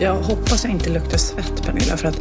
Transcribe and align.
Jag 0.00 0.14
hoppas 0.14 0.64
jag 0.64 0.72
inte 0.72 0.90
luktar 0.90 1.18
svett, 1.18 1.62
Pernilla, 1.66 1.96
för 1.96 2.08
att 2.08 2.16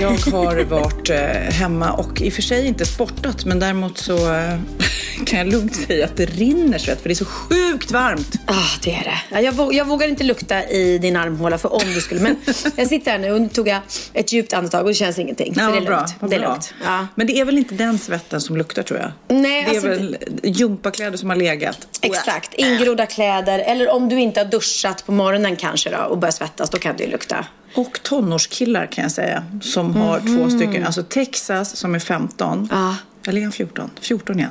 jag 0.00 0.08
har 0.08 0.64
varit 0.64 1.10
eh, 1.10 1.16
hemma 1.52 1.92
och 1.92 2.20
i 2.20 2.28
och 2.28 2.32
för 2.32 2.42
sig 2.42 2.66
inte 2.66 2.86
sportat, 2.86 3.44
men 3.44 3.58
däremot 3.58 3.98
så 3.98 4.32
eh, 4.34 4.54
kan 5.26 5.38
jag 5.38 5.48
lugnt 5.48 5.76
säga 5.76 6.04
att 6.04 6.16
det 6.16 6.26
rinner 6.26 6.78
svett, 6.78 7.00
för 7.02 7.08
det 7.08 7.12
är 7.12 7.16
så 7.16 7.24
sjukt 7.24 7.90
varmt. 7.90 8.32
Ja, 8.46 8.54
ah, 8.54 8.78
det 8.84 8.90
är 8.94 9.04
det. 9.04 9.18
Ja, 9.30 9.40
Jag, 9.40 9.52
vå- 9.54 9.72
jag 9.72 9.84
vågar 9.84 10.08
inte 10.08 10.24
lukta 10.24 10.64
i 10.68 10.98
din 10.98 11.16
armhåla 11.16 11.58
för 11.58 11.72
om 11.72 11.94
du 11.94 12.00
skulle. 12.00 12.20
Men 12.20 12.36
jag 12.76 12.86
sitter 12.86 13.10
här 13.10 13.18
nu 13.18 13.32
och 13.32 13.40
nu 13.40 13.48
tog 13.48 13.68
jag 13.68 13.80
ett 14.12 14.32
djupt 14.32 14.52
andetag 14.52 14.82
och 14.82 14.88
det 14.88 14.94
känns 14.94 15.18
ingenting. 15.18 15.54
Ja, 15.56 15.66
så 15.66 15.70
det 15.72 15.76
är 15.78 15.80
bra, 15.86 15.96
lugnt. 15.96 16.14
Det 16.20 16.36
är 16.36 16.40
bra. 16.40 16.48
lugnt. 16.48 16.74
Ja. 16.84 17.06
Men 17.14 17.26
det 17.26 17.40
är 17.40 17.44
väl 17.44 17.58
inte 17.58 17.74
den 17.74 17.98
svetten 17.98 18.40
som 18.40 18.56
luktar, 18.56 18.82
tror 18.82 19.00
jag? 19.00 19.38
Nej, 19.38 19.62
det 19.64 19.70
är 19.70 19.74
alltså, 19.74 19.88
väl 19.88 20.16
gympakläder 20.42 21.16
som 21.18 21.28
har 21.28 21.36
legat. 21.36 21.78
Exakt. 22.00 22.54
Ingrodda 22.54 23.06
kläder. 23.06 23.58
Eller 23.58 23.90
om 23.90 24.08
du 24.08 24.20
inte 24.20 24.40
har 24.40 24.44
duschat 24.44 25.06
på 25.06 25.12
morgonen 25.12 25.56
kanske 25.56 25.90
då 25.90 25.96
och 25.98 26.18
börjar 26.18 26.32
svettas, 26.32 26.70
då 26.70 26.78
kan 26.78 26.91
det 26.98 27.04
ju 27.04 27.10
lukta. 27.10 27.46
Och 27.74 28.00
tonårskillar 28.02 28.86
kan 28.86 29.02
jag 29.02 29.12
säga, 29.12 29.44
som 29.60 29.96
har 29.96 30.20
två 30.20 30.50
stycken. 30.50 30.86
Alltså 30.86 31.02
Texas 31.02 31.76
som 31.76 31.94
är 31.94 31.98
15. 31.98 32.58
Mhm. 32.58 32.68
Ja. 32.70 32.96
Eller 33.26 33.38
är 33.40 33.42
han 33.42 33.52
14? 33.52 33.90
14 34.00 34.38
ja. 34.38 34.48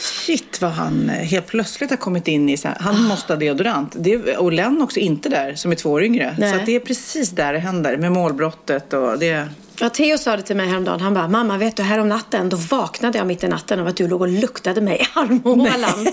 Shit 0.00 0.60
vad 0.60 0.70
han 0.70 1.10
eh, 1.10 1.14
helt 1.16 1.46
plötsligt 1.46 1.90
har 1.90 1.96
kommit 1.96 2.28
in 2.28 2.48
i 2.48 2.56
så 2.56 2.68
här, 2.68 2.76
Ah. 2.80 2.82
han 2.82 3.02
måste 3.04 3.32
ha 3.32 3.40
deodorant. 3.40 3.92
Det 3.98 4.36
och 4.36 4.52
Len 4.52 4.82
också 4.82 5.00
inte 5.00 5.28
där, 5.28 5.54
som 5.54 5.70
är 5.72 5.76
två 5.76 5.90
år 5.90 6.02
yngre. 6.02 6.36
Nej. 6.38 6.52
Så 6.58 6.64
det 6.66 6.76
är 6.76 6.80
precis 6.80 7.30
där 7.30 7.52
det 7.52 7.58
händer 7.58 7.96
med 7.96 8.12
målbrottet 8.12 8.92
och 8.92 9.18
det. 9.18 9.48
Ja, 9.80 9.88
Theo 9.88 10.18
sa 10.18 10.36
det 10.36 10.42
till 10.42 10.56
mig 10.56 10.68
häromdagen. 10.68 11.00
Han 11.00 11.14
bara, 11.14 11.28
mamma 11.28 11.58
vet 11.58 11.76
du 11.76 11.82
här 11.82 11.98
om 11.98 12.08
natten, 12.08 12.48
då 12.48 12.56
vaknade 12.56 13.18
jag 13.18 13.26
mitt 13.26 13.44
i 13.44 13.48
natten 13.48 13.80
av 13.80 13.86
att 13.86 13.96
du 13.96 14.08
låg 14.08 14.20
och 14.20 14.28
luktade 14.28 14.80
mig 14.80 15.00
i 15.00 15.18
armhålan. 15.18 16.08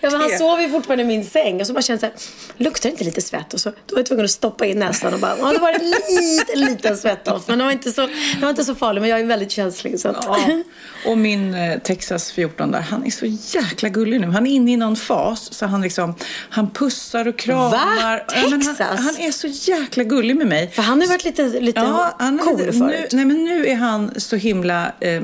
ja, 0.00 0.10
men 0.10 0.20
han 0.20 0.38
sov 0.38 0.60
ju 0.60 0.70
fortfarande 0.70 1.04
i 1.04 1.06
min 1.06 1.24
säng 1.24 1.60
och 1.60 1.66
så 1.66 1.72
bara 1.72 1.82
kände 1.82 2.06
jag 2.06 2.12
luktar 2.56 2.88
det 2.88 2.92
inte 2.92 3.04
lite 3.04 3.20
svett? 3.20 3.54
Och 3.54 3.60
så 3.60 3.70
då 3.70 3.94
var 3.94 3.98
jag 3.98 4.06
tvungen 4.06 4.24
att 4.24 4.30
stoppa 4.30 4.66
in 4.66 4.78
näsan 4.78 5.14
och 5.14 5.20
bara, 5.20 5.38
ja 5.38 5.52
det 5.52 5.58
var 5.58 5.70
en 5.70 5.90
liten, 5.90 6.60
liten 6.60 6.96
svettdoft. 6.96 7.48
Men 7.48 7.58
det 7.58 7.64
var, 7.64 7.72
inte 7.72 7.92
så, 7.92 8.00
det 8.06 8.42
var 8.42 8.50
inte 8.50 8.64
så 8.64 8.74
farligt, 8.74 9.00
men 9.00 9.10
jag 9.10 9.20
är 9.20 9.24
väldigt 9.24 9.50
känslig. 9.50 10.00
Så 10.00 10.08
att... 10.08 10.24
Ja. 10.24 10.62
Och 11.06 11.18
min 11.18 11.54
eh, 11.54 11.78
Texas 11.78 12.32
14 12.32 12.70
där, 12.70 12.80
han 12.80 13.06
är 13.06 13.10
så 13.10 13.26
jäkla 13.58 13.88
gullig 13.88 14.20
nu. 14.20 14.26
Han 14.26 14.46
är 14.46 14.50
inne 14.50 14.72
i 14.72 14.76
någon 14.76 14.96
fas 14.96 15.54
så 15.54 15.66
han 15.66 15.82
liksom, 15.82 16.14
han 16.50 16.70
pussar 16.70 17.28
och 17.28 17.38
kramar. 17.38 17.70
Va? 17.70 18.20
Ja, 18.34 18.42
men 18.42 18.62
han, 18.62 18.76
Texas? 18.76 19.00
han 19.00 19.16
är 19.16 19.32
så 19.32 19.46
jäkla 19.46 20.04
gullig 20.04 20.36
med 20.36 20.46
mig. 20.46 20.70
För 20.70 20.82
han 20.82 20.98
har 20.98 21.06
ju 21.06 21.08
varit 21.08 21.24
lite, 21.24 21.60
lite 21.60 21.80
han 21.80 22.38
är 22.38 22.42
förut. 22.56 23.12
nu, 23.12 23.16
nej 23.16 23.24
men 23.24 23.44
nu 23.44 23.66
är 23.66 23.74
han 23.74 24.10
så 24.16 24.36
himla... 24.36 24.92
Eh, 25.00 25.22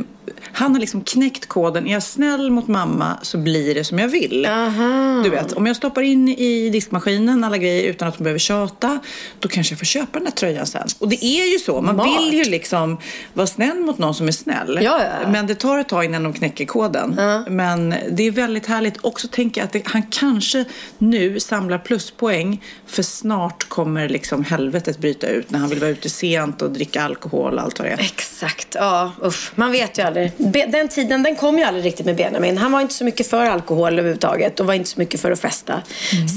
han 0.53 0.73
har 0.73 0.81
liksom 0.81 1.05
knäckt 1.05 1.47
koden. 1.47 1.87
Är 1.87 1.93
jag 1.93 2.03
snäll 2.03 2.51
mot 2.51 2.69
mamma 2.69 3.19
så 3.23 3.39
blir 3.39 3.75
det 3.75 3.85
som 3.85 3.99
jag 3.99 4.09
vill. 4.09 4.47
Aha. 4.47 5.21
Du 5.25 5.31
vet, 5.31 5.53
om 5.53 5.67
jag 5.67 5.77
stoppar 5.77 6.03
in 6.03 6.29
i 6.29 6.71
diskmaskinen 6.71 7.45
alla 7.45 7.59
grejer 7.59 7.91
utan 7.91 8.09
att 8.09 8.17
hon 8.17 8.25
behöver 8.25 8.39
tjata, 8.39 8.99
då 9.39 9.49
kanske 9.49 9.73
jag 9.73 9.79
får 9.79 9.87
köpa 9.87 10.19
den 10.19 10.25
där 10.25 10.31
tröjan 10.31 10.67
sen. 10.67 10.89
Och 10.99 11.09
det 11.09 11.25
är 11.25 11.53
ju 11.53 11.59
så. 11.59 11.81
Man 11.81 11.95
Smart. 11.95 12.07
vill 12.07 12.35
ju 12.35 12.45
liksom 12.45 12.99
vara 13.35 13.47
snäll 13.47 13.79
mot 13.79 13.99
någon 13.99 14.15
som 14.15 14.29
är 14.29 14.33
snäll. 14.33 14.79
Ja, 14.83 15.01
ja. 15.23 15.31
Men 15.31 15.47
det 15.47 15.55
tar 15.55 15.79
ett 15.79 15.89
tag 15.89 16.05
innan 16.05 16.23
de 16.23 16.33
knäcker 16.33 16.65
koden. 16.65 17.21
Men 17.49 17.95
det 18.11 18.23
är 18.27 18.31
väldigt 18.31 18.67
härligt. 18.67 19.05
Också 19.05 19.29
tänka 19.29 19.65
att 19.65 19.73
det, 19.73 19.83
han 19.87 20.03
kanske 20.03 20.65
nu 20.99 21.41
samlar 21.41 21.79
pluspoäng 21.79 22.63
för 22.87 23.03
snart 23.03 23.69
kommer 23.69 24.09
liksom 24.09 24.45
helvetet 24.45 24.99
bryta 24.99 25.27
ut 25.27 25.51
när 25.51 25.59
han 25.59 25.69
vill 25.69 25.79
vara 25.81 25.91
ute 25.91 26.11
sent 26.11 26.63
och 26.63 26.71
dricka 26.71 27.03
alkohol 27.03 27.55
och 27.55 27.61
allt 27.63 27.79
vad 27.79 27.89
det 27.89 27.93
är. 27.93 28.01
Exakt, 28.01 28.75
ja 28.75 29.13
usch. 29.25 29.53
Man 29.55 29.73
vet 29.73 29.99
ju 29.99 30.03
aldrig. 30.03 30.33
Den 30.69 30.89
tiden 30.89 31.23
den 31.23 31.37
kom 31.37 31.59
ju 31.59 31.65
aldrig 31.65 31.85
riktigt 31.85 32.07
med 32.07 32.17
Benjamin. 32.17 32.59
Han 32.59 32.73
var 32.73 32.81
inte 32.81 32.95
så 32.95 33.05
mycket 33.05 33.27
för 33.31 33.47
alkohol 33.47 33.93
överhuvudtaget 33.99 34.61
och 34.61 34.67
var 34.67 34.75
inte 34.75 34.89
så 34.91 34.99
mycket 35.01 35.21
för 35.21 35.31
att 35.31 35.41
festa. 35.41 35.83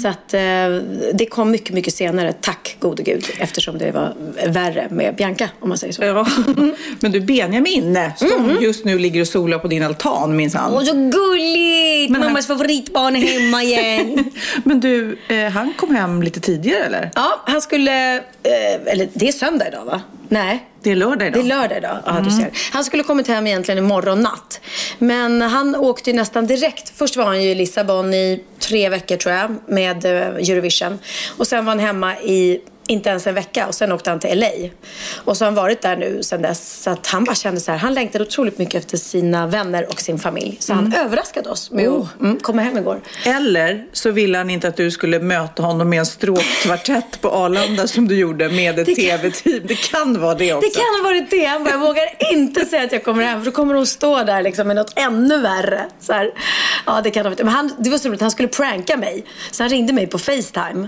Så 0.01 0.07
att 0.07 0.33
eh, 0.33 0.39
det 1.13 1.25
kom 1.29 1.51
mycket, 1.51 1.73
mycket 1.75 1.93
senare, 1.93 2.33
tack 2.41 2.75
gode 2.79 3.03
gud. 3.03 3.25
Eftersom 3.39 3.77
det 3.77 3.91
var 3.91 4.13
värre 4.47 4.87
med 4.91 5.15
Bianca, 5.15 5.49
om 5.59 5.69
man 5.69 5.77
säger 5.77 5.93
så. 5.93 6.03
Ja. 6.03 6.27
Men 6.99 7.11
du 7.11 7.21
Benjamin, 7.21 7.97
som 8.17 8.57
just 8.61 8.85
nu 8.85 8.99
ligger 8.99 9.21
och 9.21 9.27
solar 9.27 9.57
på 9.59 9.67
din 9.67 9.83
altan 9.83 10.35
minsann. 10.35 10.73
Åh, 10.73 10.83
så 10.83 10.93
gulligt! 10.93 12.11
Men 12.11 12.21
han- 12.21 12.31
Mammas 12.31 12.47
favoritbarn 12.47 13.15
är 13.15 13.19
hemma 13.39 13.63
igen. 13.63 14.31
Men 14.63 14.79
du, 14.79 15.17
eh, 15.27 15.49
han 15.49 15.73
kom 15.77 15.95
hem 15.95 16.23
lite 16.23 16.39
tidigare 16.39 16.83
eller? 16.85 17.11
ja, 17.15 17.41
han 17.45 17.61
skulle... 17.61 18.15
Eh, 18.17 18.21
eller 18.85 19.09
det 19.13 19.27
är 19.27 19.31
söndag 19.31 19.67
idag, 19.67 19.85
va? 19.85 20.01
Nej. 20.31 20.67
Det 20.83 20.91
är 20.91 20.95
lördag 20.95 21.19
Det 21.19 21.25
idag. 21.27 21.39
är 21.39 21.43
lördag 21.43 21.77
idag. 21.77 21.97
Ja, 22.05 22.21
du 22.23 22.31
ser. 22.31 22.49
Han 22.73 22.83
skulle 22.83 23.03
kommit 23.03 23.27
hem 23.27 23.47
egentligen 23.47 23.77
imorgon 23.77 24.19
natt. 24.21 24.61
Men 24.97 25.41
han 25.41 25.75
åkte 25.75 26.09
ju 26.09 26.15
nästan 26.15 26.47
direkt. 26.47 26.93
Först 26.95 27.15
var 27.17 27.25
han 27.25 27.43
ju 27.43 27.49
i 27.49 27.55
Lissabon 27.55 28.13
i 28.13 28.43
tre 28.59 28.89
veckor 28.89 29.17
tror 29.17 29.35
jag 29.35 29.55
med 29.67 30.05
eh, 30.05 30.11
Eurovision. 30.21 30.99
Och 31.37 31.47
sen 31.47 31.65
var 31.65 31.71
han 31.71 31.79
hemma 31.79 32.17
i 32.19 32.59
inte 32.87 33.09
ens 33.09 33.27
en 33.27 33.35
vecka 33.35 33.67
och 33.67 33.75
sen 33.75 33.91
åkte 33.91 34.09
han 34.09 34.19
till 34.19 34.39
LA. 34.39 34.69
Och 35.25 35.37
så 35.37 35.45
har 35.45 35.47
han 35.47 35.55
varit 35.55 35.81
där 35.81 35.97
nu 35.97 36.23
sen 36.23 36.41
dess. 36.41 36.83
Så 36.83 36.89
att 36.89 37.07
han 37.07 37.23
bara 37.23 37.35
kände 37.35 37.61
så 37.61 37.71
här, 37.71 37.79
han 37.79 37.93
längtade 37.93 38.23
otroligt 38.23 38.57
mycket 38.57 38.75
efter 38.75 38.97
sina 38.97 39.47
vänner 39.47 39.87
och 39.89 40.01
sin 40.01 40.19
familj. 40.19 40.57
Så 40.59 40.73
han 40.73 40.93
överraskade 40.93 41.49
oss 41.49 41.71
med 41.71 41.87
att 41.87 42.19
mm, 42.19 42.39
komma 42.39 42.61
hem 42.61 42.77
igår. 42.77 43.01
Eller 43.25 43.85
så 43.91 44.11
ville 44.11 44.37
han 44.37 44.49
inte 44.49 44.67
att 44.67 44.77
du 44.77 44.91
skulle 44.91 45.19
möta 45.19 45.63
honom 45.63 45.89
med 45.89 45.99
en 45.99 46.05
stråkkvartett 46.05 47.21
på 47.21 47.29
Arlanda 47.29 47.87
som 47.87 48.07
du 48.07 48.15
gjorde 48.15 48.49
med 48.49 48.79
ett 48.79 48.95
tv-team. 48.95 49.61
Det 49.63 49.75
kan 49.75 50.21
vara 50.21 50.35
det 50.35 50.53
också. 50.53 50.69
Det 50.69 50.75
kan 50.75 51.03
ha 51.03 51.09
varit 51.09 51.29
det. 51.29 51.45
Han 51.45 51.63
bara, 51.63 51.69
jag 51.69 51.79
vågar 51.79 52.33
inte 52.33 52.65
säga 52.65 52.83
att 52.83 52.91
jag 52.91 53.03
kommer 53.03 53.23
hem 53.23 53.39
för 53.39 53.45
då 53.45 53.51
kommer 53.51 53.73
hon 53.73 53.85
stå 53.85 54.23
där 54.23 54.41
liksom 54.41 54.67
med 54.67 54.75
något 54.75 54.93
ännu 54.95 55.41
värre. 55.41 55.85
Så 55.99 56.13
här. 56.13 56.31
Ja, 56.85 57.01
det 57.03 57.11
kan 57.11 57.23
ha 57.23 57.29
varit 57.29 57.37
det. 57.37 57.43
Men 57.43 57.53
han, 57.53 57.73
det 57.79 57.89
var 57.89 57.97
så 57.97 58.09
roligt, 58.09 58.21
han 58.21 58.31
skulle 58.31 58.47
pranka 58.47 58.97
mig. 58.97 59.25
Så 59.51 59.63
han 59.63 59.69
ringde 59.69 59.93
mig 59.93 60.07
på 60.07 60.19
Facetime. 60.19 60.87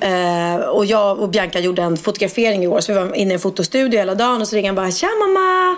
Eh, 0.00 0.56
och 0.56 0.86
jag 0.86 1.25
och 1.26 1.32
Bianca 1.32 1.58
gjorde 1.58 1.82
en 1.82 1.96
fotografering 1.96 2.62
igår. 2.62 2.80
Så 2.80 2.92
vi 2.92 2.98
var 2.98 3.14
inne 3.16 3.30
i 3.30 3.34
en 3.34 3.40
fotostudio 3.40 3.98
hela 3.98 4.14
dagen 4.14 4.40
och 4.40 4.48
så 4.48 4.56
ringde 4.56 4.68
han 4.68 4.74
bara, 4.76 4.90
tja 4.90 5.08
mamma! 5.18 5.76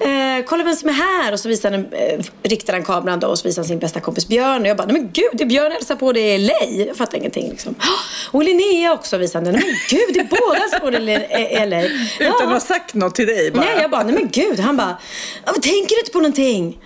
Eh, 0.00 0.44
kolla 0.46 0.64
vem 0.64 0.74
som 0.76 0.88
är 0.88 0.92
här! 0.92 1.32
Och 1.32 1.40
så 1.40 1.48
visade 1.48 1.76
han, 1.76 1.86
eh, 1.92 2.24
riktade 2.42 2.78
han 2.78 2.84
kameran 2.84 3.20
då 3.20 3.26
och 3.26 3.38
så 3.38 3.48
visade 3.48 3.62
han 3.64 3.68
sin 3.68 3.78
bästa 3.78 4.00
kompis 4.00 4.28
Björn. 4.28 4.62
Och 4.62 4.68
jag 4.68 4.76
bara, 4.76 4.86
nej 4.86 4.96
men 5.00 5.10
gud, 5.12 5.30
det 5.32 5.44
är 5.44 5.48
Björn 5.48 5.72
hälsar 5.72 5.96
på 5.96 6.12
dig 6.12 6.22
i 6.34 6.38
LA. 6.38 6.84
Jag 6.86 6.96
fattar 6.96 7.18
ingenting 7.18 7.50
liksom. 7.50 7.74
Och 8.30 8.42
Linnea 8.44 8.92
också 8.92 9.16
visade 9.16 9.44
han. 9.46 9.54
Nej 9.54 9.62
men 9.66 9.74
gud, 9.98 10.14
det 10.14 10.20
är 10.20 10.24
båda 10.48 10.60
som 10.70 10.80
bor 10.80 10.94
i 10.94 11.66
LA. 11.66 11.82
Utan 11.84 11.98
Ja. 12.20 12.42
att 12.42 12.48
ha 12.52 12.60
sagt 12.60 12.94
något 12.94 13.14
till 13.14 13.26
dig 13.26 13.50
bara. 13.50 13.64
Nej, 13.64 13.74
jag 13.80 13.90
bara, 13.90 14.02
nej 14.02 14.14
men 14.14 14.28
gud. 14.32 14.60
Han 14.60 14.76
bara, 14.76 14.96
"Ja, 15.44 15.52
men 15.52 15.60
tänker 15.60 15.94
du 15.94 16.00
inte 16.00 16.12
på 16.12 16.18
någonting? 16.18 16.78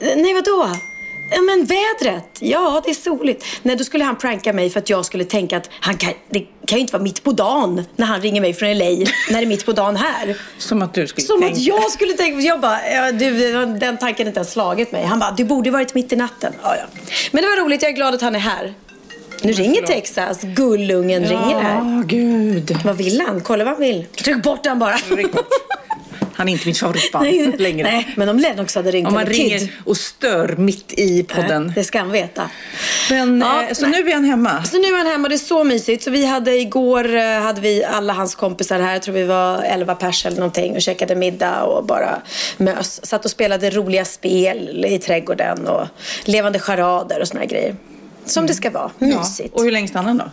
"Eh, 0.00 0.08
Nej, 0.16 0.34
vadå? 0.34 0.68
Ja, 1.30 1.40
men 1.42 1.64
vädret. 1.64 2.28
Ja, 2.40 2.82
det 2.84 2.90
är 2.90 2.94
soligt. 2.94 3.44
Nej, 3.62 3.76
då 3.76 3.84
skulle 3.84 4.04
han 4.04 4.16
pranka 4.16 4.52
mig 4.52 4.70
för 4.70 4.78
att 4.80 4.90
jag 4.90 5.04
skulle 5.04 5.24
tänka 5.24 5.56
att 5.56 5.70
han 5.80 5.96
kan, 5.96 6.12
det 6.30 6.38
kan 6.66 6.78
ju 6.78 6.80
inte 6.80 6.92
vara 6.92 7.02
mitt 7.02 7.22
på 7.24 7.32
dagen 7.32 7.84
när 7.96 8.06
han 8.06 8.20
ringer 8.20 8.40
mig 8.40 8.54
från 8.54 8.68
LA 8.78 8.84
när 8.84 9.04
det 9.30 9.38
är 9.38 9.46
mitt 9.46 9.66
på 9.66 9.72
dagen 9.72 9.96
här. 9.96 10.36
Som 10.58 10.82
att 10.82 10.94
du 10.94 11.06
skulle 11.06 11.26
Som 11.26 11.40
tänka. 11.40 11.52
att 11.54 11.60
jag 11.62 11.90
skulle 11.90 12.12
tänka, 12.12 12.40
jag 12.40 12.60
bara, 12.60 12.90
ja, 12.90 13.12
du, 13.12 13.52
den 13.78 13.96
tanken 13.98 14.26
har 14.26 14.28
inte 14.28 14.38
ens 14.38 14.52
slagit 14.52 14.92
mig. 14.92 15.04
Han 15.04 15.18
bara, 15.18 15.30
du 15.30 15.44
borde 15.44 15.70
varit 15.70 15.94
mitt 15.94 16.12
i 16.12 16.16
natten. 16.16 16.52
Ja, 16.62 16.76
ja. 16.76 16.84
Men 17.32 17.42
det 17.42 17.48
var 17.48 17.64
roligt, 17.64 17.82
jag 17.82 17.90
är 17.90 17.94
glad 17.96 18.14
att 18.14 18.22
han 18.22 18.34
är 18.34 18.38
här. 18.38 18.74
Nu 19.42 19.52
ringer 19.52 19.82
Texas, 19.82 20.38
gullungen 20.42 21.24
ringer 21.24 21.60
här. 21.60 21.74
Ja, 21.74 22.02
gud. 22.06 22.76
Vad 22.84 22.96
vill 22.96 23.20
han? 23.26 23.40
Kolla 23.40 23.64
vad 23.64 23.72
han 23.74 23.80
vill. 23.82 24.06
Tryck 24.24 24.42
bort 24.42 24.64
den 24.64 24.78
bara. 24.78 24.96
Bort. 25.32 25.46
Han 26.34 26.48
är 26.48 26.52
inte 26.52 26.66
mitt 26.66 26.78
favoritband 26.78 27.24
Nej, 27.24 27.54
längre. 27.58 27.90
Nej, 27.90 28.12
men 28.16 28.28
om 28.28 28.38
Lennox 28.38 28.74
hade 28.74 28.90
ringt 28.90 29.08
Om 29.08 29.14
man 29.14 29.26
ringer 29.26 29.58
Kid. 29.58 29.68
och 29.84 29.96
stör 29.96 30.54
mitt 30.58 30.92
i 30.92 31.22
podden. 31.22 31.64
Nej, 31.64 31.72
det 31.74 31.84
ska 31.84 31.98
han 31.98 32.10
veta. 32.12 32.50
Men, 33.10 33.40
Ja, 33.40 33.62
eh, 33.62 33.72
så 33.72 33.86
nej. 33.86 34.02
nu 34.04 34.10
är 34.10 34.14
han 34.14 34.24
hemma. 34.24 34.64
Så 34.64 34.78
nu 34.78 34.86
är 34.88 34.96
han 34.98 35.06
hemma, 35.06 35.28
det 35.28 35.34
är 35.34 35.36
så 35.36 35.64
mysigt. 35.64 36.04
Så 36.04 36.10
vi 36.10 36.26
hade 36.26 36.56
igår, 36.60 37.16
eh, 37.16 37.22
hade 37.40 37.60
vi 37.60 37.84
alla 37.84 38.12
hans 38.12 38.34
kompisar 38.34 38.80
här, 38.80 38.92
jag 38.92 39.02
tror 39.02 39.14
vi 39.14 39.24
var 39.24 39.62
11 39.62 39.94
pers 39.94 40.26
eller 40.26 40.36
någonting 40.36 40.74
och 40.74 40.82
käkade 40.82 41.14
middag 41.14 41.62
och 41.62 41.84
bara 41.84 42.22
mös. 42.56 43.06
Satt 43.06 43.24
och 43.24 43.30
spelade 43.30 43.70
roliga 43.70 44.04
spel 44.04 44.84
i 44.88 44.98
trädgården 44.98 45.66
och 45.68 45.86
levande 46.24 46.58
charader 46.58 47.20
och 47.20 47.28
såna 47.28 47.44
grejer. 47.44 47.76
Som 48.26 48.46
det 48.46 48.54
ska 48.54 48.70
vara, 48.70 48.90
mysigt. 48.98 49.50
Ja. 49.52 49.58
Och 49.58 49.64
hur 49.64 49.70
länge 49.70 49.88
stannar 49.88 50.08
han 50.08 50.18
då? 50.18 50.24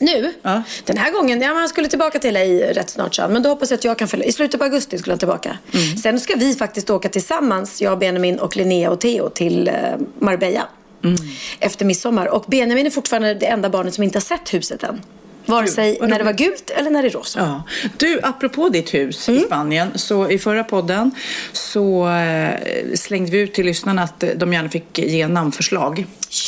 Nu? 0.00 0.32
Ja. 0.42 0.62
Den 0.84 0.96
här 0.96 1.12
gången, 1.12 1.40
ja 1.40 1.54
han 1.54 1.68
skulle 1.68 1.88
tillbaka 1.88 2.18
till 2.18 2.34
LA 2.34 2.40
rätt 2.40 2.90
snart 2.90 3.14
så. 3.14 3.28
Men 3.28 3.42
då 3.42 3.48
hoppas 3.48 3.70
jag 3.70 3.78
att 3.78 3.84
jag 3.84 3.98
kan 3.98 4.08
följa. 4.08 4.26
I 4.26 4.32
slutet 4.32 4.60
på 4.60 4.64
augusti 4.64 4.98
skulle 4.98 5.12
han 5.12 5.18
tillbaka. 5.18 5.58
Mm. 5.74 5.96
Sen 5.96 6.20
ska 6.20 6.34
vi 6.36 6.54
faktiskt 6.54 6.90
åka 6.90 7.08
tillsammans, 7.08 7.82
jag, 7.82 7.98
Benjamin 7.98 8.38
och 8.38 8.56
Linnea 8.56 8.90
och 8.90 9.00
Theo 9.00 9.28
till 9.28 9.68
eh, 9.68 9.74
Marbella. 10.18 10.68
Mm. 11.04 11.16
Efter 11.60 11.84
midsommar. 11.84 12.26
Och 12.26 12.44
Benjamin 12.48 12.86
är 12.86 12.90
fortfarande 12.90 13.34
det 13.34 13.46
enda 13.46 13.70
barnet 13.70 13.94
som 13.94 14.04
inte 14.04 14.16
har 14.16 14.22
sett 14.22 14.54
huset 14.54 14.82
än. 14.82 15.00
Vare 15.48 15.66
sig 15.66 15.98
när 16.00 16.18
det 16.18 16.24
var 16.24 16.32
gult 16.32 16.70
eller 16.70 16.90
när 16.90 17.02
det 17.02 17.08
är 17.08 17.10
rosa. 17.12 17.38
Ja. 17.40 17.62
Du, 17.96 18.20
apropå 18.22 18.68
ditt 18.68 18.94
hus 18.94 19.28
Mm. 19.28 19.40
i 19.40 19.44
Spanien. 19.46 19.88
Så 19.94 20.30
i 20.30 20.38
förra 20.38 20.64
podden 20.64 21.10
så 21.52 22.08
eh, 22.08 22.50
slängde 22.94 23.30
vi 23.32 23.38
ut 23.38 23.54
till 23.54 23.66
lyssnarna 23.66 24.02
att 24.02 24.22
eh, 24.22 24.30
de 24.36 24.52
gärna 24.52 24.68
fick 24.68 24.98
ge 24.98 25.28
namnförslag. 25.28 25.96
vill 25.96 26.06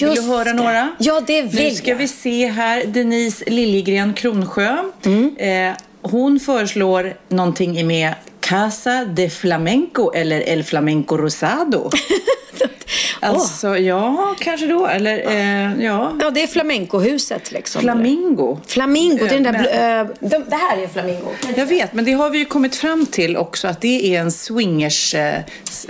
Just 0.08 0.16
du 0.22 0.28
höra 0.28 0.52
några? 0.52 0.90
Ja, 0.98 1.22
det 1.26 1.42
vill 1.42 1.64
Nu 1.64 1.70
ska 1.74 1.90
jag. 1.90 1.96
vi 1.96 2.08
se 2.08 2.46
här. 2.46 2.84
Denise 2.84 3.44
Liljegren 3.50 4.14
Kronsjö. 4.14 4.76
Mm. 5.04 5.36
Eh, 5.38 5.76
hon 6.02 6.40
föreslår 6.40 7.14
någonting 7.28 7.86
med 7.86 8.14
Casa 8.40 9.04
de 9.04 9.30
Flamenco 9.30 10.12
eller 10.12 10.48
El 10.48 10.64
Flamenco 10.64 11.16
Rosado. 11.16 11.90
alltså, 13.20 13.76
ja, 13.78 14.34
kanske 14.40 14.66
då. 14.66 14.86
Eller, 14.86 15.30
eh, 15.30 15.84
ja. 15.84 16.16
Ja, 16.20 16.30
det 16.30 16.42
är 16.42 16.46
flamencohuset 16.46 17.52
liksom. 17.52 17.82
Flamingo. 17.82 18.58
Flamingo, 18.66 19.26
det 19.26 19.34
är 19.34 19.40
den 19.40 19.42
där... 19.42 19.52
Men- 19.52 19.64
bl- 19.64 20.00
eh, 20.00 20.28
de, 20.28 20.50
det 20.50 20.56
här 20.56 20.82
är 20.82 20.88
flamingo. 20.88 21.28
Jag 21.56 21.66
vet, 21.66 21.92
men 21.92 22.04
det 22.04 22.12
har 22.12 22.30
vi 22.30 22.38
ju 22.38 22.44
kommit 22.44 22.76
fram 22.76 23.06
till 23.06 23.36
också 23.36 23.68
att 23.68 23.80
det 23.80 24.14
är 24.14 24.20
en 24.20 24.32
swingers... 24.32 25.14
Eh, 25.14 25.40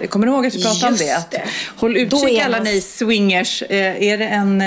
kommer 0.09 0.27
du 0.27 0.33
ihåg 0.33 0.47
att 0.47 0.55
vi 0.55 0.63
pratade 0.63 0.93
om 0.93 0.99
det? 0.99 1.17
Att. 1.17 1.35
Håll 1.77 1.97
utkik 1.97 2.43
alla 2.45 2.61
ni 2.61 2.81
swingers. 2.81 3.63
Eh, 3.63 4.03
är 4.03 4.19
det 4.19 4.27
en... 4.27 4.63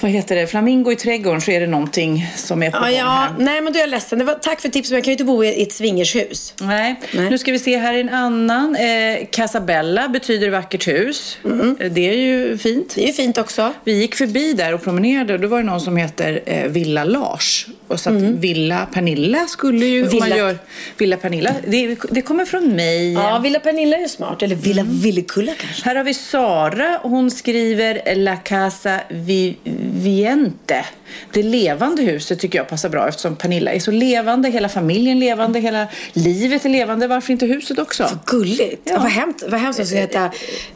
Vad 0.00 0.10
heter 0.10 0.36
det? 0.36 0.46
Flamingo 0.46 0.92
i 0.92 0.96
trädgården 0.96 1.40
så 1.40 1.50
är 1.50 1.60
det 1.60 1.66
någonting 1.66 2.26
som 2.36 2.62
är 2.62 2.70
på 2.70 2.76
Ja, 2.82 2.90
ja, 2.90 3.04
här. 3.04 3.30
nej 3.38 3.60
men 3.60 3.72
då 3.72 3.78
är 3.78 3.80
jag 3.82 3.90
ledsen. 3.90 4.26
Var, 4.26 4.34
tack 4.34 4.60
för 4.60 4.68
tipset, 4.68 4.90
men 4.90 4.96
jag 4.96 5.04
kan 5.04 5.10
ju 5.10 5.12
inte 5.14 5.24
bo 5.24 5.44
i 5.44 5.62
ett 5.62 5.72
swingershus. 5.72 6.54
Nej. 6.60 7.00
Nej. 7.14 7.30
nu 7.30 7.38
ska 7.38 7.52
vi 7.52 7.58
se 7.58 7.78
här 7.78 7.94
är 7.94 8.00
en 8.00 8.08
annan. 8.08 8.76
Eh, 8.76 9.26
Casabella 9.30 10.08
betyder 10.08 10.50
vackert 10.50 10.88
hus. 10.88 11.38
Eh, 11.44 11.90
Det 11.90 12.08
är 12.08 12.16
ju 12.16 12.58
fint. 12.58 12.92
Det 12.94 13.02
är 13.02 13.06
ju 13.06 13.12
fint 13.12 13.38
också. 13.38 13.72
Vi 13.84 13.92
gick 14.00 14.14
förbi 14.14 14.52
där 14.52 14.74
och 14.74 14.82
promenerade 14.84 15.34
och 15.34 15.40
då 15.40 15.48
var 15.48 15.58
det 15.58 15.64
någon 15.64 15.80
som 15.80 15.96
heter 15.96 16.40
eh, 16.46 16.64
Villa 16.68 17.04
Lars. 17.04 17.66
Och 17.88 18.00
så 18.00 18.10
att 18.10 18.16
Villa 18.22 18.86
Pernilla 18.92 19.46
skulle 19.46 19.86
ju, 19.86 20.02
om 20.02 20.08
man 20.08 20.16
Mm. 20.18 20.24
Villa- 20.28 20.36
gör 20.36 20.58
Villa 20.98 21.16
Pernilla, 21.16 21.54
det, 21.66 21.96
det 22.10 22.22
kommer 22.22 22.44
från 22.44 22.68
mig. 22.68 23.12
Ja, 23.12 23.38
Villa 23.38 23.60
Pernilla 23.60 23.96
är 23.96 24.08
smart. 24.08 24.42
Eller 24.42 24.56
Villa 24.56 24.82
Villekulla 24.86 25.52
kanske. 25.60 25.84
Här 25.84 25.96
har 25.96 26.04
vi 26.04 26.14
Sara 26.14 26.98
hon 27.02 27.30
skriver 27.30 28.14
La 28.14 28.36
Casa 28.36 29.00
Viviente. 29.92 30.84
Det 31.32 31.42
levande 31.42 32.02
huset 32.02 32.38
tycker 32.40 32.58
jag 32.58 32.68
passar 32.68 32.88
bra 32.88 33.08
eftersom 33.08 33.36
Pernilla 33.36 33.72
är 33.72 33.80
så 33.80 33.90
levande, 33.90 34.48
hela 34.50 34.68
familjen 34.68 35.20
levande, 35.20 35.60
hela 35.60 35.86
livet 36.12 36.64
är 36.64 36.68
levande. 36.68 37.06
Varför 37.06 37.32
inte 37.32 37.46
huset 37.46 37.78
också? 37.78 38.18
Gulligt. 38.26 38.82
Ja. 38.84 38.98
Vad 38.98 39.10
hemskt 39.10 39.44
vad 39.48 39.60
hemskt 39.60 39.80
att 39.80 39.90
heta 39.90 40.24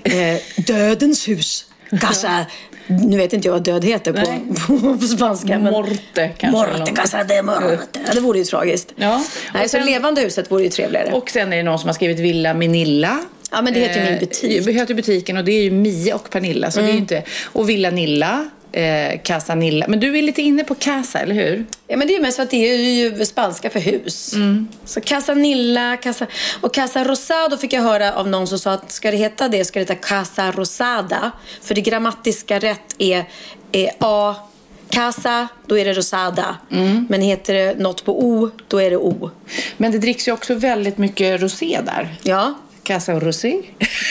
eh, 0.03 0.65
Dödens 0.67 1.29
hus. 1.29 1.67
Casa. 2.01 2.47
Nu 2.87 3.17
vet 3.17 3.33
inte 3.33 3.49
jag 3.49 3.53
vad 3.53 3.65
död 3.65 3.85
heter 3.85 4.13
Nej. 4.13 4.41
på, 4.67 4.79
på 5.01 5.07
spanska. 5.07 5.59
Men... 5.59 5.73
Morte 5.73 6.31
kanske. 6.39 6.51
Morte, 6.51 6.93
casa 6.93 7.25
de 7.25 7.43
morte. 7.43 7.79
Ja, 8.07 8.15
det 8.15 8.21
vore 8.21 8.39
ju 8.39 8.45
tragiskt. 8.45 8.93
Ja. 8.97 9.25
Nej, 9.55 9.65
Och 9.65 9.71
så 9.71 9.77
sen- 9.77 9.87
levande 9.87 10.21
huset 10.21 10.51
vore 10.51 10.63
ju 10.63 10.69
trevligare. 10.69 11.13
Och 11.13 11.31
sen 11.31 11.53
är 11.53 11.57
det 11.57 11.63
någon 11.63 11.79
som 11.79 11.89
har 11.89 11.95
skrivit 11.95 12.19
Villa 12.19 12.55
Minilla. 12.55 13.19
Ja, 13.51 13.63
men 13.63 13.75
det 13.75 13.81
heter 13.81 13.95
ju 14.01 14.05
min 14.05 14.15
Eh, 14.15 14.21
butik. 14.21 14.65
Det 14.65 14.73
heter 14.73 14.95
butiken 14.95 15.37
och 15.37 15.45
det 15.45 15.53
är 15.53 15.63
ju 15.63 15.71
Mia 15.71 16.15
och 16.15 16.31
Pernilla. 16.31 16.71
Så 16.71 16.81
det 16.81 16.87
är 16.87 16.93
ju 16.93 16.99
inte... 16.99 17.23
Och 17.45 17.69
Villa 17.71 17.91
Nilla, 17.91 18.51
eh, 18.73 19.21
Casa 19.23 19.55
Nilla. 19.55 19.87
Men 19.89 20.01
du 20.01 20.19
är 20.19 20.23
lite 20.23 20.43
inne 20.43 20.65
på 20.65 20.75
Casa, 20.75 21.19
eller 21.19 21.35
hur? 21.35 21.67
Ja, 21.87 21.97
men 21.97 22.07
det 22.07 22.13
är 22.13 22.17
ju 22.17 22.23
mest 22.23 22.37
för 22.37 22.43
att 22.43 22.51
det 22.51 22.71
är 22.71 22.77
ju 22.77 23.27
spanska 23.27 23.71
för 23.71 23.81
hus. 23.81 24.35
Mm. 24.35 24.69
Så 24.85 25.01
Casanilla, 25.01 25.97
Casa... 25.97 26.27
Och 26.61 26.75
Casa 26.75 27.05
Rosado 27.05 27.57
fick 27.57 27.73
jag 27.73 27.83
höra 27.83 28.13
av 28.13 28.29
någon 28.29 28.47
som 28.47 28.59
sa 28.59 28.73
att 28.73 28.93
ska 28.93 29.11
det 29.11 29.17
heta 29.17 29.49
det 29.49 29.65
ska 29.65 29.79
det 29.79 29.91
heta 29.91 30.09
Casa 30.09 30.53
Rosada. 30.53 31.31
För 31.63 31.75
det 31.75 31.81
grammatiska 31.81 32.59
rätt 32.59 32.95
är, 32.99 33.25
är 33.73 33.91
A. 33.99 34.35
Casa, 34.91 35.49
då 35.67 35.79
är 35.79 35.85
det 35.85 35.93
Rosada. 35.93 36.57
Mm. 36.71 37.07
Men 37.11 37.23
heter 37.23 37.55
det 37.55 37.79
något 37.79 38.05
på 38.05 38.25
O, 38.25 38.51
då 38.69 38.79
är 38.79 38.91
det 38.91 38.97
O. 38.97 39.31
Men 39.77 39.93
det 39.93 39.99
dricks 39.99 40.29
ju 40.29 40.33
också 40.33 40.55
väldigt 40.55 40.99
mycket 40.99 41.41
rosé 41.41 41.81
där. 41.85 42.15
Ja, 42.23 42.55
Casa 42.83 43.21
rosé. 43.21 43.63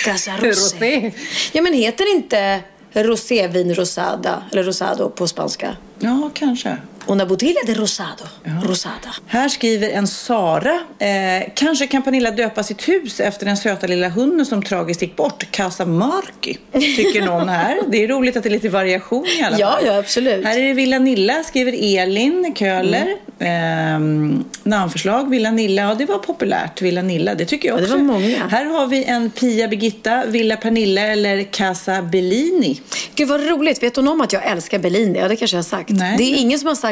Casa. 0.05 0.31
Rosé. 0.41 1.11
Ja, 1.51 1.61
men 1.61 1.73
heter 1.73 2.15
inte 2.15 2.59
rosévin 2.93 3.75
rosada 3.75 4.43
eller 4.51 4.63
rosado 4.63 5.09
på 5.09 5.27
spanska? 5.27 5.75
Ja, 5.99 6.29
kanske. 6.33 6.77
Una 7.07 7.25
botella 7.25 7.59
de 7.65 7.73
rosado. 7.75 8.23
Rosada. 8.63 9.15
Här 9.27 9.49
skriver 9.49 9.89
en 9.89 10.07
Sara. 10.07 10.79
Eh, 10.99 11.49
kanske 11.55 11.87
kan 11.87 12.01
Pernilla 12.03 12.31
döpa 12.31 12.63
sitt 12.63 12.87
hus 12.89 13.19
efter 13.19 13.45
den 13.45 13.57
söta 13.57 13.87
lilla 13.87 14.09
hunden 14.09 14.45
som 14.45 14.63
tragiskt 14.63 15.01
gick 15.01 15.15
bort. 15.15 15.51
Casa 15.51 15.85
Marky, 15.85 16.55
tycker 16.73 17.21
någon 17.25 17.49
här. 17.49 17.79
Det 17.87 18.03
är 18.03 18.07
roligt 18.07 18.37
att 18.37 18.43
det 18.43 18.49
är 18.49 18.51
lite 18.51 18.69
variation 18.69 19.25
i 19.39 19.43
alla 19.43 19.59
Ja, 19.59 19.71
fall. 19.71 19.85
ja, 19.85 19.97
absolut. 19.97 20.45
Här 20.45 20.57
är 20.59 20.63
det 20.67 20.73
Villa 20.73 20.99
Nilla, 20.99 21.43
skriver 21.43 21.99
Elin 22.01 22.53
Köhler. 22.55 23.15
Ehm, 23.39 24.43
namnförslag, 24.63 25.29
Villa 25.29 25.51
Nilla. 25.51 25.81
Ja, 25.81 25.95
det 25.95 26.05
var 26.05 26.17
populärt. 26.17 26.81
Villa 26.81 27.01
Nilla, 27.01 27.35
det 27.35 27.45
tycker 27.45 27.67
jag 27.69 27.75
Ja, 27.75 27.79
det 27.79 27.83
också. 27.85 27.97
var 27.97 28.03
många. 28.03 28.47
Här 28.47 28.65
har 28.65 28.87
vi 28.87 29.03
en 29.03 29.29
Pia 29.29 29.67
Birgitta, 29.67 30.25
Villa 30.25 30.57
Pernilla 30.57 31.01
eller 31.01 31.43
Casa 31.43 32.01
Bellini. 32.01 32.81
Gud 33.15 33.27
vad 33.27 33.47
roligt. 33.49 33.83
Vet 33.83 33.95
hon 33.95 34.07
om 34.07 34.21
att 34.21 34.33
jag 34.33 34.45
älskar 34.45 34.79
Bellini? 34.79 35.19
Ja, 35.19 35.27
det 35.27 35.35
kanske 35.35 35.57
jag 35.57 35.63
har 35.63 35.69
sagt. 35.69 35.89
Nej. 35.89 36.17
Det 36.17 36.23
är 36.23 36.35
ingen 36.37 36.59
som 36.59 36.67
har 36.67 36.75
sagt 36.75 36.90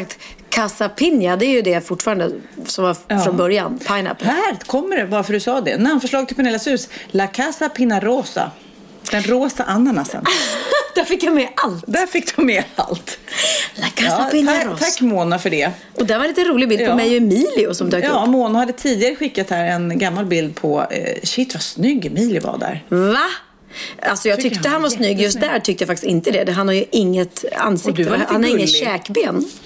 Casa 0.49 0.89
Pina. 0.89 1.35
Det 1.35 1.45
är 1.45 1.49
ju 1.49 1.61
det 1.61 1.87
fortfarande 1.87 2.31
som 2.65 2.83
var 2.83 2.97
Ja. 3.07 3.19
från 3.19 3.37
början. 3.37 3.79
Pineapple. 3.87 4.27
Här 4.27 4.55
kommer 4.65 4.97
det, 4.97 5.07
bara 5.07 5.23
för 5.23 5.33
du 5.33 5.39
sa 5.39 5.61
det. 5.61 5.77
Namnförslag 5.77 6.27
till 6.27 6.35
Pernillas 6.35 6.67
hus. 6.67 6.89
La 7.11 7.27
Casa 7.27 7.69
Pinarosa. 7.69 8.51
Den 9.11 9.23
rosa 9.23 9.63
ananasen. 9.63 10.23
Där 10.95 11.05
fick 11.05 11.23
jag 11.23 11.33
med 11.33 11.47
allt. 11.55 11.83
Där 11.87 12.05
fick 12.07 12.35
de 12.35 12.45
med 12.45 12.63
allt. 12.75 13.19
La 13.75 13.85
Casa 13.95 14.21
Ja, 14.23 14.29
Pina 14.31 14.51
tack, 14.51 14.65
Rosa. 14.65 14.77
tack 14.85 15.01
Mona 15.01 15.39
för 15.39 15.49
det. 15.49 15.71
Och 15.95 16.05
där 16.05 16.17
var 16.17 16.25
en 16.25 16.29
lite 16.29 16.43
rolig 16.43 16.69
bild 16.69 16.79
på 16.81 16.85
Ja. 16.87 16.95
mig 16.95 17.09
och 17.09 17.17
Emilio 17.17 17.73
som 17.73 17.89
dök 17.89 18.03
Ja, 18.03 18.21
upp. 18.23 18.29
Mona 18.29 18.59
hade 18.59 18.73
tidigare 18.73 19.15
skickat 19.15 19.49
här 19.49 19.65
en 19.65 19.97
gammal 19.99 20.25
bild 20.25 20.55
på, 20.55 20.85
eh, 20.91 21.17
shit 21.23 21.53
vad 21.53 21.61
snygg 21.63 22.05
Emilie 22.05 22.39
var 22.39 22.57
där. 22.57 22.83
Va? 22.89 23.25
Alltså 24.01 24.29
jag 24.29 24.37
Tycker 24.37 24.49
tyckte 24.55 24.69
han 24.69 24.81
var 24.81 24.89
snygg. 24.89 25.21
Just 25.21 25.39
där 25.39 25.59
tyckte 25.59 25.81
jag 25.81 25.87
faktiskt 25.87 26.09
inte 26.09 26.31
det. 26.31 26.51
Han 26.51 26.67
har 26.67 26.75
ju 26.75 26.85
inget 26.91 27.45
ansikte. 27.57 28.25
Han 28.27 28.43
har 28.43 28.51
gullig. 28.51 28.69
käkben. 28.69 29.45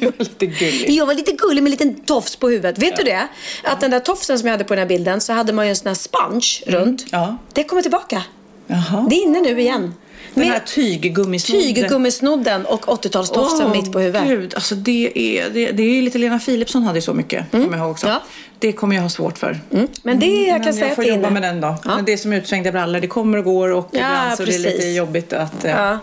Du 0.00 0.06
var 0.06 0.18
lite 0.18 0.46
gullig. 0.46 0.90
Jag 0.90 1.06
var 1.06 1.14
lite 1.14 1.32
gullig 1.32 1.62
med 1.62 1.72
en 1.72 1.78
liten 1.78 2.04
tofs 2.04 2.36
på 2.36 2.48
huvudet. 2.48 2.78
Vet 2.78 2.96
du 2.96 3.02
det? 3.02 3.28
Att 3.64 3.80
den 3.80 3.90
där 3.90 4.00
tofsen 4.00 4.38
som 4.38 4.46
jag 4.46 4.52
hade 4.52 4.64
på 4.64 4.74
den 4.74 4.78
här 4.82 4.88
bilden 4.88 5.20
så 5.20 5.32
hade 5.32 5.52
man 5.52 5.66
ju 5.66 5.70
en 5.70 5.76
sån 5.76 5.88
här 5.88 5.94
sponge 5.94 6.46
runt. 6.66 7.00
Mm. 7.00 7.08
Ja. 7.10 7.36
Det 7.52 7.64
kommer 7.64 7.82
tillbaka. 7.82 8.22
Jaha. 8.66 9.06
Det 9.10 9.16
är 9.16 9.22
inne 9.22 9.40
nu 9.40 9.60
igen. 9.60 9.94
Den 10.36 10.44
Med 10.44 10.52
här 10.52 10.62
tyggummisnodden. 10.66 11.74
Tyggummisnodden 11.74 12.66
och 12.66 12.86
80-talstofsen 12.86 13.64
Åh, 13.66 13.72
mitt 13.72 13.92
på 13.92 13.98
huvudet. 14.00 14.28
Gud, 14.28 14.54
alltså 14.54 14.74
det 14.74 15.12
är, 15.14 15.50
det, 15.50 15.70
det 15.72 15.82
är 15.82 15.90
ju 15.94 16.02
lite 16.02 16.18
Lena 16.18 16.38
Philipsson 16.38 16.82
hade 16.82 16.98
ju 16.98 17.02
så 17.02 17.14
mycket, 17.14 17.50
kommer 17.50 17.64
jag 17.70 17.78
ihåg 17.78 17.90
också. 17.90 18.06
Ja. 18.06 18.22
Det 18.58 18.72
kommer 18.72 18.94
jag 18.96 19.02
ha 19.02 19.08
svårt 19.08 19.38
för. 19.38 19.60
Men 20.02 20.18
det 20.18 20.26
jag 20.26 20.56
kan 20.56 20.64
Men 20.64 20.74
säga 20.74 20.86
jag 20.86 20.96
får 20.96 21.02
till 21.02 21.14
jobba 21.14 21.30
med 21.30 21.42
den 21.42 21.60
då. 21.60 21.76
Ja. 21.84 21.96
Men 21.96 22.04
det 22.04 22.12
är 22.12 22.16
som 22.16 22.32
utsvängda 22.32 22.72
brallor, 22.72 23.00
det 23.00 23.06
kommer 23.06 23.38
och 23.38 23.44
går 23.44 23.72
och 23.72 23.88
Ja, 23.92 23.98
ibland 23.98 24.36
så 24.36 24.42
är 24.42 24.46
det 24.46 24.58
lite 24.58 24.70
precis. 24.70 24.96
jobbigt 24.96 25.32
att... 25.32 25.64
eh, 25.64 25.70
Ja. 25.70 25.98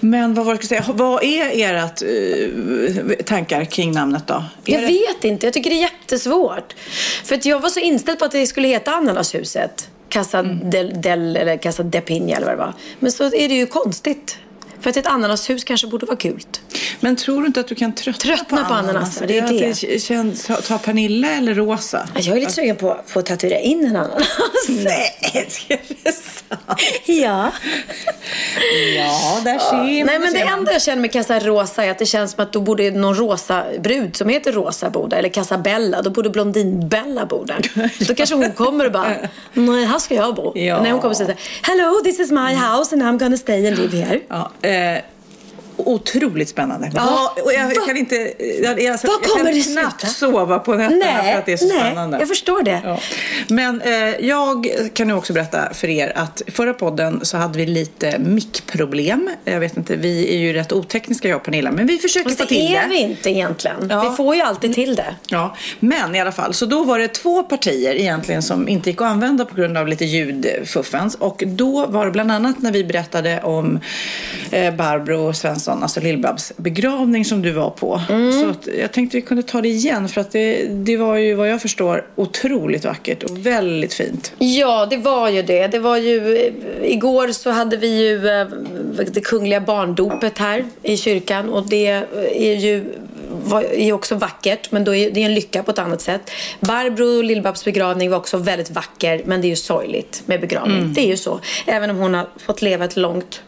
Men 0.00 0.34
vad 0.34 0.46
var 0.46 0.54
det 0.54 0.66
säga? 0.66 0.84
Vad 0.88 1.24
är 1.24 1.50
ert 1.76 2.02
eh, 2.02 3.24
tankar 3.24 3.64
kring 3.64 3.92
namnet 3.92 4.26
då? 4.26 4.34
Är 4.34 4.72
Jag 4.72 4.80
det... 4.82 4.86
vet 4.86 5.24
inte, 5.24 5.46
jag 5.46 5.52
tycker 5.54 5.70
det 5.70 5.76
är 5.76 5.80
jättesvårt. 5.80 6.74
För 7.24 7.34
att 7.34 7.44
jag 7.46 7.60
var 7.60 7.68
så 7.68 7.80
inställd 7.80 8.18
på 8.18 8.24
att 8.24 8.32
det 8.32 8.46
skulle 8.46 8.68
heta 8.68 8.90
Ananashuset. 8.90 9.88
Casa 10.12 10.38
Mm. 10.38 10.70
del, 10.70 11.00
del 11.00 11.36
eller 11.36 11.56
Casa 11.56 11.82
de 11.82 12.00
Piña 12.00 12.36
eller 12.36 12.46
vad 12.46 12.54
det 12.54 12.58
var. 12.64 12.74
Men 13.00 13.12
så 13.12 13.24
är 13.24 13.48
det 13.48 13.54
ju 13.54 13.66
konstigt. 13.66 14.38
För 14.82 14.90
att 14.90 14.96
ett 14.96 15.06
ananashus 15.06 15.64
kanske 15.64 15.86
borde 15.86 16.06
vara 16.06 16.16
kul. 16.16 16.42
Men 17.00 17.16
tror 17.16 17.40
du 17.40 17.46
inte 17.46 17.60
att 17.60 17.68
du 17.68 17.74
kan 17.74 17.92
tröttna, 17.94 18.36
Tröttna 18.36 18.64
på 18.64 18.74
ananas, 18.74 19.22
det 19.26 19.38
är 19.38 19.48
det. 19.48 19.88
det 19.88 19.98
känns, 20.02 20.50
ta, 20.68 20.78
Pernilla 20.78 21.30
eller 21.30 21.54
Rosa? 21.54 22.08
Jag 22.14 22.36
är 22.36 22.40
lite 22.40 22.52
sugen 22.52 22.76
på, 22.76 23.00
på 23.12 23.18
att 23.18 23.26
tatuera 23.26 23.58
in 23.58 23.84
en 23.86 23.96
ananas. 23.96 24.28
Nej, 24.68 25.18
är 25.34 25.44
det 26.04 26.12
sant? 26.12 26.80
Ja. 27.06 27.50
Ja, 28.96 29.40
där 29.44 29.58
ser 29.58 29.76
man. 29.76 29.86
Nej, 29.86 30.18
men 30.18 30.32
det 30.32 30.40
enda 30.40 30.72
jag 30.72 30.82
känner 30.82 31.02
med 31.02 31.12
Casa 31.12 31.38
Rosa 31.40 31.84
är 31.84 31.90
att 31.90 31.98
det 31.98 32.06
känns 32.06 32.32
som 32.32 32.42
att 32.44 32.52
då 32.52 32.60
borde 32.60 32.90
någon 32.90 33.14
rosa 33.14 33.64
brud 33.80 34.16
som 34.16 34.28
heter 34.28 34.52
Rosa 34.52 34.90
bo 34.90 35.06
där. 35.06 35.16
Eller 35.16 35.28
Casabella. 35.28 36.02
Då 36.02 36.10
borde 36.10 36.30
Blondin-Bella 36.30 37.26
bo 37.26 37.44
där. 37.44 37.70
Då 38.08 38.14
kanske 38.14 38.34
hon 38.34 38.52
kommer 38.52 38.86
och 38.86 38.92
bara, 38.92 39.16
nej, 39.52 39.84
här 39.84 39.98
ska 39.98 40.14
jag 40.14 40.34
bo. 40.34 40.52
Ja. 40.58 40.82
Nej, 40.82 40.92
hon 40.92 41.00
kommer 41.00 41.10
och 41.10 41.16
säger 41.16 41.36
Hello, 41.62 42.00
this 42.04 42.20
is 42.20 42.30
my 42.30 42.54
house 42.54 42.94
and 42.94 43.02
I'm 43.02 43.18
gonna 43.18 43.36
stay 43.36 43.66
and 43.68 43.78
live 43.78 43.96
here. 43.96 44.20
Ja, 44.28 44.50
Yeah. 44.72 45.04
Otroligt 45.76 46.48
spännande. 46.48 46.90
Ja. 46.94 47.34
Och 47.44 47.52
jag, 47.52 47.66
Va- 47.66 47.86
kan 47.86 47.96
inte... 47.96 48.14
Jag, 48.62 48.82
jag, 48.82 48.92
Vad 48.92 49.12
jag 49.12 49.22
kommer 49.22 49.44
kan 49.44 49.44
det 49.54 49.62
knappt 49.62 50.00
sluta? 50.00 50.06
sova 50.14 50.58
på 50.58 50.74
nätterna 50.74 51.04
Nej, 51.22 51.32
för 51.32 51.38
att 51.38 51.46
det 51.46 51.52
är 51.52 51.56
så 51.56 51.68
nej, 51.68 51.78
spännande. 51.80 52.18
jag 52.18 52.28
förstår 52.28 52.62
det. 52.62 52.80
Ja. 52.84 52.98
Men 53.48 53.80
eh, 53.80 53.92
jag 54.26 54.66
kan 54.94 55.08
nu 55.08 55.14
också 55.14 55.32
berätta 55.32 55.74
för 55.74 55.88
er 55.88 56.12
att 56.16 56.42
förra 56.46 56.74
podden 56.74 57.20
så 57.22 57.36
hade 57.36 57.58
vi 57.58 57.66
lite 57.66 58.18
mickproblem. 58.18 59.30
Jag 59.44 59.60
vet 59.60 59.76
inte, 59.76 59.96
vi 59.96 60.34
är 60.34 60.38
ju 60.38 60.52
rätt 60.52 60.72
otekniska 60.72 61.28
jag 61.28 61.36
och 61.36 61.42
Pernilla, 61.42 61.70
men 61.70 61.86
vi 61.86 61.98
försöker 61.98 62.24
Fast 62.28 62.38
få 62.38 62.44
det 62.44 62.48
till 62.48 62.74
är 62.76 62.82
det. 62.82 62.88
vi 62.88 62.98
inte 62.98 63.30
egentligen. 63.30 63.76
Ja. 63.90 64.08
Vi 64.10 64.16
får 64.16 64.34
ju 64.36 64.40
alltid 64.42 64.74
till 64.74 64.94
det. 64.94 65.14
Ja, 65.26 65.56
men 65.80 66.14
i 66.14 66.20
alla 66.20 66.32
fall, 66.32 66.54
så 66.54 66.66
då 66.66 66.84
var 66.84 66.98
det 66.98 67.08
två 67.08 67.42
partier 67.42 67.94
egentligen 67.94 68.42
som 68.42 68.68
inte 68.68 68.90
gick 68.90 69.00
att 69.00 69.06
använda 69.06 69.44
på 69.44 69.54
grund 69.54 69.78
av 69.78 69.88
lite 69.88 70.04
ljudfuffens. 70.04 71.14
Och 71.14 71.42
då 71.46 71.86
var 71.86 72.04
det 72.04 72.10
bland 72.10 72.32
annat 72.32 72.58
när 72.62 72.72
vi 72.72 72.84
berättade 72.84 73.40
om 73.42 73.80
eh, 74.50 74.74
Barbro 74.74 75.32
Svensson, 75.32 75.61
alltså 75.68 76.00
Lill-Babs 76.00 76.52
begravning 76.56 77.24
som 77.24 77.42
du 77.42 77.50
var 77.50 77.70
på. 77.70 78.00
Mm. 78.08 78.32
Så 78.32 78.48
att 78.48 78.68
jag 78.78 78.92
tänkte 78.92 79.16
vi 79.16 79.22
kunde 79.22 79.42
ta 79.42 79.60
det 79.60 79.68
igen 79.68 80.08
för 80.08 80.20
att 80.20 80.30
det, 80.30 80.66
det 80.66 80.96
var 80.96 81.16
ju 81.16 81.34
vad 81.34 81.50
jag 81.50 81.62
förstår 81.62 82.06
otroligt 82.14 82.84
vackert 82.84 83.22
och 83.22 83.46
väldigt 83.46 83.94
fint. 83.94 84.32
Ja, 84.38 84.86
det 84.86 84.96
var 84.96 85.28
ju 85.28 85.42
det. 85.42 85.66
Det 85.66 85.78
var 85.78 85.96
ju, 85.96 86.36
eh, 86.36 86.52
igår 86.92 87.28
så 87.28 87.50
hade 87.50 87.76
vi 87.76 88.08
ju 88.08 88.28
eh, 88.28 88.46
det 89.12 89.20
kungliga 89.20 89.60
barndopet 89.60 90.38
här 90.38 90.64
i 90.82 90.96
kyrkan 90.96 91.48
och 91.48 91.68
det 91.68 91.86
är 92.34 92.54
ju 92.54 92.84
är 93.72 93.92
också 93.92 94.14
vackert, 94.14 94.72
men 94.72 94.84
då 94.84 94.94
är 94.94 95.10
det 95.10 95.20
är 95.20 95.26
en 95.26 95.34
lycka 95.34 95.62
på 95.62 95.70
ett 95.70 95.78
annat 95.78 96.00
sätt. 96.00 96.30
Barbro 96.60 97.22
Lill-Babs 97.22 97.64
begravning 97.64 98.10
var 98.10 98.18
också 98.18 98.36
väldigt 98.36 98.70
vacker, 98.70 99.22
men 99.26 99.40
det 99.40 99.46
är 99.46 99.50
ju 99.50 99.56
sorgligt 99.56 100.22
med 100.26 100.40
begravning. 100.40 100.92
Det 100.92 101.00
är 101.00 101.06
ju 101.06 101.16
så. 101.16 101.40
Även 101.66 101.90
om 101.90 101.96
hon 101.96 102.14
har 102.14 102.28
fått 102.46 102.62
leva 102.62 102.84
ett 102.84 102.96
långt 102.96 103.42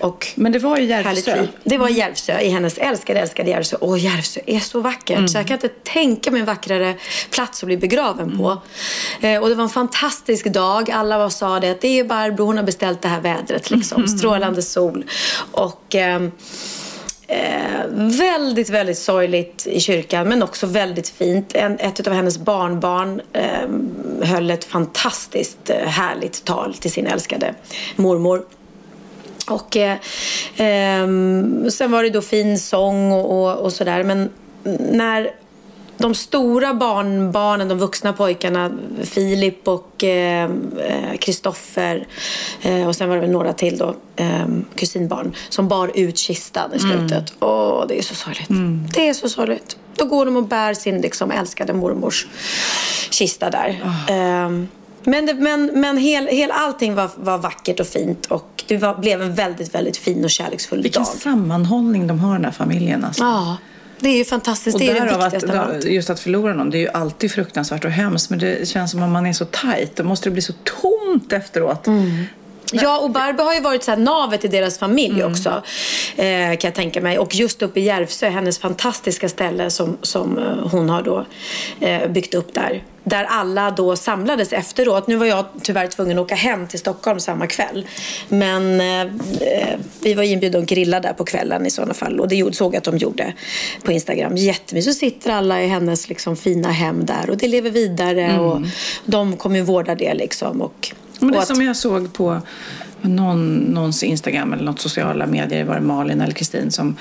och 0.00 0.26
Men 0.34 0.52
det 0.52 0.58
var 0.58 0.78
ju 0.78 0.92
härligt 0.92 1.26
Järvsö. 1.26 1.46
Det 1.64 1.78
var 1.78 1.88
Järvsö, 1.88 2.40
i 2.40 2.48
hennes 2.48 2.78
älskade, 2.78 3.20
älskade 3.20 3.50
Järvsö. 3.50 3.76
Åh, 3.80 4.04
Järvsö 4.04 4.40
är 4.46 4.60
så 4.60 4.80
vackert. 4.80 5.30
Så 5.30 5.38
jag 5.38 5.46
kan 5.46 5.54
inte 5.54 5.68
tänka 5.68 6.30
mig 6.30 6.40
en 6.40 6.46
vackrare 6.46 6.94
plats 7.30 7.62
att 7.62 7.66
bli 7.66 7.76
begraven 7.76 8.38
på. 8.38 8.62
Eh, 9.20 9.42
och 9.42 9.48
det 9.48 9.54
var 9.54 9.64
en 9.64 9.70
fantastisk 9.70 10.46
dag. 10.46 10.90
Alla 10.90 11.18
var 11.18 11.28
sa 11.28 11.60
det 11.60 11.70
att 11.70 11.80
det 11.80 11.98
är 11.98 12.04
Barbro, 12.04 12.44
hon 12.44 12.56
har 12.56 12.64
beställt 12.64 13.02
det 13.02 13.08
här 13.08 13.20
vädret. 13.20 13.70
Liksom. 13.70 14.08
Strålande 14.08 14.62
sol. 14.62 15.04
Och... 15.52 15.94
ehm, 15.94 16.32
Eh, 17.30 17.86
väldigt, 18.18 18.70
väldigt 18.70 18.98
sorgligt 18.98 19.66
i 19.66 19.80
kyrkan 19.80 20.28
men 20.28 20.42
också 20.42 20.66
väldigt 20.66 21.08
fint. 21.08 21.54
En, 21.54 21.78
ett 21.78 22.06
av 22.06 22.12
hennes 22.12 22.38
barnbarn 22.38 23.20
eh, 23.32 24.28
höll 24.28 24.50
ett 24.50 24.64
fantastiskt 24.64 25.70
eh, 25.70 25.76
härligt 25.76 26.44
tal 26.44 26.74
till 26.74 26.92
sin 26.92 27.06
älskade 27.06 27.54
mormor. 27.96 28.44
Och 29.50 29.76
eh, 29.76 29.92
eh, 30.56 31.06
sen 31.70 31.90
var 31.90 32.02
det 32.02 32.10
då 32.10 32.22
fin 32.22 32.58
sång 32.58 33.12
och, 33.12 33.42
och, 33.42 33.58
och 33.58 33.72
sådär. 33.72 34.02
Men 34.04 34.30
när 34.78 35.30
de 35.98 36.14
stora 36.14 36.74
barnbarnen, 36.74 37.68
de 37.68 37.78
vuxna 37.78 38.12
pojkarna, 38.12 38.70
Filip 39.02 39.68
och 39.68 40.04
Kristoffer 41.20 42.06
eh, 42.62 42.76
eh, 42.76 42.88
och 42.88 42.96
sen 42.96 43.08
var 43.08 43.14
det 43.16 43.20
väl 43.20 43.30
några 43.30 43.52
till 43.52 43.78
då, 43.78 43.94
eh, 44.16 44.46
kusinbarn, 44.74 45.34
som 45.48 45.68
bar 45.68 45.90
ut 45.94 46.18
kistan 46.18 46.74
i 46.74 46.78
slutet. 46.78 47.32
Åh, 47.40 47.84
det 47.88 47.98
är 47.98 48.02
så 48.02 48.14
sorgligt. 48.14 48.48
Det 48.94 49.08
är 49.08 49.14
så 49.14 49.28
sorgligt. 49.28 49.76
Då 49.96 50.04
går 50.04 50.26
de 50.26 50.36
och 50.36 50.44
bär 50.44 50.74
sin 50.74 51.00
liksom, 51.00 51.30
älskade 51.30 51.72
mormors 51.72 52.26
kista 53.10 53.50
där. 53.50 53.82
Ehm, 54.08 54.68
men, 55.04 55.26
det, 55.26 55.34
men, 55.34 55.70
men 55.74 55.96
hel, 55.96 56.26
hel, 56.26 56.50
allting 56.50 56.94
var, 56.94 57.10
var 57.16 57.38
vackert 57.38 57.80
och 57.80 57.86
fint 57.86 58.26
och 58.26 58.64
det 58.66 58.76
var, 58.76 58.94
blev 58.94 59.22
en 59.22 59.34
väldigt, 59.34 59.74
väldigt 59.74 59.96
fin 59.96 60.24
och 60.24 60.30
kärleksfull 60.30 60.82
Vilken 60.82 61.02
dag. 61.02 61.12
sammanhållning 61.12 62.06
de 62.06 62.18
har 62.18 62.34
den 62.34 62.44
här 62.44 62.52
familjen. 62.52 63.04
Alltså. 63.04 63.24
Ja, 63.24 63.56
det 64.00 64.08
är 64.08 64.16
ju 64.16 64.24
fantastiskt. 64.24 64.74
Och 64.74 64.80
det 64.80 64.90
är 64.90 64.94
det 64.94 65.18
viktigaste 65.18 65.60
av 65.60 65.70
allt. 65.70 65.84
just 65.84 66.10
att 66.10 66.20
förlora 66.20 66.54
någon, 66.54 66.70
det 66.70 66.78
är 66.78 66.80
ju 66.80 66.88
alltid 66.88 67.32
fruktansvärt 67.32 67.84
och 67.84 67.90
hemskt. 67.90 68.30
Men 68.30 68.38
det 68.38 68.68
känns 68.68 68.90
som 68.90 69.02
om 69.02 69.12
man 69.12 69.26
är 69.26 69.32
så 69.32 69.44
tajt, 69.44 69.96
då 69.96 70.04
måste 70.04 70.28
det 70.28 70.32
bli 70.32 70.42
så 70.42 70.52
tomt 70.52 71.32
efteråt. 71.32 71.86
Mm. 71.86 72.24
Ja, 72.72 72.98
och 72.98 73.10
Barbro 73.10 73.42
har 73.44 73.54
ju 73.54 73.60
varit 73.60 73.84
så 73.84 73.90
här 73.90 73.98
navet 73.98 74.44
i 74.44 74.48
deras 74.48 74.78
familj 74.78 75.20
Mm. 75.20 75.32
också. 75.32 75.62
Eh, 76.16 76.48
kan 76.58 76.68
jag 76.68 76.74
tänka 76.74 77.00
mig. 77.00 77.18
Och 77.18 77.34
just 77.34 77.62
uppe 77.62 77.80
i 77.80 77.82
Järvsö, 77.84 78.28
hennes 78.28 78.58
fantastiska 78.58 79.28
ställe 79.28 79.70
som, 79.70 79.96
som 80.02 80.38
eh, 80.38 80.68
hon 80.70 80.90
har 80.90 81.02
då 81.02 81.26
eh, 81.80 82.08
byggt 82.08 82.34
upp 82.34 82.54
där. 82.54 82.84
Där 83.04 83.24
alla 83.24 83.70
då 83.70 83.96
samlades 83.96 84.52
efteråt. 84.52 85.06
Nu 85.06 85.16
var 85.16 85.26
jag 85.26 85.44
tyvärr 85.62 85.86
tvungen 85.86 86.18
att 86.18 86.24
åka 86.24 86.34
hem 86.34 86.66
till 86.66 86.78
Stockholm 86.78 87.20
samma 87.20 87.46
kväll. 87.46 87.86
Men 88.28 88.80
eh, 88.80 89.12
vi 90.02 90.14
var 90.14 90.22
inbjudna 90.22 90.58
att 90.58 90.66
grilla 90.66 91.00
där 91.00 91.12
på 91.12 91.24
kvällen 91.24 91.66
i 91.66 91.70
sådana 91.70 91.94
fall. 91.94 92.20
Och 92.20 92.28
det 92.28 92.54
såg 92.56 92.74
jag 92.74 92.78
att 92.78 92.84
de 92.84 92.96
gjorde 92.96 93.32
på 93.82 93.92
Instagram. 93.92 94.36
Jättemysigt. 94.36 94.94
Så 94.94 94.98
sitter 95.00 95.30
alla 95.32 95.62
i 95.62 95.66
hennes 95.66 96.08
liksom, 96.08 96.36
fina 96.36 96.70
hem 96.72 97.06
där. 97.06 97.30
Och 97.30 97.36
det 97.36 97.48
lever 97.48 97.70
vidare. 97.70 98.38
Och 98.40 98.60
de 99.04 99.36
kommer 99.36 99.56
ju 99.56 99.62
vårda 99.62 99.94
det 99.94 100.14
liksom. 100.14 100.62
Och, 100.62 100.92
Men 101.18 101.32
det 101.32 101.38
att- 101.38 101.46
som 101.46 101.62
jag 101.62 101.76
såg 101.76 102.12
på 102.12 102.40
någon, 103.02 103.56
någons 103.58 104.02
Instagram 104.02 104.52
eller 104.52 104.64
något 104.64 104.80
sociala 104.80 105.26
medier, 105.26 105.64
var 105.64 105.74
det 105.74 105.80
Malin 105.80 106.20
eller 106.20 106.32
Kristin 106.34 106.70
som 106.70 106.96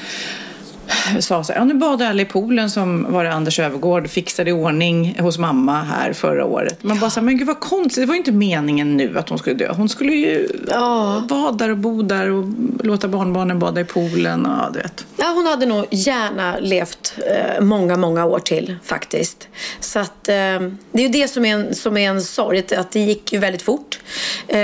sa 1.20 1.44
så 1.44 1.54
här, 1.54 1.60
ja 1.60 1.66
nu 1.66 1.74
badade 1.74 2.10
alla 2.10 2.22
i 2.22 2.26
poolen 2.26 2.70
som 2.70 3.14
var 3.14 3.24
det 3.24 3.34
Anders 3.34 3.60
Övergård 3.60 4.10
fixade 4.10 4.50
i 4.50 4.54
ordning 4.54 5.16
hos 5.20 5.38
mamma 5.38 5.84
här 5.84 6.14
förra 6.14 6.46
året. 6.46 6.84
Man 6.84 7.00
bara 7.00 7.10
så 7.10 7.20
här, 7.20 7.26
men 7.26 7.38
gud 7.38 7.48
vad 7.48 7.60
konstigt, 7.60 8.04
det 8.04 8.06
var 8.08 8.14
ju 8.14 8.18
inte 8.20 8.32
meningen 8.32 8.98
nu 8.98 9.18
att 9.18 9.30
hon 9.30 9.38
skulle 9.40 9.56
dö. 9.56 9.74
Hon 9.74 9.90
skulle 9.90 10.12
ju 10.14 10.48
Ja. 10.70 11.24
vara 11.30 11.52
där 11.52 11.70
och 11.70 11.78
bo 11.78 12.02
där 12.02 12.30
och 12.32 12.46
låta 12.84 13.08
barnbarnen 13.08 13.60
bada 13.60 13.82
i 13.82 13.86
poolen 13.86 14.46
och 14.46 14.52
ja, 14.52 14.70
du 14.74 14.80
vet. 14.80 15.06
Ja, 15.18 15.26
hon 15.36 15.46
hade 15.46 15.66
nog 15.66 15.86
gärna 15.92 16.56
levt 16.60 17.14
eh, 17.18 17.62
många, 17.64 17.98
många 17.98 18.26
år 18.26 18.40
till 18.40 18.76
faktiskt. 18.84 19.48
Så 19.80 20.00
att, 20.00 20.28
eh, 20.30 20.34
det 20.34 20.70
är 20.94 21.02
ju 21.02 21.08
det 21.10 21.28
som 21.28 21.46
är 21.46 21.54
en, 21.56 21.76
som 21.76 21.98
är 21.98 22.10
en 22.10 22.22
sorg, 22.22 22.60
att- 22.60 22.72
att 22.72 22.92
det 22.92 23.00
gick 23.00 23.34
ju 23.34 23.40
väldigt 23.40 23.62
fort. 23.62 24.00
Eh, 24.48 24.58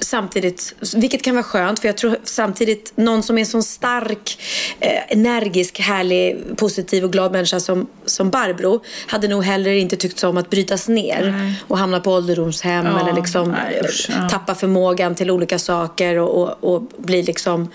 samtidigt, 0.00 0.74
vilket 0.94 1.22
kan 1.22 1.34
vara 1.34 1.44
skönt, 1.44 1.80
för 1.80 1.88
jag 1.88 1.96
tror 1.96 2.16
samtidigt 2.24 2.92
någon 2.94 3.22
som 3.22 3.38
är 3.38 3.40
en 3.40 3.46
sån 3.46 3.62
stark, 3.62 4.38
eh, 4.80 5.02
energisk, 5.08 5.80
härlig, 5.80 6.42
positiv 6.56 7.04
och 7.04 7.12
glad 7.12 7.32
människa 7.32 7.60
som, 7.60 7.86
som 8.04 8.30
Barbro 8.30 8.82
hade 9.06 9.28
nog 9.28 9.44
heller 9.44 9.70
inte 9.70 9.96
tyckt 9.96 10.24
om 10.24 10.36
att 10.36 10.50
brytas 10.50 10.88
ner 10.88 11.54
och 11.68 11.78
hamna 11.78 12.00
på 12.00 12.12
ålderdomshem 12.12 12.86
Ja, 12.86 13.00
eller 13.00 13.12
liksom 13.12 13.50
nej, 13.50 13.80
usch, 13.84 14.06
ja. 14.08 14.28
tappa 14.28 14.54
förmågan 14.54 15.14
till 15.14 15.30
olika 15.30 15.58
saker 15.58 16.18
och, 16.18 16.42
och, 16.42 16.74
och 16.74 16.82
bli 16.96 17.22
liksom 17.22 17.68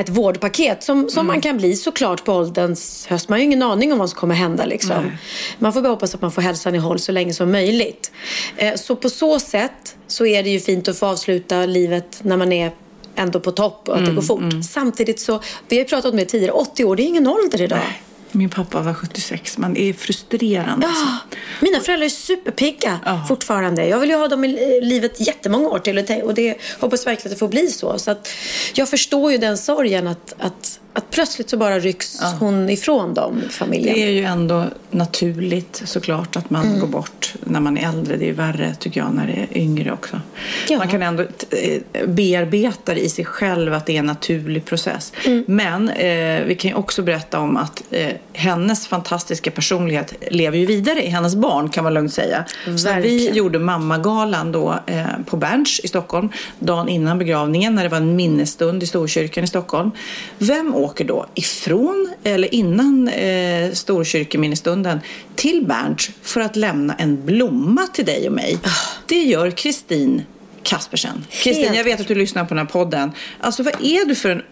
ett 0.00 0.08
vårdpaket 0.08 0.82
som, 0.82 1.08
som 1.10 1.20
Mm. 1.20 1.26
man 1.26 1.40
kan 1.40 1.56
bli 1.56 1.76
såklart 1.76 2.24
på 2.24 2.32
ålderns 2.32 3.06
höst. 3.06 3.28
Man 3.28 3.34
har 3.36 3.38
ju 3.38 3.44
ingen 3.44 3.62
aning 3.62 3.92
om 3.92 3.98
vad 3.98 4.10
som 4.10 4.18
kommer 4.18 4.34
hända. 4.34 4.64
Liksom. 4.64 5.02
Nej. 5.04 5.18
Man 5.58 5.72
får 5.72 5.82
bara 5.82 5.88
hoppas 5.88 6.14
att 6.14 6.22
man 6.22 6.32
får 6.32 6.42
hälsan 6.42 6.74
i 6.74 6.78
håll 6.78 6.98
så 6.98 7.12
länge 7.12 7.32
som 7.34 7.50
möjligt. 7.52 8.12
Eh, 8.56 8.74
så 8.74 8.96
på 8.96 9.08
så 9.10 9.38
sätt 9.40 9.96
så 10.06 10.26
är 10.26 10.42
det 10.42 10.50
ju 10.50 10.60
fint 10.60 10.88
att 10.88 10.98
få 10.98 11.06
avsluta 11.06 11.66
livet 11.66 12.18
när 12.22 12.36
man 12.36 12.52
är 12.52 12.70
ändå 13.16 13.40
på 13.40 13.50
topp 13.52 13.88
och 13.88 13.94
att 13.94 14.00
Mm, 14.00 14.10
det 14.10 14.14
går 14.16 14.22
fort. 14.22 14.64
Samtidigt 14.70 15.20
så, 15.20 15.40
vi 15.68 15.76
har 15.76 15.82
ju 15.82 15.88
pratat 15.88 16.10
om 16.10 16.16
det 16.16 16.24
tidigare, 16.24 16.52
80 16.52 16.84
år 16.84 16.96
det 16.96 17.02
är 17.02 17.06
ingen 17.06 17.26
ålder 17.26 17.60
idag. 17.62 17.78
Min 18.32 18.50
pappa 18.50 18.82
var 18.82 18.94
76, 18.94 19.58
men 19.58 19.74
det 19.74 19.88
är 19.88 19.92
frustrerande. 19.92 20.86
alltså. 20.86 21.04
Ja, 21.04 21.36
mina 21.60 21.80
föräldrar 21.80 22.04
är 22.06 22.10
superpigga 22.10 23.00
Ja. 23.04 23.24
fortfarande. 23.28 23.86
Jag 23.86 23.98
vill 24.00 24.10
ju 24.10 24.16
ha 24.16 24.28
dem 24.28 24.44
i 24.44 24.80
livet 24.82 25.20
jättemånga 25.26 25.68
år 25.68 25.78
till 25.78 26.22
och 26.22 26.34
det 26.34 26.56
hoppas 26.80 27.06
verkligen 27.06 27.32
att 27.32 27.36
det 27.36 27.38
får 27.38 27.48
bli 27.48 27.66
så. 27.70 27.98
så 27.98 28.10
att 28.10 28.28
jag 28.74 28.88
förstår 28.88 29.32
ju 29.32 29.38
den 29.38 29.58
sorgen 29.58 30.06
att, 30.06 30.34
att, 30.38 30.80
att 30.92 31.10
plötsligt 31.10 31.50
så 31.50 31.56
bara 31.56 31.78
rycks 31.78 32.20
hon 32.40 32.70
ifrån 32.70 33.14
dem, 33.14 33.42
familjen. 33.50 33.94
Det 33.94 34.02
är 34.02 34.10
ju 34.10 34.24
ändå 34.24 34.64
naturligt 34.90 35.82
såklart 35.84 36.36
att 36.36 36.50
man 36.50 36.66
Mm. 36.66 36.80
går 36.80 36.86
bort 36.86 37.34
när 37.44 37.60
man 37.60 37.78
är 37.78 37.88
äldre. 37.88 38.16
Det 38.16 38.28
är 38.28 38.32
värre 38.32 38.74
tycker 38.80 39.00
jag 39.00 39.14
när 39.14 39.26
det 39.26 39.32
är 39.32 39.62
yngre 39.62 39.92
också. 39.92 40.20
Ja. 40.68 40.78
Man 40.78 40.88
kan 40.88 41.02
ändå 41.02 41.22
eh, 41.22 42.06
bearbeta 42.06 42.94
det 42.94 43.00
i 43.00 43.08
sig 43.08 43.24
själv 43.24 43.74
att 43.74 43.86
det 43.86 43.94
är 43.94 43.98
en 43.98 44.06
naturlig 44.06 44.64
process. 44.64 45.12
Mm. 45.26 45.44
Men 45.48 45.88
eh, 45.88 46.44
vi 46.44 46.54
kan 46.58 46.70
ju 46.70 46.74
också 46.74 47.02
berätta 47.02 47.38
om 47.38 47.56
att 47.56 47.82
eh, 47.90 48.08
hennes 48.32 48.86
fantastiska 48.86 49.50
personlighet 49.50 50.14
lever 50.30 50.58
ju 50.58 50.66
vidare 50.66 51.02
i 51.06 51.08
hennes 51.08 51.34
barn 51.34 51.68
kan 51.68 51.84
man 51.84 51.94
lugnt 51.94 52.12
säga. 52.14 52.44
Så 52.64 52.70
när 52.70 52.76
vi 52.76 52.84
Verkligen. 52.84 53.34
gjorde 53.34 53.58
mammagalan 53.58 54.52
då 54.52 54.78
eh, 54.86 55.04
på 55.26 55.36
Berns 55.36 55.80
i 55.84 55.88
Stockholm 55.88 56.28
dagen 56.58 56.88
innan 56.88 57.18
begravningen 57.18 57.74
när 57.74 57.82
det 57.82 57.88
var 57.88 57.96
en 57.98 58.16
minnesstund 58.16 58.82
i 58.82 58.86
Storkyrkan 58.86 59.44
i 59.44 59.46
Stockholm. 59.46 59.90
Vem 60.38 60.74
åker 60.80 61.04
då 61.04 61.26
ifrån 61.34 62.12
eller 62.24 62.54
innan 62.54 63.08
eh, 63.08 63.72
Storkyrkeminnesstunden 63.72 65.00
till 65.34 65.64
Berns 65.66 66.10
för 66.22 66.40
att 66.40 66.56
lämna 66.56 66.94
en 66.94 67.26
blomma 67.26 67.86
till 67.86 68.04
dig 68.04 68.26
och 68.26 68.32
mig? 68.32 68.58
Det 69.06 69.22
gör 69.22 69.50
Kristin 69.50 70.22
Kaspersen. 70.62 71.24
Kristin, 71.30 71.74
jag 71.74 71.84
vet 71.84 72.00
att 72.00 72.08
du 72.08 72.14
lyssnar 72.14 72.44
på 72.44 72.54
den 72.54 72.66
här 72.66 72.72
podden. 72.72 73.12
Alltså 73.40 73.62
vad 73.62 73.74
är 73.74 74.04
du 74.04 74.14
för 74.14 74.30
en 74.30 74.42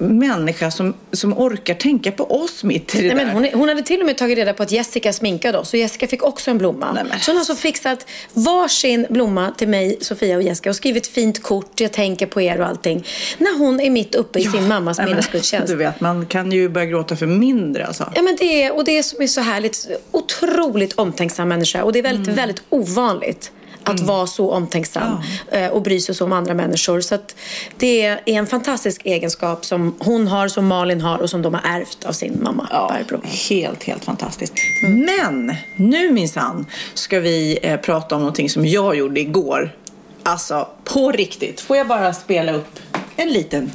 människa 0.00 0.70
som, 0.70 0.94
som 1.12 1.38
orkar 1.38 1.74
tänka 1.74 2.12
på 2.12 2.42
oss 2.42 2.64
mitt 2.64 2.94
i 2.94 2.98
det 3.02 3.06
Nej, 3.14 3.16
men 3.16 3.26
där? 3.26 3.32
hon, 3.52 3.60
hon 3.60 3.68
hade 3.68 3.82
till 3.82 4.00
och 4.00 4.06
med 4.06 4.18
tagit 4.18 4.38
reda 4.38 4.52
på 4.52 4.62
att 4.62 4.72
Jessica 4.72 5.12
sminkade 5.12 5.58
oss. 5.58 5.72
Och 5.72 5.78
Jessica 5.78 6.06
fick 6.06 6.22
också 6.22 6.50
en 6.50 6.58
blomma. 6.58 6.92
Nej, 6.92 7.04
men- 7.10 7.20
Så 7.20 7.30
hon 7.30 7.36
har 7.36 7.40
alltså 7.40 7.54
fixat 7.54 8.06
varsin 8.34 9.06
blomma 9.10 9.50
till 9.58 9.68
mig, 9.68 9.96
Sofia 10.00 10.36
och 10.36 10.42
Jessica. 10.42 10.70
Och 10.70 10.76
skrivit 10.76 11.06
fint 11.06 11.42
kort, 11.42 11.80
jag 11.80 11.92
tänker 11.92 12.26
på 12.26 12.40
er 12.40 12.60
och 12.60 12.66
allting. 12.66 13.06
När 13.38 13.58
hon 13.58 13.80
är 13.80 13.90
mitt 13.90 14.14
uppe 14.14 14.38
i 14.38 14.44
sin 14.44 14.68
mammas 14.68 14.98
Nej, 14.98 15.04
men, 15.06 15.10
minnesgudstjänst. 15.14 15.68
Du 15.68 15.76
vet, 15.76 16.00
man 16.00 16.26
kan 16.26 16.52
ju 16.52 16.68
börja 16.68 16.86
gråta 16.86 17.16
för 17.16 17.26
mindre 17.26 17.86
alltså. 17.86 18.12
Ja, 18.14 18.22
men 18.22 18.36
det 18.38 18.62
är, 18.62 18.76
och 18.76 18.84
det 18.84 19.02
som 19.02 19.22
är 19.22 19.26
så 19.26 19.40
härligt, 19.40 19.88
otroligt 20.10 20.92
omtänksam 20.92 21.48
människa. 21.48 21.82
Och 21.84 21.92
det 21.92 21.98
är 21.98 22.02
väldigt, 22.02 22.26
Mm. 22.26 22.36
väldigt 22.36 22.62
ovanligt 22.68 23.52
att 23.90 24.00
vara 24.00 24.26
så 24.26 24.50
omtänksam 24.50 25.22
eh, 25.52 25.68
och 25.68 25.82
bry 25.82 26.00
sig 26.00 26.14
så 26.14 26.24
om 26.24 26.32
andra 26.32 26.54
människor. 26.54 27.00
Så 27.00 27.14
att 27.14 27.34
det 27.76 28.04
är 28.06 28.20
en 28.24 28.46
fantastisk 28.46 29.00
egenskap 29.04 29.64
som 29.64 29.94
hon 29.98 30.28
har, 30.28 30.48
som 30.48 30.66
Malin 30.66 31.00
har 31.00 31.18
och 31.18 31.30
som 31.30 31.42
de 31.42 31.54
har 31.54 31.62
ärvt 31.64 32.04
av 32.04 32.12
sin 32.12 32.38
mamma 32.42 32.68
Barbro. 32.70 33.20
helt, 33.48 33.82
helt 33.82 34.04
fantastiskt. 34.04 34.54
Men 34.82 35.54
nu 35.76 36.12
minsann 36.12 36.66
ska 36.94 37.20
vi 37.20 37.58
eh, 37.62 37.80
prata 37.80 38.14
om 38.14 38.20
någonting 38.20 38.50
som 38.50 38.66
jag 38.66 38.96
gjorde 38.96 39.20
igår. 39.20 39.74
Alltså, 40.22 40.68
på 40.84 41.12
riktigt. 41.12 41.60
Får 41.60 41.76
jag 41.76 41.88
bara 41.88 42.12
spela 42.12 42.52
upp 42.52 42.80
en 43.16 43.28
liten, 43.28 43.72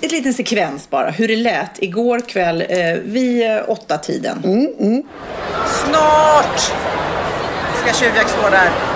en 0.00 0.08
liten 0.08 0.34
sekvens 0.34 0.90
bara. 0.90 1.10
Hur 1.10 1.28
det 1.28 1.36
lät 1.36 1.82
igår 1.82 2.20
kväll 2.20 2.64
eh, 2.68 2.94
vid 3.04 3.50
eh, 3.50 3.62
åtta 3.68 3.98
tiden. 3.98 4.42
Snart 5.66 6.60
ska 7.82 7.92
tjuvjakt 7.92 8.30
stå 8.30 8.50
där. 8.50 8.95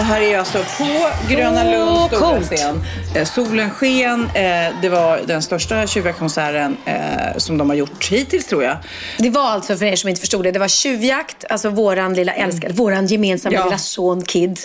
Det 0.00 0.04
här 0.04 0.20
är 0.20 0.38
alltså 0.38 0.58
på 0.78 0.84
Gröna 1.34 1.64
Lunds 1.64 2.06
stora 2.16 2.32
coolt. 2.32 2.46
scen. 2.56 2.82
Eh, 3.16 3.24
solen 3.24 3.70
sken. 3.70 4.30
Eh, 4.34 4.42
det 4.82 4.88
var 4.88 5.20
den 5.26 5.42
största 5.42 5.86
tjuvjaktkonserten 5.86 6.76
eh, 6.84 6.94
som 7.36 7.58
de 7.58 7.68
har 7.70 7.76
gjort 7.76 8.08
hittills 8.10 8.46
tror 8.46 8.62
jag. 8.64 8.76
Det 9.18 9.30
var 9.30 9.42
alltså, 9.50 9.76
för 9.76 9.84
er 9.86 9.96
som 9.96 10.08
inte 10.08 10.20
förstod 10.20 10.44
det, 10.44 10.50
det 10.52 10.58
var 10.58 10.68
tjuvjakt, 10.68 11.44
alltså 11.48 11.68
våran 11.68 12.14
lilla 12.14 12.32
älskade, 12.32 12.74
våran 12.74 13.06
gemensamma 13.06 13.54
Ja. 13.54 13.64
lilla 13.64 13.78
son 13.78 14.24
Kid. 14.24 14.58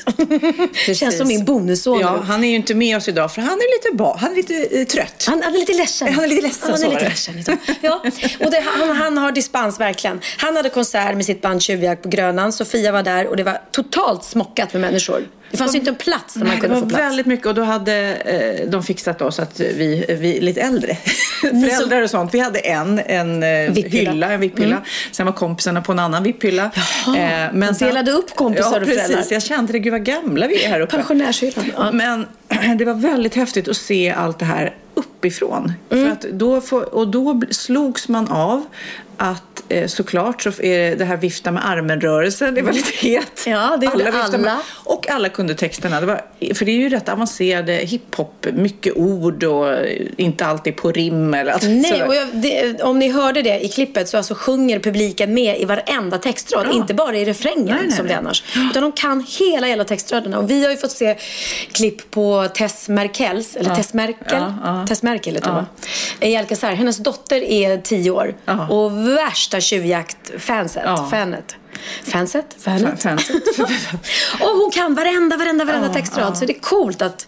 Känns 0.96 1.18
som 1.18 1.28
min 1.28 1.46
bonusson 1.46 2.00
Ja, 2.00 2.12
nu. 2.18 2.24
han 2.24 2.44
är 2.44 2.48
ju 2.48 2.56
inte 2.56 2.76
med 2.76 2.98
oss 2.98 3.08
idag 3.08 3.32
för 3.32 3.42
han 3.42 3.52
är 3.52 3.88
lite, 3.88 3.98
ba- 3.98 4.18
han 4.18 4.32
är 4.32 4.36
lite 4.36 4.80
eh, 4.80 4.86
trött. 4.86 5.26
Han, 5.28 5.42
han 5.44 5.54
är 5.56 5.60
lite 5.60 5.74
ledsen. 5.74 6.14
Han 6.14 6.24
är 6.24 6.28
lite 6.28 6.42
ledsen, 6.48 6.70
Han 6.70 6.78
så 6.80 6.84
är 6.86 6.88
var 6.88 6.94
lite 6.94 7.04
det. 7.06 7.10
ledsen 7.10 7.40
idag. 7.40 7.58
Ja, 7.82 8.02
och 8.46 8.52
det, 8.52 8.64
han, 8.66 8.98
han 8.98 9.18
har 9.18 9.32
dispens 9.32 9.80
verkligen. 9.80 10.22
Han 10.38 10.56
hade 10.56 10.70
konsert 10.70 11.16
med 11.16 11.26
sitt 11.26 11.42
band 11.42 11.62
Tjuvjakt 11.62 12.04
på 12.04 12.10
Grönan. 12.10 12.54
Sofia 12.54 12.92
var 12.92 13.04
där 13.04 13.28
och 13.28 13.38
det 13.38 13.44
var 13.44 13.62
totalt 13.72 14.24
smockat 14.24 14.74
med 14.74 14.82
människor. 14.82 15.25
Det 15.52 15.58
fanns 15.58 15.76
ju 15.76 15.80
inte 15.80 15.92
en 15.92 15.96
plats 15.96 16.34
där 16.34 16.40
man 16.40 16.48
Nej, 16.48 16.56
det 16.56 16.62
kunde 16.62 16.76
var 16.76 16.82
få 16.82 16.90
plats. 16.90 17.04
väldigt 17.04 17.26
mycket 17.26 17.46
och 17.46 17.56
då 17.56 17.64
hade 17.64 18.16
eh, 18.16 18.70
de 18.70 18.84
fixat 18.84 19.34
så 19.34 19.42
att 19.42 19.60
vi, 19.60 20.06
vi 20.20 20.42
lite 20.42 20.62
äldre 20.62 20.98
föräldrar 21.42 22.02
och 22.02 22.10
sånt. 22.10 22.34
Vi 22.34 22.40
hade 22.40 22.60
en, 22.60 23.00
en 23.00 23.44
eh, 23.44 23.72
Vipphylla. 23.72 24.12
hylla, 24.12 24.32
en 24.32 24.40
vipphylla. 24.40 24.82
Sen 25.12 25.26
var 25.26 25.34
kompisarna 25.34 25.82
på 25.82 25.92
en 25.92 26.00
annan 26.00 26.24
vipphylla. 26.24 26.72
Jaha, 27.06 27.52
man 27.54 27.74
delade 27.74 28.12
upp 28.12 28.36
kompisar 28.36 28.72
ja, 28.72 28.82
och 28.82 28.88
föräldrar. 28.88 29.16
precis. 29.16 29.32
Jag 29.32 29.44
kände 29.44 29.74
det, 29.74 29.80
gud 29.80 29.92
vad 29.92 30.04
gamla 30.06 30.48
vi 30.48 30.64
är 30.64 30.70
här 30.70 30.80
uppe. 30.80 30.96
Pensionärshyllan. 30.96 31.72
Ja. 31.78 31.92
Men 31.92 32.28
det 32.78 32.86
var 32.86 32.94
väldigt 32.94 33.36
häftigt 33.36 33.68
att 33.68 33.78
se 33.78 34.12
allt 34.12 34.40
det 34.40 34.46
här 34.46 34.74
uppifrån. 35.18 35.74
Mm. 35.90 36.06
För 36.06 36.12
att 36.12 36.22
då 36.22 36.62
får, 36.62 36.96
och 36.96 37.08
då 37.08 37.42
slogs 37.52 38.08
man 38.10 38.28
av 38.28 38.66
att 39.18 39.64
eh, 39.70 39.88
såklart 39.88 40.42
så 40.42 40.62
är 40.62 40.96
det 40.96 41.06
här 41.06 41.18
vifta 41.18 41.52
med 41.52 41.70
armen-rörelsen, 41.70 42.54
det 42.56 42.62
var 42.62 42.72
lite 42.72 42.92
het. 43.08 43.44
Ja, 43.48 43.78
det 43.80 43.86
gjorde 43.86 44.04
med- 44.04 44.16
alla. 44.16 44.60
Och 44.84 45.10
alla 45.10 45.30
kunde 45.30 45.56
texterna. 45.56 46.00
Det 46.00 46.06
var, 46.06 46.22
för 46.54 46.66
det 46.66 46.72
är 46.72 46.78
ju 46.78 46.90
rätt 46.90 47.10
avancerade 47.10 47.74
hiphop, 47.74 48.48
mycket 48.54 48.98
ord 48.98 49.44
och 49.44 49.74
eh, 49.74 50.02
inte 50.18 50.46
alltid 50.46 50.76
på 50.76 50.92
rim 50.92 51.34
eller 51.34 51.52
allt 51.52 51.64
Nej, 51.64 52.04
och 52.04 52.16
jag, 52.16 52.28
det, 52.34 52.82
om 52.84 53.00
ni 53.00 53.10
hörde 53.10 53.42
det 53.42 53.60
i 53.60 53.70
klippet 53.70 54.10
så 54.10 54.18
alltså 54.18 54.36
sjunger 54.36 54.80
publiken 54.80 55.34
med 55.34 55.60
i 55.62 55.66
varenda 55.66 56.18
textrad. 56.18 56.68
Ja. 56.70 56.74
Inte 56.74 56.94
bara 56.94 57.18
i 57.18 57.26
refrängen 57.26 57.66
Nej, 57.66 57.78
nej, 57.88 57.92
som 57.92 57.98
det 57.98 58.04
nej. 58.04 58.14
är 58.14 58.18
annars. 58.18 58.44
Utan 58.72 58.84
de 58.84 58.92
kan 58.92 59.26
hela, 59.40 59.68
hela 59.68 59.84
textraderna. 59.84 60.40
Och 60.40 60.50
vi 60.50 60.64
har 60.64 60.72
ju 60.72 60.78
fått 60.78 60.92
se 60.92 61.16
klipp 61.72 62.12
på 62.12 62.48
Tess 62.56 62.90
Merkels, 62.90 63.56
eller 63.56 63.76
Tess 63.76 63.94
Merkel. 63.94 64.26
Ja, 64.30 64.54
ja. 64.64 64.88
Tess 64.88 65.04
Merkel 65.04 65.15
heter 65.24 65.50
hon 65.50 65.56
va? 65.56 65.66
I 66.20 66.36
Alcazar. 66.36 66.72
Hennes 66.72 66.98
dotter 66.98 67.44
är 67.44 67.78
tio 67.78 68.12
år. 68.12 68.36
Ja. 68.46 68.68
Och 68.68 69.08
värsta 69.08 69.62
tjuvjakt-fanset. 69.62 70.84
Ja. 70.86 71.08
Fanet. 71.12 71.56
Fanset? 72.04 72.56
Fanet? 72.60 73.04
Fanset. 73.04 73.44
och 74.40 74.48
hon 74.48 74.72
kan 74.72 74.96
varenda, 74.96 75.38
varenda, 75.38 75.66
varenda 75.66 75.94
textrad. 75.94 76.38
Så 76.38 76.46
det 76.46 76.56
är 76.56 76.60
coolt 76.60 77.02
att 77.02 77.28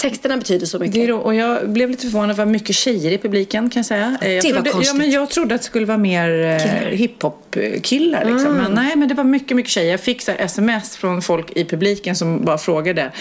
texterna 0.00 0.36
betyder 0.36 0.66
så 0.66 0.78
mycket. 0.78 0.94
Det 0.94 1.04
är 1.04 1.12
och 1.12 1.34
jag 1.34 1.68
blev 1.70 1.90
lite 1.90 2.02
förvånad, 2.02 2.36
var 2.36 2.46
mycket 2.46 2.76
tjejer 2.76 3.12
i 3.12 3.18
publiken 3.18 3.70
kan 3.70 3.80
jag 3.80 3.86
säga. 3.86 4.18
Eh, 4.22 4.32
Jag 4.32 4.42
Det 4.44 4.52
var 4.52 4.54
trodde, 4.54 4.68
ja, 4.68 4.72
konstigt. 4.72 4.96
men 4.98 5.10
Jag 5.10 5.30
trodde 5.30 5.54
att 5.54 5.60
det 5.60 5.66
skulle 5.66 5.86
vara 5.86 5.98
mer 5.98 6.58
Killar. 6.58 6.86
eh, 6.92 6.98
hiphop-killar. 6.98 8.24
Liksom. 8.24 8.46
Mm. 8.46 8.56
Men 8.62 8.72
nej, 8.72 8.96
men 8.96 9.08
det 9.08 9.14
var 9.14 9.24
mycket, 9.24 9.56
mycket 9.56 9.72
tjejer. 9.72 9.90
Jag 9.90 10.00
fick 10.00 10.22
så 10.22 10.32
sms 10.38 10.96
från 10.96 11.22
folk 11.22 11.56
i 11.56 11.64
publiken 11.64 12.16
som 12.16 12.44
bara 12.44 12.58
frågade, 12.58 13.12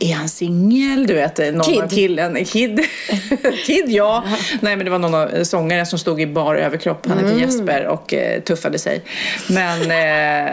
är 0.00 0.12
han 0.14 0.28
singel? 0.28 1.06
Du 1.06 1.14
vet, 1.14 1.38
eh, 1.38 1.46
någon 1.52 1.66
Kid. 1.66 1.82
av 1.82 1.88
killen. 1.88 2.44
Kid, 2.44 2.80
Kid 3.66 3.84
ja. 3.88 4.24
nej, 4.60 4.76
men 4.76 4.84
det 4.84 4.90
var 4.90 4.98
någon 4.98 5.14
av 5.14 5.44
sångaren 5.44 5.86
som 5.86 5.98
stod 5.98 6.20
i 6.20 6.26
bar 6.26 6.54
överkropp. 6.54 7.06
Han 7.08 7.18
Mm. 7.18 7.30
heter 7.30 7.40
Jesper 7.46 7.86
och 7.86 8.14
eh, 8.14 8.40
tuffade 8.42 8.78
sig. 8.78 9.02
Men 9.48 9.80
eh, 9.82 10.52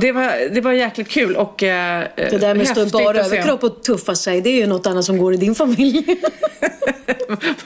det, 0.00 0.12
var, 0.12 0.54
det 0.54 0.60
var 0.60 0.72
jäkligt 0.72 1.08
kul 1.08 1.36
och 1.36 1.62
eh, 1.62 2.04
Det 2.16 2.38
där 2.38 2.54
med 2.54 2.62
att 2.62 2.68
stå 2.68 2.82
i 3.00 3.04
bar 3.04 3.14
överkropp 3.14 3.64
och 3.64 3.82
tuffa 3.82 4.14
sig, 4.14 4.40
det 4.50 4.54
är 4.54 4.60
ju 4.60 4.66
något 4.66 4.86
annat 4.86 5.04
som 5.04 5.18
går 5.18 5.34
i 5.34 5.36
din 5.36 5.54
familj. 5.54 6.04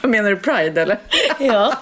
Vad 0.00 0.10
menar 0.10 0.30
du, 0.30 0.36
Pride 0.36 0.82
eller? 0.82 0.98
ja. 1.40 1.74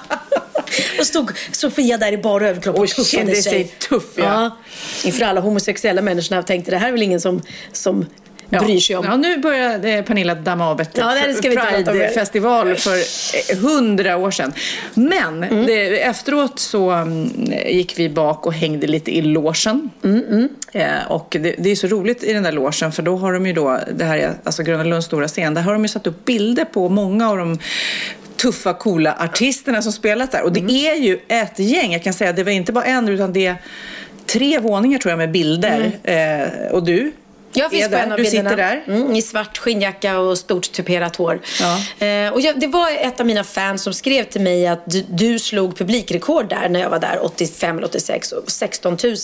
Då 0.98 1.04
stod 1.04 1.32
Sofia 1.52 1.96
där 1.98 2.12
i 2.12 2.18
bar 2.18 2.40
överkropp 2.40 2.76
och 2.76 2.82
Och 2.82 2.88
tuffade 2.88 3.34
sig. 3.34 3.42
sig 3.42 3.64
tuff, 3.64 4.04
ja. 4.14 4.56
Inför 5.04 5.24
alla 5.24 5.40
homosexuella 5.40 6.02
människorna 6.02 6.38
och 6.40 6.46
tänkte 6.46 6.70
det 6.70 6.76
här 6.76 6.88
är 6.88 6.92
väl 6.92 7.02
ingen 7.02 7.20
som, 7.20 7.42
som 7.72 8.06
bryr 8.60 8.80
sig 8.80 8.96
om. 8.96 9.04
Ja, 9.04 9.16
nu 9.16 9.38
börjar 9.38 9.84
eh, 9.84 10.02
Pernilla 10.02 10.34
damma 10.34 10.70
av 10.70 10.80
ett 10.80 10.90
Ja. 10.94 11.12
Pride-festival 11.42 12.74
för 12.74 12.96
eh, 12.96 13.58
hundra 13.58 14.16
år 14.16 14.30
sedan. 14.30 14.52
Men 14.94 15.44
Mm. 15.44 15.66
det, 15.66 16.02
efteråt 16.02 16.58
så 16.58 16.90
mm, 16.90 17.30
gick 17.66 17.98
vi 17.98 18.08
bak 18.08 18.46
och 18.46 18.52
hängde 18.54 18.86
lite 18.86 19.10
i 19.16 19.22
logen. 19.22 19.90
Mm, 20.04 20.48
Eh, 20.74 21.06
och 21.08 21.36
det, 21.40 21.54
det 21.58 21.70
är 21.70 21.76
så 21.76 21.86
roligt 21.86 22.24
i 22.24 22.32
den 22.32 22.42
där 22.42 22.52
logen 22.52 22.92
för 22.92 23.02
då 23.02 23.16
har 23.16 23.32
de 23.32 23.46
ju 23.46 23.52
då, 23.52 23.78
det 23.94 24.04
här 24.04 24.16
är 24.16 24.32
alltså 24.44 24.62
Gröna 24.62 24.84
Lunds 24.84 25.06
stora 25.06 25.28
scen, 25.28 25.54
där 25.54 25.62
har 25.62 25.72
de 25.72 25.82
ju 25.82 25.88
satt 25.88 26.06
upp 26.06 26.24
bilder 26.24 26.64
på 26.64 26.88
många 26.88 27.30
av 27.30 27.36
de 27.38 27.58
tuffa, 28.36 28.72
coola 28.74 29.16
artisterna 29.20 29.82
som 29.82 29.92
spelat 29.92 30.32
där. 30.32 30.42
Och 30.42 30.52
det 30.52 30.60
Mm. 30.60 30.74
är 30.76 30.94
ju 30.94 31.18
ett 31.28 31.58
gäng, 31.58 31.92
jag 31.92 32.02
kan 32.02 32.12
säga, 32.12 32.32
det 32.32 32.44
var 32.44 32.52
inte 32.52 32.72
bara 32.72 32.84
en 32.84 33.08
utan 33.08 33.32
det 33.32 33.46
är 33.46 33.56
tre 34.26 34.58
våningar 34.58 34.98
tror 34.98 35.10
jag 35.10 35.18
med 35.18 35.30
bilder. 35.32 35.90
Eh, 36.04 36.72
och 36.72 36.82
du? 36.84 37.12
Jag 37.52 37.70
finns 37.70 37.88
på 37.88 37.96
en 37.96 38.12
av 38.12 38.18
Du 38.18 38.22
bilderna. 38.24 38.50
sitter 38.50 38.62
där. 38.62 38.84
Mm, 38.86 39.16
I 39.16 39.22
svart 39.22 39.58
skinnjacka 39.58 40.18
och 40.18 40.38
stort 40.38 40.72
tuperat 40.72 41.16
hår. 41.16 41.40
Ja. 41.60 42.06
Eh, 42.06 42.32
och 42.32 42.40
jag, 42.40 42.60
det 42.60 42.66
var 42.66 42.90
ett 42.90 43.20
av 43.20 43.26
mina 43.26 43.44
fans 43.44 43.82
som 43.82 43.94
skrev 43.94 44.24
till 44.24 44.40
mig 44.40 44.66
att 44.66 44.82
du, 44.90 45.04
du 45.08 45.38
slog 45.38 45.76
publikrekord 45.78 46.48
där 46.48 46.68
när 46.68 46.80
jag 46.80 46.90
var 46.90 46.98
där 46.98 47.24
85 47.24 47.76
eller 47.78 47.86
86, 47.88 48.32
och 48.32 48.50
16 48.50 48.96
000. 49.04 49.16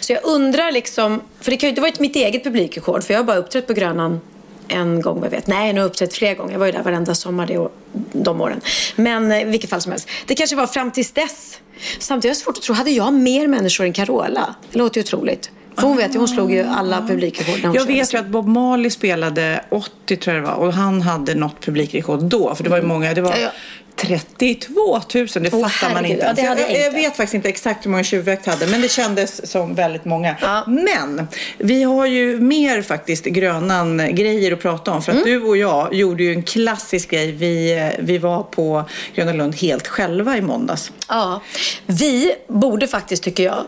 Så 0.00 0.12
jag 0.12 0.20
undrar 0.24 0.72
liksom, 0.72 1.20
för 1.40 1.50
det, 1.50 1.56
kan 1.56 1.68
ju, 1.68 1.74
det 1.74 1.80
var 1.80 1.88
ju 1.88 1.92
inte 1.92 2.02
mitt 2.02 2.16
eget 2.16 2.44
publikrekord 2.44 3.04
för 3.04 3.14
jag 3.14 3.18
har 3.20 3.24
bara 3.24 3.36
uppträtt 3.36 3.66
på 3.66 3.72
Grönan 3.72 4.20
en 4.68 5.00
gång 5.00 5.16
vad 5.20 5.26
jag 5.26 5.30
vet. 5.30 5.46
Nej, 5.46 5.72
nu 5.72 5.80
har 5.80 5.84
jag 5.84 5.90
uppträtt 5.90 6.14
flera 6.14 6.34
gånger. 6.34 6.52
Jag 6.52 6.58
var 6.58 6.66
ju 6.66 6.72
där 6.72 6.82
varenda 6.82 7.14
sommar 7.14 7.46
det, 7.46 7.68
de 8.12 8.40
åren. 8.40 8.60
Men 8.96 9.32
eh, 9.32 9.40
i 9.40 9.44
vilket 9.44 9.70
fall 9.70 9.80
som 9.80 9.92
helst. 9.92 10.08
Det 10.26 10.34
kanske 10.34 10.56
var 10.56 10.66
fram 10.66 10.90
tills 10.90 11.10
dess. 11.12 11.58
Samtidigt 11.98 12.36
är 12.36 12.40
det 12.40 12.44
svårt 12.44 12.56
att 12.56 12.62
tro, 12.62 12.74
hade 12.74 12.90
jag 12.90 13.12
mer 13.14 13.46
människor 13.48 13.84
än 13.84 13.92
Carola? 13.92 14.54
Det 14.72 14.78
låter 14.78 14.96
ju 15.00 15.04
otroligt. 15.04 15.50
För 15.76 15.82
hon 15.82 15.96
vet 15.96 16.14
ju, 16.14 16.18
hon 16.18 16.28
slog 16.28 16.52
ju 16.52 16.62
alla 16.62 17.06
publikrekord 17.08 17.56
när 17.62 17.68
hon 17.68 17.76
Jag 17.76 17.86
vet 17.86 18.14
ju 18.14 18.18
att 18.18 18.26
Bob 18.28 18.46
Marley 18.48 18.90
spelade 18.90 19.64
80 19.68 20.16
tror 20.16 20.36
jag 20.36 20.44
det 20.44 20.48
var 20.50 20.56
och 20.56 20.72
han 20.72 21.02
hade 21.02 21.34
något 21.34 21.60
publikrekord 21.64 22.24
då. 22.24 22.54
För 22.54 22.64
det 22.64 22.70
var 22.70 22.76
ju 22.76 22.82
många, 22.82 23.14
det 23.14 23.20
var 23.20 23.30
Ja, 23.30 23.38
ja. 23.40 23.50
32 23.96 25.00
000, 25.14 25.26
det 25.34 25.52
Åh, 25.52 25.68
fattar 25.68 25.94
man 25.94 26.04
inte. 26.04 26.22
Ja, 26.22 26.48
hade 26.48 26.62
jag 26.62 26.70
jag, 26.72 26.80
jag 26.86 26.92
vet 26.92 27.16
faktiskt 27.16 27.34
inte 27.34 27.48
exakt 27.48 27.86
hur 27.86 27.90
många 27.90 28.04
tjuvjakt 28.04 28.46
hade, 28.46 28.66
men 28.66 28.80
det 28.80 28.88
kändes 28.90 29.50
som 29.50 29.74
väldigt 29.74 30.04
många. 30.04 30.36
Ja. 30.40 30.64
Men 30.66 31.28
vi 31.58 31.82
har 31.82 32.06
ju 32.06 32.40
mer 32.40 32.82
faktiskt 32.82 33.24
Grönan-grejer 33.24 34.52
att 34.52 34.60
prata 34.62 34.90
om. 34.92 35.02
För 35.02 35.12
att 35.12 35.18
Mm. 35.18 35.28
du 35.30 35.42
och 35.48 35.56
jag 35.56 35.94
gjorde 35.94 36.22
ju 36.24 36.32
en 36.32 36.42
klassisk 36.42 37.10
grej. 37.10 37.32
Vi, 37.32 37.90
vi 37.98 38.18
var 38.18 38.42
på 38.42 38.84
Gröna 39.14 39.32
Lund 39.32 39.54
helt 39.56 39.86
själva 39.88 40.36
i 40.36 40.40
måndags. 40.40 40.92
Ja, 41.08 41.40
vi 41.86 42.32
borde 42.48 42.86
faktiskt, 42.88 43.22
tycker 43.22 43.44
jag, 43.44 43.64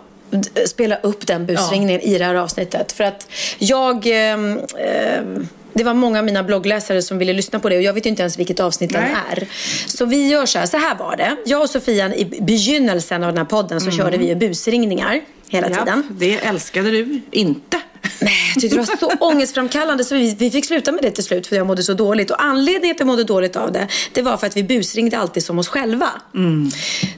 spela 0.66 0.96
upp 0.96 1.26
den 1.26 1.46
busringningen 1.46 2.00
i 2.00 2.18
det 2.18 2.24
här 2.24 2.34
avsnittet. 2.34 2.92
För 2.92 3.04
att 3.04 3.28
jag... 3.58 4.06
ehm, 4.06 4.60
ehm, 4.78 5.48
det 5.76 5.84
var 5.84 5.94
många 5.94 6.18
av 6.18 6.24
mina 6.24 6.42
bloggläsare 6.42 7.02
som 7.02 7.18
ville 7.18 7.32
lyssna 7.32 7.58
på 7.58 7.68
det 7.68 7.76
och 7.76 7.82
jag 7.82 7.92
vet 7.92 8.06
inte 8.06 8.22
ens 8.22 8.38
vilket 8.38 8.60
avsnitt 8.60 8.92
den 8.92 9.02
Nej. 9.02 9.14
är. 9.30 9.46
Så 9.86 10.04
vi 10.04 10.28
gör 10.28 10.46
så 10.46 10.58
här, 10.58 10.66
så 10.66 10.76
här 10.76 10.94
var 10.94 11.16
det. 11.16 11.36
Jag 11.44 11.62
och 11.62 11.70
Sofia 11.70 12.14
i 12.14 12.24
begynnelsen 12.24 13.22
av 13.22 13.28
den 13.28 13.38
här 13.38 13.44
podden 13.44 13.80
så 13.80 13.90
körde 13.90 14.16
vi 14.16 14.28
ju 14.28 14.34
busringningar 14.34 15.20
hela 15.48 15.68
tiden. 15.68 15.88
Mm. 15.88 16.06
Ja, 16.08 16.14
det 16.18 16.34
älskade 16.36 16.90
du 16.90 17.20
inte. 17.30 17.80
Nej, 18.20 18.32
jag 18.54 18.60
tyckte 18.62 18.76
det 18.76 18.86
var 18.86 18.96
så 18.96 19.06
ångestframkallande 19.24 20.04
så 20.04 20.14
vi, 20.14 20.34
vi 20.38 20.50
fick 20.50 20.64
sluta 20.64 20.92
med 20.92 21.02
det 21.02 21.10
till 21.10 21.24
slut 21.24 21.46
för 21.46 21.56
jag 21.56 21.66
mådde 21.66 21.82
så 21.82 21.94
dåligt. 21.94 22.30
Och 22.30 22.44
anledningen 22.44 22.82
till 22.82 22.90
att 22.90 23.00
jag 23.00 23.06
mådde 23.06 23.24
dåligt 23.24 23.56
av 23.56 23.72
det, 23.72 23.88
det 24.12 24.22
var 24.22 24.36
för 24.36 24.46
att 24.46 24.56
vi 24.56 24.62
busringde 24.62 25.18
alltid 25.18 25.44
som 25.44 25.58
oss 25.58 25.68
själva. 25.68 26.08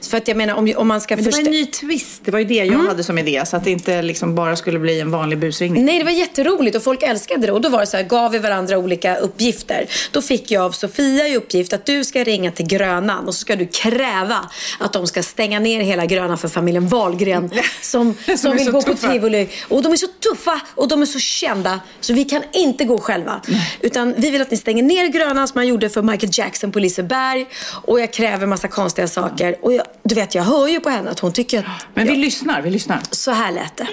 För 0.07 0.17
att 0.17 0.27
jag 0.27 0.37
menar, 0.37 0.53
om, 0.53 0.73
om 0.77 0.87
man 0.87 1.01
ska 1.01 1.17
Mm. 1.17 1.25
Men 1.25 1.43
det 1.43 1.49
var 1.49 1.55
en 1.55 1.61
ny 1.61 1.65
twist. 1.65 2.21
Det 2.25 2.31
var 2.31 2.39
ju 2.39 2.45
det 2.45 2.53
jag 2.65 2.79
hade 2.79 3.03
som 3.03 3.17
idé. 3.17 3.43
Så 3.45 3.57
att 3.57 3.63
det 3.63 3.71
inte 3.71 4.01
liksom 4.01 4.35
bara 4.35 4.55
skulle 4.55 4.79
bli 4.79 4.99
en 4.99 5.11
vanlig 5.11 5.39
busringning. 5.39 5.85
Nej, 5.85 5.99
det 5.99 6.03
var 6.05 6.11
jätteroligt 6.11 6.75
och 6.77 6.83
folk 6.83 7.03
älskade 7.03 7.45
det. 7.47 7.51
Och 7.51 7.61
då 7.61 7.69
var 7.69 7.79
det 7.79 7.87
så 7.87 7.97
här, 7.97 8.03
gav 8.03 8.31
vi 8.31 8.37
varandra 8.39 8.77
olika 8.77 9.15
uppgifter. 9.17 9.85
Då 10.11 10.21
fick 10.21 10.51
jag 10.51 10.63
av 10.63 10.71
Sofia 10.71 11.27
i 11.27 11.37
uppgift 11.37 11.73
att 11.73 11.85
du 11.85 12.03
ska 12.03 12.23
ringa 12.23 12.51
till 12.51 12.67
Grönan 12.67 13.27
och 13.27 13.33
så 13.33 13.39
ska 13.39 13.55
du 13.55 13.65
kräva 13.65 14.49
att 14.79 14.93
de 14.93 15.07
ska 15.07 15.23
stänga 15.23 15.59
ner 15.59 15.81
hela 15.81 16.05
Grönan 16.05 16.37
för 16.37 16.47
familjen 16.47 16.87
Wahlgren 16.87 17.49
som, 17.81 18.13
Som 18.25 18.37
som 18.37 18.57
vill 18.57 18.71
gå 18.71 18.81
på 18.81 18.93
tuffa. 18.93 19.11
tivoli. 19.11 19.49
Och 19.67 19.83
de 19.83 19.91
är 19.91 19.97
så 19.97 20.07
tuffa 20.07 20.61
och 20.75 20.87
de 20.87 21.01
är 21.01 21.05
så 21.05 21.19
kända 21.19 21.79
så 22.01 22.13
vi 22.13 22.23
kan 22.23 22.43
inte 22.53 22.83
gå 22.83 22.97
själva. 22.97 23.41
Utan 23.81 24.13
vi 24.17 24.29
vill 24.31 24.41
att 24.41 24.51
ni 24.51 24.57
stänger 24.57 24.83
ner 24.83 25.07
Grönan 25.07 25.47
som 25.47 25.59
man 25.59 25.67
gjorde 25.67 25.89
för 25.89 26.01
Michael 26.01 26.31
Jackson 26.35 26.71
på 26.71 26.79
Liseberg. 26.79 27.45
Och 27.85 27.99
jag 27.99 28.13
kräver 28.13 28.45
massa 28.47 28.67
konstiga 28.67 29.07
saker. 29.07 29.55
Och 29.61 29.73
jag, 29.73 29.85
du 30.07 30.15
vet, 30.15 30.35
jag 30.35 30.43
hör 30.43 30.67
ju 30.67 30.79
på 30.79 30.89
henne 30.89 31.09
att 31.11 31.19
hon 31.19 31.31
tycker 31.33 31.59
att 31.59 31.65
Men 31.93 32.07
vi 32.07 32.15
lyssnar, 32.15 32.61
vi 32.61 32.69
lyssnar. 32.69 32.99
så 33.11 33.31
här 33.31 33.51
lät 33.51 33.77
det. 33.77 33.87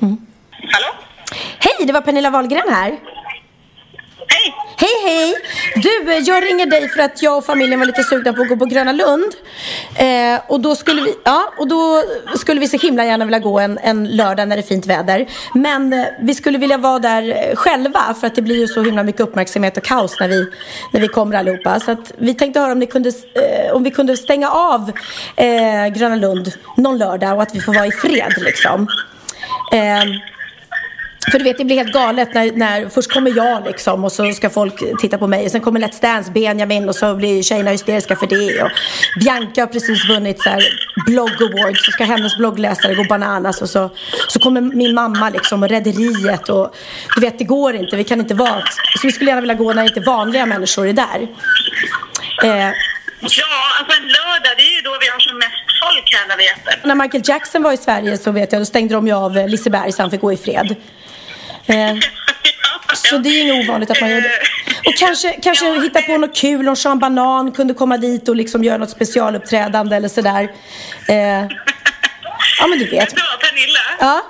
Hallå? 0.00 0.94
Hej, 1.58 1.86
det 1.86 1.92
var 1.92 2.00
Pernilla 2.00 2.30
Wahlgren 2.30 2.68
här. 2.70 2.98
Hej! 4.32 4.54
Hej, 4.76 4.90
hej! 5.04 5.34
Du, 5.74 6.12
eh, 6.12 6.18
jag 6.18 6.44
ringer 6.44 6.66
dig 6.66 6.88
för 6.88 7.02
att 7.02 7.22
jag 7.22 7.38
och 7.38 7.44
familjen 7.44 7.80
var 7.80 7.86
lite 7.86 8.02
sugna 8.02 8.32
på 8.32 8.42
att 8.42 8.48
gå 8.48 8.56
på 8.56 8.64
Gröna 8.64 8.92
Lund. 8.92 9.32
Eh, 9.94 10.40
och, 10.48 10.60
då 10.60 10.74
skulle 10.74 11.02
vi, 11.02 11.14
ja, 11.24 11.52
och 11.58 11.68
då 11.68 12.02
skulle 12.36 12.60
vi 12.60 12.68
så 12.68 12.76
himla 12.76 13.04
gärna 13.04 13.24
vilja 13.24 13.38
gå 13.38 13.58
en, 13.58 13.78
en 13.82 14.16
lördag 14.16 14.48
när 14.48 14.56
det 14.56 14.62
är 14.62 14.66
fint 14.66 14.86
väder. 14.86 15.28
Men 15.54 15.92
eh, 15.92 16.04
vi 16.20 16.34
skulle 16.34 16.58
vilja 16.58 16.78
vara 16.78 16.98
där 16.98 17.22
eh, 17.28 17.56
själva 17.56 18.14
för 18.20 18.26
att 18.26 18.34
det 18.34 18.42
blir 18.42 18.56
ju 18.60 18.68
så 18.68 18.82
himla 18.82 19.02
mycket 19.02 19.20
uppmärksamhet 19.20 19.76
och 19.76 19.84
kaos 19.84 20.20
när 20.20 20.28
vi, 20.28 20.46
när 20.92 21.00
vi 21.00 21.08
kommer 21.08 21.36
allihopa. 21.36 21.80
Så 21.80 21.90
att 21.90 22.12
vi 22.18 22.34
tänkte 22.34 22.60
höra 22.60 22.72
om, 22.72 22.78
ni 22.78 22.86
kunde, 22.86 23.08
eh, 23.08 23.72
om 23.72 23.82
vi 23.82 23.90
kunde 23.90 24.16
stänga 24.16 24.50
av 24.50 24.92
eh, 25.36 25.86
Gröna 25.86 26.16
Lund 26.16 26.52
någon 26.76 26.98
lördag 26.98 27.36
och 27.36 27.42
att 27.42 27.54
vi 27.54 27.60
får 27.60 27.74
vara 27.74 27.86
i 27.86 27.92
fred 27.92 28.32
liksom. 28.38 28.88
Eh, 29.72 30.31
för 31.30 31.38
du 31.38 31.44
vet, 31.44 31.58
det 31.58 31.64
blir 31.64 31.76
helt 31.76 31.92
galet 31.92 32.34
när, 32.34 32.52
när 32.52 32.88
först 32.88 33.12
kommer 33.12 33.36
jag 33.36 33.64
liksom 33.64 34.04
och 34.04 34.12
så 34.12 34.32
ska 34.32 34.50
folk 34.50 34.82
titta 35.00 35.18
på 35.18 35.26
mig 35.26 35.44
och 35.44 35.50
sen 35.50 35.60
kommer 35.60 35.80
Let's 35.80 36.02
Dance, 36.02 36.30
Benjamin 36.30 36.88
och 36.88 36.94
så 36.94 37.14
blir 37.14 37.42
tjejerna 37.42 37.70
hysteriska 37.70 38.16
för 38.16 38.26
det 38.26 38.62
och 38.62 38.70
Bianca 39.20 39.60
har 39.60 39.66
precis 39.66 40.08
vunnit 40.08 40.42
så 40.42 40.48
här 40.48 40.62
blogg 41.06 41.42
awards 41.42 41.84
så 41.86 41.92
ska 41.92 42.04
hennes 42.04 42.36
bloggläsare 42.36 42.94
gå 42.94 43.04
bananas 43.04 43.62
och 43.62 43.70
så, 43.70 43.90
så 44.28 44.38
kommer 44.38 44.60
min 44.60 44.94
mamma 44.94 45.30
liksom 45.30 45.62
och 45.62 45.68
Rederiet 45.68 46.48
och 46.48 46.74
du 47.14 47.20
vet, 47.20 47.38
det 47.38 47.44
går 47.44 47.74
inte, 47.74 47.96
vi 47.96 48.04
kan 48.04 48.20
inte 48.20 48.34
vara, 48.34 48.62
så 49.00 49.06
vi 49.06 49.12
skulle 49.12 49.30
gärna 49.30 49.40
vilja 49.40 49.54
gå 49.54 49.72
när 49.72 49.82
inte 49.82 50.00
vanliga 50.00 50.46
människor 50.46 50.88
är 50.88 50.92
där. 50.92 51.28
Eh, 52.44 52.72
Ja, 53.24 53.78
alltså 53.78 53.96
en 53.96 54.08
lördag, 54.08 54.52
det 54.56 54.62
är 54.62 54.74
ju 54.76 54.80
då 54.80 54.98
vi 55.00 55.08
har 55.08 55.20
som 55.20 55.38
mest 55.38 55.66
folk 55.82 56.14
här 56.14 56.28
när 56.28 56.36
vi 56.36 56.46
äter. 56.46 56.88
när 56.88 56.94
Michael 56.94 57.22
Jackson 57.26 57.62
var 57.62 57.72
i 57.72 57.76
Sverige 57.76 58.18
så 58.18 58.30
vet 58.30 58.52
jag, 58.52 58.60
då 58.60 58.64
stängde 58.64 58.94
de 58.94 59.06
ju 59.06 59.12
av 59.12 59.48
Liseberg 59.48 59.92
så 59.92 60.02
han 60.02 60.10
fick 60.10 60.20
gå 60.20 60.32
i 60.32 60.36
fred. 60.36 60.76
Eh, 61.72 61.96
Så 62.94 63.18
det 63.18 63.28
är 63.28 63.42
inget 63.42 63.68
ovanligt 63.68 63.90
att 63.90 64.00
man 64.00 64.10
gör 64.10 64.20
det. 64.20 64.40
Och 64.86 64.94
kanske, 64.98 65.32
kanske 65.42 65.66
Ja, 65.66 65.80
hitta 65.82 66.02
på 66.02 66.18
något 66.18 66.36
kul, 66.36 66.68
om 66.68 66.76
Sean 66.76 66.98
Banan 66.98 67.52
kunde 67.52 67.74
komma 67.74 67.96
dit 67.96 68.28
och 68.28 68.36
liksom 68.36 68.64
göra 68.64 68.76
något 68.78 68.90
specialuppträdande 68.90 69.96
eller 69.96 70.08
sådär. 70.08 70.42
Eh, 71.08 71.16
ja 72.58 72.66
men 72.68 72.78
du 72.78 72.84
vet. 72.90 73.10
Så, 73.10 73.16
Pernilla, 73.40 73.80
Ja, 74.00 74.22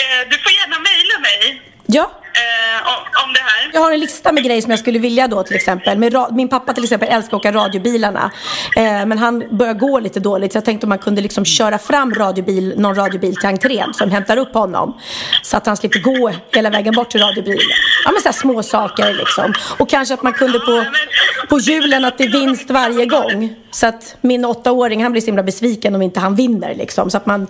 eh, 0.00 0.28
du 0.30 0.38
får 0.38 0.52
gärna 0.52 0.76
mejla 0.78 1.18
mig 1.20 1.62
ja 1.86 2.12
eh, 2.42 2.88
om, 2.92 3.00
om 3.24 3.32
det 3.32 3.40
här. 3.40 3.70
Jag 3.72 3.80
har 3.80 3.92
en 3.92 4.00
lista 4.00 4.32
med 4.32 4.44
grejer 4.44 4.62
som 4.62 4.70
jag 4.70 4.80
skulle 4.80 4.98
vilja 4.98 5.28
då 5.28 5.42
till 5.42 5.56
exempel. 5.56 5.98
Med 5.98 6.14
min 6.32 6.48
pappa 6.48 6.72
till 6.72 6.84
exempel 6.84 7.08
älskar 7.08 7.36
att 7.36 7.40
åka 7.40 7.52
radiobilarna. 7.52 8.30
Eh, 8.76 8.82
men 8.82 9.18
han 9.18 9.44
börjar 9.50 9.74
gå 9.74 10.00
lite 10.00 10.20
dåligt 10.20 10.52
så 10.52 10.56
jag 10.56 10.64
tänkte 10.64 10.86
om 10.86 10.88
man 10.88 10.98
kunde 10.98 11.22
liksom 11.22 11.44
köra 11.44 11.78
fram 11.78 12.14
radiobil, 12.14 12.74
någon 12.76 12.94
radiobil 12.94 13.36
till 13.36 13.48
entrén 13.48 13.94
som 13.94 14.10
hämtar 14.10 14.36
upp 14.36 14.54
honom. 14.54 15.00
Så 15.42 15.56
att 15.56 15.66
han 15.66 15.76
slipper 15.76 16.00
gå 16.00 16.32
hela 16.52 16.70
vägen 16.70 16.94
bort 16.94 17.10
till 17.10 17.20
radiobilen. 17.20 17.66
Ja 18.04 18.12
men 18.12 18.22
så 18.22 18.28
här 18.28 18.32
små 18.32 18.62
saker 18.62 19.14
liksom. 19.14 19.52
Och 19.78 19.88
kanske 19.88 20.14
att 20.14 20.22
man 20.22 20.32
kunde 20.32 20.58
på, 20.58 20.84
på 21.48 21.58
julen 21.58 22.04
att 22.04 22.18
det 22.18 22.24
är 22.24 22.32
vinst 22.32 22.70
varje 22.70 23.06
gång. 23.06 23.54
Så 23.70 23.86
att 23.86 24.16
min 24.20 24.44
åttaåring 24.44 25.02
han 25.02 25.12
blir 25.12 25.22
så 25.22 25.26
himla 25.26 25.42
besviken 25.42 25.94
om 25.94 26.02
inte 26.02 26.20
han 26.20 26.34
vinner 26.34 26.74
liksom. 26.74 27.10
Så 27.10 27.16
att 27.16 27.26
man, 27.26 27.46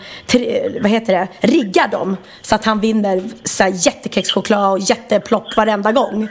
vad 0.80 0.90
heter 0.90 1.12
det, 1.12 1.28
riggar 1.40 1.88
dem. 1.88 2.16
Så 2.42 2.54
att 2.54 2.64
han 2.64 2.80
vinner 2.80 3.22
så 3.44 3.62
här 3.62 3.72
jättekexchoklad 3.74 4.75
och 4.76 4.82
jätteplopp 4.92 5.56
varenda 5.56 5.92
gång. 5.92 6.28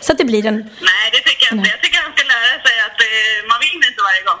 Så 0.00 0.12
att 0.12 0.18
det 0.18 0.24
blir 0.24 0.46
en... 0.46 0.56
Nej, 0.90 1.06
det 1.12 1.22
tycker 1.28 1.44
jag 1.46 1.58
inte. 1.58 1.70
Jag 1.70 1.80
tycker 1.82 1.98
han 2.06 2.12
ska 2.16 2.22
lära 2.34 2.56
sig 2.66 2.76
att 2.88 2.98
eh, 3.06 3.48
man 3.50 3.58
vinner 3.64 3.86
inte 3.90 4.02
varje 4.08 4.22
gång. 4.28 4.40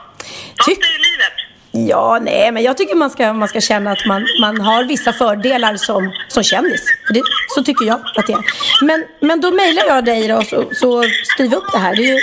Sånt 0.64 0.80
Ty- 0.80 0.86
är 0.88 0.92
ju 0.96 1.00
livet. 1.10 1.36
Ja, 1.72 2.18
nej, 2.22 2.52
men 2.52 2.62
jag 2.62 2.76
tycker 2.76 2.94
man 2.94 3.10
ska, 3.10 3.32
man 3.32 3.48
ska 3.48 3.60
känna 3.60 3.92
att 3.92 4.06
man, 4.06 4.26
man 4.40 4.60
har 4.60 4.84
vissa 4.84 5.12
fördelar 5.12 5.76
som, 5.76 6.12
som 6.28 6.42
kändis. 6.42 6.82
Det, 7.14 7.22
så 7.54 7.62
tycker 7.62 7.84
jag 7.86 8.00
att 8.16 8.26
det 8.26 8.32
är. 8.32 8.44
Men, 8.82 9.04
men 9.20 9.40
då 9.40 9.50
mejlar 9.50 9.84
jag 9.86 10.04
dig 10.04 10.28
då, 10.28 10.42
så, 10.42 10.64
så 10.74 11.04
skriv 11.24 11.54
upp 11.54 11.72
det 11.72 11.78
här. 11.78 11.96
Det 11.96 12.02
är 12.02 12.14
ju 12.14 12.18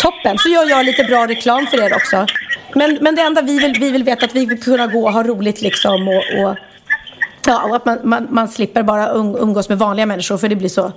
toppen. 0.00 0.38
Så 0.38 0.48
gör 0.48 0.70
jag 0.70 0.86
lite 0.86 1.04
bra 1.04 1.26
reklam 1.26 1.66
för 1.66 1.82
er 1.86 1.94
också. 1.94 2.26
Men, 2.74 2.98
men 3.00 3.14
det 3.14 3.22
enda 3.22 3.42
vi 3.42 3.58
vill, 3.58 3.76
vi 3.80 3.90
vill 3.90 4.04
veta 4.04 4.26
att 4.26 4.34
vi 4.34 4.46
vill 4.46 4.62
kunna 4.62 4.86
gå 4.86 5.06
och 5.06 5.12
ha 5.12 5.22
roligt 5.22 5.60
liksom 5.60 6.08
och, 6.08 6.24
och 6.44 6.56
Ja, 7.46 7.62
och 7.62 7.76
att 7.76 7.84
man, 7.84 7.98
man, 8.04 8.26
man 8.30 8.48
slipper 8.48 8.82
bara 8.82 9.12
um-, 9.12 9.36
umgås 9.38 9.68
med 9.68 9.78
vanliga 9.78 10.06
människor 10.06 10.38
för 10.38 10.48
det 10.48 10.56
blir 10.56 10.68
så... 10.68 10.92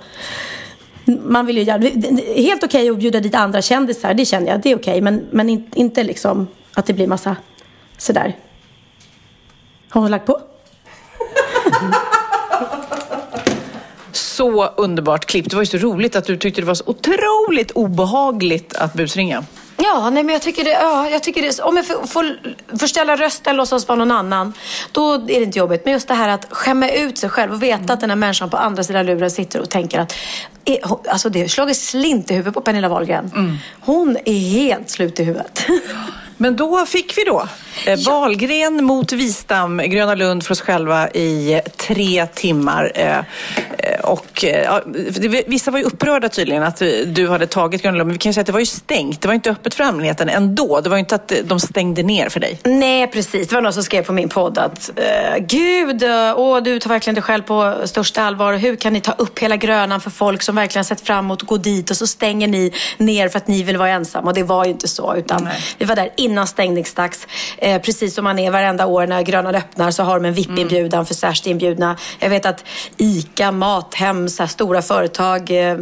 Man 1.04 1.46
vill 1.46 1.56
ju 1.56 1.62
gärna... 1.62 1.86
Helt 2.36 2.64
okej 2.64 2.90
att 2.90 2.98
bjuda 2.98 3.20
dit 3.20 3.34
andra 3.34 3.62
kändisar, 3.62 4.14
det 4.14 4.24
känner 4.24 4.50
jag. 4.50 4.60
Det 4.62 4.70
är 4.70 4.76
okej, 4.76 5.00
men, 5.00 5.26
men 5.30 5.48
in, 5.48 5.70
inte 5.74 6.02
liksom 6.02 6.46
att 6.74 6.86
det 6.86 6.92
blir 6.92 7.06
massa 7.06 7.36
sådär. 7.98 8.36
Har 9.88 10.00
hon 10.00 10.10
lagt 10.10 10.26
på? 10.26 10.40
Så 14.12 14.66
underbart 14.66 15.24
klipp. 15.24 15.50
Det 15.50 15.56
var 15.56 15.62
ju 15.62 15.66
så 15.66 15.78
roligt 15.78 16.16
att 16.16 16.24
du 16.24 16.36
tyckte 16.36 16.60
det 16.60 16.66
var 16.66 16.74
så 16.74 16.84
otroligt 16.86 17.70
obehagligt 17.70 18.74
att 18.74 18.94
busringa. 18.94 19.44
Ja, 19.76 20.10
nej 20.10 20.22
men 20.24 20.32
jag 20.32 20.42
tycker 20.42 20.64
det, 20.64 20.70
ja, 20.70 21.08
jag 21.08 21.22
tycker 21.22 21.42
det, 21.42 21.60
om 21.60 21.76
jag 21.76 21.86
får, 21.86 22.06
får 22.06 22.38
förställa 22.78 23.16
rösten, 23.16 23.56
låtsas 23.56 23.88
vara 23.88 23.98
någon 23.98 24.10
annan, 24.10 24.52
då 24.92 25.14
är 25.14 25.18
det 25.18 25.42
inte 25.42 25.58
jobbigt. 25.58 25.84
Men 25.84 25.92
just 25.92 26.08
det 26.08 26.14
här 26.14 26.28
att 26.28 26.46
skämma 26.50 26.88
ut 26.88 27.18
sig 27.18 27.30
själv 27.30 27.52
och 27.52 27.62
veta 27.62 27.92
att 27.92 28.00
den 28.00 28.10
här 28.10 28.16
människan 28.16 28.50
på 28.50 28.56
andra 28.56 28.84
sidan 28.84 29.06
luren 29.06 29.30
sitter 29.30 29.60
och 29.60 29.70
tänker 29.70 30.00
att, 30.00 30.14
är, 30.64 30.78
alltså 31.10 31.28
det 31.28 31.40
har 31.40 31.48
slagit 31.48 31.76
slint 31.76 32.30
i 32.30 32.34
huvudet 32.34 32.54
på 32.54 32.60
Pernilla 32.60 32.88
Wahlgren. 32.88 33.58
Hon 33.80 34.16
är 34.24 34.38
helt 34.38 34.90
slut 34.90 35.20
i 35.20 35.24
huvudet. 35.24 35.66
Men 36.36 36.56
då 36.56 36.86
fick 36.86 37.18
vi 37.18 37.24
då 37.24 37.48
eh, 37.86 37.98
Wahlgren 38.06 38.84
mot 38.84 39.12
Wistam, 39.12 39.78
Gröna 39.84 40.14
Lund 40.14 40.44
för 40.44 40.52
oss 40.52 40.60
själva 40.60 41.10
i 41.10 41.60
tre 41.76 42.26
timmar. 42.26 42.92
Eh, 42.94 43.18
eh, 43.18 44.00
och, 44.02 44.44
ja, 44.64 44.82
vissa 45.46 45.70
var 45.70 45.78
ju 45.78 45.84
upprörda 45.84 46.28
tydligen 46.28 46.62
att 46.62 46.82
du 47.06 47.28
hade 47.28 47.46
tagit 47.46 47.82
Gröna 47.82 47.98
Lund, 47.98 48.06
men 48.06 48.12
vi 48.12 48.18
kan 48.18 48.30
ju 48.30 48.34
säga 48.34 48.40
att 48.40 48.46
det 48.46 48.52
var 48.52 48.60
ju 48.60 48.66
stängt. 48.66 49.20
Det 49.20 49.28
var 49.28 49.34
inte 49.34 49.50
öppet 49.50 49.74
för 49.74 49.84
allmänheten 49.84 50.28
ändå. 50.28 50.80
Det 50.80 50.88
var 50.88 50.96
ju 50.96 51.00
inte 51.00 51.14
att 51.14 51.32
de 51.44 51.60
stängde 51.60 52.02
ner 52.02 52.28
för 52.28 52.40
dig. 52.40 52.58
Nej, 52.64 53.06
precis. 53.06 53.48
Det 53.48 53.54
var 53.54 53.62
någon 53.62 53.72
som 53.72 53.82
skrev 53.82 54.02
på 54.02 54.12
min 54.12 54.28
podd 54.28 54.58
att 54.58 54.90
Gud, 55.38 56.04
åh, 56.36 56.62
du 56.62 56.78
tar 56.78 56.90
verkligen 56.90 57.14
dig 57.14 57.22
själv 57.22 57.42
på 57.42 57.74
största 57.84 58.22
allvar. 58.22 58.54
Hur 58.54 58.76
kan 58.76 58.92
ni 58.92 59.00
ta 59.00 59.12
upp 59.12 59.38
hela 59.38 59.56
Grönan 59.56 60.00
för 60.00 60.10
folk 60.10 60.42
som 60.42 60.56
verkligen 60.56 60.84
sett 60.84 61.00
fram 61.00 61.24
emot 61.24 61.42
att 61.42 61.48
gå 61.48 61.56
dit 61.56 61.90
och 61.90 61.96
så 61.96 62.06
stänger 62.06 62.48
ni 62.48 62.72
ner 62.98 63.28
för 63.28 63.38
att 63.38 63.48
ni 63.48 63.62
vill 63.62 63.76
vara 63.76 63.90
ensamma. 63.90 64.28
Och 64.28 64.34
det 64.34 64.42
var 64.42 64.64
ju 64.64 64.70
inte 64.70 64.88
så, 64.88 65.16
utan 65.16 65.44
Nej. 65.44 65.52
vi 65.78 65.84
var 65.84 65.96
där 65.96 66.10
innan 66.16 66.46
stängningsdags. 66.46 67.26
Eh, 67.64 67.80
precis 67.80 68.14
som 68.14 68.24
man 68.24 68.38
är 68.38 68.50
varenda 68.50 68.86
år 68.86 69.06
när 69.06 69.22
Grönan 69.22 69.54
öppnar 69.54 69.90
så 69.90 70.02
har 70.02 70.20
de 70.20 70.24
en 70.24 70.34
VIP-inbjudan 70.34 70.98
mm. 70.98 71.06
för 71.06 71.14
särskilt 71.14 71.46
inbjudna. 71.46 71.96
Jag 72.18 72.30
vet 72.30 72.46
att 72.46 72.64
ICA, 72.96 73.52
Mathem, 73.52 74.28
så 74.28 74.46
stora 74.46 74.82
företag, 74.82 75.50
eh, 75.50 75.76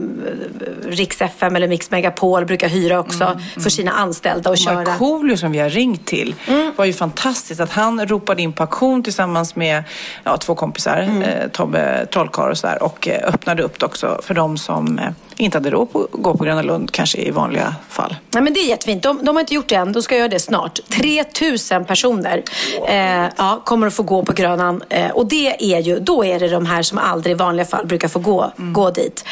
Rix 0.87 1.21
FM 1.21 1.57
eller 1.57 1.69
Mix 1.69 1.91
Megapol 1.91 2.45
brukar 2.45 2.69
hyra 2.69 3.01
också 3.01 3.25
mm, 3.25 3.39
mm. 3.39 3.63
för 3.63 3.71
sina 3.71 3.93
anställda 3.93 4.51
och, 4.51 4.55
och 4.55 4.59
köra. 4.59 4.75
Markoolio 4.75 5.37
som 5.37 5.53
vi 5.53 5.59
har 5.59 5.71
ringt 5.71 6.07
till 6.07 6.35
mm. 6.47 6.73
var 6.77 6.85
ju 6.85 6.93
fantastiskt 6.93 7.61
att 7.61 7.73
han 7.73 8.07
ropade 8.07 8.43
in 8.43 8.53
på 8.53 8.63
auktion 8.63 9.03
tillsammans 9.03 9.57
med 9.57 9.85
ja, 10.25 10.37
två 10.37 10.55
kompisar, 10.55 10.97
mm. 10.97 11.23
eh, 11.23 11.49
Tobbe 11.49 12.07
Trollkarl 12.13 12.51
och 12.51 12.59
sådär 12.59 12.83
och 12.83 13.09
eh, 13.09 13.29
öppnade 13.29 13.63
upp 13.63 13.79
det 13.79 13.87
också 13.87 14.21
för 14.23 14.35
de 14.35 14.59
som 14.59 14.99
eh, 14.99 15.05
inte 15.45 15.59
hade 15.59 15.71
råd 15.71 15.89
att 15.95 16.23
gå 16.23 16.35
på 16.37 16.45
Gröna 16.45 16.63
Lund 16.63 16.91
kanske 16.91 17.19
i 17.19 17.31
vanliga 17.31 17.75
fall. 17.89 18.17
Nej, 18.31 18.43
men 18.43 18.53
det 18.53 18.61
är 18.61 18.69
jättefint. 18.69 19.03
De, 19.03 19.25
de 19.25 19.37
har 19.37 19.41
inte 19.41 19.55
gjort 19.55 19.69
det 19.69 19.75
än. 19.75 19.93
De 19.93 20.03
ska 20.03 20.17
göra 20.17 20.29
det 20.29 20.39
snart. 20.39 20.81
3000 20.89 21.85
personer 21.85 22.43
eh, 22.89 23.27
ja, 23.37 23.63
kommer 23.65 23.87
att 23.87 23.95
få 23.95 24.03
gå 24.03 24.25
på 24.25 24.33
Grönan. 24.33 24.83
Eh, 24.89 25.11
och 25.11 25.27
det 25.27 25.75
är 25.75 25.81
ju, 25.81 25.99
då 25.99 26.25
är 26.25 26.41
det 26.41 26.49
de 26.49 26.67
här 26.67 26.83
som 26.83 26.99
aldrig 26.99 27.33
i 27.33 27.35
vanliga 27.35 27.67
fall 27.67 27.87
brukar 27.87 28.09
få 28.09 28.19
gå, 28.19 28.53
mm. 28.59 28.73
gå 28.73 28.91
dit. 28.91 29.25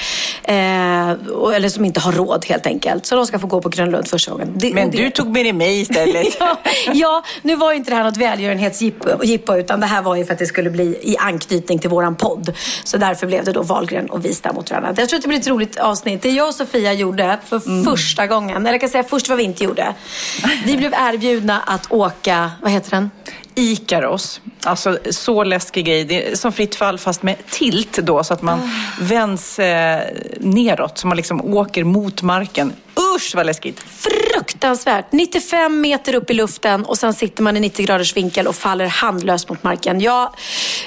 Eh, 0.42 0.54
eller 1.54 1.68
som 1.68 1.84
inte 1.84 2.00
har 2.00 2.12
råd 2.12 2.44
helt 2.48 2.66
enkelt. 2.66 3.06
Så 3.06 3.16
de 3.16 3.26
ska 3.26 3.38
få 3.38 3.46
gå 3.46 3.60
på 3.60 3.68
Gröna 3.68 3.90
Lund 3.90 4.08
första 4.08 4.32
gången. 4.32 4.52
Det, 4.56 4.74
men 4.74 4.90
du 4.90 5.10
tog 5.10 5.26
med 5.26 5.44
dig 5.44 5.52
mig 5.52 5.80
istället. 5.80 6.36
ja, 6.40 6.56
ja, 6.92 7.24
nu 7.42 7.56
var 7.56 7.72
ju 7.72 7.76
inte 7.76 7.90
det 7.90 7.96
här 7.96 8.04
något 8.04 8.16
välgörenhetsjippo 8.16 9.56
utan 9.56 9.80
det 9.80 9.86
här 9.86 10.02
var 10.02 10.16
ju 10.16 10.24
för 10.24 10.32
att 10.32 10.38
det 10.38 10.46
skulle 10.46 10.70
bli 10.70 10.98
i 11.02 11.16
anknytning 11.16 11.78
till 11.78 11.90
våran 11.90 12.14
podd. 12.14 12.54
Så 12.84 12.96
därför 12.96 13.26
blev 13.26 13.44
det 13.44 13.52
då 13.52 13.62
Wahlgren 13.62 14.10
och 14.10 14.24
Vista 14.24 14.52
mot 14.52 14.70
varandra. 14.70 14.94
Jag 14.96 15.08
tror 15.08 15.16
att 15.16 15.22
det 15.22 15.28
blir 15.28 15.38
ett 15.38 15.46
roligt 15.46 15.76
avsnitt. 15.76 15.99
Det 16.04 16.30
jag 16.30 16.48
och 16.48 16.54
Sofia 16.54 16.92
gjorde 16.92 17.38
för 17.46 17.66
mm. 17.66 17.84
första 17.84 18.26
gången, 18.26 18.56
eller 18.56 18.70
jag 18.70 18.80
kan 18.80 18.90
säga 18.90 19.04
först 19.04 19.28
vad 19.28 19.38
vi 19.38 19.44
inte 19.44 19.64
gjorde. 19.64 19.94
Vi 20.64 20.76
blev 20.76 20.92
erbjudna 20.94 21.60
att 21.60 21.92
åka, 21.92 22.50
vad 22.62 22.70
heter 22.70 22.90
den? 22.90 23.10
Ikaros. 23.54 24.40
Alltså 24.64 24.98
så 25.10 25.44
läskig 25.44 25.86
grej. 25.86 26.04
Det 26.04 26.30
är 26.30 26.36
som 26.36 26.52
fritt 26.52 26.74
fall 26.74 26.98
fast 26.98 27.22
med 27.22 27.36
tilt 27.50 27.98
då 27.98 28.24
så 28.24 28.34
att 28.34 28.42
man 28.42 28.60
oh. 28.60 28.68
vänds 29.00 29.58
eh, 29.58 30.02
neråt. 30.40 30.98
Så 30.98 31.06
man 31.06 31.16
liksom 31.16 31.54
åker 31.54 31.84
mot 31.84 32.22
marken. 32.22 32.72
Usch 33.16 33.34
vad 33.34 33.46
läskigt! 33.46 33.80
Fruktansvärt! 33.80 35.12
95 35.12 35.80
meter 35.80 36.14
upp 36.14 36.30
i 36.30 36.34
luften 36.34 36.84
och 36.84 36.98
sen 36.98 37.14
sitter 37.14 37.42
man 37.42 37.56
i 37.56 37.60
90 37.60 37.86
graders 37.86 38.16
vinkel 38.16 38.46
och 38.46 38.54
faller 38.54 38.86
handlöst 38.86 39.48
mot 39.48 39.62
marken. 39.62 40.00
Jag, 40.00 40.34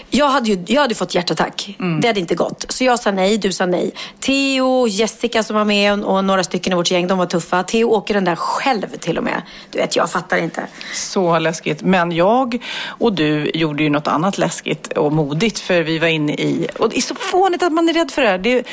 jag, 0.09 0.29
hade, 0.29 0.49
ju, 0.49 0.63
jag 0.67 0.81
hade 0.81 0.95
fått 0.95 1.15
hjärtattack. 1.15 1.75
Mm. 1.79 2.01
Det 2.01 2.07
hade 2.07 2.19
inte 2.19 2.35
gått. 2.35 2.65
Så 2.69 2.83
jag 2.83 2.99
sa 2.99 3.11
nej, 3.11 3.37
du 3.37 3.51
sa 3.51 3.65
nej. 3.65 3.91
Theo, 4.19 4.87
Jessica 4.87 5.43
som 5.43 5.55
var 5.55 5.65
med 5.65 6.03
och 6.03 6.25
några 6.25 6.43
stycken 6.43 6.73
i 6.73 6.75
vårt 6.75 6.91
gäng, 6.91 7.07
de 7.07 7.17
var 7.17 7.25
tuffa. 7.25 7.63
Theo 7.63 7.89
åker 7.89 8.13
den 8.13 8.23
där 8.23 8.35
själv 8.35 8.87
till 8.87 9.17
och 9.17 9.23
med. 9.23 9.41
Du 9.71 9.77
vet, 9.77 9.95
jag 9.95 10.11
fattar 10.11 10.37
inte. 10.37 10.67
Så 10.93 11.39
läskigt. 11.39 11.81
Men 11.81 12.11
jag 12.11 12.63
och 12.87 13.13
du 13.13 13.51
gjorde 13.53 13.83
ju 13.83 13.89
något 13.89 14.07
annat 14.07 14.37
läskigt 14.37 14.97
och 14.97 15.11
modigt 15.11 15.59
för 15.59 15.81
vi 15.81 15.99
var 15.99 16.07
inne 16.07 16.33
i, 16.33 16.67
och 16.79 16.89
det 16.89 16.97
är 16.97 17.01
så 17.01 17.15
fånigt 17.15 17.63
att 17.63 17.71
man 17.71 17.89
är 17.89 17.93
rädd 17.93 18.11
för 18.11 18.21
det 18.21 18.27
här. 18.27 18.37
Det 18.37 18.59
är 18.59 18.63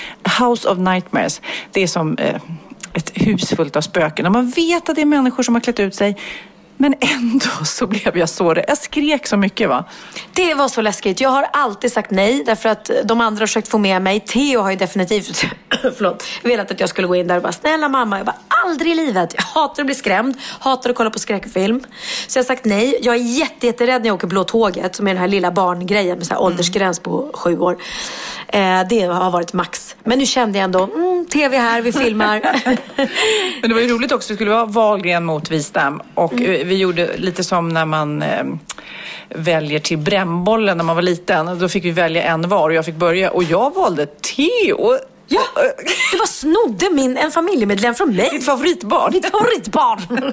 House 0.44 0.68
of 0.68 0.78
Nightmares. 0.78 1.40
Det 1.72 1.82
är 1.82 1.86
som 1.86 2.18
eh, 2.18 2.36
ett 2.92 3.12
hus 3.14 3.50
fullt 3.50 3.76
av 3.76 3.80
spöken. 3.80 4.26
Och 4.26 4.32
man 4.32 4.50
vet 4.50 4.88
att 4.88 4.96
det 4.96 5.02
är 5.02 5.06
människor 5.06 5.42
som 5.42 5.54
har 5.54 5.60
klätt 5.60 5.80
ut 5.80 5.94
sig 5.94 6.16
men 6.80 6.94
ändå 7.00 7.64
så 7.64 7.86
blev 7.86 8.18
jag 8.18 8.28
så 8.28 8.54
Jag 8.68 8.78
skrek 8.78 9.26
så 9.26 9.36
mycket 9.36 9.68
va? 9.68 9.84
Det 10.32 10.54
var 10.54 10.68
så 10.68 10.80
läskigt. 10.80 11.20
Jag 11.20 11.30
har 11.30 11.46
alltid 11.52 11.92
sagt 11.92 12.10
nej 12.10 12.44
därför 12.46 12.68
att 12.68 12.90
de 13.04 13.20
andra 13.20 13.42
har 13.42 13.46
försökt 13.46 13.68
få 13.68 13.78
med 13.78 14.02
mig. 14.02 14.20
Theo 14.20 14.60
har 14.60 14.70
ju 14.70 14.76
definitivt 14.76 15.44
förlåt, 15.96 16.24
velat 16.42 16.70
att 16.70 16.80
jag 16.80 16.88
skulle 16.88 17.08
gå 17.08 17.16
in 17.16 17.26
där 17.26 17.36
och 17.36 17.42
bara 17.42 17.52
snälla 17.52 17.88
mamma. 17.88 18.16
Jag 18.16 18.26
bara 18.26 18.36
aldrig 18.64 18.92
i 18.92 18.94
livet. 18.94 19.34
Jag 19.36 19.42
hatar 19.42 19.82
att 19.82 19.86
bli 19.86 19.94
skrämd. 19.94 20.36
Hatar 20.60 20.90
att 20.90 20.96
kolla 20.96 21.10
på 21.10 21.18
skräckfilm. 21.18 21.80
Så 22.26 22.38
jag 22.38 22.42
har 22.42 22.46
sagt 22.46 22.64
nej. 22.64 22.98
Jag 23.02 23.14
är 23.14 23.38
jätte, 23.38 23.66
jätterädd 23.66 24.02
när 24.02 24.08
jag 24.08 24.14
åker 24.14 24.26
Blå 24.26 24.44
tåget 24.44 24.96
som 24.96 25.06
är 25.06 25.10
den 25.10 25.20
här 25.20 25.28
lilla 25.28 25.50
barngrejen 25.50 26.18
med 26.18 26.26
så 26.26 26.34
här 26.34 26.40
mm. 26.40 26.46
åldersgräns 26.46 27.00
på 27.00 27.30
sju 27.34 27.58
år. 27.58 27.76
Eh, 28.48 28.80
det 28.88 29.00
har 29.00 29.30
varit 29.30 29.52
max. 29.52 29.96
Men 30.04 30.18
nu 30.18 30.26
kände 30.26 30.58
jag 30.58 30.64
ändå, 30.64 30.84
mm, 30.84 31.26
tv 31.26 31.58
här, 31.58 31.82
vi 31.82 31.92
filmar. 31.92 32.40
Men 33.60 33.70
det 33.70 33.74
var 33.74 33.80
ju 33.80 33.88
roligt 33.88 34.12
också. 34.12 34.32
Det 34.32 34.34
skulle 34.34 34.50
vara 34.50 34.64
Wahlgren 34.64 35.24
mot 35.24 35.50
Wistam. 35.50 36.02
Och 36.14 36.32
mm 36.32 36.68
vi 36.70 36.76
gjorde 36.76 37.16
lite 37.16 37.44
som 37.44 37.68
när 37.68 37.84
man 37.84 38.22
eh, 38.22 38.44
väljer 39.28 39.80
till 39.80 39.98
brännbollen 39.98 40.76
när 40.76 40.84
man 40.84 40.96
var 40.96 41.02
liten. 41.02 41.58
Då 41.58 41.68
fick 41.68 41.84
vi 41.84 41.90
välja 41.90 42.22
en 42.22 42.48
var 42.48 42.68
och 42.68 42.74
jag 42.74 42.84
fick 42.84 42.94
börja. 42.94 43.30
Och 43.30 43.44
jag 43.44 43.74
valde 43.74 44.06
Theo. 44.06 44.98
Ja, 45.32 45.40
du 46.12 46.18
bara 46.18 46.26
snodde 46.26 46.90
min, 46.90 47.16
en 47.16 47.30
familjemedlem 47.30 47.94
från 47.94 48.16
mig. 48.16 48.28
Ditt 48.32 48.44
favoritbarn. 48.44 49.12
Ditt 49.12 49.30
favoritbarn. 49.30 50.32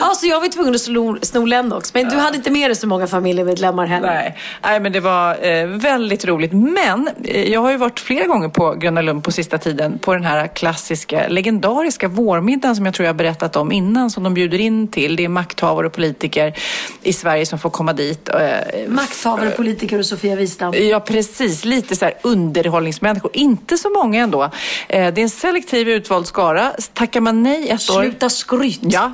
ja, 0.00 0.14
så 0.14 0.26
jag 0.26 0.40
var 0.40 0.48
tvungen 0.48 0.74
att 0.74 0.80
sno, 0.80 1.16
sno 1.22 1.44
Lennox. 1.44 1.94
Men 1.94 2.08
du 2.08 2.16
hade 2.16 2.36
inte 2.36 2.50
med 2.50 2.70
dig 2.70 2.76
så 2.76 2.86
många 2.86 3.06
familjemedlemmar 3.06 3.86
heller. 3.86 4.06
Nej, 4.06 4.38
Nej 4.62 4.80
men 4.80 4.92
det 4.92 5.00
var 5.00 5.46
eh, 5.46 5.66
väldigt 5.66 6.24
roligt. 6.24 6.52
Men 6.52 7.10
eh, 7.24 7.52
jag 7.52 7.60
har 7.60 7.70
ju 7.70 7.76
varit 7.76 8.00
flera 8.00 8.26
gånger 8.26 8.48
på 8.48 8.74
Gröna 8.74 9.02
Lund 9.02 9.24
på 9.24 9.32
sista 9.32 9.58
tiden 9.58 9.98
på 9.98 10.14
den 10.14 10.24
här 10.24 10.46
klassiska, 10.46 11.28
legendariska 11.28 12.08
vårmiddagen 12.08 12.76
som 12.76 12.84
jag 12.84 12.94
tror 12.94 13.06
jag 13.06 13.16
berättat 13.16 13.56
om 13.56 13.72
innan 13.72 14.10
som 14.10 14.22
de 14.22 14.34
bjuder 14.34 14.58
in 14.58 14.88
till. 14.88 15.16
Det 15.16 15.24
är 15.24 15.28
makthavare 15.28 15.86
och 15.86 15.92
politiker 15.92 16.58
i 17.02 17.12
Sverige 17.12 17.46
som 17.46 17.58
får 17.58 17.70
komma 17.70 17.92
dit. 17.92 18.28
Eh, 18.28 18.88
makthavare, 18.88 19.50
politiker 19.50 19.98
och 19.98 20.06
Sofia 20.06 20.36
Wistam. 20.36 20.74
Ja, 20.74 21.00
precis. 21.00 21.64
Lite 21.64 21.96
så 21.96 22.04
här 22.04 22.14
underhållningsmänniskor 22.22 23.30
inte 23.60 23.78
så 23.78 23.90
många 23.90 24.22
ändå. 24.22 24.42
Eh, 24.42 24.50
det 24.88 25.20
är 25.20 25.22
en 25.22 25.30
selektiv 25.30 25.88
utvald 25.88 26.26
skara. 26.26 26.72
Tackar 26.92 27.20
man 27.20 27.42
nej 27.42 27.68
ett 27.68 27.90
år... 27.90 28.02
Sluta 28.02 28.30
skryt! 28.30 28.80
Ja. 28.82 29.12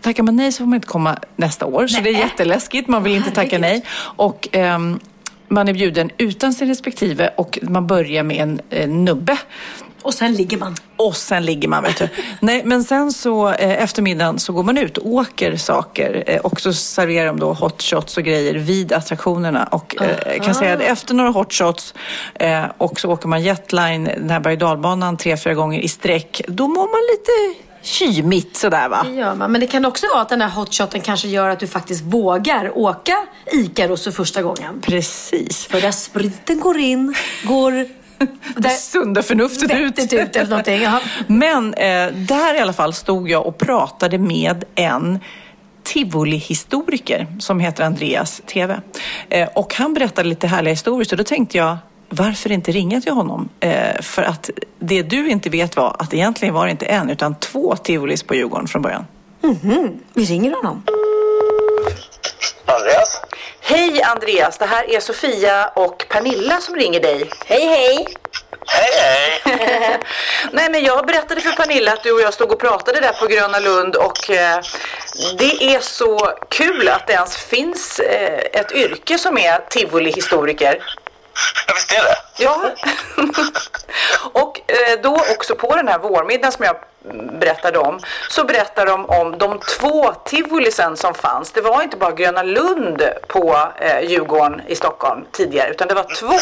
Tackar 0.00 0.22
man 0.22 0.36
nej 0.36 0.52
så 0.52 0.58
får 0.58 0.66
man 0.66 0.74
inte 0.74 0.88
komma 0.88 1.18
nästa 1.36 1.66
år. 1.66 1.80
Nej. 1.80 1.88
Så 1.88 2.00
det 2.00 2.10
är 2.10 2.18
jätteläskigt. 2.18 2.88
Man 2.88 3.02
vill 3.02 3.14
inte 3.14 3.30
tacka 3.30 3.58
nej. 3.58 3.84
Och, 4.16 4.48
um, 4.52 5.00
man 5.48 5.68
är 5.68 5.72
bjuden 5.72 6.10
utan 6.18 6.52
sin 6.52 6.68
respektive 6.68 7.30
och 7.36 7.58
man 7.62 7.86
börjar 7.86 8.22
med 8.22 8.36
en, 8.36 8.60
en 8.70 9.04
nubbe. 9.04 9.38
Och 10.06 10.14
sen 10.14 10.34
ligger 10.34 10.58
man. 10.58 10.74
Och 10.96 11.16
sen 11.16 11.44
ligger 11.44 11.68
man, 11.68 11.82
vet 11.82 11.98
du. 11.98 12.08
Nej, 12.40 12.62
men 12.64 12.84
sen 12.84 13.12
så 13.12 13.48
eh, 13.48 13.82
eftermiddagen 13.82 14.38
så 14.38 14.52
går 14.52 14.62
man 14.62 14.78
ut 14.78 14.98
och 14.98 15.06
åker 15.06 15.56
saker 15.56 16.24
eh, 16.26 16.40
och 16.40 16.60
så 16.60 16.72
serverar 16.72 17.26
de 17.26 17.40
då 17.40 17.52
hot 17.52 17.82
shots 17.82 18.16
och 18.16 18.22
grejer 18.22 18.54
vid 18.54 18.92
attraktionerna. 18.92 19.68
Och 19.70 20.02
eh, 20.02 20.40
kan 20.42 20.54
säga 20.54 20.74
att 20.74 20.80
efter 20.80 21.14
några 21.14 21.30
hot 21.30 21.52
shots 21.52 21.94
eh, 22.34 22.64
och 22.78 23.00
så 23.00 23.10
åker 23.10 23.28
man 23.28 23.42
jetline, 23.42 24.04
den 24.04 24.30
här 24.30 24.40
berg 24.40 24.56
dalbanan 24.56 25.16
tre, 25.16 25.36
fyra 25.36 25.54
gånger 25.54 25.80
i 25.80 25.88
sträck. 25.88 26.42
Då 26.48 26.68
mår 26.68 26.86
man 26.86 27.00
lite 27.12 27.62
kymigt 27.82 28.56
sådär 28.56 28.88
va? 28.88 29.06
Det 29.10 29.16
gör 29.16 29.34
man. 29.34 29.52
Men 29.52 29.60
det 29.60 29.66
kan 29.66 29.84
också 29.84 30.06
vara 30.12 30.22
att 30.22 30.28
den 30.28 30.40
här 30.40 30.48
hotshoten 30.48 31.00
kanske 31.00 31.28
gör 31.28 31.48
att 31.48 31.60
du 31.60 31.66
faktiskt 31.66 32.04
vågar 32.04 32.78
åka 32.78 33.26
Ikaros 33.52 34.04
för 34.04 34.10
första 34.10 34.42
gången. 34.42 34.80
Precis. 34.80 35.66
För 35.66 35.80
där 35.80 35.90
spriten 35.90 36.60
går 36.60 36.78
in, 36.78 37.14
går 37.44 37.86
det 38.56 38.70
sunda 38.70 39.22
förnuftet 39.22 39.70
ut. 39.74 40.12
ut 40.12 40.36
eller 40.36 40.50
någonting. 40.50 40.82
Jaha. 40.82 41.00
Men 41.26 41.74
eh, 41.74 42.08
där 42.12 42.54
i 42.54 42.58
alla 42.58 42.72
fall 42.72 42.92
stod 42.94 43.30
jag 43.30 43.46
och 43.46 43.58
pratade 43.58 44.18
med 44.18 44.64
en 44.74 45.18
tivolihistoriker 45.82 47.26
som 47.40 47.60
heter 47.60 47.84
Andreas 47.84 48.42
TV. 48.46 48.80
Eh, 49.28 49.48
och 49.54 49.74
han 49.74 49.94
berättade 49.94 50.28
lite 50.28 50.46
härliga 50.46 50.72
historier 50.72 51.04
så 51.04 51.16
då 51.16 51.24
tänkte 51.24 51.58
jag 51.58 51.76
varför 52.08 52.52
inte 52.52 52.72
ringa 52.72 53.00
till 53.00 53.12
honom? 53.12 53.48
Eh, 53.60 54.00
för 54.00 54.22
att 54.22 54.50
det 54.78 55.02
du 55.02 55.28
inte 55.28 55.50
vet 55.50 55.76
var 55.76 55.96
att 55.98 56.14
egentligen 56.14 56.54
var 56.54 56.66
det 56.66 56.70
inte 56.70 56.86
en 56.86 57.10
utan 57.10 57.34
två 57.34 57.76
tivolis 57.76 58.22
på 58.22 58.34
Djurgården 58.34 58.68
från 58.68 58.82
början. 58.82 59.04
Mm 59.42 59.56
-hmm. 59.56 59.98
Vi 60.14 60.24
ringer 60.24 60.50
honom. 60.50 60.82
Andreas? 62.66 63.05
Hej 63.68 64.02
Andreas, 64.02 64.58
det 64.58 64.66
här 64.66 64.90
är 64.90 65.00
Sofia 65.00 65.68
och 65.74 66.06
Pernilla 66.08 66.60
som 66.60 66.76
ringer 66.76 67.00
dig. 67.00 67.30
Hej 67.46 67.66
hej! 67.66 68.06
Hej 68.66 68.90
hej! 69.00 70.00
Nej 70.52 70.70
men 70.70 70.84
jag 70.84 71.06
berättade 71.06 71.40
för 71.40 71.50
Pernilla 71.50 71.92
att 71.92 72.02
du 72.02 72.12
och 72.12 72.20
jag 72.20 72.34
stod 72.34 72.52
och 72.52 72.60
pratade 72.60 73.00
där 73.00 73.12
på 73.12 73.26
Gröna 73.26 73.58
Lund 73.58 73.96
och 73.96 74.30
eh, 74.30 74.60
det 75.38 75.74
är 75.74 75.80
så 75.80 76.32
kul 76.48 76.88
att 76.88 77.06
det 77.06 77.12
ens 77.12 77.36
finns 77.36 78.00
eh, 78.00 78.60
ett 78.60 78.72
yrke 78.72 79.18
som 79.18 79.38
är 79.38 79.58
tivolihistoriker. 79.70 80.82
Ja, 81.66 81.74
visst 81.74 81.92
är 81.92 82.02
det. 82.02 82.16
Ja. 82.36 82.74
och 84.42 84.60
eh, 84.70 85.00
då 85.02 85.24
också 85.34 85.54
på 85.54 85.76
den 85.76 85.88
här 85.88 85.98
vårmiddagen 85.98 86.52
som 86.52 86.64
jag 86.64 86.76
berättade 87.40 87.78
om 87.78 88.00
så 88.28 88.44
berättar 88.44 88.86
de 88.86 89.06
om 89.06 89.38
de 89.38 89.60
två 89.60 90.14
tivolisen 90.24 90.96
som 90.96 91.14
fanns. 91.14 91.52
Det 91.52 91.60
var 91.60 91.82
inte 91.82 91.96
bara 91.96 92.12
Gröna 92.12 92.42
Lund 92.42 93.02
på 93.28 93.72
eh, 93.80 94.00
Djurgården 94.00 94.62
i 94.68 94.76
Stockholm 94.76 95.26
tidigare 95.32 95.70
utan 95.70 95.88
det 95.88 95.94
var 95.94 96.14
två. 96.20 96.38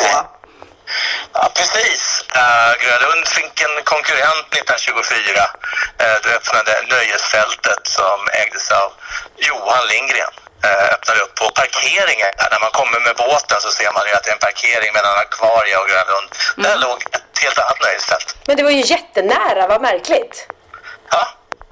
Ja, 1.32 1.52
precis. 1.56 2.24
Uh, 2.36 2.72
Gröna 2.82 3.08
Lund 3.08 3.28
fick 3.28 3.60
en 3.60 3.84
konkurrent 3.84 4.46
1924. 4.50 5.42
Uh, 6.02 6.16
det 6.22 6.36
öppnade 6.36 6.72
nöjesfältet 6.88 7.80
som 7.82 8.18
ägdes 8.32 8.70
av 8.70 8.92
Johan 9.36 9.86
Lindgren. 9.90 10.34
Eh, 10.64 10.94
öppnar 10.94 11.16
upp 11.22 11.34
på 11.34 11.46
parkeringen. 11.60 12.32
När 12.52 12.60
man 12.60 12.70
kommer 12.70 13.00
med 13.00 13.16
båten 13.16 13.58
så 13.60 13.70
ser 13.78 13.92
man 13.92 14.02
ju 14.08 14.12
att 14.14 14.24
det 14.24 14.30
är 14.30 14.36
en 14.38 14.46
parkering 14.48 14.92
mellan 14.92 15.14
Akvaria 15.24 15.80
och 15.80 15.88
Grönlund. 15.88 16.28
Mm. 16.56 16.62
Där 16.64 16.76
låg 16.86 16.98
ett 17.16 17.38
helt 17.44 17.58
annat 17.58 17.80
nöjesfält. 17.86 18.28
Men 18.46 18.56
det 18.56 18.62
var 18.62 18.70
ju 18.70 18.82
jättenära, 18.94 19.66
vad 19.66 19.80
märkligt. 19.82 20.34
Ja. 21.10 21.24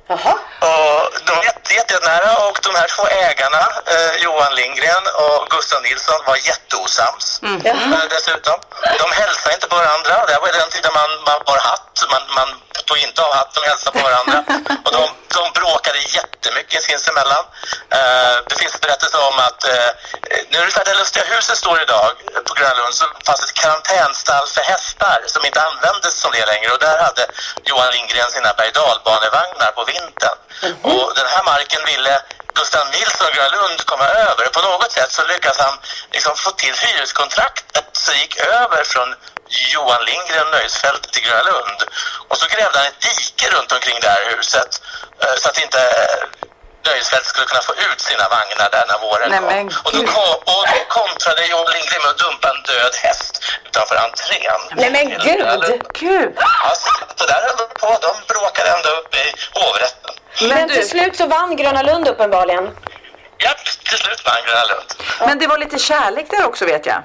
Jaha. 0.08 0.34
Och 0.70 1.00
de 1.26 1.32
var 1.36 1.44
jätte, 1.44 1.74
jättenära 1.74 2.30
och 2.46 2.58
de 2.66 2.74
här 2.80 2.88
två 2.94 3.04
ägarna, 3.06 3.62
eh, 3.94 4.12
Johan 4.24 4.54
Lindgren 4.54 5.04
och 5.22 5.38
Gustav 5.50 5.82
Nilsson, 5.82 6.20
var 6.26 6.36
jätteosams 6.36 7.40
eh, 7.42 8.02
dessutom. 8.14 8.58
De 9.02 9.06
hälsade 9.20 9.54
inte 9.54 9.68
på 9.68 9.76
varandra. 9.76 10.14
Det 10.26 10.32
här 10.32 10.40
var 10.40 10.52
den 10.60 10.70
tiden 10.74 10.92
man, 11.00 11.10
man 11.28 11.40
bar 11.46 11.60
hatt. 11.70 11.94
Man, 12.12 12.22
man 12.38 12.48
tog 12.86 12.98
inte 12.98 13.22
av 13.22 13.32
hatten 13.34 13.62
och 13.62 13.68
hälsade 13.68 13.98
på 13.98 14.04
varandra. 14.08 14.38
Och 14.84 14.92
de, 14.92 15.02
de 15.38 15.42
bråkade 15.60 15.98
jättemycket 16.18 16.82
sinsemellan. 16.82 17.44
Eh, 17.90 18.34
det 18.48 18.56
finns 18.62 18.80
berättelser 18.80 19.20
om 19.30 19.38
att 19.38 19.60
eh, 19.68 19.90
nu 20.50 20.58
är 20.58 20.66
det 20.66 20.72
så 20.72 20.80
att 20.80 20.86
det 20.86 20.94
Lustiga 20.94 21.24
huset 21.24 21.56
står 21.56 21.82
idag 21.82 22.10
på 22.46 22.54
Gröna 22.54 22.74
Lund 22.74 22.94
så 22.94 23.04
fanns 23.26 23.44
ett 23.44 23.54
karantänstall 23.54 24.46
för 24.54 24.62
hästar 24.72 25.18
som 25.26 25.44
inte 25.44 25.62
användes 25.68 26.14
som 26.20 26.30
det 26.32 26.46
längre 26.46 26.70
och 26.72 26.78
där 26.78 26.98
hade 27.06 27.24
Johan 27.64 27.90
Lindgren 27.92 28.30
sina 28.30 28.52
berg 28.58 28.72
dalbanevagnar 28.72 29.70
på 29.78 29.84
vintern. 29.84 30.36
Och 30.82 31.12
den 31.18 31.26
här 31.26 31.42
marken 31.42 31.82
ville 31.86 32.22
Gustav 32.54 32.86
Nilsson 32.90 33.26
och 33.28 33.34
Gröna 33.34 33.56
Lund 33.56 33.84
komma 33.84 34.06
över. 34.06 34.44
På 34.56 34.62
något 34.62 34.92
sätt 34.92 35.12
så 35.12 35.22
lyckas 35.26 35.58
han 35.58 35.74
liksom 36.12 36.36
få 36.36 36.50
till 36.50 36.74
hyreskontraktet 36.74 37.86
så 37.92 38.12
gick 38.12 38.36
över 38.36 38.84
från 38.84 39.14
Johan 39.74 40.04
Lindgren 40.04 40.50
nöjesfält 40.50 41.12
till 41.12 41.22
Gröna 41.26 41.42
Lund. 41.42 41.78
Och 42.28 42.36
så 42.38 42.46
grävde 42.54 42.78
han 42.78 42.86
ett 42.86 43.00
dike 43.08 43.46
runt 43.54 43.72
omkring 43.72 43.98
det 44.02 44.08
här 44.08 44.22
huset 44.36 44.70
eh, 45.22 45.34
så 45.40 45.48
att 45.48 45.58
inte 45.64 45.78
eh, 45.80 46.22
nöjesfält 46.88 47.26
skulle 47.26 47.46
kunna 47.46 47.62
få 47.62 47.72
ut 47.86 48.00
sina 48.00 48.24
vagnar 48.36 48.68
där 48.76 48.84
när 48.90 48.98
våren 49.06 49.28
Nej, 49.30 49.38
kom. 49.38 49.48
men 49.48 49.66
Och 49.86 49.92
då, 49.96 50.02
kom, 50.12 50.34
och 50.54 50.64
då 50.72 50.78
kontrade 50.98 51.46
Johan 51.46 51.72
Lindgren 51.76 52.02
med 52.02 52.10
att 52.10 52.18
dumpa 52.24 52.46
en 52.54 52.62
död 52.70 52.94
häst 53.04 53.32
utanför 53.66 53.96
entrén. 54.06 54.60
Nej, 54.80 54.90
men 54.96 55.04
gud. 55.26 55.82
Gud! 56.04 56.32
Ja, 56.36 56.72
så 57.16 57.26
där 57.26 57.40
höll 57.46 57.56
de 57.62 57.66
på. 57.80 57.88
De 58.06 58.12
bråkade 58.32 58.68
ända 58.76 58.90
upp 58.98 59.14
i 59.14 59.24
hovrätten. 59.58 60.12
Men 60.52 60.68
till 60.68 60.88
slut 60.88 61.16
så 61.16 61.26
vann 61.26 61.56
Gröna 61.56 61.82
Lund 61.82 62.08
uppenbarligen. 62.08 62.64
Ja, 63.38 63.50
till 63.88 63.98
slut 63.98 64.24
vann 64.24 64.42
Gröna 64.46 64.64
Lund. 64.64 64.88
Men 65.26 65.38
det 65.38 65.46
var 65.46 65.58
lite 65.58 65.78
kärlek 65.78 66.26
där 66.30 66.44
också 66.46 66.64
vet 66.64 66.86
jag. 66.86 67.04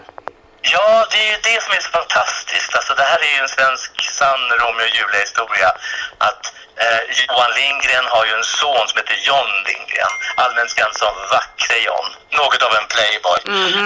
Ja, 0.61 1.07
det 1.11 1.17
är 1.17 1.31
ju 1.31 1.37
det 1.43 1.63
som 1.63 1.73
är 1.73 1.79
så 1.79 1.91
fantastiskt. 1.99 2.75
Alltså, 2.75 2.93
det 2.93 3.03
här 3.03 3.19
är 3.19 3.31
ju 3.35 3.39
en 3.41 3.49
svensk 3.49 3.91
sann 4.19 4.43
Romeo 4.61 4.85
och 4.87 4.95
Julia-historia. 4.95 5.69
Att 6.17 6.43
eh, 6.83 7.01
Johan 7.19 7.51
Lindgren 7.59 8.05
har 8.05 8.25
ju 8.25 8.33
en 8.39 8.43
son 8.43 8.87
som 8.87 8.97
heter 8.97 9.17
John 9.27 9.49
Lindgren. 9.67 10.13
Allmänt 10.35 10.71
känd 10.77 10.95
som 10.95 11.13
Vackre 11.31 11.77
John. 11.87 12.07
Något 12.39 12.61
av 12.67 12.73
en 12.79 12.87
playboy. 12.93 13.39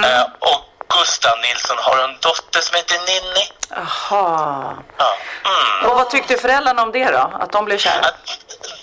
Eh, 0.09 0.25
och 0.39 0.59
Gustav 0.99 1.37
Nilsson 1.39 1.77
har 1.79 1.97
en 2.03 2.17
dotter 2.19 2.61
som 2.61 2.75
heter 2.75 2.99
Ninni. 3.07 3.45
Jaha. 3.69 4.75
Ja. 4.97 5.17
Mm. 5.45 5.89
Och 5.89 5.95
vad 5.97 6.09
tyckte 6.09 6.37
föräldrarna 6.37 6.81
om 6.81 6.91
det 6.91 7.11
då? 7.11 7.31
Att 7.41 7.51
de 7.51 7.65
blev 7.65 7.77
kära? 7.77 8.05
att 8.05 8.19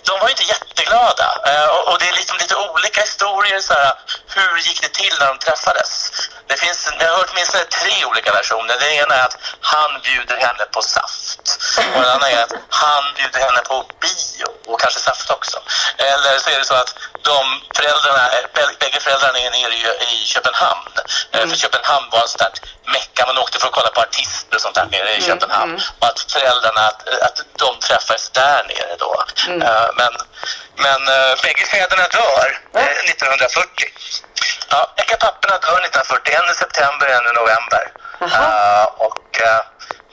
de 0.07 0.13
var 0.21 0.29
ju 0.29 0.31
inte 0.31 0.49
jätteglada. 0.55 1.29
Eh, 1.47 1.69
och, 1.75 1.93
och 1.93 1.99
det 1.99 2.09
är 2.09 2.13
liksom 2.13 2.37
lite 2.41 2.57
olika 2.57 3.01
historier. 3.01 3.61
Så 3.61 3.73
här, 3.73 3.93
hur 4.37 4.59
gick 4.59 4.83
det 4.83 4.89
till 4.89 5.15
när 5.21 5.27
de 5.27 5.39
träffades? 5.39 6.11
Det 6.49 6.57
finns, 6.57 6.89
jag 7.01 7.09
har 7.11 7.17
hört 7.19 7.35
minst 7.35 7.53
tre 7.71 8.05
olika 8.05 8.33
versioner. 8.33 8.75
Den 8.81 8.93
ena 8.93 9.15
är 9.15 9.25
att 9.25 9.37
han 9.61 10.01
bjuder 10.03 10.37
henne 10.37 10.65
på 10.73 10.83
saft. 10.83 11.41
Och 11.95 12.01
den 12.03 12.11
andra 12.11 12.31
är 12.31 12.43
att 12.43 12.53
han 12.69 13.05
bjuder 13.17 13.41
henne 13.41 13.61
på 13.61 13.77
bio 14.01 14.47
och 14.67 14.81
kanske 14.81 15.01
saft 15.01 15.31
också. 15.31 15.59
Eller 15.97 16.39
så 16.39 16.51
är 16.51 16.59
det 16.59 16.65
så 16.65 16.75
att 16.75 16.95
de 17.23 17.61
föräldrarna, 17.77 18.29
bä- 18.55 18.79
bägge 18.81 19.01
föräldrarna 19.01 19.39
är 19.39 19.51
nere 19.51 19.75
i, 19.75 19.83
i 20.15 20.25
Köpenhamn. 20.27 20.89
Eh, 21.33 21.49
För 21.49 21.57
Köpenhamn 21.57 22.07
var 22.11 22.23
en 22.23 22.29
sån 22.29 22.47
mecka. 22.93 23.27
Man 23.27 23.39
åkte 23.39 23.59
för 23.59 23.67
att 23.69 23.75
kolla 23.75 23.91
på 23.91 24.01
artister 24.01 24.57
och 24.57 24.61
sånt 24.63 24.75
där 24.75 24.87
nere 24.87 25.17
i 25.17 25.23
Köpenhamn. 25.23 25.81
Och 25.99 26.07
att 26.09 26.21
föräldrarna, 26.33 26.81
att, 26.81 27.09
att 27.09 27.39
de 27.59 27.79
träffades 27.79 28.31
där 28.31 28.65
nere 28.65 28.97
då. 28.99 29.25
Eh, 29.49 29.89
Men, 29.97 30.13
men 30.85 31.01
uh, 31.19 31.33
bägge 31.43 31.65
fäderna 31.67 32.07
dör 32.19 32.49
eh, 32.75 33.11
1940. 33.11 33.93
Ja, 34.71 34.95
papporna 35.21 35.57
dör 35.67 35.81
1940. 35.85 36.35
En 36.39 36.51
i 36.51 36.55
september, 36.55 37.07
en 37.17 37.27
i 37.31 37.33
november. 37.41 37.85
Eh, 38.21 38.85
och 39.07 39.41
eh, 39.41 39.61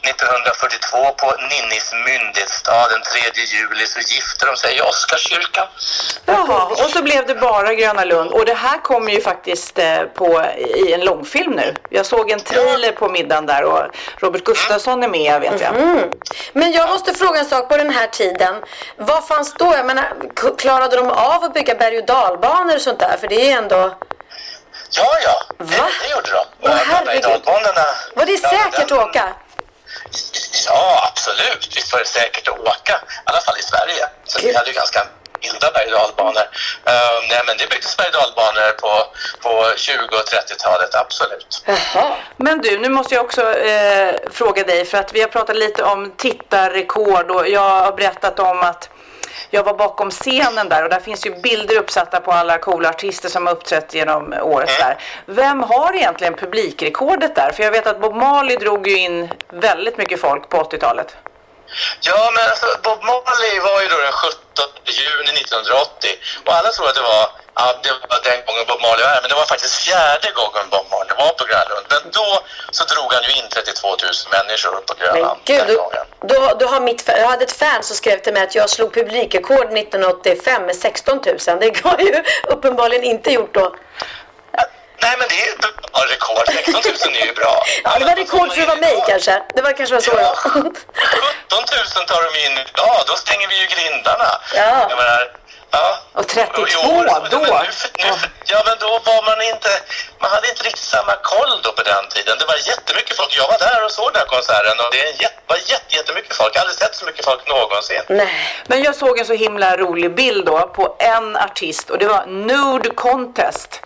1942 0.07 1.11
på 1.21 1.27
Ninnis 1.49 1.91
myndighetsdag 2.05 2.87
den 2.91 3.01
3 3.01 3.43
juli 3.53 3.85
så 3.85 3.99
gifter 3.99 4.45
de 4.47 4.57
sig 4.57 4.77
i 4.77 4.81
Oscarskyrkan. 4.81 5.67
Jaha, 6.25 6.65
och 6.65 6.89
så 6.89 7.03
blev 7.03 7.25
det 7.27 7.35
bara 7.35 7.73
Gröna 7.73 8.03
Lund. 8.03 8.31
Och 8.31 8.45
det 8.45 8.53
här 8.53 8.77
kommer 8.81 9.11
ju 9.11 9.21
faktiskt 9.21 9.79
eh, 9.79 10.01
på, 10.03 10.45
i 10.57 10.93
en 10.93 11.01
långfilm 11.01 11.51
nu. 11.51 11.75
Jag 11.89 12.05
såg 12.05 12.31
en 12.31 12.39
trailer 12.39 12.91
på 12.91 13.09
middagen 13.09 13.45
där 13.45 13.63
och 13.63 13.81
Robert 14.17 14.43
Gustafsson 14.43 15.03
är 15.03 15.07
med 15.07 15.41
vet 15.41 15.61
jag. 15.61 15.73
Men 16.53 16.71
jag 16.71 16.89
måste 16.89 17.13
fråga 17.13 17.39
en 17.39 17.45
sak 17.45 17.69
på 17.69 17.77
den 17.77 17.89
här 17.89 18.07
tiden. 18.07 18.55
Vad 18.97 19.27
fanns 19.27 19.53
då? 19.53 19.73
Jag 19.77 19.85
menar, 19.85 20.05
klarade 20.57 20.95
de 20.95 21.07
av 21.09 21.43
att 21.43 21.53
bygga 21.53 21.75
berg 21.75 21.97
och 21.97 22.05
dalbanor 22.05 22.75
och 22.75 22.81
sånt 22.81 22.99
där? 22.99 23.17
För 23.19 23.27
det 23.27 23.51
är 23.51 23.57
ändå... 23.57 23.95
Ja, 24.91 25.05
ja, 25.23 25.55
det, 25.57 25.65
det 25.65 26.11
gjorde 26.15 26.29
de. 26.31 26.45
Åh, 26.61 26.71
herregud. 26.75 27.41
Var 28.15 28.25
det 28.25 28.37
säkert 28.37 28.91
att 28.91 29.07
åka? 29.07 29.33
Ja, 30.67 31.11
absolut. 31.11 31.77
Visst 31.77 31.93
var 31.93 31.99
det 31.99 32.05
säkert 32.05 32.47
att 32.47 32.59
åka. 32.59 32.93
I 32.93 33.23
alla 33.25 33.41
fall 33.41 33.57
i 33.59 33.63
Sverige. 33.63 34.05
Så 34.25 34.39
vi 34.41 34.55
hade 34.55 34.69
ju 34.69 34.73
ganska 34.73 35.07
milda 35.41 35.71
berg 35.71 35.93
och 35.93 35.99
dalbanor. 35.99 36.47
Uh, 36.89 37.17
nej, 37.29 37.41
men 37.47 37.57
det 37.57 37.69
byggdes 37.69 37.97
berg 37.97 38.07
och 38.07 38.13
dalbanor 38.13 38.71
på, 38.71 38.91
på 39.43 39.77
20 39.77 39.97
och 39.97 40.27
30-talet, 40.33 40.95
absolut. 40.95 41.63
Jaha. 41.65 42.15
Men 42.37 42.61
du, 42.61 42.79
nu 42.79 42.89
måste 42.89 43.15
jag 43.15 43.25
också 43.25 43.57
eh, 43.57 44.15
fråga 44.31 44.63
dig 44.63 44.85
för 44.85 44.97
att 44.97 45.13
vi 45.13 45.21
har 45.21 45.27
pratat 45.27 45.55
lite 45.55 45.83
om 45.83 46.11
tittarrekord 46.17 47.31
och 47.31 47.49
jag 47.49 47.69
har 47.69 47.91
berättat 47.91 48.39
om 48.39 48.59
att 48.59 48.89
jag 49.49 49.63
var 49.63 49.73
bakom 49.73 50.11
scenen 50.11 50.69
där 50.69 50.83
och 50.83 50.89
där 50.89 50.99
finns 50.99 51.25
ju 51.25 51.35
bilder 51.41 51.77
uppsatta 51.77 52.19
på 52.19 52.31
alla 52.31 52.57
coola 52.57 52.89
artister 52.89 53.29
som 53.29 53.45
har 53.45 53.53
uppträtt 53.53 53.93
genom 53.93 54.33
året 54.41 54.69
där. 54.79 54.97
Vem 55.25 55.63
har 55.63 55.95
egentligen 55.95 56.33
publikrekordet 56.33 57.35
där? 57.35 57.51
För 57.51 57.63
jag 57.63 57.71
vet 57.71 57.87
att 57.87 58.01
Bob 58.01 58.15
Marley 58.15 58.57
drog 58.57 58.87
ju 58.87 58.97
in 58.97 59.29
väldigt 59.49 59.97
mycket 59.97 60.19
folk 60.19 60.49
på 60.49 60.57
80-talet. 60.57 61.17
Ja, 62.01 62.31
men 62.35 62.43
alltså, 62.49 62.67
Bob 62.83 63.01
Marley 63.09 63.59
var 63.59 63.81
ju 63.81 63.87
då 63.87 63.97
den 64.07 64.11
17 64.11 64.37
juni 64.99 65.31
1980 65.41 66.09
och 66.45 66.53
alla 66.57 66.69
tror 66.71 66.87
att 66.89 66.95
det 66.95 67.01
var, 67.13 67.25
ja, 67.55 67.65
det 67.83 67.91
var 68.09 68.19
den 68.29 68.39
gången 68.45 68.63
Bob 68.69 68.81
Marley 68.81 69.03
var 69.05 69.11
här, 69.15 69.21
men 69.21 69.29
det 69.29 69.35
var 69.35 69.45
faktiskt 69.45 69.75
fjärde 69.85 70.29
gången 70.39 70.65
Bob 70.73 70.85
Marley 70.91 71.15
var 71.23 71.31
på 71.39 71.43
Grönlund. 71.49 71.85
Men 71.93 72.01
då 72.17 72.27
så 72.71 72.83
drog 72.91 73.13
han 73.13 73.23
ju 73.23 73.31
in 73.39 73.47
32 73.49 73.87
000 73.89 73.97
människor 74.37 74.71
på 74.87 74.93
Men 74.97 75.07
Grönland 75.07 75.39
gud, 75.45 75.57
den 75.59 75.67
du, 75.67 75.75
gången. 75.77 76.05
du, 76.29 76.35
har- 76.43 76.55
du 76.55 76.65
har 76.65 76.79
mitt, 76.79 77.03
jag 77.07 77.27
hade 77.27 77.43
ett 77.45 77.51
fan 77.63 77.83
som 77.83 77.95
skrev 77.95 78.17
till 78.21 78.33
mig 78.33 78.43
att 78.43 78.55
jag 78.55 78.69
slog 78.69 78.93
publikrekord 78.93 79.67
1985 79.77 80.65
med 80.65 80.75
16 80.75 81.21
000. 81.25 81.37
Det 81.59 81.81
har 81.83 81.97
ju 81.99 82.23
uppenbarligen 82.47 83.03
inte 83.03 83.31
gjort 83.31 83.53
då. 83.53 83.75
Nej, 85.01 85.15
men 85.19 85.27
det 85.29 85.35
är 85.41 85.49
ja, 85.93 85.99
rekord. 86.13 86.45
16 86.47 86.73
000 87.11 87.21
är 87.21 87.25
ju 87.25 87.33
bra. 87.33 87.63
Ja, 87.83 87.91
det 87.99 88.05
var 88.05 88.15
rekord 88.15 88.51
för 88.53 88.61
att 88.61 88.67
vara 88.67 88.77
mig 88.79 89.03
kanske. 89.07 89.41
Det 89.55 89.61
var 89.61 89.71
kanske 89.71 89.95
var 89.95 90.01
så. 90.01 90.11
Ja, 90.11 90.35
Ja. 90.43 90.51
17 90.51 90.63
000 91.97 92.05
tar 92.07 92.21
de 92.33 92.39
in 92.45 92.51
idag. 92.67 92.97
Då 93.07 93.13
stänger 93.15 93.47
vi 93.47 93.55
ju 93.61 93.65
grindarna. 93.75 94.29
Ja. 94.55 94.87
Jag 94.89 94.97
menar, 94.97 95.31
ja. 95.71 95.97
Och 96.13 96.27
32 96.27 96.61
Och 96.61 96.69
i 96.69 96.75
år- 96.75 97.29
då? 97.29 97.39
Men 97.39 97.41
nu, 97.41 97.69
nu, 98.03 98.09
ja, 98.45 98.63
men 98.67 98.75
då 98.79 98.89
var 99.09 99.21
man 99.29 99.41
inte... 99.41 99.69
Man 100.19 100.31
hade 100.31 100.49
inte 100.49 100.63
riktigt 100.63 100.83
samma 100.95 101.15
koll 101.15 101.61
då 101.63 101.71
på 101.71 101.83
den 101.83 102.03
tiden. 102.09 102.37
Det 102.39 102.45
var 102.45 102.55
jättemycket 102.71 103.17
folk. 103.17 103.37
Jag 103.37 103.47
var 103.47 103.57
där 103.59 103.85
och 103.85 103.91
såg 103.91 104.13
den 104.13 104.19
här 104.19 104.27
konserten 104.27 104.79
och 104.85 104.91
det 104.91 105.29
var 105.47 105.57
jätte, 105.71 105.95
jättemycket 105.95 106.35
folk. 106.35 106.55
Jag 106.55 106.59
har 106.61 106.65
aldrig 106.67 106.79
sett 106.79 106.95
så 106.95 107.05
mycket 107.05 107.25
folk 107.25 107.47
någonsin. 107.47 108.01
Nej. 108.07 108.29
Men 108.67 108.83
jag 108.83 108.95
såg 108.95 109.19
en 109.19 109.25
så 109.25 109.33
himla 109.33 109.77
rolig 109.77 110.15
bild 110.15 110.45
då 110.45 110.59
på 110.67 110.95
en 110.99 111.35
artist 111.37 111.89
och 111.89 111.97
det 111.97 112.07
var 112.07 112.25
Nude 112.25 112.89
Contest. 112.89 113.81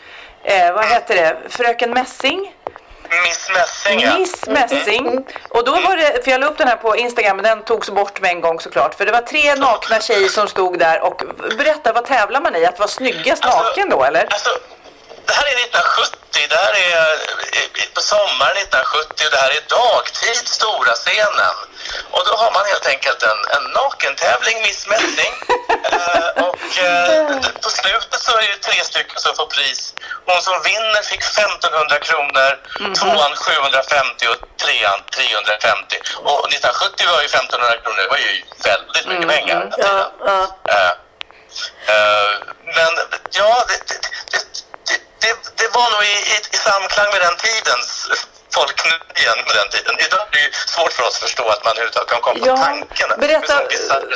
Eh, 0.49 0.73
vad 0.73 0.85
heter 0.85 1.15
det? 1.15 1.37
Fröken 1.49 1.89
Messing? 1.91 2.55
Miss 3.25 3.49
Messing, 3.53 3.99
ja. 3.99 4.17
Miss 4.17 4.47
Messing. 4.47 5.25
Och 5.49 5.65
då 5.65 5.71
var 5.71 5.97
det, 5.97 6.23
för 6.23 6.31
jag 6.31 6.41
la 6.41 6.47
upp 6.47 6.57
den 6.57 6.67
här 6.67 6.75
på 6.75 6.95
Instagram 6.97 7.35
men 7.37 7.45
den 7.45 7.61
togs 7.63 7.89
bort 7.89 8.21
med 8.21 8.31
en 8.31 8.41
gång 8.41 8.59
såklart. 8.59 8.95
För 8.95 9.05
det 9.05 9.11
var 9.11 9.21
tre 9.21 9.55
nakna 9.55 9.99
tjejer 10.01 10.27
som 10.29 10.47
stod 10.47 10.79
där 10.79 11.01
och 11.01 11.21
berätta 11.57 11.93
vad 11.93 12.05
tävlar 12.05 12.41
man 12.41 12.55
i? 12.55 12.65
Att 12.65 12.79
vara 12.79 12.89
snyggast 12.89 13.45
Alltså- 13.45 13.63
naken 13.63 13.89
då 13.89 14.03
eller? 14.03 14.23
Alltså, 14.29 14.49
det 15.29 15.35
här 15.39 15.47
är 15.51 15.55
1970, 15.63 16.47
det 16.49 16.59
här 16.65 16.73
är 16.87 16.95
eh, 17.57 17.87
på 17.95 18.01
sommaren 18.13 18.57
1970 18.57 19.25
och 19.25 19.31
det 19.35 19.41
här 19.45 19.53
är 19.59 19.63
dagtid, 19.79 20.41
stora 20.59 20.93
scenen. 21.03 21.55
Och 22.15 22.23
då 22.27 22.33
har 22.41 22.51
man 22.57 22.65
helt 22.71 22.87
enkelt 22.93 23.21
en, 23.31 23.41
en 23.55 23.65
nakentävling, 23.79 24.57
Miss 24.67 24.81
Messing. 24.91 25.33
eh, 25.95 26.29
och 26.47 26.65
eh, 26.87 27.21
på 27.63 27.69
slutet 27.79 28.19
så 28.27 28.31
är 28.37 28.47
det 28.53 28.59
tre 28.67 28.79
stycken 28.91 29.19
som 29.25 29.33
får 29.39 29.49
pris. 29.55 29.93
Hon 30.27 30.41
som 30.41 30.57
vinner 30.69 31.01
fick 31.11 31.23
1500 31.23 31.99
kronor, 32.07 32.51
tvåan 32.99 33.33
750 33.35 34.27
och 34.31 34.39
trean 34.63 34.99
350. 35.17 35.95
Och 36.29 36.39
1970 36.47 37.07
var 37.13 37.21
ju 37.21 37.27
1500 37.27 37.77
kronor, 37.81 37.97
det 38.03 38.11
var 38.15 38.21
ju 38.27 38.31
väldigt 38.69 39.05
mycket 39.09 39.27
pengar. 39.35 39.59
den 39.59 39.73
Ja, 39.77 40.11
ja. 40.25 40.39
Eh, 40.75 40.93
eh, 41.93 42.31
men 42.75 42.91
ja, 43.31 43.65
det, 43.69 43.77
det, 43.87 43.97
det, 44.31 44.68
det, 45.21 45.33
det 45.55 45.67
var 45.77 45.87
nog 45.91 46.03
i, 46.03 46.15
i, 46.33 46.35
i 46.55 46.57
samklang 46.57 47.07
med 47.13 47.21
den 47.21 47.35
tidens 47.37 48.07
folknöjen 48.53 49.37
på 49.47 49.53
den 49.53 49.69
tiden. 49.69 49.95
Idag 49.99 50.19
är 50.27 50.31
det 50.31 50.39
ju 50.39 50.51
svårt 50.51 50.93
för 50.93 51.03
oss 51.03 51.15
att 51.15 51.21
förstå 51.21 51.49
att 51.49 51.63
man 51.63 51.71
överhuvudtaget 51.71 52.09
kan 52.09 52.21
komma 52.21 52.39
på 52.39 52.57
tanken. 52.63 53.09
Berätta, 53.19 53.61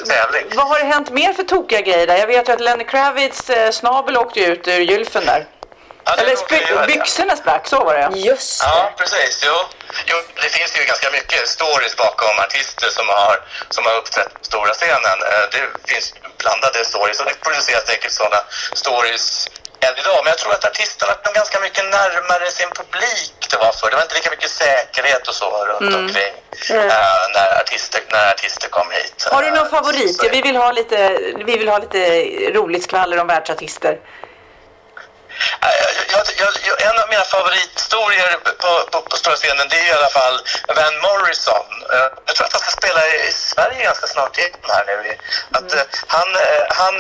tävling. 0.08 0.45
vad 0.56 0.68
har 0.68 0.80
det 0.80 0.86
hänt 0.86 1.10
mer 1.10 1.34
för 1.34 1.43
tokiga 1.43 1.82
grejer 1.82 2.08
där? 2.08 2.18
Jag 2.18 2.28
vet 2.28 2.47
ju 2.49 2.54
att 2.54 2.60
Lenny 2.62 2.84
Kravitz 2.84 3.49
eh, 3.49 3.72
snabel 3.72 4.18
åkte 4.18 4.39
ut 4.39 4.68
ur 4.68 4.80
gylfen 4.80 5.26
där. 5.26 5.47
Ja, 6.06 6.14
Eller 6.18 6.36
råkade 6.36 6.62
ju 6.62 6.68
göra 6.68 6.84
sp- 6.84 6.88
det. 6.88 6.93
byxorna 6.93 7.36
sprack, 7.36 7.68
så 7.68 7.84
var 7.84 7.93
det. 7.93 8.20
Just 8.20 8.62
det. 8.62 8.68
Ja, 8.68 8.93
precis. 8.97 9.43
Jo. 9.47 9.54
jo, 10.06 10.18
det 10.41 10.49
finns 10.49 10.78
ju 10.80 10.84
ganska 10.84 11.12
mycket 11.12 11.47
stories 11.47 11.95
bakom 11.97 12.39
artister 12.39 12.89
som 12.89 13.08
har, 13.10 13.41
som 13.70 13.86
har 13.86 13.93
uppträtt 13.93 14.34
på 14.34 14.43
stora 14.43 14.74
scenen. 14.74 15.18
Eh, 15.32 15.43
Det 15.51 15.91
finns 15.93 16.14
blandade 16.38 16.86
stories 16.86 17.20
och 17.20 17.26
det 17.26 17.34
produceras 17.43 17.86
säkert 17.86 18.12
sådana 18.12 18.39
stories 18.74 19.47
än 19.88 19.95
idag. 20.03 20.19
Men 20.23 20.29
jag 20.34 20.38
tror 20.41 20.53
att 20.57 20.65
artisterna 20.71 21.13
kom 21.23 21.34
ganska 21.34 21.59
mycket 21.59 21.84
närmare 21.97 22.51
sin 22.59 22.69
publik 22.79 23.34
det 23.51 23.57
var 23.57 23.71
förr. 23.71 23.89
Det 23.89 23.95
var 23.95 24.03
inte 24.03 24.15
lika 24.15 24.29
mycket 24.29 24.49
säkerhet 24.49 25.27
och 25.27 25.36
så 25.36 25.65
runt 25.65 25.95
omkring 25.95 26.34
eh, 26.69 26.86
när, 27.36 27.61
artister, 27.61 28.01
när 28.11 28.31
artister 28.31 28.69
kom 28.69 28.88
hit. 28.91 29.27
Har 29.31 29.43
du 29.43 29.51
någon 29.51 29.69
favorit? 29.69 30.15
så- 30.17 30.29
Vi 30.31 30.41
vill 30.41 30.55
ha 30.55 30.71
lite, 30.71 30.97
vi 31.49 31.57
vill 31.57 31.67
ha 31.69 31.77
lite 31.77 31.99
roligt 32.57 32.84
skvaller 32.84 33.19
om 33.19 33.27
världsartister. 33.27 33.99
Jag, 36.11 36.23
jag, 36.38 36.51
jag, 36.67 36.81
en 36.81 36.99
av 36.99 37.09
mina 37.09 37.23
favorithistorier 37.23 38.38
på, 38.61 38.69
på, 38.91 39.01
på 39.01 39.15
stora 39.17 39.36
scenen 39.36 39.67
det 39.69 39.79
är 39.79 39.88
i 39.88 39.91
alla 39.91 40.09
fall 40.09 40.41
Van 40.67 40.95
Morrison. 41.05 41.65
Eh, 41.93 42.07
Jag 42.25 42.36
tror 42.36 42.47
att 42.47 42.53
han 42.53 42.61
ska 42.61 42.71
spela 42.71 43.07
i 43.07 43.31
Sverige 43.31 43.84
ganska 43.84 44.07
snart 44.07 44.38
igen 44.38 44.51
här 44.61 44.86
nu. 44.86 45.17
Att, 45.57 45.73
eh, 45.73 45.86
han, 46.07 46.36
eh, 46.36 46.63
han, 46.69 46.95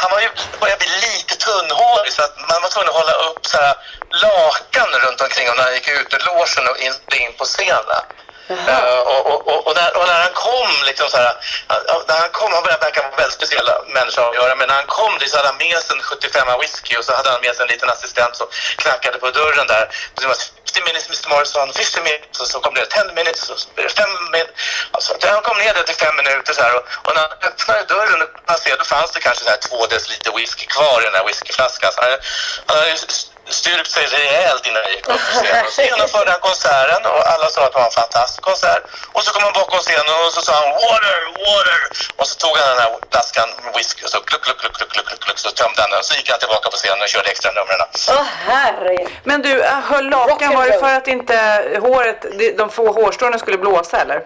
han 0.00 0.10
var 0.10 0.20
ju, 0.20 0.28
började 0.60 0.84
bli 0.84 0.88
lite 0.88 1.34
tunnhårig 1.46 2.12
så 2.12 2.22
att 2.22 2.36
man 2.50 2.62
var 2.62 2.68
tvungen 2.68 2.88
att 2.88 3.00
hålla 3.00 3.12
upp 3.12 3.46
så 3.46 3.58
här, 3.58 3.74
lakan 4.10 4.88
runt 5.04 5.20
omkring 5.20 5.48
honom 5.48 5.56
när 5.58 5.64
han 5.64 5.74
gick 5.74 5.88
ut 5.88 6.14
ur 6.14 6.22
logen 6.26 6.68
och 6.70 6.78
in, 6.78 6.94
in 7.12 7.32
på 7.38 7.44
scenen. 7.44 8.04
Uh, 8.50 8.98
och, 9.12 9.26
och, 9.26 9.48
och, 9.48 9.66
och, 9.66 9.74
när, 9.76 9.96
och 9.96 10.06
när 10.06 10.20
han 10.24 10.32
kom, 10.34 10.70
liksom 10.86 11.08
så 11.10 11.16
här, 11.16 11.34
han- 11.66 12.04
när 12.08 12.18
han 12.18 12.30
kom, 12.30 12.52
han 12.52 12.62
började 12.62 12.84
verka 12.84 13.02
vara 13.02 13.16
väldigt 13.16 13.34
speciell 13.40 13.68
människor 13.86 14.28
att 14.28 14.34
göra, 14.34 14.54
men 14.54 14.68
när 14.68 14.74
han 14.74 14.86
kom 14.86 15.18
dit 15.18 15.30
så 15.30 15.36
hade 15.36 15.48
han 15.48 15.56
med 15.56 15.78
sig 15.82 15.96
en 15.96 16.02
75 16.02 16.48
whisky 16.60 16.96
och 16.96 17.04
så 17.04 17.12
hade 17.16 17.30
han 17.30 17.40
med 17.40 17.54
sig 17.56 17.62
en 17.62 17.68
liten 17.74 17.90
assistent 17.90 18.36
som 18.36 18.46
knackade 18.76 19.18
på 19.18 19.30
dörren 19.30 19.66
där. 19.66 19.84
Och 20.14 20.22
så 20.22 20.28
var 20.28 20.34
50 20.34 20.82
minutes 20.88 21.06
Mr 21.08 21.28
Morrison, 21.34 21.72
50 21.72 22.00
minutes 22.00 22.40
och 22.40 22.46
så 22.52 22.60
kom 22.60 22.74
det 22.74 22.86
10 22.86 23.12
minutes 23.20 23.50
och 23.50 23.58
så 23.58 23.68
blev 23.74 23.86
det 23.88 23.94
5 23.94 24.10
minutes. 24.32 24.54
Alltså, 24.90 25.10
han 25.22 25.42
kom 25.42 25.58
ner 25.58 25.74
där 25.74 25.82
till 25.82 25.94
5 26.06 26.16
minuter 26.16 26.52
så 26.54 26.62
här 26.62 26.74
och, 26.76 26.84
och 27.06 27.12
när 27.14 27.22
han 27.22 27.32
öppnade 27.48 27.82
dörren 27.94 28.22
och 28.22 28.28
han 28.46 28.58
ser, 28.58 28.76
då 28.76 28.84
fanns 28.84 29.10
det 29.12 29.20
kanske 29.20 29.44
så 29.44 29.50
här 29.50 29.56
2 29.56 29.86
deciliter 29.86 30.32
whisky 30.36 30.66
kvar 30.66 31.00
i 31.00 31.04
den 31.04 31.14
här 31.14 31.24
whiskyflaskan. 31.24 31.92
Så 31.92 32.00
han, 32.00 32.10
han 32.66 32.76
hade 32.78 32.96
styrkt 33.50 33.90
sig 33.90 34.06
rejält 34.06 34.66
innan 34.66 34.82
jag 34.82 34.90
gick 34.92 35.08
upp 35.08 35.20
på 35.32 35.38
scenen. 35.44 35.64
Så 35.70 35.82
genomförde 35.82 36.30
han 36.30 36.40
konserten 36.40 37.02
och 37.12 37.20
alla 37.32 37.46
sa 37.50 37.60
att 37.64 37.72
det 37.72 37.78
var 37.78 37.86
en 37.86 37.90
fantastisk 38.02 38.40
konsert. 38.42 38.82
Och 39.12 39.22
så 39.24 39.32
kom 39.32 39.42
han 39.42 39.52
bakom 39.52 39.78
scenen 39.78 40.06
och 40.26 40.32
så 40.36 40.40
sa 40.42 40.52
han 40.62 40.70
water, 40.84 41.16
water. 41.46 41.80
Och 42.16 42.26
så 42.28 42.34
tog 42.42 42.56
han 42.58 42.68
den 42.68 42.78
här 42.78 42.90
flaskan 43.12 43.48
med 43.64 43.72
whisky 43.76 44.04
och 44.04 44.10
så 44.10 44.20
kluck, 44.20 44.42
kluck, 44.44 44.58
kluck, 44.60 44.74
kluck, 44.76 44.92
kluck, 44.92 45.20
kluck, 45.24 45.38
så 45.38 45.50
tömde 45.50 45.80
han 45.82 45.90
den. 45.90 45.98
Och 45.98 46.04
så 46.04 46.14
gick 46.14 46.30
han 46.30 46.38
tillbaka 46.38 46.70
på 46.70 46.76
scenen 46.76 47.02
och 47.02 47.08
körde 47.08 47.28
extra 47.30 47.50
numren. 47.52 47.78
Åh 48.18 48.26
herregud. 48.48 49.08
Men 49.24 49.42
du, 49.42 49.62
äh, 49.62 49.80
höll 49.90 50.06
lakan, 50.10 50.54
var 50.54 50.66
det 50.66 50.78
för 50.80 50.94
att 50.98 51.08
inte 51.08 51.36
håret, 51.80 52.22
de- 52.38 52.52
de 52.52 52.70
få 52.70 52.92
hårstråna 52.92 53.38
skulle 53.38 53.58
blåsa 53.58 53.96
eller? 54.00 54.20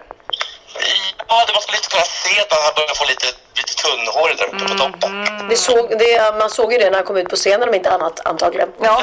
Ja, 1.27 1.43
det 1.47 1.53
var 1.53 1.63
lite 1.71 1.89
kunna 1.89 2.03
se 2.23 2.41
att 2.41 2.51
han 2.65 2.73
började 2.75 2.95
få 2.95 3.05
lite, 3.05 3.25
lite 3.57 3.73
tunnhårig 3.83 4.37
där 4.37 4.45
uppe 4.45 4.65
på 4.71 4.77
toppen. 4.83 5.25
Det 5.49 5.57
såg, 5.57 5.99
det, 5.99 6.35
man 6.39 6.49
såg 6.49 6.73
ju 6.73 6.77
det 6.79 6.89
när 6.89 6.97
han 6.97 7.05
kom 7.05 7.17
ut 7.17 7.29
på 7.29 7.35
scenen 7.35 7.69
om 7.69 7.75
inte 7.75 7.89
annat 7.91 8.25
antagligen. 8.25 8.69
Ja. 8.81 9.01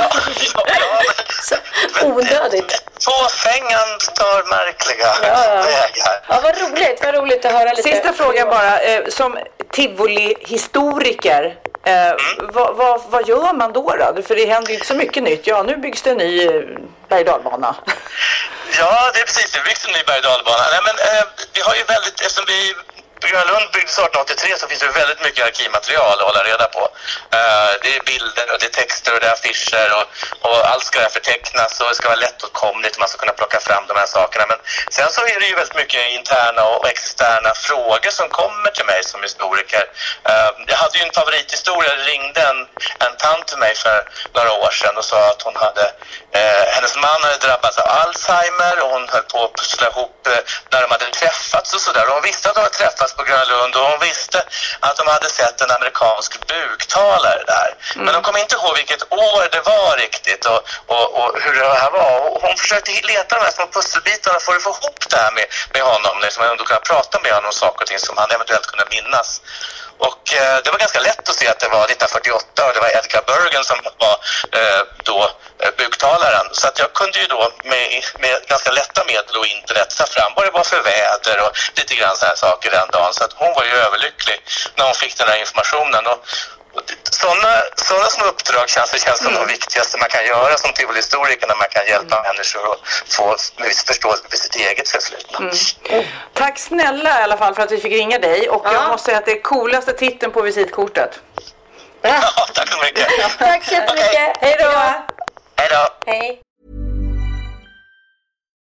Ja, 0.54 0.62
ja, 0.66 1.02
ja. 1.04 1.12
Så, 1.42 1.54
onödigt. 2.06 2.82
Fåfängan 3.04 3.88
tar 4.14 4.38
märkliga 4.56 5.06
Ja, 5.22 5.44
ja. 5.54 5.62
vägar. 5.62 6.24
Ja, 6.28 6.40
vad 6.42 6.58
roligt. 6.60 7.00
Vad 7.04 7.14
roligt 7.14 7.44
att 7.44 7.52
höra 7.52 7.70
lite. 7.72 7.82
Sista 7.82 8.12
frågan 8.12 8.48
bara, 8.48 8.80
eh, 8.80 9.02
som 9.08 9.38
tivoli-historiker. 9.72 11.56
Eh, 11.84 12.14
vad, 12.38 12.76
vad, 12.76 13.00
vad 13.08 13.28
gör 13.28 13.52
man 13.52 13.72
då, 13.72 13.96
då? 13.96 14.22
För 14.22 14.36
det 14.36 14.46
händer 14.46 14.68
ju 14.68 14.74
inte 14.74 14.86
så 14.86 14.94
mycket 14.94 15.22
nytt. 15.22 15.46
Ja, 15.46 15.62
nu 15.62 15.76
byggs 15.76 16.02
det 16.02 16.10
en 16.10 16.16
ny 16.16 16.46
eh, 16.46 16.62
berg 17.08 17.20
och 17.20 17.26
dalbana. 17.26 17.76
Ja, 18.78 19.10
det 19.14 19.20
är 19.20 19.24
precis. 19.24 19.52
Det 19.52 19.62
byggs 19.64 19.86
en 19.86 19.92
ny 19.92 20.02
berg 20.06 20.18
och 20.18 20.24
dalbana. 20.24 20.64
Nej, 20.72 20.80
men, 20.84 20.96
eh, 21.08 21.24
vi 21.54 21.60
har 21.60 21.74
ju 21.74 21.84
väldigt, 21.84 22.20
eftersom 22.20 22.44
vi 22.48 22.74
Gröna 23.28 23.44
Lund 23.44 23.70
byggdes 23.72 23.98
1883 23.98 24.58
så 24.58 24.68
finns 24.68 24.80
det 24.80 24.88
väldigt 24.88 25.22
mycket 25.22 25.46
arkivmaterial 25.46 26.20
att 26.20 26.28
hålla 26.30 26.44
reda 26.44 26.66
på. 26.76 26.82
Uh, 27.36 27.72
det 27.82 27.96
är 27.96 28.00
bilder 28.12 28.46
och 28.52 28.58
det 28.60 28.66
är 28.66 28.76
texter 28.82 29.14
och 29.14 29.20
det 29.20 29.26
är 29.26 29.32
affischer 29.32 29.88
och, 29.98 30.06
och 30.48 30.58
allt 30.70 30.84
ska 30.84 30.98
förtecknas 31.18 31.80
och 31.80 31.88
det 31.88 31.94
ska 31.94 32.08
vara 32.08 32.24
lättåtkomligt 32.26 32.94
och 32.94 33.00
man 33.00 33.08
ska 33.08 33.18
kunna 33.18 33.32
plocka 33.32 33.60
fram 33.60 33.84
de 33.86 33.94
här 33.96 34.06
sakerna. 34.06 34.44
Men 34.48 34.58
sen 34.90 35.10
så 35.12 35.20
är 35.26 35.40
det 35.40 35.46
ju 35.46 35.54
väldigt 35.54 35.80
mycket 35.82 36.02
interna 36.18 36.62
och 36.64 36.88
externa 36.88 37.50
frågor 37.54 38.10
som 38.10 38.28
kommer 38.28 38.70
till 38.70 38.86
mig 38.86 39.04
som 39.04 39.22
historiker. 39.22 39.84
Uh, 40.30 40.50
jag 40.66 40.76
hade 40.76 40.98
ju 40.98 41.04
en 41.04 41.12
favorithistoria. 41.20 41.96
Det 41.96 42.04
ringde 42.12 42.40
en, 42.40 42.60
en 43.06 43.14
tant 43.16 43.46
till 43.48 43.58
mig 43.58 43.74
för 43.74 43.98
några 44.34 44.52
år 44.52 44.70
sedan 44.70 44.96
och 44.96 45.04
sa 45.04 45.30
att 45.30 45.42
hon 45.42 45.56
hade, 45.56 45.92
eh, 46.32 46.64
hennes 46.74 46.96
man 46.96 47.22
hade 47.22 47.36
drabbats 47.46 47.78
av 47.78 47.86
Alzheimer 47.88 48.82
och 48.82 48.90
hon 48.90 49.08
höll 49.08 49.22
på 49.22 49.44
att 49.44 49.54
pussla 49.54 49.86
ihop 49.88 50.26
eh, 50.26 50.42
när 50.72 50.80
de 50.82 50.90
hade 50.90 51.06
träffats 51.20 51.74
och 51.74 51.80
sådär. 51.80 52.06
Hon 52.08 52.22
visste 52.22 52.48
att 52.48 52.54
de 52.54 52.60
hade 52.60 52.74
träffats 52.74 53.14
på 53.14 53.22
Grönlund 53.22 53.76
och 53.76 53.86
hon 53.90 54.00
visste 54.00 54.38
att 54.80 54.96
de 54.96 55.06
hade 55.06 55.28
sett 55.28 55.60
en 55.60 55.70
amerikansk 55.70 56.30
buktalare 56.46 57.42
där. 57.46 57.70
Men 57.96 58.14
de 58.14 58.22
kom 58.22 58.36
inte 58.36 58.54
ihåg 58.56 58.76
vilket 58.76 59.12
år 59.12 59.48
det 59.52 59.60
var 59.60 59.96
riktigt 59.96 60.44
och, 60.46 60.60
och, 60.86 61.06
och 61.18 61.40
hur 61.42 61.54
det 61.54 61.74
här 61.82 61.90
var. 61.90 62.12
Och 62.20 62.42
hon 62.42 62.56
försökte 62.56 62.90
leta 62.90 63.36
de 63.36 63.44
här 63.44 63.52
små 63.52 63.66
pusselbitarna 63.66 64.40
för 64.40 64.56
att 64.56 64.62
få 64.62 64.70
ihop 64.70 65.00
det 65.10 65.16
här 65.16 65.32
med, 65.32 65.46
med 65.72 65.82
honom. 65.82 66.20
Liksom, 66.22 66.44
ändå 66.44 66.64
kunna 66.64 66.80
prata 66.80 67.20
med 67.20 67.32
honom 67.32 67.46
om 67.46 67.52
saker 67.52 67.82
och 67.82 67.86
ting 67.86 67.98
som 67.98 68.16
han 68.18 68.30
eventuellt 68.30 68.66
kunde 68.66 68.84
minnas. 68.90 69.40
Och 70.08 70.22
eh, 70.40 70.56
det 70.64 70.70
var 70.70 70.78
ganska 70.78 71.00
lätt 71.00 71.28
att 71.28 71.38
se 71.40 71.48
att 71.48 71.60
det 71.60 71.68
var 71.68 71.84
1948 71.84 72.66
och 72.66 72.72
det 72.74 72.80
var 72.80 72.90
Edgar 72.98 73.22
Bergen 73.32 73.64
som 73.64 73.78
var 74.04 74.16
eh, 74.58 74.82
då 75.04 75.18
eh, 75.62 75.72
buktalaren. 75.78 76.46
Så 76.52 76.68
att 76.68 76.78
jag 76.78 76.92
kunde 76.92 77.18
ju 77.18 77.26
då 77.26 77.52
med, 77.64 77.86
med 78.18 78.34
ganska 78.52 78.70
lätta 78.70 79.04
medel 79.04 79.36
och 79.40 79.46
internet 79.46 79.88
ta 79.98 80.06
fram 80.06 80.32
vad 80.36 80.44
det 80.46 80.50
var 80.50 80.64
för 80.64 80.82
väder 80.82 81.36
och 81.44 81.52
lite 81.78 81.94
grann 81.94 82.16
sådana 82.16 82.30
här 82.32 82.36
saker 82.36 82.70
den 82.70 82.88
dagen. 82.92 83.14
Så 83.14 83.24
att 83.24 83.32
hon 83.32 83.52
var 83.54 83.64
ju 83.64 83.74
överlycklig 83.86 84.38
när 84.76 84.84
hon 84.84 84.94
fick 84.94 85.18
den 85.18 85.28
här 85.28 85.40
informationen. 85.44 86.06
Och, 86.06 86.18
sådana, 87.10 87.62
sådana 87.76 88.06
små 88.10 88.24
uppdrag 88.24 88.68
känns, 88.68 88.90
det 88.90 88.98
känns 88.98 89.18
som 89.18 89.34
de 89.34 89.46
viktigaste 89.46 89.98
man 89.98 90.08
kan 90.08 90.24
göra 90.26 90.58
som 90.58 90.72
tivolihistoriker 90.72 91.46
när 91.46 91.56
man 91.56 91.68
kan 91.70 91.86
hjälpa 91.86 92.22
människor 92.22 92.72
att 92.72 92.80
få 93.16 93.36
en 93.56 93.64
viss 93.68 93.84
förståelse 93.84 94.22
för 94.30 94.36
sitt 94.36 94.56
eget 94.56 94.88
förflutna. 94.88 95.50
Tack 96.34 96.58
snälla 96.58 97.20
i 97.20 97.22
alla 97.22 97.36
fall 97.36 97.54
för 97.54 97.62
att 97.62 97.72
vi 97.72 97.80
fick 97.80 97.92
ringa 97.92 98.18
dig. 98.18 98.48
Och 98.48 98.62
Ja. 98.64 98.72
jag 98.72 98.88
måste 98.88 99.04
säga 99.06 99.18
att 99.18 99.24
det 99.26 99.32
är 99.32 99.42
coolaste 99.42 99.92
titeln 99.92 100.32
på 100.32 100.42
visitkortet. 100.42 101.20
Ja, 102.02 102.22
tack 102.54 102.68
så 102.72 102.78
mycket. 102.78 103.08
Tack 103.38 103.64
så 103.64 103.74
jättemycket. 103.74 104.36
Hej 104.40 104.56
då. 104.60 104.70
Hej 105.56 105.68
då. 105.70 106.10
Hej. 106.12 106.40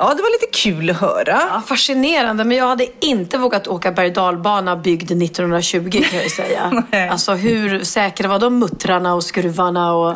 Ja, 0.00 0.14
det 0.14 0.22
var 0.22 0.30
lite 0.30 0.58
kul 0.58 0.90
att 0.90 0.96
höra. 0.96 1.42
Ja, 1.52 1.62
fascinerande, 1.66 2.44
men 2.44 2.56
jag 2.56 2.66
hade 2.66 2.86
inte 3.00 3.38
vågat 3.38 3.68
åka 3.68 3.92
berg 3.92 4.10
dalbana 4.10 4.76
byggd 4.76 5.10
1920 5.22 5.90
kan 5.90 6.18
jag 6.18 6.30
säga. 6.30 6.84
alltså 7.10 7.32
hur 7.32 7.84
säkra 7.84 8.28
var 8.28 8.38
de 8.38 8.58
muttrarna 8.58 9.14
och 9.14 9.24
skruvarna 9.24 9.94
och 9.94 10.14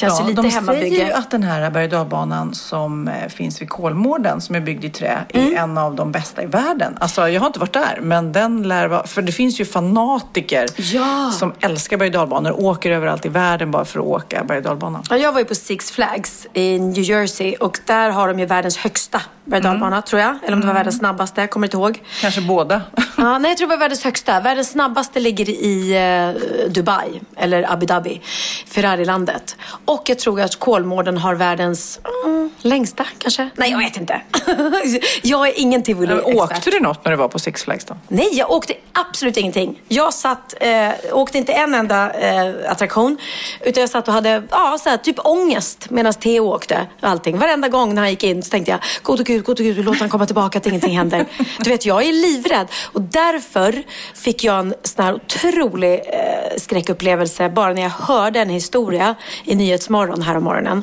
Känns 0.00 0.20
ja, 0.20 0.26
lite 0.26 0.42
de 0.42 0.50
hemmabygge. 0.50 0.90
säger 0.90 1.06
ju 1.06 1.12
att 1.12 1.30
den 1.30 1.42
här 1.42 1.70
berg 1.70 1.96
och 1.96 2.56
som 2.56 3.08
eh, 3.08 3.28
finns 3.28 3.62
vid 3.62 3.68
Kolmården 3.68 4.40
som 4.40 4.54
är 4.54 4.60
byggd 4.60 4.84
i 4.84 4.90
trä 4.90 5.18
mm. 5.34 5.52
är 5.52 5.58
en 5.58 5.78
av 5.78 5.94
de 5.94 6.12
bästa 6.12 6.42
i 6.42 6.46
världen. 6.46 6.96
Alltså 7.00 7.28
jag 7.28 7.40
har 7.40 7.46
inte 7.46 7.58
varit 7.58 7.72
där 7.72 7.98
men 8.00 8.32
den 8.32 8.62
lär 8.62 8.88
vara, 8.88 9.06
för 9.06 9.22
det 9.22 9.32
finns 9.32 9.60
ju 9.60 9.64
fanatiker 9.64 10.66
ja. 10.76 11.30
som 11.30 11.52
älskar 11.60 11.96
berg 11.96 12.16
och 12.52 12.64
åker 12.64 12.90
överallt 12.90 13.26
i 13.26 13.28
världen 13.28 13.70
bara 13.70 13.84
för 13.84 14.00
att 14.00 14.06
åka 14.06 14.44
berg 14.44 14.66
och 14.66 15.02
ja, 15.10 15.16
Jag 15.16 15.32
var 15.32 15.38
ju 15.38 15.44
på 15.44 15.54
Six 15.54 15.90
Flags 15.90 16.46
i 16.52 16.78
New 16.78 17.02
Jersey 17.02 17.54
och 17.54 17.78
där 17.86 18.10
har 18.10 18.28
de 18.28 18.38
ju 18.38 18.46
världens 18.46 18.76
högsta 18.76 19.20
berg 19.44 19.66
mm. 19.66 20.02
tror 20.02 20.20
jag. 20.20 20.36
Eller 20.44 20.52
om 20.52 20.60
det 20.60 20.66
var 20.66 20.72
mm. 20.72 20.74
världens 20.74 20.98
snabbaste, 20.98 21.40
jag 21.40 21.50
kommer 21.50 21.66
inte 21.66 21.76
ihåg. 21.76 22.02
Kanske 22.20 22.40
båda. 22.40 22.82
ja, 23.16 23.38
nej, 23.38 23.50
jag 23.50 23.58
tror 23.58 23.68
det 23.68 23.74
var 23.74 23.80
världens 23.80 24.04
högsta. 24.04 24.40
Världens 24.40 24.70
snabbaste 24.70 25.20
ligger 25.20 25.50
i 25.50 25.96
eh, 25.96 26.70
Dubai 26.70 27.20
eller 27.36 27.72
Abu 27.72 27.86
Dhabi, 27.86 28.20
Ferrarilandet. 28.66 29.56
Och 29.90 30.02
jag 30.06 30.18
tror 30.18 30.40
att 30.40 30.56
Kolmården 30.56 31.16
har 31.16 31.34
världens 31.34 32.00
mm, 32.24 32.50
längsta 32.58 33.06
kanske. 33.18 33.50
Nej, 33.54 33.70
jag 33.70 33.78
vet 33.78 33.96
inte. 33.96 34.20
jag 35.22 35.48
är 35.48 35.52
ingen 35.56 35.82
tivoli-expert. 35.82 36.36
Åkte 36.36 36.70
du 36.70 36.80
något 36.80 37.04
när 37.04 37.12
du 37.12 37.16
var 37.18 37.28
på 37.28 37.38
Six 37.38 37.64
Flags 37.64 37.84
då? 37.84 37.96
Nej, 38.08 38.28
jag 38.32 38.50
åkte 38.50 38.74
absolut 38.92 39.36
ingenting. 39.36 39.82
Jag 39.88 40.14
satt, 40.14 40.54
eh, 40.60 40.90
åkte 41.12 41.38
inte 41.38 41.52
en 41.52 41.74
enda 41.74 42.12
eh, 42.12 42.70
attraktion. 42.70 43.18
Utan 43.60 43.80
jag 43.80 43.90
satt 43.90 44.08
och 44.08 44.14
hade 44.14 44.42
ja, 44.50 44.78
så 44.82 44.90
här, 44.90 44.96
typ 44.96 45.16
ångest 45.18 45.90
medan 45.90 46.12
Theo 46.12 46.40
åkte. 46.40 46.86
Allting. 47.00 47.38
Varenda 47.38 47.68
gång 47.68 47.94
när 47.94 48.02
han 48.02 48.10
gick 48.10 48.24
in 48.24 48.42
så 48.42 48.50
tänkte 48.50 48.70
jag, 48.70 48.80
gode 49.02 49.22
gud, 49.22 49.44
gode 49.44 49.62
gud, 49.62 49.84
låt 49.84 50.00
han 50.00 50.08
komma 50.08 50.26
tillbaka 50.26 50.58
att 50.58 50.66
ingenting 50.66 50.98
händer. 50.98 51.26
Du 51.58 51.70
vet, 51.70 51.86
jag 51.86 52.02
är 52.02 52.12
livrädd. 52.12 52.66
Och 52.92 53.00
därför 53.00 53.82
fick 54.14 54.44
jag 54.44 54.58
en 54.58 54.74
sån 54.82 55.04
här 55.04 55.14
otrolig 55.14 55.92
eh, 55.94 56.58
skräckupplevelse 56.58 57.48
bara 57.48 57.72
när 57.72 57.82
jag 57.82 57.90
hörde 57.90 58.40
en 58.40 58.50
historia 58.50 59.14
i 59.44 59.54
Nyhetsmorgon 59.80 60.22
här 60.22 60.36
om 60.36 60.44
morgonen. 60.44 60.82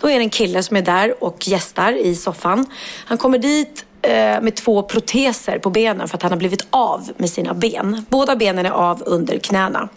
Då 0.00 0.10
är 0.10 0.18
det 0.18 0.24
en 0.24 0.30
kille 0.30 0.62
som 0.62 0.76
är 0.76 0.82
där 0.82 1.24
och 1.24 1.48
gästar 1.48 1.92
i 1.92 2.14
soffan. 2.14 2.66
Han 3.04 3.18
kommer 3.18 3.38
dit 3.38 3.84
eh, 4.02 4.12
med 4.40 4.56
två 4.56 4.82
proteser 4.82 5.58
på 5.58 5.70
benen 5.70 6.08
för 6.08 6.16
att 6.16 6.22
han 6.22 6.32
har 6.32 6.38
blivit 6.38 6.66
av 6.70 7.10
med 7.16 7.30
sina 7.30 7.54
ben. 7.54 8.06
Båda 8.10 8.36
benen 8.36 8.66
är 8.66 8.70
av 8.70 9.02
under 9.06 9.38
knäna. 9.38 9.88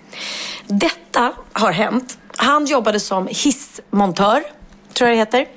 Detta 0.68 1.34
har 1.54 1.72
hänt 1.72 2.18
Han 2.38 2.66
jobbade 2.66 3.00
som 3.00 3.28
hissmontör, 3.28 4.44
tror 4.94 5.10
jag 5.10 5.18
det 5.18 5.20
heter. 5.20 5.48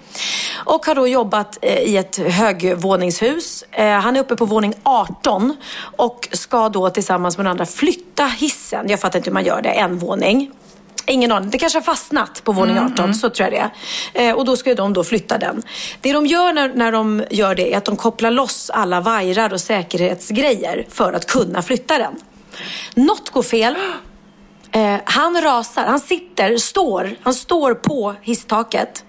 Och 0.54 0.86
har 0.86 0.94
då 0.94 1.08
jobbat 1.08 1.58
eh, 1.62 1.78
i 1.78 1.96
ett 1.96 2.16
högvåningshus. 2.16 3.64
Eh, 3.70 4.00
han 4.00 4.16
är 4.16 4.20
uppe 4.20 4.36
på 4.36 4.44
våning 4.44 4.74
18 4.82 5.56
och 5.96 6.28
ska 6.32 6.68
då 6.68 6.90
tillsammans 6.90 7.36
med 7.36 7.44
några 7.44 7.50
andra 7.50 7.66
flytta 7.66 8.24
hissen. 8.24 8.86
Jag 8.88 9.00
fattar 9.00 9.18
inte 9.18 9.30
hur 9.30 9.34
man 9.34 9.44
gör 9.44 9.62
det, 9.62 9.70
en 9.70 9.98
våning. 9.98 10.52
Ingen 11.06 11.32
aning. 11.32 11.50
Det 11.50 11.58
kanske 11.58 11.78
har 11.78 11.84
fastnat 11.84 12.44
på 12.44 12.52
våning 12.52 12.78
18, 12.78 13.14
så 13.14 13.30
tror 13.30 13.48
jag 13.52 13.52
det 13.52 13.70
är. 14.14 14.28
Eh, 14.28 14.34
och 14.34 14.44
då 14.44 14.56
ska 14.56 14.74
de 14.74 14.92
då 14.92 15.04
flytta 15.04 15.38
den. 15.38 15.62
Det 16.00 16.12
de 16.12 16.26
gör 16.26 16.52
när, 16.52 16.68
när 16.68 16.92
de 16.92 17.24
gör 17.30 17.54
det 17.54 17.72
är 17.72 17.78
att 17.78 17.84
de 17.84 17.96
kopplar 17.96 18.30
loss 18.30 18.70
alla 18.70 19.00
vajrar 19.00 19.52
och 19.52 19.60
säkerhetsgrejer 19.60 20.86
för 20.88 21.12
att 21.12 21.26
kunna 21.26 21.62
flytta 21.62 21.98
den. 21.98 22.14
Något 22.94 23.30
går 23.30 23.42
fel. 23.42 23.76
Eh, 24.72 24.96
han 25.04 25.42
rasar. 25.42 25.86
Han 25.86 26.00
sitter, 26.00 26.56
står, 26.56 27.16
han 27.22 27.34
står 27.34 27.74
på 27.74 28.14
hisstaket. 28.22 29.04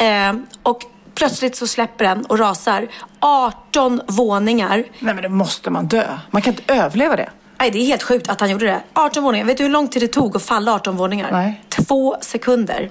Eh, 0.00 0.32
och 0.62 0.82
plötsligt 1.14 1.56
så 1.56 1.66
släpper 1.66 2.04
den 2.04 2.24
och 2.24 2.38
rasar. 2.38 2.88
18 3.20 4.00
våningar. 4.08 4.84
Nej 4.98 5.14
men 5.14 5.22
det 5.22 5.28
måste 5.28 5.70
man 5.70 5.86
dö. 5.86 6.18
Man 6.30 6.42
kan 6.42 6.52
inte 6.52 6.74
överleva 6.74 7.16
det. 7.16 7.30
Nej, 7.64 7.70
det 7.70 7.78
är 7.78 7.86
helt 7.86 8.02
sjukt 8.02 8.28
att 8.28 8.40
han 8.40 8.50
gjorde 8.50 8.66
det. 8.66 8.82
18 8.92 9.22
våningar. 9.24 9.46
Vet 9.46 9.56
du 9.56 9.62
hur 9.62 9.70
lång 9.70 9.88
tid 9.88 10.02
det 10.02 10.08
tog 10.08 10.36
att 10.36 10.42
falla 10.42 10.74
18 10.74 10.96
våningar? 10.96 11.32
Nej. 11.32 11.60
Två 11.68 12.16
sekunder. 12.20 12.90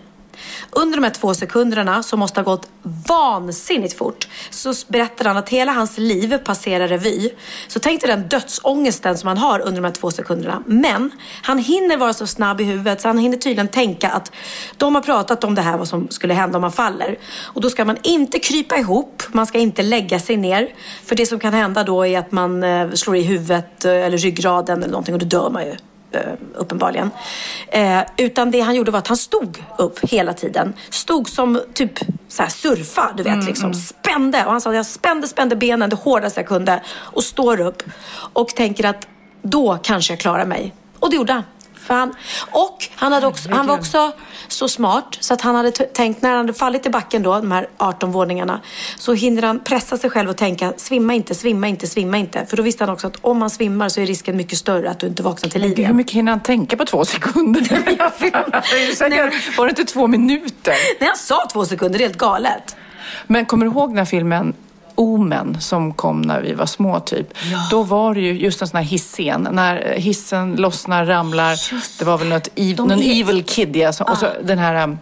Under 0.72 0.98
de 0.98 1.04
här 1.04 1.12
två 1.12 1.34
sekunderna 1.34 2.04
som 2.04 2.20
måste 2.20 2.40
ha 2.40 2.44
gått 2.46 2.70
vansinnigt 3.08 3.98
fort 3.98 4.28
så 4.50 4.74
berättar 4.88 5.26
han 5.26 5.38
att 5.38 5.50
hela 5.50 5.72
hans 5.72 5.98
liv 5.98 6.38
passerar 6.38 6.88
revy. 6.88 7.30
Så 7.68 7.80
tänk 7.80 8.02
dig 8.02 8.10
den 8.10 8.28
dödsångesten 8.28 9.18
som 9.18 9.28
han 9.28 9.38
har 9.38 9.60
under 9.60 9.82
de 9.82 9.86
här 9.86 9.92
två 9.92 10.12
sekunderna. 10.12 10.64
Men 10.66 11.12
han 11.42 11.58
hinner 11.58 11.98
vara 11.98 12.14
så 12.14 12.28
snabb 12.28 12.62
i 12.62 12.64
huvudet 12.64 13.02
så 13.02 13.08
han 13.08 13.18
hinner 13.18 13.38
tydligen 13.38 13.68
tänka 13.68 14.10
att 14.10 14.32
de 14.78 14.96
har 14.96 15.02
pratat 15.02 15.44
om 15.44 15.56
det 15.56 15.62
här 15.62 15.78
vad 15.78 15.88
som 15.88 16.10
skulle 16.10 16.34
hända 16.34 16.58
om 16.58 16.62
man 16.62 16.72
faller. 16.72 17.18
Och 17.44 17.62
då 17.62 17.70
ska 17.70 17.86
man 17.86 17.98
inte 18.04 18.40
krypa 18.40 18.78
ihop, 18.78 19.24
man 19.32 19.46
ska 19.46 19.58
inte 19.58 19.84
lägga 19.84 20.20
sig 20.20 20.38
ner. 20.38 20.70
För 21.06 21.16
det 21.16 21.26
som 21.26 21.40
kan 21.40 21.54
hända 21.54 21.84
då 21.84 22.08
är 22.08 22.20
att 22.20 22.32
man 22.32 22.64
eh, 22.64 22.92
slår 22.92 23.16
i 23.16 23.22
huvudet 23.22 23.86
eh, 23.86 23.92
eller 23.92 24.18
ryggraden 24.18 24.78
eller 24.78 24.92
någonting 24.92 25.14
och 25.14 25.20
då 25.20 25.26
dör 25.26 25.50
man 25.50 25.66
ju 25.66 25.76
uppenbarligen. 26.56 27.12
Eh, 27.68 28.02
utan 28.18 28.52
det 28.52 28.62
han 28.62 28.76
gjorde 28.76 28.92
var 28.92 29.00
att 29.00 29.08
han 29.08 29.18
stod 29.18 29.64
upp 29.78 30.00
hela 30.00 30.34
tiden. 30.34 30.74
Stod 30.90 31.30
som 31.30 31.62
typ 31.74 32.00
så 32.28 32.44
här 32.44 32.50
surfa, 32.50 33.14
du 33.18 33.24
vet, 33.24 33.46
liksom 33.46 33.74
spände. 33.74 34.46
Och 34.46 34.52
han 34.52 34.62
sa 34.62 34.70
att 34.70 34.76
jag 34.76 34.86
spände, 34.86 35.28
spände 35.28 35.56
benen 35.56 35.90
det 35.90 35.96
hårdaste 35.96 36.40
jag 36.40 36.48
kunde 36.48 36.82
och 36.90 37.24
står 37.24 37.62
upp 37.62 37.84
och 38.34 38.48
tänker 38.48 38.86
att 38.86 39.08
då 39.42 39.80
kanske 39.84 40.14
jag 40.14 40.20
klarar 40.20 40.46
mig. 40.46 40.74
Och 41.00 41.10
det 41.10 41.16
gjorde 41.16 41.34
han. 41.34 41.44
För 41.76 41.94
han 41.94 42.16
och 42.52 42.90
han, 42.96 43.12
hade 43.12 43.28
också, 43.28 43.50
han 43.52 43.68
var 43.68 43.76
också 43.76 44.12
så 44.54 44.68
smart 44.68 45.18
så 45.20 45.34
att 45.34 45.42
han 45.42 45.56
hade 45.56 45.72
tänkt 45.72 46.22
när 46.22 46.30
han 46.30 46.38
hade 46.38 46.54
fallit 46.54 46.86
i 46.86 46.90
backen 46.90 47.24
då, 47.24 47.34
de 47.34 47.52
här 47.52 47.68
18 47.78 48.12
våningarna, 48.12 48.62
så 48.98 49.14
hinner 49.14 49.42
han 49.42 49.60
pressa 49.60 49.98
sig 49.98 50.10
själv 50.10 50.30
och 50.30 50.38
tänka 50.38 50.74
svimma 50.78 51.14
inte, 51.14 51.36
svimma 51.36 51.68
inte, 51.68 51.88
svimma 51.88 52.18
inte. 52.18 52.46
För 52.46 52.58
då 52.58 52.64
visste 52.64 52.84
han 52.84 52.94
också 52.94 53.08
att 53.08 53.18
om 53.22 53.38
man 53.38 53.50
svimmar 53.50 53.90
så 53.90 54.02
är 54.02 54.06
risken 54.06 54.38
mycket 54.38 54.58
större 54.58 54.90
att 54.90 55.00
du 55.00 55.08
inte 55.08 55.24
vaknar 55.24 55.50
till 55.50 55.62
liv 55.62 55.86
Hur 55.86 55.94
mycket 55.94 56.14
hinner 56.14 56.32
han 56.32 56.40
tänka 56.40 56.78
på 56.78 56.86
två 56.86 57.06
sekunder? 57.06 57.62
Var 59.58 59.66
det 59.66 59.70
inte 59.70 59.86
två 59.86 60.08
minuter? 60.08 60.74
Nej, 61.00 61.08
han 61.08 61.18
sa 61.18 61.48
två 61.54 61.66
sekunder, 61.66 61.98
det 61.98 62.04
är 62.04 62.08
helt 62.08 62.20
galet. 62.20 62.76
Men 63.28 63.46
kommer 63.46 63.66
du 63.66 63.72
ihåg 63.72 63.90
den 63.90 63.98
här 63.98 64.06
filmen 64.06 64.54
Omen 64.96 65.62
som 65.62 65.94
kom 65.94 66.22
när 66.22 66.42
vi 66.42 66.54
var 66.54 66.66
små 66.66 67.00
typ. 67.00 67.28
Då 67.72 67.84
var 67.84 68.14
det 68.14 68.22
ju 68.22 68.34
just 68.34 68.62
en 68.62 68.68
sån 68.68 68.78
här 68.78 68.84
hisscen. 68.84 69.48
När 69.52 69.94
hissen 69.98 70.56
lossnar, 70.56 71.06
ramlar. 71.06 71.56
Det 72.00 72.06
var 72.06 72.18
väl 72.18 72.28
något 72.30 72.48
ev- 72.56 72.78
någon 72.78 72.92
är- 72.92 73.22
evil 73.22 73.44
kid 73.44 73.76
ja. 73.76 73.90
Och 73.90 74.18
så 74.18 74.28
den 74.44 74.58
här, 74.58 74.84
um, 74.84 75.00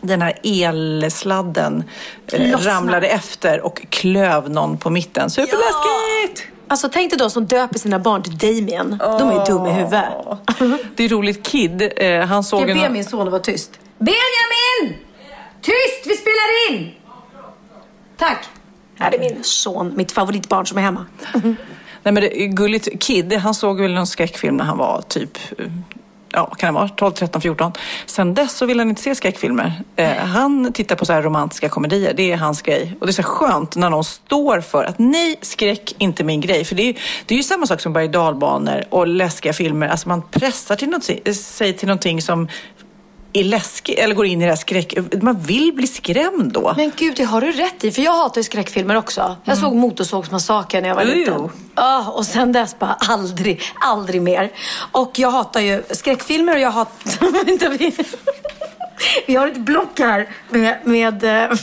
den 0.00 0.22
här 0.22 0.38
elsladden 0.42 1.84
eh, 2.32 2.58
ramlade 2.58 3.06
efter 3.06 3.60
och 3.60 3.86
klöv 3.90 4.50
någon 4.50 4.78
på 4.78 4.90
mitten. 4.90 5.30
Superläskigt! 5.30 6.46
Alltså 6.68 6.88
tänk 6.92 7.10
dig 7.10 7.18
de 7.18 7.30
som 7.30 7.46
döper 7.46 7.78
sina 7.78 7.98
barn 7.98 8.22
till 8.22 8.38
Damien. 8.38 8.96
De 8.98 9.28
är 9.28 9.46
dum 9.46 9.66
i 9.66 9.70
huvudet. 9.70 10.04
Det 10.96 11.04
är 11.04 11.08
roligt. 11.08 11.46
Kid, 11.46 11.92
eh, 11.96 12.20
han 12.20 12.44
såg 12.44 12.60
Ska 12.60 12.68
jag 12.68 12.76
en... 12.78 12.82
be 12.84 12.90
min 12.90 13.04
son 13.04 13.26
att 13.26 13.32
vara 13.32 13.42
tyst? 13.42 13.70
Benjamin! 13.98 14.98
Tyst, 15.62 16.06
vi 16.06 16.16
spelar 16.16 16.70
in! 16.70 16.90
Tack. 18.16 18.44
Här 19.00 19.14
är 19.14 19.18
min 19.18 19.44
son, 19.44 19.92
mitt 19.96 20.12
favoritbarn 20.12 20.66
som 20.66 20.78
är 20.78 20.82
hemma. 20.82 21.06
Nej 22.02 22.14
men 22.14 22.14
det 22.14 22.42
är 22.42 22.46
gulligt. 22.46 23.02
Kid, 23.02 23.32
han 23.32 23.54
såg 23.54 23.80
väl 23.80 23.94
någon 23.94 24.06
skräckfilm 24.06 24.56
när 24.56 24.64
han 24.64 24.78
var 24.78 25.02
typ, 25.08 25.38
ja 26.32 26.46
kan 26.46 26.74
det 26.74 26.80
vara, 26.80 26.88
12, 26.88 27.12
13, 27.12 27.40
14. 27.40 27.72
Sen 28.06 28.34
dess 28.34 28.56
så 28.56 28.66
vill 28.66 28.78
han 28.78 28.88
inte 28.88 29.02
se 29.02 29.14
skräckfilmer. 29.14 29.82
Eh, 29.96 30.16
han 30.16 30.72
tittar 30.72 30.96
på 30.96 31.04
så 31.04 31.12
här 31.12 31.22
romantiska 31.22 31.68
komedier, 31.68 32.14
det 32.14 32.32
är 32.32 32.36
hans 32.36 32.62
grej. 32.62 32.96
Och 33.00 33.06
det 33.06 33.10
är 33.10 33.14
så 33.14 33.22
skönt 33.22 33.76
när 33.76 33.90
någon 33.90 34.04
står 34.04 34.60
för 34.60 34.84
att 34.84 34.98
nej, 34.98 35.36
skräck 35.42 35.94
inte 35.98 36.24
min 36.24 36.40
grej. 36.40 36.64
För 36.64 36.74
det 36.74 36.82
är, 36.82 36.96
det 37.26 37.34
är 37.34 37.36
ju 37.36 37.42
samma 37.42 37.66
sak 37.66 37.80
som 37.80 37.92
berg 37.92 38.16
och 38.16 38.84
och 38.90 39.06
läskiga 39.06 39.52
filmer. 39.52 39.88
Alltså 39.88 40.08
man 40.08 40.22
pressar 40.22 40.76
till 40.76 40.88
något, 40.88 41.34
sig 41.36 41.72
till 41.72 41.88
någonting 41.88 42.22
som 42.22 42.48
är 43.32 43.44
läskigt, 43.44 43.98
eller 43.98 44.14
går 44.14 44.26
in 44.26 44.42
i 44.42 44.44
det 44.44 44.50
här 44.50 44.56
skräck... 44.56 44.94
Man 45.22 45.40
vill 45.40 45.72
bli 45.72 45.86
skrämd 45.86 46.52
då. 46.52 46.74
Men 46.76 46.92
gud, 46.96 47.16
det 47.16 47.24
har 47.24 47.40
du 47.40 47.52
rätt 47.52 47.84
i. 47.84 47.90
För 47.90 48.02
jag 48.02 48.12
hatar 48.12 48.40
ju 48.40 48.44
skräckfilmer 48.44 48.94
också. 48.94 49.36
Jag 49.44 49.58
såg 49.58 49.74
Motorsågsmassakern 49.74 50.82
när 50.82 50.88
jag 50.88 50.96
var 50.96 51.04
liten. 51.04 51.48
Ja, 51.74 52.12
och 52.16 52.26
sen 52.26 52.52
dess 52.52 52.78
bara 52.78 52.96
aldrig, 53.08 53.60
aldrig 53.80 54.22
mer. 54.22 54.52
Och 54.92 55.18
jag 55.18 55.30
hatar 55.30 55.60
ju 55.60 55.82
skräckfilmer 55.90 56.54
och 56.54 56.60
jag 56.60 56.70
hatar... 56.70 57.20
Vi... 59.26 59.36
Har 59.36 59.48
ett 59.48 59.56
block 59.58 59.98
här 59.98 60.28
med, 60.50 60.78
med, 60.84 61.24
eh, 61.24 61.58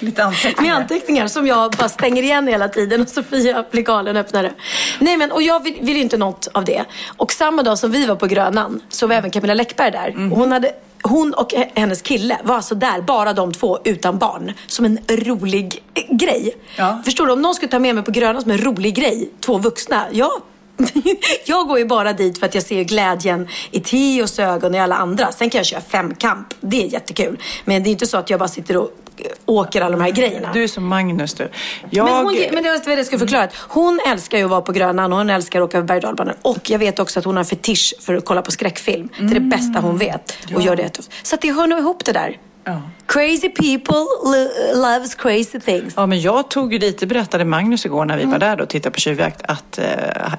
Lite 0.00 0.24
anteckningar. 0.24 0.62
med 0.62 0.82
anteckningar 0.82 1.26
som 1.28 1.46
jag 1.46 1.72
bara 1.72 1.88
stänger 1.88 2.22
igen 2.22 2.48
hela 2.48 2.68
tiden 2.68 3.00
och 3.02 3.08
Sofia 3.08 3.64
blir 3.70 3.82
galen 3.82 4.16
och 4.16 4.20
öppnar 4.20 4.42
det. 4.42 4.52
Nej 4.98 5.16
men, 5.16 5.32
och 5.32 5.42
jag 5.42 5.62
vill, 5.64 5.78
vill 5.80 5.96
inte 5.96 6.16
något 6.16 6.48
av 6.52 6.64
det. 6.64 6.84
Och 7.16 7.32
samma 7.32 7.62
dag 7.62 7.78
som 7.78 7.90
vi 7.90 8.06
var 8.06 8.16
på 8.16 8.26
Grönan 8.26 8.80
så 8.88 9.06
var 9.06 9.14
även 9.14 9.30
Camilla 9.30 9.54
Läckberg 9.54 9.90
där. 9.90 10.12
Mhm. 10.16 10.32
Och 10.32 10.38
hon, 10.38 10.52
hade, 10.52 10.72
hon 11.02 11.34
och 11.34 11.54
hennes 11.74 12.02
kille 12.02 12.38
var 12.42 12.54
alltså 12.54 12.74
där, 12.74 13.00
bara 13.02 13.32
de 13.32 13.52
två 13.52 13.78
utan 13.84 14.18
barn. 14.18 14.52
Som 14.66 14.84
en 14.84 14.98
rolig 15.08 15.82
eh, 15.94 16.16
grej. 16.16 16.56
Ja. 16.76 17.02
Förstår 17.04 17.26
du? 17.26 17.32
Om 17.32 17.42
någon 17.42 17.54
skulle 17.54 17.70
ta 17.70 17.78
med 17.78 17.94
mig 17.94 18.04
på 18.04 18.10
Grönan 18.10 18.42
som 18.42 18.50
en 18.50 18.58
rolig 18.58 18.94
grej, 18.94 19.30
två 19.40 19.58
vuxna, 19.58 20.04
ja. 20.12 20.30
Jag 21.44 21.68
går 21.68 21.78
ju 21.78 21.84
bara 21.84 22.12
dit 22.12 22.38
för 22.38 22.46
att 22.46 22.54
jag 22.54 22.64
ser 22.64 22.82
glädjen 22.84 23.48
i 23.70 23.80
Theos 23.80 24.38
ögon 24.38 24.70
och 24.70 24.76
i 24.76 24.80
alla 24.80 24.96
andra. 24.96 25.32
Sen 25.32 25.50
kan 25.50 25.58
jag 25.58 25.66
köra 25.66 25.80
femkamp. 25.80 26.54
Det 26.60 26.82
är 26.82 26.86
jättekul. 26.86 27.38
Men 27.64 27.82
det 27.82 27.88
är 27.88 27.92
inte 27.92 28.06
så 28.06 28.16
att 28.16 28.30
jag 28.30 28.38
bara 28.38 28.48
sitter 28.48 28.76
och 28.76 28.90
eh, 29.16 29.24
åker 29.46 29.80
alla 29.80 29.96
de 29.96 30.02
här 30.02 30.10
grejerna. 30.10 30.50
Du 30.52 30.62
är 30.62 30.68
som 30.68 30.86
Magnus 30.86 31.34
du. 31.34 31.50
Jag... 31.90 32.04
Men, 32.04 32.14
hon, 32.14 32.34
men 32.52 32.62
det 32.62 32.70
var 32.70 32.84
det 32.84 32.92
jag 32.92 33.06
skulle 33.06 33.18
förklara. 33.18 33.48
Hon 33.68 34.00
älskar 34.08 34.38
ju 34.38 34.44
att 34.44 34.50
vara 34.50 34.60
på 34.60 34.72
Grönan 34.72 35.12
och 35.12 35.18
hon 35.18 35.30
älskar 35.30 35.60
att 35.60 35.68
åka 35.68 35.82
berg 35.82 36.06
och. 36.06 36.52
Och 36.56 36.70
jag 36.70 36.78
vet 36.78 36.98
också 36.98 37.18
att 37.18 37.24
hon 37.24 37.36
har 37.36 37.40
en 37.40 37.46
fetisch 37.46 37.94
för 38.00 38.14
att 38.14 38.24
kolla 38.24 38.42
på 38.42 38.50
skräckfilm. 38.50 39.08
Det 39.18 39.24
är 39.24 39.34
det 39.34 39.40
bästa 39.40 39.80
hon 39.80 39.98
vet. 39.98 40.36
Och 40.54 40.62
gör 40.62 40.76
det. 40.76 41.00
Så 41.22 41.34
att 41.34 41.40
det 41.40 41.52
hör 41.52 41.66
nog 41.66 41.78
ihop 41.78 42.04
det 42.04 42.12
där. 42.12 42.38
Ja. 42.64 42.82
Crazy 43.06 43.48
people 43.48 43.94
lo- 44.24 44.74
loves 44.74 45.14
crazy 45.14 45.60
things. 45.60 45.94
Ja, 45.96 46.06
men 46.06 46.20
jag 46.20 46.50
tog 46.50 46.72
ju 46.72 46.78
dit, 46.78 46.98
det 46.98 47.06
berättade 47.06 47.44
Magnus 47.44 47.86
igår 47.86 48.04
när 48.04 48.16
vi 48.16 48.24
var 48.24 48.38
där 48.38 48.60
och 48.60 48.68
tittade 48.68 48.92
på 48.94 49.00
tjuvjakt, 49.00 49.42
att 49.42 49.78
eh, 49.78 49.84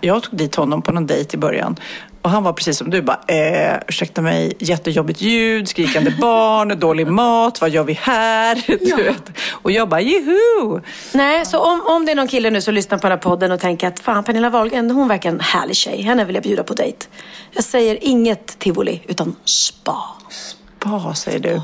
jag 0.01 0.23
tog 0.23 0.35
dit 0.37 0.55
honom 0.55 0.81
på 0.81 0.91
någon 0.91 1.07
dejt 1.07 1.35
i 1.35 1.39
början. 1.39 1.75
Och 2.21 2.29
han 2.29 2.43
var 2.43 2.53
precis 2.53 2.77
som 2.77 2.89
du, 2.89 3.01
bara, 3.01 3.19
eh, 3.27 3.77
ursäkta 3.87 4.21
mig, 4.21 4.53
jättejobbigt 4.59 5.21
ljud, 5.21 5.67
skrikande 5.69 6.11
barn, 6.21 6.79
dålig 6.79 7.07
mat, 7.07 7.61
vad 7.61 7.69
gör 7.69 7.83
vi 7.83 7.93
här? 7.93 8.63
Du 8.97 9.03
vet. 9.03 9.23
Och 9.51 9.71
jag 9.71 9.89
bara, 9.89 10.01
juhu! 10.01 10.81
Nej, 11.13 11.45
så 11.45 11.59
om, 11.59 11.81
om 11.87 12.05
det 12.05 12.11
är 12.11 12.15
någon 12.15 12.27
kille 12.27 12.49
nu 12.49 12.61
som 12.61 12.73
lyssnar 12.73 12.97
på 12.97 13.01
den 13.01 13.11
här 13.11 13.17
podden 13.23 13.51
och 13.51 13.59
tänker 13.59 13.87
att 13.87 13.99
fan 13.99 14.23
Pernilla 14.23 14.49
Wahlgren, 14.49 14.91
hon 14.91 15.07
verkar 15.07 15.29
en 15.29 15.39
härlig 15.39 15.75
tjej. 15.75 16.01
Henne 16.01 16.25
vill 16.25 16.35
jag 16.35 16.43
bjuda 16.43 16.63
på 16.63 16.73
dejt. 16.73 17.05
Jag 17.51 17.63
säger 17.63 17.97
inget 18.01 18.59
tivoli, 18.59 19.01
utan 19.07 19.35
spa. 19.45 20.03
Spa, 20.29 21.13
säger 21.13 21.39
du. 21.39 21.61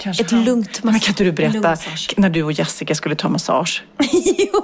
Kanske 0.00 0.22
Ett 0.22 0.32
lugnt 0.32 0.84
Men 0.84 1.00
kan 1.00 1.10
inte 1.10 1.24
du 1.24 1.32
berätta 1.32 1.60
massage. 1.60 2.14
när 2.16 2.30
du 2.30 2.42
och 2.42 2.52
Jessica 2.52 2.94
skulle 2.94 3.14
ta 3.14 3.28
massage? 3.28 3.82
jo. 4.38 4.62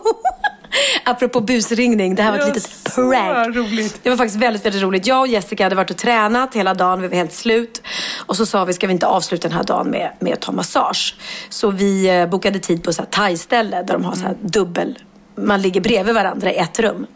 Apropå 1.05 1.41
busringning, 1.41 2.15
det 2.15 2.23
här 2.23 2.33
var 2.33 2.39
ett 2.39 2.55
litet 2.55 2.95
prank. 2.95 3.57
roligt. 3.57 4.01
Det 4.03 4.11
var 4.11 4.17
faktiskt 4.17 4.37
väldigt, 4.37 4.67
väldigt 4.67 4.83
roligt. 4.83 5.07
Jag 5.07 5.21
och 5.21 5.27
Jessica 5.27 5.65
hade 5.65 5.77
varit 5.77 5.91
och 5.91 5.97
tränat 5.97 6.55
hela 6.55 6.75
dagen, 6.75 7.01
vi 7.03 7.09
var 7.09 7.17
helt 7.17 7.33
slut. 7.33 7.83
Och 8.27 8.37
så 8.37 8.47
sa 8.47 8.65
vi, 8.65 8.73
ska 8.73 8.87
vi 8.87 8.93
inte 8.93 9.07
avsluta 9.07 9.49
den 9.49 9.57
här 9.57 9.65
dagen 9.65 9.91
med, 9.91 10.13
med 10.19 10.33
att 10.33 10.41
ta 10.41 10.53
massage? 10.53 11.15
Så 11.49 11.71
vi 11.71 12.09
eh, 12.09 12.27
bokade 12.27 12.59
tid 12.59 12.83
på 12.85 12.93
här 12.99 13.07
thai-ställe 13.07 13.83
där 13.83 13.95
de 13.95 14.05
har 14.05 14.15
så 14.15 14.23
här 14.23 14.37
dubbel, 14.41 14.99
man 15.37 15.63
ligger 15.63 15.81
bredvid 15.81 16.15
varandra 16.15 16.53
i 16.53 16.57
ett 16.57 16.79
rum. 16.79 17.07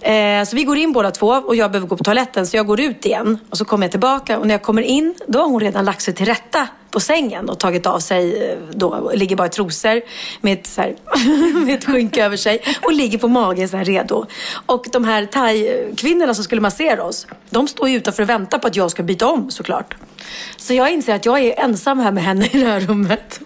Eh, 0.00 0.44
så 0.44 0.56
vi 0.56 0.64
går 0.64 0.76
in 0.76 0.92
båda 0.92 1.10
två 1.10 1.26
och 1.26 1.56
jag 1.56 1.70
behöver 1.70 1.88
gå 1.88 1.96
på 1.96 2.04
toaletten 2.04 2.46
så 2.46 2.56
jag 2.56 2.66
går 2.66 2.80
ut 2.80 3.06
igen. 3.06 3.38
Och 3.50 3.58
så 3.58 3.64
kommer 3.64 3.86
jag 3.86 3.90
tillbaka 3.90 4.38
och 4.38 4.46
när 4.46 4.54
jag 4.54 4.62
kommer 4.62 4.82
in 4.82 5.14
då 5.26 5.38
har 5.38 5.46
hon 5.46 5.60
redan 5.60 5.84
lagt 5.84 6.02
sig 6.02 6.14
till 6.14 6.26
rätta 6.26 6.68
på 6.90 7.00
sängen 7.00 7.48
och 7.48 7.58
tagit 7.58 7.86
av 7.86 7.98
sig, 7.98 8.50
eh, 8.50 8.58
då 8.74 9.10
ligger 9.14 9.36
bara 9.36 9.46
i 9.46 9.50
trosor 9.50 10.00
med 10.40 10.52
ett, 10.52 10.66
så 10.66 10.80
här, 10.80 10.96
med 11.64 11.74
ett 11.74 11.84
skynke 11.84 12.24
över 12.24 12.36
sig 12.36 12.62
och 12.82 12.92
ligger 12.92 13.18
på 13.18 13.28
magen 13.28 13.68
så 13.68 13.76
här 13.76 13.84
redo. 13.84 14.26
Och 14.66 14.86
de 14.92 15.04
här 15.04 15.26
thai-kvinnorna 15.26 16.34
som 16.34 16.44
skulle 16.44 16.60
massera 16.60 17.04
oss, 17.04 17.26
de 17.50 17.68
står 17.68 17.88
ju 17.88 17.96
utanför 17.96 18.22
och 18.22 18.28
väntar 18.28 18.58
på 18.58 18.66
att 18.66 18.76
jag 18.76 18.90
ska 18.90 19.02
byta 19.02 19.26
om 19.26 19.50
såklart. 19.50 19.96
Så 20.56 20.74
jag 20.74 20.92
inser 20.92 21.14
att 21.14 21.26
jag 21.26 21.40
är 21.40 21.60
ensam 21.60 21.98
här 21.98 22.12
med 22.12 22.24
henne 22.24 22.46
i 22.46 22.58
det 22.58 22.66
här 22.66 22.80
rummet. 22.80 23.40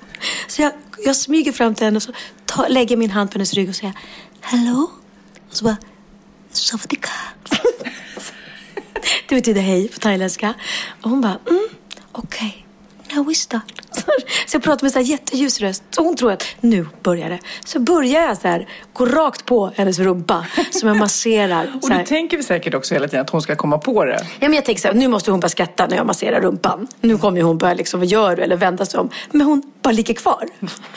Så 0.49 0.63
jag, 0.63 0.73
jag 1.05 1.17
smyger 1.17 1.53
fram 1.53 1.75
till 1.75 1.85
henne 1.85 1.97
och 1.97 2.03
så 2.03 2.13
tar, 2.47 2.69
lägger 2.69 2.97
min 2.97 3.11
hand 3.11 3.31
på 3.31 3.35
hennes 3.35 3.55
rygg 3.55 3.69
och 3.69 3.75
säger 3.75 3.95
Hello? 4.41 4.91
Och 5.51 5.57
så 5.57 5.65
bara 5.65 5.77
Sovdika. 6.53 7.09
Det 9.29 9.35
betyder 9.35 9.61
hej 9.61 9.89
på 9.89 9.99
thailändska. 9.99 10.55
Och 11.03 11.11
hon 11.11 11.21
bara, 11.21 11.39
mm, 11.49 11.69
okej. 12.13 12.67
Okay. 13.07 13.17
Now 13.17 13.27
we 13.27 13.35
start. 13.35 13.82
Så 14.47 14.57
jag 14.57 14.63
pratar 14.63 14.85
med 14.85 14.93
så 14.93 14.99
här 14.99 15.07
jätteljus 15.07 15.61
röst. 15.61 15.83
Så 15.91 16.03
hon 16.03 16.17
tror 16.17 16.33
att 16.33 16.47
nu 16.61 16.87
börjar 17.03 17.31
det. 17.31 17.39
Så 17.65 17.81
börjar 17.81 18.23
jag 18.23 18.39
så 18.39 18.49
här, 18.49 18.69
gå 18.93 19.07
rakt 19.07 19.45
på 19.45 19.73
hennes 19.77 19.99
rumpa 19.99 20.47
som 20.71 20.89
jag 20.89 20.97
masserar. 20.97 21.73
Och 21.83 21.91
du 21.91 22.05
tänker 22.05 22.37
väl 22.37 22.47
säkert 22.47 22.75
också 22.75 22.95
hela 22.95 23.09
tiden 23.09 23.21
att 23.21 23.31
hon 23.31 23.43
ska 23.43 23.57
komma 23.57 23.79
på 23.79 24.05
det? 24.05 24.27
Ja, 24.41 24.49
men 24.49 24.53
jag 24.53 24.65
tänker 24.65 24.83
så 24.83 24.89
här, 24.89 24.95
nu 24.95 25.09
måste 25.09 25.31
hon 25.31 25.41
börja 25.41 25.51
skratta 25.51 25.87
när 25.87 25.97
jag 25.97 26.07
masserar 26.07 26.41
rumpan. 26.41 26.87
Nu 27.01 27.19
kommer 27.19 27.43
hon 27.43 27.59
börja 27.59 27.75
liksom, 27.75 28.01
vad 28.01 28.07
gör 28.07 28.37
du? 28.37 28.43
Eller 28.43 28.57
vända 28.57 28.87
sig 28.87 29.01
om. 29.01 29.11
Men 29.31 29.47
hon 29.47 29.63
bara 29.83 29.93
ligger 29.93 30.15
kvar. 30.15 30.45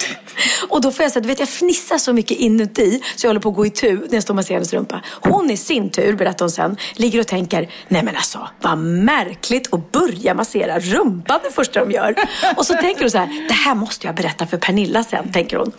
och 0.70 0.82
då 0.82 0.92
får 0.92 1.04
jag 1.04 1.12
säga, 1.12 1.22
du 1.22 1.28
vet 1.28 1.40
jag 1.40 1.50
fnissar 1.50 1.98
så 1.98 2.14
mycket 2.14 2.38
inuti 2.38 3.02
så 3.16 3.26
jag 3.26 3.30
håller 3.30 3.42
på 3.42 3.50
att 3.50 3.56
gå 3.56 3.66
i 3.66 3.70
tur 3.70 4.06
när 4.08 4.14
jag 4.14 4.24
står 4.24 4.34
och 4.34 4.36
masserar 4.36 4.56
hennes 4.56 4.74
rumpa. 4.74 5.02
Hon 5.22 5.52
i 5.52 5.58
sin 5.58 5.90
tur, 5.90 6.16
berättar 6.16 6.46
hon 6.46 6.52
sen, 6.52 6.78
ligger 6.94 7.20
och 7.20 7.28
tänker, 7.28 7.70
nej 7.88 8.04
men 8.04 8.16
alltså 8.16 8.48
vad 8.62 8.78
märkligt 8.78 9.74
att 9.74 9.92
börja 9.92 10.34
massera 10.34 10.80
rumpan 10.80 11.40
det 11.44 11.52
första 11.52 11.86
de 11.86 11.92
gör. 11.92 12.16
och 12.58 12.66
så 12.66 12.74
tänker 12.86 13.02
hon 13.02 13.12
så 13.12 13.18
här, 13.18 13.48
det 13.48 13.54
här 13.54 13.76
måste 13.76 14.08
jag 14.08 14.16
berätta 14.16 14.46
för 14.46 14.58
Pernilla 14.58 15.04
sen, 15.04 15.32
tänker 15.32 15.58
hon. 15.58 15.72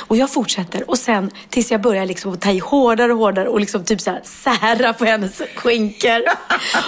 Och 0.00 0.16
jag 0.16 0.30
fortsätter 0.30 0.90
och 0.90 0.98
sen 0.98 1.30
tills 1.48 1.70
jag 1.70 1.80
börjar 1.80 2.06
liksom 2.06 2.36
ta 2.36 2.50
i 2.50 2.58
hårdare 2.58 3.12
och 3.12 3.18
hårdare 3.18 3.48
och 3.48 3.60
liksom 3.60 3.84
typ 3.84 4.00
så 4.00 4.10
här 4.10 4.20
sära 4.24 4.92
på 4.92 5.04
hennes 5.04 5.42
skinkor. 5.56 6.22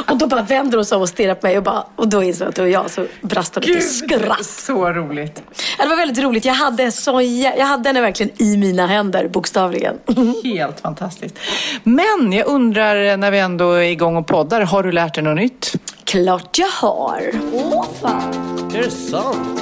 och 0.09 0.17
då 0.17 0.27
bara 0.27 0.43
vänder 0.43 0.79
hon 0.79 0.85
sig 0.85 0.97
om 0.97 1.03
och 1.03 1.09
stirrar 1.09 1.35
på 1.35 1.47
mig 1.47 1.57
och, 1.59 1.65
bara, 1.65 1.85
och 1.97 2.09
då 2.09 2.23
inser 2.23 2.45
jag 2.45 2.49
att 2.49 2.55
det 2.55 2.63
var 2.63 2.69
jag 2.69 2.91
så 2.91 3.07
brast 3.21 3.55
hon 3.55 3.65
i 3.65 3.81
skratt. 3.81 4.45
Så 4.45 4.93
roligt. 4.93 5.43
Ja, 5.79 5.85
det 5.85 5.91
var 5.91 5.97
väldigt 5.97 6.25
roligt. 6.25 6.45
Jag 6.45 6.55
hade, 6.55 6.93
så, 6.93 7.21
jag 7.57 7.67
hade 7.67 7.89
henne 7.89 8.01
verkligen 8.01 8.43
i 8.43 8.57
mina 8.57 8.87
händer, 8.87 9.29
bokstavligen. 9.29 9.99
Helt 10.45 10.81
fantastiskt. 10.81 11.39
Men 11.83 12.33
jag 12.33 12.47
undrar, 12.47 13.17
när 13.17 13.31
vi 13.31 13.39
ändå 13.39 13.73
är 13.73 13.83
igång 13.83 14.17
och 14.17 14.27
poddar, 14.27 14.61
har 14.61 14.83
du 14.83 14.93
lärt 14.93 15.15
dig 15.15 15.25
något 15.25 15.37
nytt? 15.37 15.73
Klart 16.05 16.59
jag 16.59 16.69
har. 16.69 17.31
Åh, 17.53 17.87
fan. 18.01 18.71
Är 18.75 18.83
det 18.83 18.91
sant? 18.91 19.62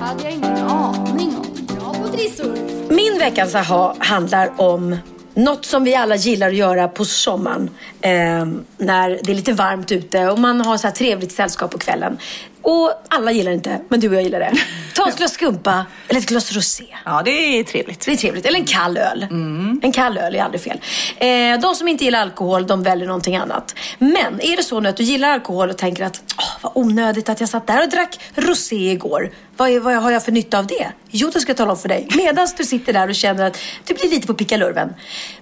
Hade 0.00 0.22
jag 0.22 0.32
ingen 0.32 0.56
aning 0.56 1.36
om. 1.36 1.66
Bra 1.66 1.94
på 2.02 2.08
trissor. 2.08 2.56
Min 2.94 3.18
veckans 3.18 3.54
aha 3.54 3.96
handlar 3.98 4.60
om 4.60 4.96
något 5.34 5.64
som 5.64 5.84
vi 5.84 5.94
alla 5.94 6.16
gillar 6.16 6.48
att 6.48 6.54
göra 6.54 6.88
på 6.88 7.04
sommaren. 7.04 7.70
Eh, 8.00 8.46
när 8.78 9.20
det 9.22 9.32
är 9.32 9.34
lite 9.34 9.52
varmt 9.52 9.92
ute 9.92 10.28
och 10.30 10.38
man 10.38 10.60
har 10.60 10.76
så 10.76 10.86
här 10.86 10.94
trevligt 10.94 11.32
sällskap 11.32 11.70
på 11.70 11.78
kvällen. 11.78 12.18
Och 12.62 12.92
alla 13.08 13.32
gillar 13.32 13.52
inte, 13.52 13.80
men 13.88 14.00
du 14.00 14.08
och 14.08 14.14
jag 14.14 14.22
gillar 14.22 14.40
det. 14.40 14.52
Ta 14.94 15.08
ett 15.08 15.16
glas 15.16 15.32
skumpa 15.32 15.86
eller 16.08 16.20
ett 16.20 16.28
glas 16.28 16.52
rosé. 16.52 16.84
Ja, 17.04 17.22
det 17.24 17.30
är 17.30 17.64
trevligt. 17.64 18.04
Det 18.04 18.12
är 18.12 18.16
trevligt. 18.16 18.46
Eller 18.46 18.58
en 18.58 18.64
kall 18.64 18.96
öl. 18.96 19.22
Mm. 19.22 19.80
En 19.82 19.92
kall 19.92 20.18
öl 20.18 20.34
är 20.34 20.42
aldrig 20.42 20.60
fel. 20.60 20.80
Eh, 21.16 21.60
de 21.60 21.74
som 21.74 21.88
inte 21.88 22.04
gillar 22.04 22.22
alkohol, 22.22 22.66
de 22.66 22.82
väljer 22.82 23.06
någonting 23.06 23.36
annat. 23.36 23.74
Men 23.98 24.40
är 24.40 24.56
det 24.56 24.62
så 24.62 24.80
nu 24.80 24.88
att 24.88 24.96
du 24.96 25.02
gillar 25.02 25.28
alkohol 25.28 25.70
och 25.70 25.78
tänker 25.78 26.04
att 26.04 26.22
åh, 26.38 26.58
vad 26.62 26.72
onödigt 26.74 27.28
att 27.28 27.40
jag 27.40 27.48
satt 27.48 27.66
där 27.66 27.82
och 27.82 27.90
drack 27.90 28.20
rosé 28.34 28.90
igår. 28.90 29.30
Vad, 29.56 29.70
är, 29.70 29.80
vad 29.80 29.94
har 29.94 30.10
jag 30.10 30.24
för 30.24 30.32
nytta 30.32 30.58
av 30.58 30.66
det? 30.66 30.92
Jo, 31.10 31.30
det 31.34 31.40
ska 31.40 31.50
jag 31.50 31.56
tala 31.56 31.72
om 31.72 31.78
för 31.78 31.88
dig. 31.88 32.08
Medan 32.16 32.48
du 32.56 32.64
sitter 32.64 32.92
där 32.92 33.08
och 33.08 33.14
känner 33.14 33.46
att 33.46 33.58
du 33.84 33.94
blir 33.94 34.10
lite 34.10 34.26
på 34.26 34.34
pickalurven. 34.34 34.94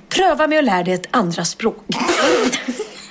Pröva 0.09 0.47
med 0.47 0.59
att 0.59 0.65
lära 0.65 0.83
dig 0.83 0.95
ett 0.95 1.09
andra 1.11 1.45
språk. 1.45 1.85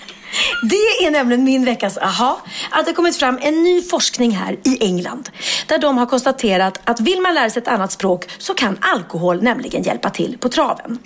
Det 0.61 1.05
är 1.05 1.11
nämligen 1.11 1.43
min 1.43 1.65
veckas 1.65 1.97
aha. 1.97 2.41
Att 2.71 2.85
det 2.85 2.93
kommit 2.93 3.17
fram 3.17 3.39
en 3.41 3.63
ny 3.63 3.81
forskning 3.81 4.31
här 4.31 4.57
i 4.63 4.77
England. 4.83 5.29
Där 5.67 5.77
de 5.77 5.97
har 5.97 6.05
konstaterat 6.05 6.81
att 6.83 6.99
vill 6.99 7.21
man 7.21 7.33
lära 7.33 7.49
sig 7.49 7.61
ett 7.61 7.67
annat 7.67 7.91
språk 7.91 8.25
så 8.37 8.53
kan 8.53 8.77
alkohol 8.81 9.43
nämligen 9.43 9.83
hjälpa 9.83 10.09
till 10.09 10.37
på 10.39 10.49
traven. 10.49 10.99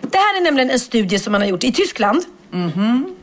Det 0.00 0.18
här 0.18 0.36
är 0.36 0.40
nämligen 0.40 0.70
en 0.70 0.80
studie 0.80 1.18
som 1.18 1.32
man 1.32 1.40
har 1.40 1.48
gjort 1.48 1.64
i 1.64 1.72
Tyskland. 1.72 2.24
Mm, 2.52 3.14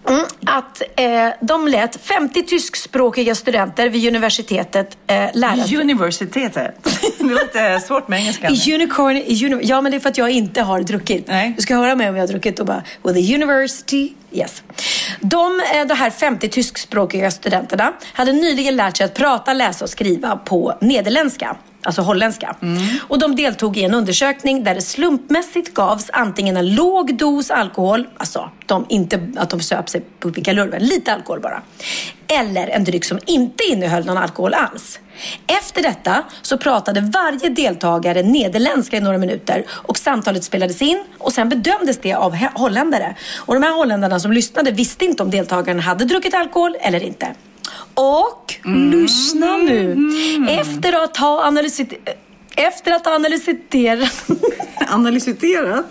att 0.46 0.82
eh, 0.96 1.30
de 1.42 1.68
lät 1.68 1.96
50 1.96 2.44
tyskspråkiga 2.44 3.36
studenter 3.36 3.90
vid 3.90 4.08
universitetet 4.08 4.98
eh, 5.08 5.30
lära 5.34 5.64
sig... 5.64 5.78
Universitetet? 5.78 6.76
Det 7.18 7.24
låter 7.24 7.80
svårt 7.80 8.08
med 8.08 8.20
engelska. 8.20 8.48
Unicorn, 8.48 9.16
uni 9.16 9.60
ja, 9.64 9.82
men 9.82 9.92
det 9.92 9.98
är 9.98 10.00
för 10.00 10.10
att 10.10 10.18
jag 10.18 10.30
inte 10.30 10.62
har 10.62 10.82
druckit. 10.82 11.28
Nej. 11.28 11.54
Du 11.56 11.62
ska 11.62 11.76
höra 11.76 11.96
mig 11.96 12.10
om 12.10 12.16
jag 12.16 12.22
har 12.22 12.28
druckit 12.28 12.60
och 12.60 12.66
bara, 12.66 12.84
with 13.04 13.20
the 13.20 13.36
university, 13.36 14.14
yes. 14.32 14.64
De, 15.20 15.62
eh, 15.74 15.88
de 15.88 15.94
här 15.94 16.10
50 16.10 16.50
tyskspråkiga 16.50 17.32
studenterna 17.32 17.94
hade 18.14 18.32
nyligen 18.32 18.76
lärt 18.76 18.98
sig 18.98 19.06
att 19.06 19.14
prata, 19.14 19.54
läsa 19.54 19.86
och 19.86 19.90
skriva 19.90 20.36
på 20.36 20.78
nederländska 20.82 21.56
alltså 21.84 22.02
holländska. 22.02 22.56
Mm. 22.62 22.84
Och 23.08 23.20
de 23.20 23.36
deltog 23.36 23.78
i 23.78 23.84
en 23.84 23.94
undersökning 23.94 24.64
där 24.64 24.76
det 24.76 24.82
slumpmässigt 24.82 25.74
gavs 25.74 26.10
antingen 26.14 26.58
en 26.58 26.76
låg 26.76 27.18
dos 27.18 27.52
alkohol, 27.52 28.08
alltså 28.18 28.50
de, 28.66 28.86
inte 28.90 29.32
att 29.36 29.50
de 29.50 29.60
söp 29.60 29.90
sig 29.90 30.02
på 30.20 30.32
pickalurven, 30.32 30.84
lite 30.84 31.14
alkohol 31.14 31.40
bara. 31.40 31.62
Eller 32.28 32.68
en 32.68 32.84
dryck 32.84 33.06
som 33.06 33.20
inte 33.26 33.64
innehöll 33.64 34.06
någon 34.06 34.18
alkohol 34.18 34.54
alls. 34.54 35.00
Efter 35.48 35.84
detta 35.84 36.24
så 36.42 36.58
pratade 36.58 37.02
varje 37.02 37.50
deltagare 37.50 38.24
nederländska 38.24 38.98
i 38.98 39.00
några 39.00 39.18
minuter 39.18 39.66
och 39.70 39.98
samtalet 39.98 40.44
spelades 40.44 40.82
in 40.82 41.04
och 41.18 41.34
sen 41.34 41.50
bedömdes 41.50 41.98
det 41.98 42.14
av 42.14 42.36
holländare. 42.36 43.16
Och 43.38 43.54
de 43.54 43.64
här 43.64 43.76
holländarna 43.76 44.20
som 44.20 44.32
lyssnade 44.32 44.72
visste 44.72 45.06
inte 45.06 45.24
om 45.24 45.32
deltagarna 45.32 45.82
hade 45.82 46.06
druckit 46.06 46.34
alkohol 46.34 46.76
eller 46.82 47.04
inte. 47.04 47.28
Och 47.94 48.56
Mm. 48.66 48.92
lyssna 48.92 49.58
nu. 49.58 49.98
Efter 50.50 51.04
att 51.04 51.18
ha 51.18 51.44
analyserat 51.44 51.94
efter 52.56 52.92
att 52.92 53.06
ha 53.06 53.16
analyserat... 53.16 54.26
Analyserat? 54.88 55.86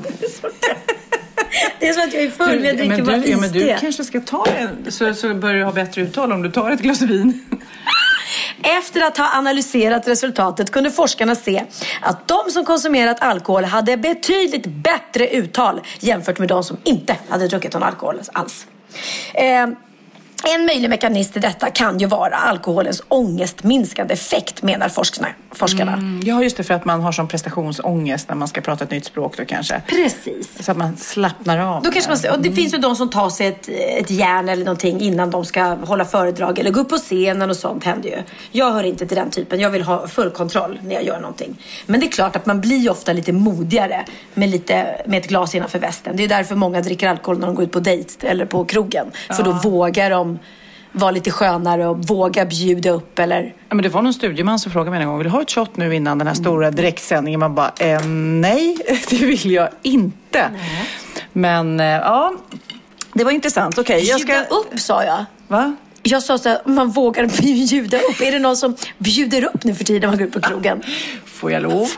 Det 1.81 1.89
är 1.89 1.93
som 1.93 2.03
att 2.03 2.15
jag 2.15 2.23
är 2.23 2.31
full, 2.31 2.47
men 2.47 2.65
jag 2.65 2.77
dricker 2.77 2.97
men 2.97 3.07
bara 3.07 3.17
du, 3.17 3.31
ja, 3.31 3.39
men 3.39 3.53
du 3.53 3.59
iste. 3.61 3.77
kanske 3.81 4.05
ska 4.05 4.21
ta 4.21 4.47
en, 4.47 4.93
så, 4.93 5.15
så 5.15 5.35
börjar 5.35 5.57
du 5.57 5.65
ha 5.65 5.73
bättre 5.73 6.01
uttal 6.03 6.33
om 6.33 6.43
du 6.43 6.51
tar 6.51 6.71
ett 6.71 6.81
glas 6.81 7.03
vin. 7.03 7.45
Efter 8.63 9.01
att 9.01 9.17
ha 9.19 9.39
analyserat 9.39 10.09
resultatet 10.09 10.71
kunde 10.71 10.91
forskarna 10.91 11.35
se 11.35 11.65
att 12.01 12.29
de 12.29 12.51
som 12.51 12.65
konsumerat 12.65 13.21
alkohol 13.23 13.65
hade 13.65 13.97
betydligt 13.97 14.67
bättre 14.67 15.29
uttal 15.29 15.81
jämfört 16.01 16.39
med 16.39 16.49
de 16.49 16.65
som 16.65 16.77
inte 16.85 17.17
hade 17.29 17.49
druckit 17.49 17.73
någon 17.73 17.83
alkohol 17.83 18.21
alls. 18.33 18.67
Eh, 19.35 19.67
en 20.43 20.67
möjlig 20.67 20.91
mekanism 20.91 21.33
till 21.33 21.43
detta 21.43 21.71
kan 21.71 21.99
ju 21.99 22.07
vara 22.07 22.37
alkoholens 22.37 23.03
ångestminskande 23.09 24.15
effekt 24.15 24.63
menar 24.63 24.89
forskarna. 24.89 25.29
forskarna. 25.51 25.93
Mm, 25.93 26.21
ja, 26.25 26.43
just 26.43 26.57
det, 26.57 26.63
för 26.63 26.75
att 26.75 26.85
man 26.85 27.01
har 27.01 27.13
sån 27.13 27.29
prestationsångest 27.29 28.29
när 28.29 28.37
man 28.37 28.49
ska 28.49 28.61
prata 28.61 28.85
ett 28.85 28.91
nytt 28.91 29.05
språk 29.05 29.37
då 29.37 29.45
kanske. 29.45 29.83
Precis. 29.87 30.65
Så 30.65 30.71
att 30.71 30.77
man 30.77 30.97
slappnar 30.97 31.59
av. 31.59 31.83
Då 31.83 31.91
kanske 31.91 32.11
man, 32.11 32.37
och 32.37 32.43
det 32.43 32.53
finns 32.53 32.75
ju 32.75 32.79
de 32.79 32.97
som 32.97 33.11
tar 33.11 33.31
sig 33.31 33.47
ett, 33.47 33.69
ett 33.99 34.11
järn 34.11 34.49
eller 34.49 34.65
någonting 34.65 35.01
innan 35.01 35.31
de 35.31 35.45
ska 35.45 35.63
hålla 35.63 36.05
föredrag 36.05 36.59
eller 36.59 36.71
gå 36.71 36.81
upp 36.81 36.89
på 36.89 36.97
scenen 36.97 37.51
och 37.51 37.57
sånt 37.57 37.85
händer 37.85 38.09
ju. 38.09 38.17
Jag 38.53 38.73
hör 38.73 38.85
inte 38.85 39.07
till 39.07 39.17
den 39.17 39.31
typen. 39.31 39.61
Jag 39.61 39.71
vill 39.71 39.83
ha 39.83 40.09
full 40.09 40.31
kontroll 40.31 40.79
när 40.83 40.95
jag 40.95 41.05
gör 41.05 41.21
någonting. 41.21 41.57
Men 41.87 42.01
det 42.01 42.07
är 42.07 42.11
klart 42.11 42.37
att 42.37 42.47
man 42.47 42.61
blir 42.61 42.91
ofta 42.91 43.13
lite 43.13 43.33
modigare 43.33 44.05
med, 44.35 44.49
lite, 44.49 45.03
med 45.07 45.19
ett 45.19 45.29
glas 45.29 45.55
innanför 45.55 45.79
västen. 45.79 46.17
Det 46.17 46.25
är 46.25 46.29
därför 46.29 46.55
många 46.55 46.81
dricker 46.81 47.09
alkohol 47.09 47.39
när 47.39 47.47
de 47.47 47.55
går 47.55 47.65
ut 47.65 47.73
på 47.73 47.81
dejt 47.81 48.27
eller 48.27 48.47
på 48.47 48.65
krogen. 48.65 49.07
För 49.31 49.43
då 49.43 49.53
vågar 49.53 50.11
de 50.11 50.32
vara 50.93 51.11
lite 51.11 51.31
skönare 51.31 51.89
och 51.89 51.99
våga 51.99 52.45
bjuda 52.45 52.91
upp 52.91 53.19
eller 53.19 53.55
Ja, 53.69 53.75
men 53.75 53.83
det 53.83 53.89
var 53.89 54.03
någon 54.03 54.15
studieman 54.15 54.59
som 54.59 54.73
frågade 54.73 54.91
mig 54.91 55.01
en 55.01 55.09
gång, 55.09 55.19
vill 55.19 55.27
du 55.27 55.31
ha 55.31 55.43
ett 55.43 55.51
shot 55.51 55.77
nu 55.77 55.95
innan 55.95 56.19
den 56.19 56.27
här 56.27 56.35
stora 56.35 56.71
direktsändningen? 56.71 57.41
Man 57.41 57.55
bara, 57.55 57.73
eh, 57.79 58.07
nej, 58.07 58.77
det 59.11 59.17
vill 59.17 59.51
jag 59.51 59.69
inte. 59.83 60.51
Men 61.33 61.81
eh, 61.81 61.87
ja, 61.87 62.35
det 63.13 63.25
var 63.25 63.31
intressant. 63.31 63.79
Okej, 63.79 64.05
jag 64.05 64.21
ska... 64.21 64.33
bjuda 64.33 64.45
upp 64.45 64.81
sa 64.81 65.05
jag. 65.05 65.25
Va? 65.49 65.77
Jag 66.03 66.23
sa 66.23 66.39
så 66.39 66.49
här, 66.49 66.59
man 66.65 66.91
vågar 66.91 67.27
bjuda 67.43 67.99
upp. 67.99 68.21
Är 68.21 68.33
det 68.33 68.39
någon 68.39 68.57
som 68.57 68.77
bjuder 68.99 69.45
upp 69.45 69.65
nu 69.65 69.75
för 69.75 69.85
tiden 69.85 70.01
när 70.01 70.09
man 70.09 70.19
går 70.19 70.27
ut 70.27 70.33
på 70.33 70.41
krogen? 70.41 70.83
Får 71.25 71.53
jag 71.53 71.63
lov? 71.63 71.89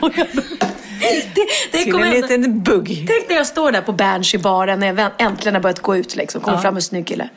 Det, 0.99 1.45
det 1.71 1.77
Till 1.77 1.91
kommer 1.91 2.05
en 2.05 2.13
liten 2.13 2.63
bugg. 2.63 3.05
Tänk 3.07 3.29
när 3.29 3.35
jag 3.35 3.47
står 3.47 3.71
där 3.71 3.81
på 3.81 3.91
Berns 3.91 4.33
i 4.33 4.37
baren 4.37 4.79
när 4.79 5.01
jag 5.01 5.11
äntligen 5.17 5.55
har 5.55 5.61
börjat 5.61 5.79
gå 5.79 5.95
ut 5.95 6.15
liksom. 6.15 6.41
Kommer 6.41 6.57
fram 6.57 6.75
en 6.75 6.81
snygg 6.81 7.07
kille. 7.07 7.29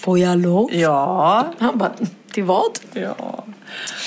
Får 0.00 0.18
jag 0.18 0.38
lov? 0.38 0.68
Ja. 0.72 1.46
Han 1.58 1.78
bara, 1.78 1.92
Till 2.32 2.44
vad? 2.44 2.78
Ja. 2.92 3.44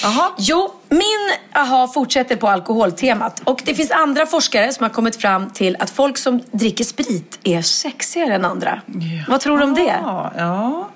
Jaha. 0.03 0.31
Jo, 0.37 0.71
min 0.89 1.31
aha 1.55 1.87
fortsätter 1.87 2.35
på 2.35 2.47
alkoholtemat. 2.47 3.41
Och 3.43 3.61
det 3.65 3.75
finns 3.75 3.91
andra 3.91 4.25
forskare 4.25 4.73
som 4.73 4.83
har 4.83 4.89
kommit 4.89 5.15
fram 5.15 5.49
till 5.49 5.75
att 5.79 5.89
folk 5.89 6.17
som 6.17 6.41
dricker 6.51 6.83
sprit 6.83 7.39
är 7.43 7.61
sexigare 7.61 8.35
än 8.35 8.45
andra. 8.45 8.81
Vad 9.27 9.39
tror 9.39 9.57
du 9.57 9.63
om 9.63 9.73
det? 9.73 9.99
Ja, 10.03 10.33
ja. 10.37 10.89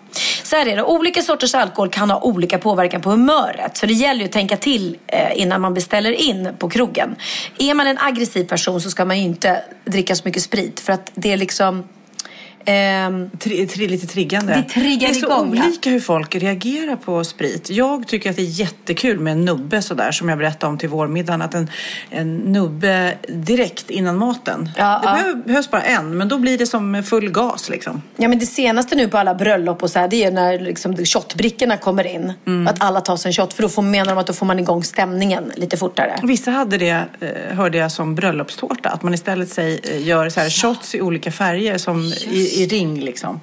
Så 0.44 0.56
här 0.56 0.68
är 0.68 0.76
det, 0.76 0.84
olika 0.84 1.22
sorters 1.22 1.56
alkohol 1.56 1.90
kan 1.90 2.10
ha 2.10 2.22
olika 2.22 2.58
påverkan 2.58 3.02
på 3.02 3.10
humöret. 3.10 3.78
Så 3.78 3.86
det 3.86 3.94
gäller 3.94 4.20
ju 4.20 4.26
att 4.26 4.32
tänka 4.32 4.58
till 4.58 4.98
eh, 5.08 5.42
innan 5.42 5.62
man 5.62 5.74
beställer 5.74 6.12
in 6.12 6.50
på 6.58 6.70
krogen. 6.70 7.16
Är 7.58 7.74
man 7.74 7.88
en 7.88 7.98
aggressiv 7.98 8.44
person 8.44 8.82
så 8.82 8.90
ska 8.90 9.06
man 9.06 9.18
ju 9.18 9.24
inte 9.24 9.64
dricka 9.86 10.16
så 10.16 10.22
mycket 10.26 10.44
sprit. 10.44 10.80
För 10.80 10.94
att 10.94 11.12
det 11.16 11.34
är 11.34 11.38
liksom... 11.38 11.84
ehm, 12.66 13.30
Tri, 13.40 13.68
tri, 13.68 13.88
lite 13.88 14.08
triggande. 14.08 14.54
Det 14.54 14.64
triggar 14.74 15.08
det 15.08 15.14
är 15.14 15.20
så 15.20 15.26
igång, 15.26 15.56
ja. 15.58 15.66
olika 15.66 15.90
hur 15.90 16.00
folk 16.00 16.36
reagerar 16.36 16.96
på 16.96 17.24
sprit. 17.24 17.70
Jag 17.70 18.08
tycker 18.08 18.30
att 18.30 18.36
det 18.36 18.42
är 18.42 18.60
jättekul 18.60 19.20
med 19.20 19.34
en 19.34 19.46
nubbe 19.46 19.82
sådär 19.82 20.12
som 20.12 20.30
jag 20.30 20.38
berättade 20.38 20.72
om 20.72 20.78
till 20.78 20.90
vårmiddagen. 20.90 21.42
Att 21.42 21.54
en, 21.54 21.70
en 22.10 22.38
nubbe 22.38 23.18
direkt 23.28 23.90
innan 23.90 24.18
maten. 24.18 24.70
Ja, 24.78 25.02
det 25.04 25.30
ja. 25.30 25.36
behövs 25.46 25.72
bara 25.72 25.82
en 25.82 26.18
men 26.18 26.28
då 26.28 26.38
blir 26.38 26.58
det 26.58 26.68
som 26.68 27.04
full 27.04 27.32
gas 27.32 27.70
liksom. 27.70 28.02
Ja 28.18 28.28
men 28.28 28.40
det 28.40 28.46
senaste 28.46 28.96
nu 28.96 29.08
på 29.08 29.18
alla 29.18 29.36
bröllop 29.36 29.84
och 29.84 29.90
så 29.90 30.00
här, 30.00 30.08
det 30.08 30.24
är 30.24 30.32
när 30.32 30.60
liksom 30.60 31.06
shotbrickorna 31.06 31.78
kommer 31.78 32.08
in. 32.08 32.34
Att 32.68 32.84
alla 32.84 33.02
tar 33.02 33.18
sig 33.18 33.30
en 33.30 33.34
shot 33.34 33.54
för 33.54 33.64
då 33.64 33.70
får, 33.70 33.82
menar 33.82 34.06
de 34.06 34.18
att 34.18 34.28
då 34.28 34.34
får 34.34 34.46
man 34.46 34.60
igång 34.60 34.84
stämningen 34.84 35.52
lite 35.56 35.78
fortare. 35.78 36.20
Vissa 36.24 36.52
hade 36.52 36.78
det, 36.78 37.06
eh, 37.20 37.56
hörde 37.56 37.78
jag, 37.78 37.92
som 37.92 38.16
bröllopstårta. 38.16 38.90
Att 38.90 39.04
man 39.04 39.14
istället 39.14 39.50
säg, 39.50 39.82
gör 40.08 40.30
så 40.30 40.40
här 40.40 40.50
shots 40.50 40.96
i 40.96 41.02
olika 41.02 41.32
färger 41.32 41.78
som 41.78 42.14
i, 42.28 42.55
i 42.56 42.68
ring 42.68 43.00
liksom. 43.00 43.40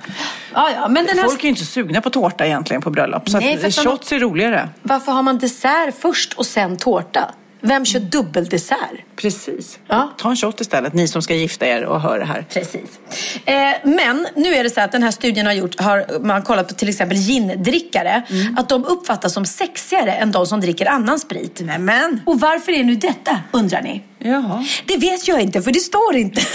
Ja, 0.55 0.71
ja, 0.75 0.89
men 0.89 1.07
den 1.07 1.19
här... 1.19 1.25
Folk 1.25 1.41
är 1.41 1.45
ju 1.45 1.49
inte 1.51 1.65
sugna 1.65 2.01
på 2.01 2.11
tårta 2.11 2.47
egentligen 2.47 2.83
på 2.83 2.91
bröllop. 2.91 3.29
Så 3.29 3.39
Nej, 3.39 3.55
att, 3.55 3.65
att 3.65 3.85
man- 3.85 3.93
shots 3.97 4.13
är 4.13 4.19
roligare. 4.19 4.69
Varför 4.83 5.13
har 5.13 5.23
man 5.23 5.39
dessert 5.39 5.95
först 6.01 6.33
och 6.33 6.47
sen 6.47 6.77
tårta? 6.77 7.35
Vem 7.65 7.85
kör 7.85 8.01
dubbeldessert? 8.01 8.79
Precis. 9.17 9.79
Ja. 9.89 10.13
Ta 10.19 10.31
en 10.31 10.37
shot 10.37 10.61
istället, 10.61 10.95
ni 10.95 11.09
som 11.09 11.23
ska 11.23 11.35
gifta 11.35 11.67
er 11.67 11.85
och 11.85 12.01
hör 12.01 12.19
det 12.19 12.25
här. 12.25 12.47
Precis. 12.53 12.99
Eh, 13.45 13.55
men 13.85 14.27
nu 14.37 14.55
är 14.55 14.65
det 14.65 14.71
så 14.71 14.81
att 14.81 14.93
den 14.93 15.03
här 15.03 15.11
studien 15.11 15.47
har 15.47 15.53
gjort, 15.53 15.81
har 15.81 16.21
man 16.25 16.43
kollat 16.43 16.69
på 16.69 16.75
till 16.75 16.89
exempel 16.89 17.19
gindrickare, 17.19 18.23
att 18.57 18.69
de 18.69 18.85
uppfattas 18.85 19.33
som 19.35 19.45
sexigare 19.45 20.13
än 20.13 20.33
de 20.33 20.47
som 20.47 20.61
dricker 20.61 20.87
annan 20.87 21.19
sprit. 21.19 21.61
Nämen! 21.61 22.21
Och 22.27 22.41
varför 22.41 22.73
är 22.73 22.85
nu 22.85 22.95
detta, 22.95 23.41
undrar 23.53 23.83
ni? 23.83 24.03
Jaha. 24.19 24.65
Det 24.87 24.97
vet 24.97 25.29
jag 25.29 25.41
inte, 25.41 25.63
för 25.63 25.73
det 25.73 25.81
står 25.81 26.17
inte. 26.17 26.41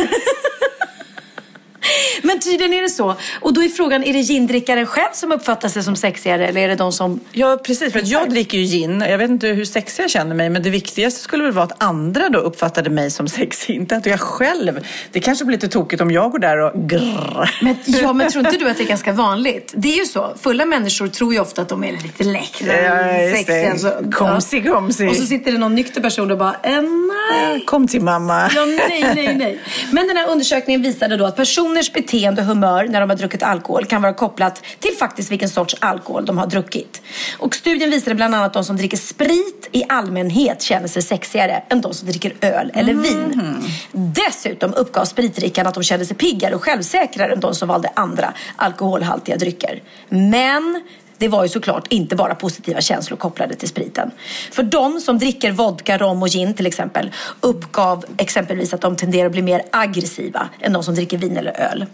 Men 2.21 2.39
tydligen 2.39 2.73
är 2.73 2.81
det 2.81 2.89
så. 2.89 3.15
Och 3.41 3.53
då 3.53 3.63
är 3.63 3.69
frågan, 3.69 4.03
är 4.03 4.13
det 4.13 4.19
gindrickaren 4.19 4.85
själv 4.85 5.13
som 5.13 5.31
uppfattar 5.31 5.69
sig 5.69 5.83
som 5.83 5.95
sexigare 5.95 6.47
eller 6.47 6.61
är 6.61 6.67
det 6.67 6.75
de 6.75 6.91
som... 6.91 7.19
Ja, 7.31 7.57
precis. 7.63 7.93
För 7.93 7.99
att 7.99 8.07
jag 8.07 8.29
dricker 8.29 8.57
ju 8.57 8.63
gin. 8.63 9.01
Jag 9.09 9.17
vet 9.17 9.29
inte 9.29 9.47
hur 9.47 9.65
sexig 9.65 10.03
jag 10.03 10.09
känner 10.09 10.35
mig, 10.35 10.49
men 10.49 10.63
det 10.63 10.69
viktigaste 10.69 11.19
skulle 11.19 11.43
väl 11.43 11.51
vara 11.53 11.65
att 11.65 11.83
andra 11.83 12.29
då 12.29 12.39
uppfattade 12.39 12.89
mig 12.89 13.11
som 13.11 13.27
sexig. 13.27 13.75
Inte 13.75 13.95
att 13.95 14.05
jag 14.05 14.19
själv. 14.19 14.85
Det 15.11 15.19
kanske 15.19 15.45
blir 15.45 15.57
lite 15.57 15.67
tokigt 15.67 16.01
om 16.01 16.11
jag 16.11 16.31
går 16.31 16.39
där 16.39 16.57
och 16.57 16.89
grrr. 16.89 17.49
Men, 17.61 17.75
ja, 17.85 18.13
men 18.13 18.29
tror 18.31 18.45
inte 18.45 18.57
du 18.57 18.69
att 18.69 18.77
det 18.77 18.83
är 18.83 18.88
ganska 18.88 19.11
vanligt? 19.11 19.73
Det 19.75 19.88
är 19.93 19.97
ju 19.97 20.05
så. 20.05 20.33
Fulla 20.41 20.65
människor 20.65 21.07
tror 21.07 21.33
ju 21.33 21.39
ofta 21.39 21.61
att 21.61 21.69
de 21.69 21.83
är 21.83 21.91
lite 21.91 22.23
läckra, 22.23 22.81
Ja, 22.81 23.35
sexiga. 23.35 23.77
Så, 23.77 24.11
Komsi, 24.11 24.61
komsi. 24.61 25.07
Och 25.07 25.15
så 25.15 25.25
sitter 25.25 25.51
det 25.51 25.57
någon 25.57 25.75
nykter 25.75 26.01
person 26.01 26.31
och 26.31 26.38
bara, 26.38 26.55
eh, 26.63 26.81
nej. 26.81 27.65
Kom 27.65 27.88
till 27.88 28.01
mamma. 28.01 28.51
Ja, 28.55 28.65
nej, 28.65 29.11
nej, 29.15 29.35
nej. 29.35 29.59
Men 29.91 30.07
den 30.07 30.17
här 30.17 30.29
undersökningen 30.29 30.81
visade 30.81 31.17
då 31.17 31.25
att 31.25 31.35
personers 31.78 31.93
beteende 31.93 32.41
och 32.41 32.47
humör 32.47 32.88
när 32.88 32.99
de 32.99 33.09
har 33.09 33.17
druckit 33.17 33.43
alkohol 33.43 33.86
kan 33.86 34.01
vara 34.01 34.13
kopplat 34.13 34.63
till 34.80 34.91
faktiskt 34.99 35.32
vilken 35.32 35.49
sorts 35.49 35.75
alkohol 35.80 36.25
de 36.25 36.38
har 36.38 36.47
druckit. 36.47 37.01
Och 37.39 37.55
studien 37.55 37.89
visade 37.89 38.15
bland 38.15 38.36
annat 38.36 38.47
att 38.47 38.53
de 38.53 38.63
som 38.63 38.78
dricker 38.78 38.97
sprit 38.97 39.69
i 39.71 39.84
allmänhet 39.89 40.61
känner 40.61 40.88
sig 40.88 41.01
sexigare 41.01 41.63
än 41.69 41.82
de 41.82 41.93
som 41.93 42.07
dricker 42.07 42.34
öl 42.41 42.71
eller 42.73 42.93
vin. 42.93 43.63
Dessutom 43.91 44.73
uppgav 44.73 45.05
spritdrickarna 45.05 45.69
att 45.69 45.75
de 45.75 45.84
kände 45.84 46.05
sig 46.05 46.17
piggare 46.17 46.55
och 46.55 46.63
självsäkrare 46.63 47.34
än 47.34 47.39
de 47.39 47.55
som 47.55 47.67
valde 47.67 47.91
andra 47.95 48.34
alkoholhaltiga 48.55 49.38
drycker. 49.38 49.82
Men 50.09 50.82
det 51.18 51.28
var 51.28 51.43
ju 51.43 51.49
såklart 51.49 51.88
inte 51.89 52.15
bara 52.15 52.36
positiva 52.36 52.82
känslor 52.82 53.18
kopplade 53.18 53.55
till 53.55 53.68
spriten. 53.68 54.11
För 54.51 54.63
de 54.63 54.99
som 54.99 55.20
dricker 55.20 55.51
vodka, 55.51 55.97
rom 55.97 56.22
och 56.22 56.30
gin 56.30 56.53
till 56.53 56.68
exempel 56.68 57.11
uppgav 57.41 58.05
exempelvis 58.18 58.74
att 58.74 58.82
de 58.82 58.95
tenderar 58.95 59.26
att 59.26 59.32
bli 59.32 59.41
mer 59.41 59.61
aggressiva 59.72 60.49
än 60.59 60.74
de 60.74 60.84
som 60.84 60.95
dricker 60.95 61.18
vin 61.18 61.38
eller 61.38 61.51
öl. 61.51 61.86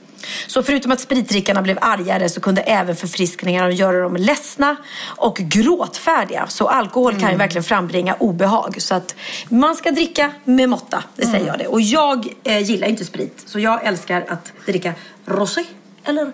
Så 0.47 0.63
förutom 0.63 0.91
att 0.91 0.99
spritdrickarna 0.99 1.61
blev 1.61 1.77
argare 1.81 2.29
så 2.29 2.41
kunde 2.41 2.61
även 2.61 2.95
förfriskningar 2.95 3.69
göra 3.69 3.99
dem 4.03 4.15
ledsna 4.15 4.75
och 5.03 5.37
gråtfärdiga. 5.37 6.47
Så 6.47 6.67
alkohol 6.67 7.19
kan 7.19 7.31
ju 7.31 7.37
verkligen 7.37 7.63
frambringa 7.63 8.15
obehag. 8.19 8.81
Så 8.81 8.95
att 8.95 9.15
man 9.49 9.75
ska 9.75 9.91
dricka 9.91 10.31
med 10.43 10.69
måtta, 10.69 11.03
det 11.15 11.25
säger 11.25 11.47
jag 11.47 11.59
det. 11.59 11.67
Och 11.67 11.81
jag 11.81 12.27
eh, 12.43 12.59
gillar 12.59 12.87
inte 12.87 13.05
sprit, 13.05 13.43
så 13.45 13.59
jag 13.59 13.85
älskar 13.85 14.25
att 14.27 14.53
dricka 14.65 14.93
rosé 15.25 15.63
eller, 16.03 16.31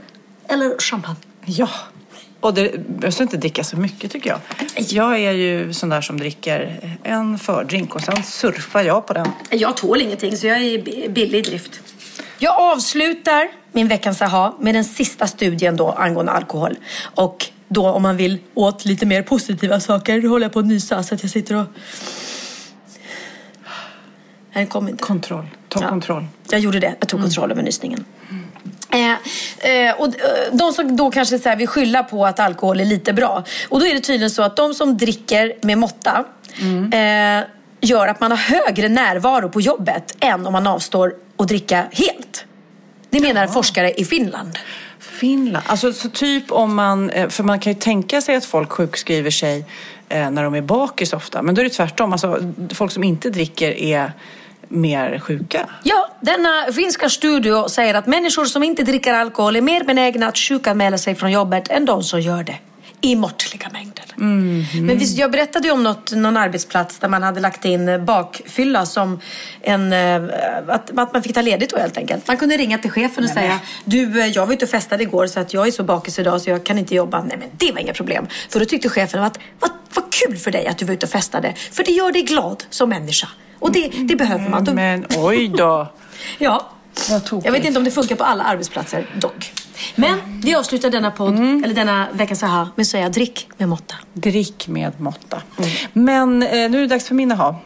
eller 0.47 0.79
champagne. 0.79 1.17
Ja. 1.45 1.69
Och 2.39 2.53
det 2.53 2.87
behövs 2.87 3.21
inte 3.21 3.37
dricka 3.37 3.63
så 3.63 3.77
mycket 3.77 4.11
tycker 4.11 4.29
jag. 4.29 4.39
Jag 4.75 5.19
är 5.19 5.31
ju 5.31 5.73
sån 5.73 5.89
där 5.89 6.01
som 6.01 6.17
dricker 6.17 6.79
en 7.03 7.39
fördrink 7.39 7.95
och 7.95 8.01
sen 8.01 8.23
surfar 8.23 8.81
jag 8.83 9.07
på 9.07 9.13
den. 9.13 9.27
Jag 9.49 9.77
tål 9.77 10.01
ingenting 10.01 10.37
så 10.37 10.47
jag 10.47 10.57
är 10.57 10.81
bi- 10.81 11.09
billig 11.09 11.39
i 11.39 11.41
drift. 11.41 11.71
Jag 12.39 12.59
avslutar 12.59 13.47
min 13.71 13.87
veckans 13.87 14.21
aha 14.21 14.57
med 14.59 14.75
den 14.75 14.83
sista 14.83 15.27
studien 15.27 15.77
då 15.77 15.91
angående 15.91 16.31
alkohol. 16.31 16.75
Och 17.15 17.45
då 17.67 17.87
om 17.89 18.01
man 18.01 18.17
vill 18.17 18.37
åt 18.53 18.85
lite 18.85 19.05
mer 19.05 19.21
positiva 19.23 19.79
saker, 19.79 20.21
då 20.21 20.29
håller 20.29 20.45
jag 20.45 20.53
på 20.53 20.59
att 20.59 20.65
nysa 20.65 21.03
så 21.03 21.15
att 21.15 21.23
jag 21.23 21.31
sitter 21.31 21.55
och... 21.55 21.65
Nej, 24.53 24.65
det 24.65 24.71
kom 24.71 24.87
inte. 24.87 25.03
Kontroll. 25.03 25.45
Ta 25.67 25.81
Ja. 25.81 25.89
kontroll. 25.89 26.25
Jag 26.49 26.59
gjorde 26.59 26.79
det. 26.79 26.95
Jag 26.99 27.09
tog 27.09 27.21
kontroll 27.21 27.51
över 27.51 27.63
nysningen. 27.63 28.05
Eh, 28.91 29.11
eh, 29.71 29.93
och 29.97 30.07
eh, 30.07 30.13
de 30.51 30.73
som 30.73 30.95
då 30.97 31.11
kanske 31.11 31.39
så 31.39 31.49
här 31.49 31.55
vill 31.55 31.67
skylla 31.67 32.03
på 32.03 32.25
att 32.25 32.39
alkohol 32.39 32.79
är 32.79 32.85
lite 32.85 33.13
bra. 33.13 33.43
Och 33.69 33.79
då 33.79 33.87
är 33.87 33.93
det 33.93 33.99
tydligen 33.99 34.31
så 34.31 34.43
att 34.43 34.55
de 34.55 34.73
som 34.73 34.97
dricker 34.97 35.53
med 35.61 35.77
måtta 35.77 36.25
eh, 36.93 37.47
gör 37.81 38.07
att 38.07 38.19
man 38.19 38.31
har 38.31 38.37
högre 38.37 38.89
närvaro 38.89 39.49
på 39.49 39.61
jobbet 39.61 40.15
än 40.19 40.45
om 40.45 40.53
man 40.53 40.67
avstår 40.67 41.13
att 41.37 41.47
dricka 41.47 41.85
helt. 41.91 42.45
Det 43.09 43.19
menar 43.19 43.47
forskare 43.47 43.93
i 43.93 44.05
Finland. 44.05 44.59
Finland. 44.99 45.65
Alltså 45.67 45.93
så 45.93 46.09
typ 46.09 46.51
om 46.51 46.75
man, 46.75 47.09
eh, 47.09 47.29
för 47.29 47.43
man 47.43 47.59
kan 47.59 47.73
ju 47.73 47.79
tänka 47.79 48.21
sig 48.21 48.35
att 48.35 48.45
folk 48.45 48.71
sjukskriver 48.71 49.31
sig 49.31 49.65
eh, 50.09 50.31
när 50.31 50.43
de 50.43 50.55
är 50.55 50.61
bakis 50.61 51.13
ofta. 51.13 51.41
Men 51.41 51.55
då 51.55 51.61
är 51.61 51.63
det 51.63 51.69
tvärtom. 51.69 52.11
Alltså, 52.11 52.53
folk 52.73 52.91
som 52.91 53.03
inte 53.03 53.29
dricker 53.29 53.71
är 53.71 54.11
mer 54.69 55.19
sjuka. 55.19 55.69
Ja, 55.83 56.09
denna 56.21 56.71
finska 56.71 57.09
studio 57.09 57.69
säger 57.69 57.93
att 57.93 58.07
människor 58.07 58.45
som 58.45 58.63
inte 58.63 58.83
dricker 58.83 59.13
alkohol 59.13 59.55
är 59.55 59.61
mer 59.61 59.83
benägna 59.83 60.27
att 60.27 60.37
sjukanmäla 60.37 60.97
sig 60.97 61.15
från 61.15 61.31
jobbet 61.31 61.69
än 61.69 61.85
de 61.85 62.03
som 62.03 62.21
gör 62.21 62.43
det. 62.43 62.55
I 63.01 63.15
måttliga 63.15 63.69
mängder. 63.73 64.05
Men 64.81 64.97
visst, 64.97 65.17
jag 65.17 65.31
berättade 65.31 65.67
ju 65.67 65.73
om 65.73 65.83
något, 65.83 66.11
någon 66.11 66.37
arbetsplats 66.37 66.99
där 66.99 67.07
man 67.07 67.23
hade 67.23 67.39
lagt 67.39 67.65
in 67.65 68.05
bakfylla 68.05 68.85
som 68.85 69.19
en... 69.61 69.93
eh, 69.93 70.15
Att, 70.67 70.97
att 70.99 71.13
man 71.13 71.23
fick 71.23 71.33
ta 71.33 71.41
ledigt 71.41 71.69
då 71.69 71.77
helt 71.77 71.97
enkelt. 71.97 72.27
Man 72.27 72.37
kunde 72.37 72.57
ringa 72.57 72.77
till 72.77 72.91
chefen 72.91 73.23
och 73.23 73.29
säga 73.29 73.59
Du, 73.85 74.21
eh, 74.21 74.27
jag 74.27 74.45
var 74.45 74.53
ute 74.53 74.65
och 74.65 74.71
festade 74.71 75.03
igår 75.03 75.27
så 75.27 75.39
att 75.39 75.53
jag 75.53 75.67
är 75.67 75.71
så 75.71 75.83
bakis 75.83 76.19
idag 76.19 76.41
så 76.41 76.49
jag 76.49 76.63
kan 76.65 76.77
inte 76.77 76.95
jobba. 76.95 77.23
Nej 77.23 77.37
men 77.37 77.49
det 77.57 77.71
var 77.71 77.79
inga 77.79 77.93
problem. 77.93 78.27
För 78.49 78.59
då 78.59 78.65
tyckte 78.65 78.89
chefen 78.89 79.23
att 79.23 79.39
vad, 79.59 79.71
vad 79.93 80.05
kul 80.13 80.37
för 80.37 80.51
dig 80.51 80.67
att 80.67 80.77
du 80.77 80.85
var 80.85 80.93
ute 80.93 81.05
och 81.05 81.11
festade. 81.11 81.53
För 81.71 81.83
det 81.83 81.91
gör 81.91 82.11
dig 82.11 82.21
glad 82.21 82.63
som 82.69 82.89
människa. 82.89 83.27
Och 83.59 83.71
det, 83.71 83.87
det 83.87 84.15
behöver 84.15 84.49
man. 84.49 84.63
Då, 84.65 84.73
Men 84.73 85.05
oj 85.17 85.47
då. 85.57 85.87
Ja. 86.37 86.69
Jag 87.43 87.51
vet 87.51 87.65
inte 87.65 87.79
om 87.79 87.85
det 87.85 87.91
funkar 87.91 88.15
på 88.15 88.23
alla 88.23 88.43
arbetsplatser 88.43 89.09
dock. 89.21 89.53
Men 89.95 90.41
vi 90.43 90.55
avslutar 90.55 90.89
denna 90.89 91.11
podd, 91.11 91.35
eller 91.35 91.73
denna 91.73 92.07
veckans 92.13 92.43
aha, 92.43 92.69
med 92.75 92.83
att 92.83 92.87
säga 92.87 93.09
drick 93.09 93.49
med 93.57 93.69
måtta. 93.69 93.95
Drick 94.13 94.67
med 94.67 95.01
måtta. 95.01 95.41
Men 95.93 96.43
eh, 96.43 96.49
nu 96.51 96.77
är 96.77 96.81
det 96.81 96.87
dags 96.87 97.07
för 97.07 97.15
min 97.15 97.31
aha. 97.31 97.61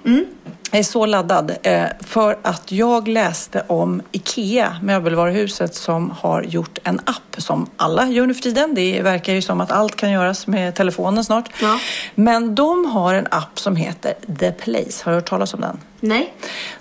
Jag 0.74 0.80
är 0.80 0.84
så 0.84 1.06
laddad 1.06 1.56
eh, 1.64 1.86
för 2.00 2.38
att 2.42 2.72
jag 2.72 3.08
läste 3.08 3.64
om 3.68 4.02
IKEA, 4.12 4.78
möbelvaruhuset, 4.82 5.76
som 5.76 6.10
har 6.10 6.44
gjort 6.44 6.78
en 6.84 7.00
app 7.00 7.36
som 7.38 7.70
alla 7.78 8.08
gör 8.08 8.28
nu 8.28 8.34
för 8.34 8.42
tiden. 8.42 8.76
Det 8.76 9.02
verkar 9.02 9.34
ju 9.34 9.42
som 9.42 9.62
att 9.62 9.72
allt 9.72 9.96
kan 9.96 10.12
göras 10.12 10.48
med 10.48 10.76
telefonen 10.76 11.24
snart. 11.24 11.50
Ja. 11.62 11.80
Men 12.16 12.56
de 12.56 12.86
har 12.86 13.14
en 13.14 13.28
app 13.32 13.60
som 13.60 13.76
heter 13.76 14.14
The 14.40 14.52
Place. 14.52 15.04
Har 15.06 15.12
du 15.12 15.16
hört 15.16 15.30
talas 15.30 15.54
om 15.54 15.62
den? 15.62 15.80
Nej. 16.00 16.34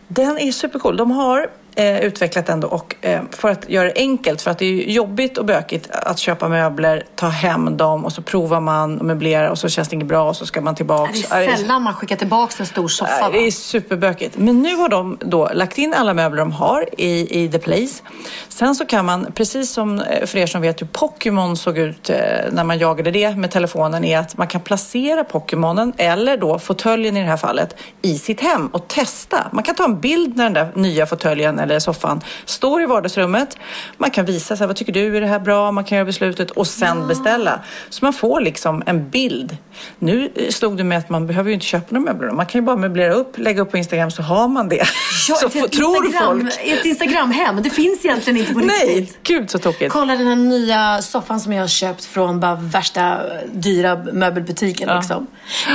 Den 0.08 0.38
är 0.38 0.52
supercool. 0.52 0.96
De 0.96 1.10
har 1.10 1.50
eh, 1.74 2.00
utvecklat 2.00 2.46
den 2.46 2.60
då 2.60 2.68
och 2.68 2.96
eh, 3.00 3.20
för 3.30 3.48
att 3.48 3.68
göra 3.68 3.84
det 3.84 3.92
enkelt, 3.96 4.42
för 4.42 4.50
att 4.50 4.58
det 4.58 4.66
är 4.66 4.90
jobbigt 4.90 5.38
och 5.38 5.44
bökigt 5.44 5.90
att 5.90 6.18
köpa 6.18 6.48
möbler, 6.48 7.04
ta 7.14 7.28
hem 7.28 7.76
dem 7.76 8.04
och 8.04 8.12
så 8.12 8.22
provar 8.22 8.60
man 8.60 8.98
och 8.98 9.06
möblerar 9.06 9.50
och 9.50 9.58
så 9.58 9.68
känns 9.68 9.88
det 9.88 9.94
inget 9.94 10.08
bra 10.08 10.28
och 10.28 10.36
så 10.36 10.46
ska 10.46 10.60
man 10.60 10.74
tillbaks. 10.74 11.28
Det 11.28 11.34
är 11.34 11.56
sällan 11.56 11.82
man 11.82 11.94
skickar 11.94 12.16
tillbaka 12.16 12.54
en 12.58 12.66
stor 12.66 12.88
soffa. 12.88 13.30
Det 13.30 13.46
är 13.46 13.50
superbökigt. 13.50 14.38
Men 14.38 14.62
nu 14.62 14.76
har 14.76 14.88
de 14.88 15.18
då 15.20 15.50
lagt 15.54 15.78
in 15.78 15.94
alla 15.94 16.14
möbler 16.14 16.38
de 16.38 16.52
har 16.52 16.88
i, 16.98 17.42
i 17.44 17.48
The 17.48 17.58
Place. 17.58 18.02
Sen 18.48 18.74
så 18.74 18.86
kan 18.86 19.04
man, 19.04 19.32
precis 19.34 19.70
som 19.70 20.00
eh, 20.00 20.26
för 20.26 20.38
er 20.38 20.46
som 20.46 20.62
vet 20.62 20.80
hur 20.80 20.86
Pokémon 20.86 21.56
såg 21.56 21.78
ut 21.78 22.10
eh, 22.10 22.16
när 22.52 22.64
man 22.64 22.78
jagade 22.78 23.10
det 23.10 23.36
med 23.36 23.50
telefonen, 23.50 24.04
är 24.04 24.18
att 24.18 24.36
man 24.36 24.46
kan 24.46 24.60
placera 24.60 25.24
Pokémonen, 25.24 25.92
eller 25.96 26.36
då 26.36 26.58
fåtöljen 26.58 27.16
i 27.16 27.20
det 27.20 27.26
här 27.26 27.36
fallet, 27.36 27.76
i 28.02 28.18
sitt 28.18 28.40
hem 28.40 28.66
och 28.66 28.88
testa. 28.88 29.46
Man 29.52 29.64
kan 29.64 29.74
ta 29.74 29.84
en 29.84 30.00
bild 30.00 30.36
när 30.36 30.44
den 30.44 30.52
där 30.52 30.72
nya 30.74 31.06
fåtöljen 31.06 31.58
eller 31.62 31.78
soffan 31.78 32.20
står 32.44 32.82
i 32.82 32.86
vardagsrummet. 32.86 33.58
Man 33.96 34.10
kan 34.10 34.24
visa, 34.24 34.56
så 34.56 34.62
här, 34.62 34.66
vad 34.66 34.76
tycker 34.76 34.92
du, 34.92 35.16
är 35.16 35.20
det 35.20 35.26
här 35.26 35.38
bra? 35.38 35.72
Man 35.72 35.84
kan 35.84 35.96
göra 35.98 36.06
beslutet 36.06 36.50
och 36.50 36.66
sen 36.66 37.08
beställa. 37.08 37.60
Så 37.88 38.04
man 38.04 38.12
får 38.12 38.40
liksom 38.40 38.82
en 38.86 39.10
bild. 39.10 39.56
Nu 39.98 40.30
eh, 40.34 40.50
slog 40.50 40.76
det 40.76 40.84
med 40.84 40.98
att 40.98 41.08
man 41.10 41.26
behöver 41.26 41.48
ju 41.48 41.54
inte 41.54 41.66
köpa 41.66 41.86
några 41.94 42.12
möbler. 42.12 42.30
Man 42.30 42.46
kan 42.46 42.60
ju 42.60 42.64
bara 42.64 42.76
möblera 42.76 43.14
upp, 43.14 43.38
lägga 43.38 43.62
upp 43.62 43.70
på 43.70 43.76
Instagram 43.76 44.10
så 44.10 44.22
har 44.22 44.48
man 44.48 44.68
det. 44.68 44.82
Ja, 45.28 45.34
så 45.34 45.46
ett 45.46 45.72
tror 45.72 46.06
Instagram, 46.06 46.40
folk. 46.40 46.54
Ett 46.64 46.84
Instagramhem. 46.84 47.62
Det 47.62 47.70
finns 47.70 48.04
egentligen 48.04 48.40
inte 48.40 48.52
på 48.52 48.58
Nej, 48.58 48.86
riktigt. 48.86 49.22
gud 49.22 49.50
så 49.50 49.58
tokigt. 49.58 49.92
Kolla 49.92 50.16
den 50.16 50.26
här 50.26 50.36
nya 50.36 51.02
soffan 51.02 51.40
som 51.40 51.52
jag 51.52 51.62
har 51.62 51.68
köpt 51.68 52.04
från 52.04 52.40
bara 52.40 52.54
värsta 52.54 53.20
dyra 53.52 53.96
möbelbutiken. 54.12 54.96
Liksom. 54.96 55.26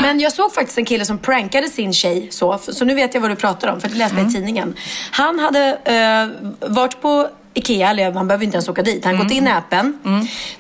Men 0.01 0.19
jag 0.19 0.33
såg 0.33 0.53
faktiskt 0.53 0.77
en 0.77 0.85
kille 0.85 1.05
som 1.05 1.17
prankade 1.17 1.69
sin 1.69 1.93
tjej 1.93 2.27
så. 2.31 2.57
Så 2.57 2.85
nu 2.85 2.95
vet 2.95 3.13
jag 3.13 3.21
vad 3.21 3.31
du 3.31 3.35
pratar 3.35 3.67
om, 3.73 3.81
för 3.81 3.89
det 3.89 3.95
läste 3.95 4.17
jag 4.17 4.29
i 4.29 4.33
tidningen. 4.33 4.73
Han 5.11 5.39
hade 5.39 5.76
eh, 5.85 6.27
varit 6.59 7.01
på 7.01 7.29
Ikea, 7.53 7.89
eller 7.89 8.11
han 8.11 8.27
behöver 8.27 8.45
inte 8.45 8.55
ens 8.55 8.69
åka 8.69 8.83
dit. 8.83 9.05
Han 9.05 9.17
gått 9.17 9.31
in 9.31 9.47
i 9.47 9.51
appen, 9.51 9.97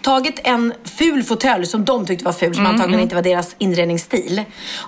tagit 0.01 0.39
en 0.43 0.73
ful 0.83 1.23
fåtölj 1.23 1.65
som 1.65 1.85
de 1.85 2.05
tyckte 2.05 2.25
var 2.25 2.31
ful, 2.31 2.55
som 2.55 2.65
antagligen 2.65 2.99
inte 3.01 3.15
var 3.15 3.21
deras 3.21 3.55
inredningsstil. 3.57 4.43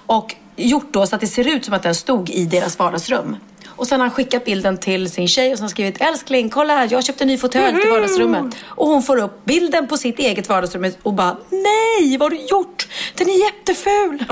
Och 0.06 0.36
gjort 0.56 0.94
då 0.94 1.06
så 1.06 1.16
att 1.16 1.22
det 1.22 1.28
ser 1.28 1.48
ut 1.48 1.66
som 1.66 1.74
att 1.74 1.84
den 1.84 1.96
stod 1.96 2.30
i 2.30 2.46
deras 2.46 2.80
vardagsrum. 2.80 3.36
Och 3.68 3.88
sen 3.88 4.00
har 4.00 4.08
han 4.08 4.16
skickat 4.16 4.46
bilden 4.46 4.78
till 4.78 5.12
sin 5.12 5.28
tjej 5.28 5.52
och 5.54 5.58
sen 5.60 5.70
skrivit 5.70 6.02
älskling, 6.02 6.50
kolla 6.50 6.76
här, 6.76 6.88
jag 6.92 7.04
köpte 7.06 7.24
en 7.24 7.28
ny 7.28 7.38
fåtölj 7.38 7.82
till 7.82 7.90
vardagsrummet. 7.90 8.56
Och 8.66 8.88
hon 8.88 9.04
får 9.04 9.18
upp 9.18 9.46
bilden 9.46 9.88
på 9.88 9.98
sitt 9.98 10.20
eget 10.20 10.50
vardagsrum 10.50 10.92
och 11.04 11.14
bara, 11.14 11.38
nej, 11.50 12.18
vad 12.18 12.32
har 12.32 12.38
du 12.38 12.46
gjort? 12.46 12.88
Den 13.16 13.30
är 13.30 13.46
jätteful. 13.46 14.24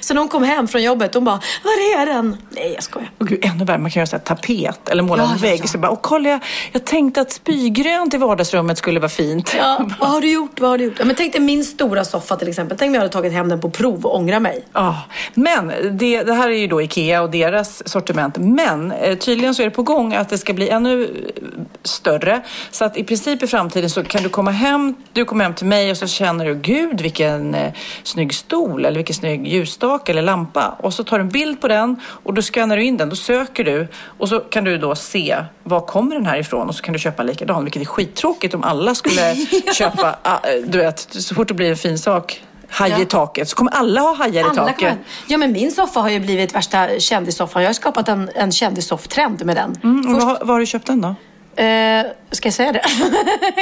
Så 0.00 0.14
när 0.14 0.20
hon 0.20 0.28
kom 0.28 0.42
hem 0.44 0.68
från 0.68 0.82
jobbet, 0.82 1.14
hon 1.14 1.24
bara, 1.24 1.40
var 1.64 2.00
är 2.00 2.06
den? 2.06 2.36
Nej, 2.50 2.72
jag 2.74 2.82
skojar. 2.82 3.10
Och 3.18 3.26
gud, 3.28 3.44
ännu 3.44 3.64
värre, 3.64 3.78
man 3.78 3.90
kan 3.90 4.00
göra 4.00 4.06
så 4.06 4.16
här 4.16 4.22
tapet 4.24 4.88
eller 4.88 5.02
måla 5.02 5.22
Ja, 5.22 5.32
en 5.32 5.38
vägg. 5.38 5.60
ja. 5.62 5.66
Så 5.66 5.78
bara, 5.78 5.90
och 5.92 6.02
kolla, 6.02 6.28
jag, 6.28 6.40
jag 6.72 6.84
tänkte 6.84 7.20
att 7.20 7.32
spygrönt 7.32 8.14
i 8.14 8.16
vardagsrummet 8.16 8.78
skulle 8.78 9.00
vara 9.00 9.08
fint. 9.08 9.54
Ja, 9.58 9.86
vad 10.00 10.08
har 10.10 10.20
du 10.20 10.30
gjort? 10.30 10.60
Vad 10.60 10.70
har 10.70 10.78
du 10.78 10.84
gjort? 10.84 10.94
Ja, 10.98 11.04
men 11.04 11.16
tänk 11.16 11.32
dig 11.32 11.40
min 11.42 11.64
stora 11.64 12.04
soffa 12.04 12.36
till 12.36 12.48
exempel. 12.48 12.78
Tänk 12.78 12.88
om 12.90 12.94
jag 12.94 13.00
hade 13.00 13.12
tagit 13.12 13.32
hem 13.32 13.48
den 13.48 13.60
på 13.60 13.70
prov 13.70 14.06
och 14.06 14.16
ångrar 14.16 14.40
mig. 14.40 14.64
Ja, 14.72 15.02
men 15.34 15.72
det, 15.98 16.22
det 16.22 16.34
här 16.34 16.48
är 16.48 16.56
ju 16.58 16.66
då 16.66 16.82
Ikea 16.82 17.22
och 17.22 17.30
deras 17.30 17.88
sortiment. 17.88 18.36
Men 18.38 18.65
eh, 18.74 19.18
tydligen 19.18 19.54
så 19.54 19.62
är 19.62 19.66
det 19.66 19.70
på 19.70 19.82
gång 19.82 20.14
att 20.14 20.28
det 20.28 20.38
ska 20.38 20.52
bli 20.52 20.68
ännu 20.68 21.04
eh, 21.04 21.42
större. 21.82 22.42
Så 22.70 22.84
att 22.84 22.96
i 22.96 23.04
princip 23.04 23.42
i 23.42 23.46
framtiden 23.46 23.90
så 23.90 24.04
kan 24.04 24.22
du 24.22 24.28
komma 24.28 24.50
hem, 24.50 24.94
du 25.12 25.24
kommer 25.24 25.44
hem 25.44 25.54
till 25.54 25.66
mig 25.66 25.90
och 25.90 25.96
så 25.96 26.06
känner 26.06 26.44
du, 26.44 26.54
gud 26.54 27.00
vilken 27.00 27.54
eh, 27.54 27.72
snygg 28.02 28.34
stol 28.34 28.84
eller 28.84 28.96
vilken 28.96 29.14
snygg 29.14 29.46
ljusstake 29.46 30.12
eller 30.12 30.22
lampa. 30.22 30.76
Och 30.78 30.94
så 30.94 31.04
tar 31.04 31.18
du 31.18 31.22
en 31.22 31.28
bild 31.28 31.60
på 31.60 31.68
den 31.68 32.00
och 32.06 32.34
då 32.34 32.42
skannar 32.42 32.76
du 32.76 32.84
in 32.84 32.96
den, 32.96 33.08
då 33.08 33.16
söker 33.16 33.64
du 33.64 33.88
och 34.18 34.28
så 34.28 34.40
kan 34.40 34.64
du 34.64 34.78
då 34.78 34.94
se 34.94 35.36
var 35.62 35.80
kommer 35.80 36.14
den 36.14 36.26
här 36.26 36.38
ifrån 36.38 36.68
och 36.68 36.74
så 36.74 36.82
kan 36.82 36.92
du 36.92 36.98
köpa 36.98 37.22
likadan. 37.22 37.64
Vilket 37.64 37.82
är 37.82 37.86
skittråkigt 37.86 38.54
om 38.54 38.64
alla 38.64 38.94
skulle 38.94 39.36
köpa, 39.74 40.18
ah, 40.22 40.38
du 40.66 40.78
vet, 40.78 40.98
så 40.98 41.34
fort 41.34 41.48
det 41.48 41.54
blir 41.54 41.70
en 41.70 41.76
fin 41.76 41.98
sak 41.98 42.42
haj 42.68 42.90
Ja. 42.90 43.00
i 43.00 43.06
taket 43.06 43.48
så 43.48 43.56
kommer 43.56 43.70
alla 43.72 44.00
ha 44.00 44.14
hajar 44.16 44.34
i 44.34 44.44
Alla 44.44 44.54
taket. 44.54 44.76
kommer- 44.78 44.96
Ja, 45.26 45.38
men 45.38 45.52
min 45.52 45.70
soffa 45.72 46.00
har 46.00 46.08
ju 46.08 46.20
blivit 46.20 46.54
värsta 46.54 46.88
kändissoffan. 46.98 47.62
Jag 47.62 47.68
har 47.68 47.74
skapat 47.74 48.08
en, 48.08 48.30
en 48.34 48.52
kändissofftrend 48.52 49.44
med 49.44 49.56
den. 49.56 49.74
Mm, 49.84 50.14
och 50.14 50.22
var, 50.22 50.38
var 50.44 50.52
har 50.54 50.60
du 50.60 50.66
köpt 50.66 50.86
den 50.86 51.00
då? 51.00 51.08
Eh, 51.62 52.06
ska 52.30 52.46
jag 52.46 52.54
säga 52.54 52.72
det? 52.72 52.82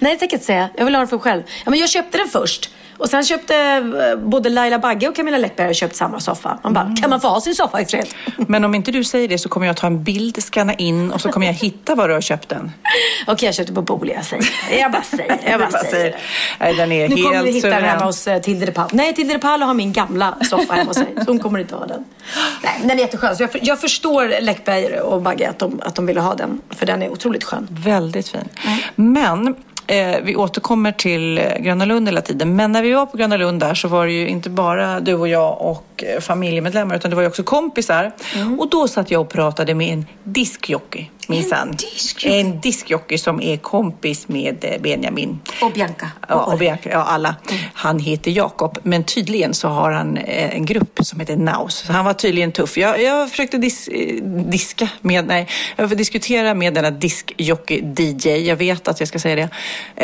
Nej, 0.00 0.12
det 0.12 0.16
tänker 0.16 0.24
jag 0.24 0.32
inte 0.32 0.44
säga. 0.46 0.68
Jag 0.76 0.84
vill 0.84 0.94
ha 0.94 1.00
den 1.00 1.08
för 1.08 1.16
mig 1.16 1.22
själv. 1.22 1.42
Ja, 1.64 1.70
men 1.70 1.78
jag 1.80 1.88
köpte 1.88 2.18
den 2.18 2.28
först. 2.28 2.70
Och 2.98 3.08
sen 3.10 3.24
köpte 3.24 3.56
eh, 3.56 4.16
både 4.28 4.48
Laila 4.50 4.78
Bagge 4.78 5.08
och 5.08 5.16
Camilla 5.16 5.38
Läckberg 5.38 5.74
köpt 5.74 5.96
samma 5.96 6.20
soffa. 6.20 6.58
Man 6.62 6.72
bara, 6.74 6.84
Mm. 6.84 6.96
kan 6.96 7.10
man 7.10 7.20
få 7.20 7.28
ha 7.28 7.40
sin 7.40 7.54
soffa 7.54 7.80
i 7.80 7.84
fred? 7.86 8.06
Men 8.36 8.64
om 8.64 8.74
inte 8.74 8.90
du 8.90 9.04
säger 9.04 9.28
det 9.28 9.38
så 9.38 9.48
kommer 9.48 9.66
jag 9.66 9.76
ta 9.76 9.86
en 9.86 10.02
bild, 10.04 10.42
scanna 10.42 10.74
in 10.74 11.12
och 11.12 11.20
så 11.20 11.28
kommer 11.32 11.46
jag 11.46 11.52
hitta 11.54 11.94
var 11.94 12.08
du 12.08 12.14
har 12.14 12.20
köpt 12.20 12.48
den. 12.48 12.72
Okej, 13.26 13.46
jag 13.46 13.54
köpte 13.54 13.72
på 13.72 13.82
Booli. 13.82 14.12
Jag 14.14 14.24
säger 14.24 14.42
det. 14.70 14.78
Jag 14.78 14.92
bara 14.92 15.02
säger 15.02 15.38
Jag 15.50 15.60
bara 15.60 15.70
säger 15.84 16.04
det. 16.10 16.16
Nej, 16.60 16.74
den 16.74 16.92
är 16.92 17.08
Nu 17.08 17.14
helt 17.16 17.26
kommer 17.28 17.42
vi 17.42 17.50
hitta 17.52 17.68
den 17.68 17.84
hemma 17.84 18.04
hos 18.04 18.26
eh, 18.26 18.40
Tilde 18.40 18.66
de 18.66 18.72
Paolo. 18.72 18.88
Nej, 18.92 19.14
Tilde 19.14 19.32
de 19.34 19.38
Paolo 19.40 19.66
har 19.66 19.74
min 19.74 19.92
gamla 19.92 20.34
soffa 20.50 20.74
hemma 20.74 20.88
hos 20.90 20.96
sig. 20.96 21.14
Så 21.16 21.24
hon 21.26 21.38
kommer 21.38 21.58
inte 21.58 21.74
ha 21.74 21.86
den. 21.86 22.04
Nej, 22.62 22.72
den 22.82 22.90
är 22.90 22.96
jätteskön. 22.96 23.36
Så 23.36 23.42
jag, 23.42 23.50
jag 23.62 23.80
förstår 23.80 24.40
Läckberg 24.40 25.00
och 25.00 25.22
Bagge 25.22 25.48
att 25.50 25.58
de, 25.58 25.80
att 25.84 25.94
de 25.94 26.06
ville 26.06 26.20
ha 26.20 26.34
den. 26.34 26.60
För 26.70 26.86
den 26.86 27.02
är 27.02 27.08
otroligt 27.12 27.44
skön. 27.44 27.68
Väldigt 27.70 28.28
fin. 28.28 28.48
Men 28.94 29.54
eh, 29.86 30.16
vi 30.22 30.36
återkommer 30.36 30.92
till 30.92 31.38
eh, 31.38 31.44
Gröna 31.58 31.84
Lund 31.84 32.08
hela 32.08 32.20
tiden. 32.20 32.56
Men 32.56 32.72
när 32.72 32.82
vi 32.82 32.92
var 32.92 33.06
på 33.06 33.16
Gröna 33.16 33.36
Lund 33.36 33.60
där 33.60 33.74
så 33.74 33.88
var 33.88 34.06
det 34.06 34.12
ju 34.12 34.28
inte 34.28 34.50
bara 34.50 35.00
du 35.00 35.14
och 35.14 35.28
jag 35.28 35.60
och 35.60 36.04
eh, 36.06 36.20
familjemedlemmar 36.20 36.96
utan 36.96 37.10
det 37.10 37.14
var 37.14 37.22
ju 37.22 37.28
också 37.28 37.42
kompisar. 37.42 38.12
Mm. 38.34 38.60
Och 38.60 38.70
då 38.70 38.88
satt 38.88 39.10
jag 39.10 39.20
och 39.20 39.28
pratade 39.28 39.74
med 39.74 39.92
en 39.92 40.06
diskjockey 40.24 41.10
minsann. 41.28 41.76
En 42.24 42.60
diskjockey 42.60 43.18
som 43.18 43.40
är 43.40 43.56
kompis 43.56 44.28
med 44.28 44.64
eh, 44.64 44.80
Benjamin. 44.80 45.40
Och 45.62 45.72
Bianca. 45.72 46.10
Ja, 46.28 46.34
och 46.34 46.58
Bianca, 46.58 46.90
ja, 46.90 47.04
alla. 47.04 47.34
Han 47.74 47.98
heter 47.98 48.30
Jakob, 48.30 48.78
men 48.82 49.04
tydligen 49.04 49.54
så 49.54 49.68
har 49.68 49.92
han 49.92 50.16
eh, 50.16 50.54
en 50.56 50.66
grupp 50.66 50.98
som 51.02 51.20
heter 51.20 51.36
Naus. 51.36 51.74
Så 51.86 51.92
han 51.92 52.04
var 52.04 52.12
tydligen 52.12 52.52
tuff. 52.52 52.76
Jag, 52.76 53.02
jag 53.02 53.30
försökte 53.30 53.58
dis, 53.58 53.88
eh, 53.88 54.22
diska 54.24 54.88
med, 55.00 55.26
nej, 55.26 55.48
jag 55.76 55.88
får 55.88 55.96
diskutera 55.96 56.54
med 56.54 56.74
denna 56.74 56.90
diskjockey-DJ, 56.90 58.48
jag 58.48 58.56
vet 58.56 58.88
att 58.88 59.00
jag 59.00 59.08
ska 59.08 59.18
säga 59.18 59.36
det, 59.36 59.48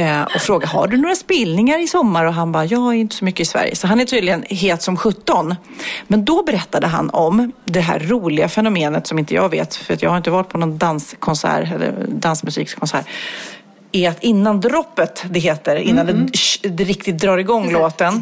eh, 0.01 0.23
och 0.23 0.41
fråga, 0.41 0.67
har 0.67 0.87
du 0.87 0.97
några 0.97 1.15
spelningar 1.15 1.79
i 1.79 1.87
sommar? 1.87 2.25
Och 2.25 2.35
han 2.35 2.53
bara, 2.53 2.65
ja, 2.65 2.95
inte 2.95 3.17
så 3.17 3.25
mycket 3.25 3.41
i 3.41 3.45
Sverige. 3.45 3.77
Så 3.77 3.87
han 3.87 4.01
är 4.01 4.05
tydligen 4.05 4.45
het 4.49 4.83
som 4.83 4.97
17. 4.97 5.55
Men 6.07 6.25
då 6.25 6.43
berättade 6.43 6.87
han 6.87 7.11
om 7.11 7.53
det 7.65 7.81
här 7.81 7.99
roliga 7.99 8.49
fenomenet 8.49 9.07
som 9.07 9.19
inte 9.19 9.35
jag 9.35 9.49
vet, 9.49 9.75
för 9.75 9.95
att 9.95 10.03
jag 10.03 10.11
har 10.11 10.17
inte 10.17 10.31
varit 10.31 10.49
på 10.49 10.59
någon 10.59 10.79
danskonsert 11.13 11.73
eller 11.73 12.07
dansmusikkonsert 12.09 13.07
är 13.93 14.11
att 14.11 14.23
innan 14.23 14.61
droppet, 14.61 15.25
det 15.31 15.41
heter, 15.41 15.77
innan 15.77 16.07
det, 16.07 16.29
det 16.69 16.85
riktigt 16.85 17.19
drar 17.19 17.39
igång 17.39 17.73
låten. 17.73 18.17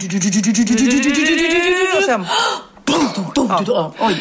Och 1.97 2.03
sen, 2.05 2.27
Ja. 3.67 3.93
Oj, 4.01 4.17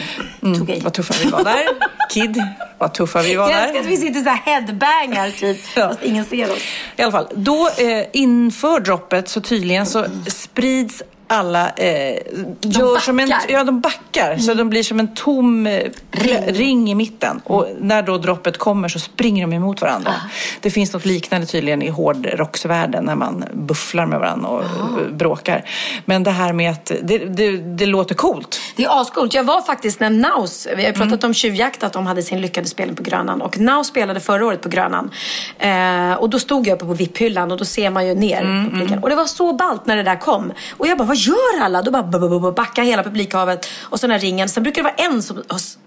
tog 0.58 0.70
i. 0.70 0.80
vad 0.80 0.94
tuffa 0.94 1.14
vi 1.24 1.30
var 1.30 1.44
där. 1.44 1.66
Kid, 2.10 2.44
vad 2.78 2.94
tuffa 2.94 3.22
vi 3.22 3.36
var 3.36 3.50
Jag 3.50 3.62
älskar 3.62 3.78
att 3.80 3.84
där. 3.84 3.92
vi 3.92 3.98
sitter 3.98 4.22
så 4.24 4.30
här 4.30 4.38
headbangar 4.46 5.32
typ. 5.32 5.58
Ja. 5.76 5.90
Fast 5.90 6.04
ingen 6.04 6.26
ser 6.26 6.52
oss. 6.52 6.58
I 6.98 7.02
alla 7.02 7.12
fall, 7.12 7.28
då 7.36 7.68
eh, 7.78 8.06
inför 8.14 8.80
droppet 8.80 9.30
så 9.30 9.42
tydligen 9.42 9.86
så 9.86 10.06
sprids 10.28 11.04
alla 11.30 11.70
eh, 11.70 12.18
gör 12.62 13.00
som 13.00 13.20
en, 13.20 13.30
backar. 13.30 13.54
ja, 13.54 13.64
de 13.64 13.82
backar. 13.82 14.38
Så 14.38 14.54
de 14.54 14.70
blir 14.70 14.84
som 14.84 15.00
en 15.00 15.14
tom 15.14 15.68
eh, 15.68 15.84
ring. 16.12 16.42
ring 16.48 16.92
i 16.92 16.96
mitten. 16.96 17.42
Och 17.44 17.68
när 17.80 18.02
då 18.02 18.18
droppet 18.18 18.58
kommer 18.58 18.88
så 18.88 19.00
springer 19.00 19.48
de 19.48 19.54
emot 19.56 19.82
varandra. 19.82 20.14
Det 20.62 20.72
finns 20.72 20.94
något 20.94 21.06
liknande 21.06 21.48
tydligen 21.48 21.82
i 21.82 21.90
hårdrocksvärlden 21.90 23.04
när 23.04 23.16
man 23.16 23.46
bufflar 23.54 24.06
med 24.06 24.20
varandra 24.20 24.50
och 24.50 24.64
eh, 24.64 25.08
bråkar. 25.12 25.66
Men 26.06 26.24
det 26.24 26.32
här 26.32 26.54
med 26.54 26.72
att 26.72 26.92
det, 27.02 27.18
det, 27.18 27.58
det 27.58 27.86
låter 27.86 28.16
coolt. 28.16 28.60
Det 28.76 28.86
är 28.86 29.02
ascoolt. 29.02 29.34
Jag 29.34 29.44
var 29.44 29.62
faktiskt 29.62 30.00
när 30.00 30.10
Naus, 30.10 30.68
vi 30.78 30.86
har 30.86 30.92
pratat 30.92 31.24
om 31.24 31.34
Tjuvjakt, 31.34 31.84
att 31.84 31.94
de 31.94 32.08
hade 32.08 32.24
sin 32.24 32.42
lyckade 32.42 32.68
spelning 32.68 32.96
på 32.96 33.04
Grönan. 33.04 33.42
Och 33.42 33.60
Naus 33.60 33.88
spelade 33.88 34.20
förra 34.20 34.46
året 34.46 34.62
på 34.62 34.70
Grönan. 34.70 35.12
Eh, 35.60 36.14
och 36.14 36.30
då 36.30 36.40
stod 36.40 36.68
jag 36.68 36.76
uppe 36.76 36.86
på 36.86 36.94
VIP-hyllan 36.94 37.52
och 37.52 37.58
då 37.58 37.66
ser 37.66 37.90
man 37.90 38.08
ju 38.08 38.16
ner 38.16 38.70
publiken. 38.72 39.00
Och 39.00 39.10
det 39.10 39.16
var 39.16 39.26
så 39.26 39.54
ballt 39.54 39.86
när 39.86 39.98
det 39.98 40.04
där 40.04 40.20
kom. 40.20 40.54
Och 40.78 40.88
jag 40.88 40.98
bara, 40.98 41.04
vad 41.04 41.19
gör 41.28 41.62
alla? 41.62 41.82
Då 41.82 41.92
bara 41.92 42.52
backar 42.52 42.84
hela 42.84 43.04
publikhavet 43.04 43.68
och 43.82 44.00
så 44.00 44.08
den 44.08 44.12
här 44.12 44.20
ringen. 44.20 44.50
Sen 44.50 44.64
brukar 44.64 44.84
det 44.84 44.90
vara 44.98 45.10
en 45.12 45.24
som 45.24 45.44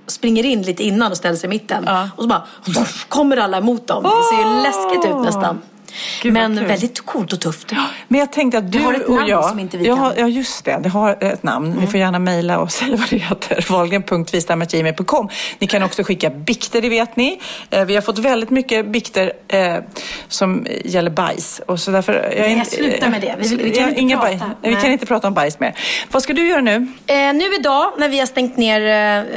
springer 0.07 0.45
in 0.45 0.63
lite 0.63 0.83
innan 0.83 1.11
och 1.11 1.17
ställer 1.17 1.37
sig 1.37 1.47
i 1.47 1.51
mitten. 1.51 1.89
Och 2.17 2.23
så 2.23 2.29
bara 2.29 2.43
kommer 3.09 3.37
alla 3.37 3.59
emot 3.59 3.87
dem. 3.87 4.03
Det 4.03 4.37
ser 4.37 4.49
ju 4.49 4.63
läskigt 4.63 5.11
ut 5.11 5.25
nästan. 5.25 5.61
Gud, 6.23 6.33
Men 6.33 6.57
kul. 6.57 6.67
väldigt 6.67 7.01
coolt 7.01 7.33
och 7.33 7.41
tufft. 7.41 7.73
Men 8.09 8.21
jag 8.21 8.33
tänkte 8.33 8.59
att 8.59 8.73
du 8.73 8.79
har 8.79 8.95
ett 8.95 9.05
och 9.05 9.15
namn 9.15 9.29
jag... 9.29 9.49
som 9.49 9.59
inte 9.59 9.77
vi 9.77 9.87
jag 9.87 9.97
kan. 9.97 10.05
har, 10.05 10.15
ja, 10.19 10.29
just 10.29 10.65
det. 10.65 10.79
Det 10.83 10.89
har 10.89 11.25
ett 11.25 11.43
namn. 11.43 11.71
Ni 11.81 11.87
får 11.87 12.01
gärna 12.01 12.19
mejla 12.19 12.59
och 12.59 12.73
säga 12.73 12.97
vad 12.97 13.09
det 13.11 13.17
heter. 13.17 13.67
Wahlgren.vistamagmail.com. 13.71 15.29
Ni 15.59 15.67
kan 15.67 15.83
också 15.83 16.03
skicka 16.03 16.31
bikter, 16.31 16.81
det 16.83 16.89
vet 16.89 17.17
ni. 17.17 17.41
Eh, 17.71 17.85
vi 17.85 17.95
har 17.95 18.03
fått 18.03 18.19
väldigt 18.19 18.51
mycket 18.51 18.87
bikter 18.89 19.33
eh, 19.49 19.77
som 20.29 20.67
gäller 20.85 21.11
bajs. 21.11 21.61
Och 21.67 21.81
så 21.81 21.91
därför, 21.91 22.15
jag 22.37 22.57
Nej, 22.57 22.65
sluta 22.67 23.09
med 23.09 23.21
det. 23.21 23.35
Vi- 23.39 23.57
vi 23.57 23.71
kan 23.71 23.89
jag- 23.89 23.99
inte 23.99 24.17
prata. 24.17 24.39
bajs. 24.39 24.43
Vi 24.63 24.75
kan 24.75 24.93
inte 24.93 25.07
prata 25.07 25.29
om 25.29 25.35
bajs 25.35 25.61
mer. 25.61 25.75
Vad 26.11 26.23
ska 26.23 26.33
du 26.33 26.49
göra 26.49 26.61
nu? 26.61 26.87
Eh, 27.07 27.15
nu 27.35 27.55
idag 27.55 27.93
när 27.99 28.09
vi 28.09 28.19
har 28.19 28.27
stängt 28.27 28.57
ner 28.57 28.81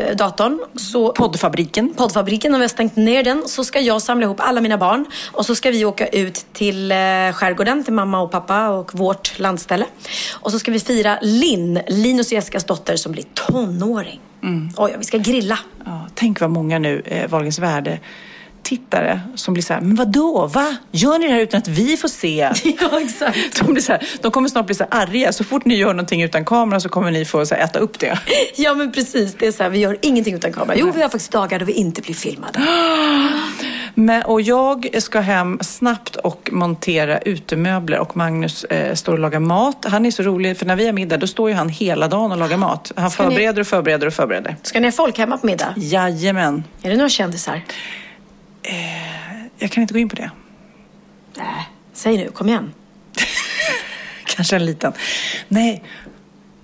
eh, 0.10 0.16
datorn, 0.16 0.60
så, 0.76 1.12
Poddfabriken. 1.14 1.94
poddfabriken, 1.94 2.52
när 2.52 2.60
vi 2.60 2.64
har 2.64 2.70
stängt 2.70 2.96
ner 2.96 3.24
den, 3.24 3.44
så 3.48 3.64
ska 3.64 3.80
jag 3.80 4.02
samla 4.02 4.24
ihop 4.26 4.40
alla 4.40 4.62
mina 4.62 4.78
barn 4.78 5.06
och 5.32 5.46
så 5.46 5.56
ska 5.56 5.72
vi 5.72 5.86
åka 5.86 6.08
ut 6.08 6.45
till 6.54 6.92
eh, 6.92 6.98
skärgården, 7.34 7.84
till 7.84 7.94
mamma 7.94 8.22
och 8.22 8.32
pappa 8.32 8.70
och 8.70 9.00
vårt 9.00 9.40
landställe. 9.40 9.86
Och 10.34 10.52
så 10.52 10.60
ska 10.60 10.72
vi 10.72 10.80
fira 10.80 11.20
Linn, 11.22 11.80
Linus 11.88 12.28
och 12.28 12.34
Jessicas 12.34 12.64
dotter 12.64 12.96
som 12.96 13.12
blir 13.12 13.26
tonåring. 13.34 14.20
Oj, 14.78 14.96
vi 14.98 15.04
ska 15.04 15.18
grilla. 15.18 15.60
Ja, 15.86 16.08
tänk 16.14 16.42
vad 16.42 16.50
många 16.50 16.80
nu, 16.80 17.02
eh, 17.06 17.30
Wahlgrens 17.30 17.60
värde 17.60 18.00
tittare 18.66 19.20
som 19.36 19.54
blir 19.54 19.64
så 19.64 19.74
här, 19.74 19.82
men 19.82 19.96
vadå, 19.96 20.48
va? 20.48 20.76
Gör 20.92 21.20
ni 21.20 21.28
det 21.28 21.34
här 21.34 21.40
utan 21.42 21.58
att 21.58 21.68
vi 21.68 21.98
får 21.98 22.08
se? 22.08 22.52
Ja, 22.82 23.00
exakt. 23.02 23.60
De, 23.60 23.74
blir 23.74 23.82
så 23.84 23.92
här, 23.92 24.08
de 24.22 24.32
kommer 24.32 24.50
snart 24.50 24.66
bli 24.66 24.76
så 24.76 24.86
här 24.92 25.02
arga. 25.02 25.32
Så 25.34 25.44
fort 25.44 25.66
ni 25.66 25.76
gör 25.76 25.88
någonting 25.94 26.24
utan 26.24 26.46
kamera 26.46 26.80
så 26.80 26.90
kommer 26.90 27.12
ni 27.12 27.26
få 27.26 27.46
så 27.46 27.56
här, 27.56 27.64
äta 27.64 27.80
upp 27.80 28.00
det. 28.00 28.20
Ja, 28.56 28.74
men 28.74 28.92
precis. 28.92 29.34
Det 29.40 29.48
är 29.48 29.52
så 29.52 29.64
här, 29.64 29.70
vi 29.70 29.80
gör 29.80 29.98
ingenting 30.02 30.36
utan 30.36 30.54
kamera. 30.54 30.78
Jo, 30.80 30.92
vi 30.96 31.02
har 31.02 31.10
faktiskt 31.10 31.32
dagar 31.32 31.60
då 31.60 31.66
vi 31.66 31.74
inte 31.74 32.02
blir 32.02 32.16
filmade. 32.16 32.60
Men, 33.98 34.24
och 34.24 34.42
jag 34.42 34.88
ska 35.02 35.20
hem 35.20 35.60
snabbt 35.62 36.16
och 36.16 36.50
montera 36.52 37.20
utemöbler 37.20 38.00
och 38.00 38.18
Magnus 38.18 38.64
eh, 38.64 38.94
står 38.96 39.14
och 39.14 39.20
lagar 39.20 39.40
mat. 39.40 39.86
Han 39.90 40.06
är 40.06 40.12
så 40.12 40.24
rolig 40.24 40.58
för 40.58 40.66
när 40.66 40.76
vi 40.76 40.86
har 40.86 40.94
middag 40.94 41.18
då 41.18 41.28
står 41.28 41.50
ju 41.50 41.56
han 41.56 41.70
hela 41.70 42.08
dagen 42.08 42.32
och 42.32 42.38
lagar 42.38 42.58
mat. 42.58 42.92
Han 42.96 43.12
Ska 43.12 43.24
ni- 43.24 43.30
förbereder 43.30 43.62
och 43.62 43.68
förbereder 43.68 44.08
och 44.08 44.14
förbereder. 44.14 44.56
Ska 44.64 44.80
ni 44.80 44.88
ha 44.88 44.92
folk 44.92 45.18
hemma 45.18 45.38
på 45.38 45.46
middag? 45.48 45.74
Jajamän. 45.78 46.64
Är 46.84 46.90
det 46.90 46.96
några 46.96 47.10
kändisar? 47.10 47.62
Jag 49.58 49.72
kan 49.72 49.82
inte 49.82 49.94
gå 49.94 50.00
in 50.00 50.10
på 50.10 50.16
det. 50.16 50.32
Nej, 51.38 51.70
säg 51.94 52.18
nu. 52.18 52.30
Kom 52.30 52.50
igen. 52.50 52.74
Kanske 54.26 54.56
en 54.56 54.66
liten. 54.66 54.94
Nej, 55.48 55.84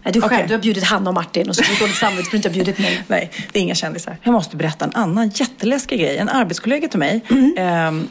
Nej, 0.03 0.13
du 0.13 0.21
själv, 0.21 0.33
Okej. 0.33 0.47
du 0.47 0.53
har 0.53 0.61
bjudit 0.61 0.83
Hanna 0.83 1.09
och 1.09 1.13
Martin 1.13 1.49
och 1.49 1.55
så 1.55 1.63
får 1.63 1.73
du 1.73 1.79
dåligt 1.79 1.95
samvete 1.95 2.23
för 2.23 2.31
du 2.31 2.37
inte 2.37 2.49
har 2.49 2.53
bjudit 2.53 2.79
mig. 2.79 3.03
Nej, 3.07 3.31
det 3.51 3.59
är 3.59 3.63
inga 3.63 3.75
kändisar. 3.75 4.17
Jag 4.23 4.31
måste 4.31 4.55
berätta 4.55 4.85
en 4.85 4.91
annan 4.95 5.29
jätteläskig 5.29 5.99
grej. 5.99 6.17
En 6.17 6.29
arbetskollega 6.29 6.87
till 6.87 6.99
mig. 6.99 7.21
ehm, 7.57 8.07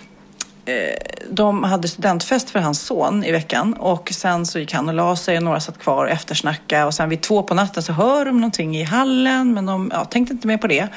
eh, 0.64 0.74
de 1.30 1.64
hade 1.64 1.88
studentfest 1.88 2.50
för 2.50 2.58
hans 2.58 2.80
son 2.82 3.24
i 3.24 3.32
veckan 3.32 3.74
och 3.74 4.08
sen 4.12 4.46
så 4.46 4.58
gick 4.58 4.72
han 4.72 4.88
och 4.88 4.94
la 4.94 5.16
sig 5.16 5.36
och 5.36 5.42
några 5.42 5.60
satt 5.60 5.78
kvar 5.78 6.04
och 6.04 6.10
eftersnackade 6.10 6.84
och 6.84 6.94
sen 6.94 7.08
vid 7.08 7.20
två 7.20 7.42
på 7.42 7.54
natten 7.54 7.82
så 7.82 7.92
hör 7.92 8.24
de 8.24 8.36
någonting 8.40 8.76
i 8.76 8.82
hallen 8.82 9.54
men 9.54 9.66
de 9.66 9.90
ja, 9.94 10.04
tänkte 10.04 10.34
inte 10.34 10.46
mer 10.46 10.58
på 10.58 10.66
det. 10.66 10.88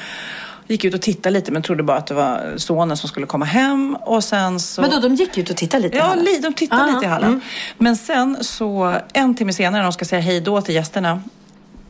Gick 0.68 0.86
ut 0.86 0.94
och 0.94 1.02
tittade 1.02 1.34
lite 1.34 1.52
men 1.52 1.62
trodde 1.62 1.84
bara 1.84 1.98
att 1.98 2.08
det 2.08 2.14
var 2.14 2.54
sonen 2.58 2.98
som 2.98 3.10
skulle 3.10 3.26
komma 3.26 3.46
hem 3.46 3.98
och 4.02 4.24
sen 4.24 4.60
så... 4.60 4.82
Men 4.82 4.90
då, 4.90 5.00
de 5.00 5.16
gick 5.16 5.38
ut 5.38 5.50
och 5.50 5.58
tittade 5.58 5.84
lite 5.84 5.96
i 5.96 6.00
Ja, 6.00 6.06
hallen? 6.06 6.26
li- 6.26 6.40
de 6.40 6.54
tittade 6.54 6.84
Ah, 6.84 6.88
lite 6.94 7.06
i 7.06 7.08
hallen. 7.08 7.28
mm. 7.30 7.42
Men 7.78 7.98
sen 7.98 8.38
så, 8.42 8.96
en 9.14 9.36
timme 9.36 9.54
senare 9.54 9.72
när 9.78 9.84
de 9.84 9.92
ska 9.94 10.06
säga 10.06 10.22
hej 10.22 10.42
då 10.42 10.62
till 10.62 10.76
gästerna, 10.76 11.22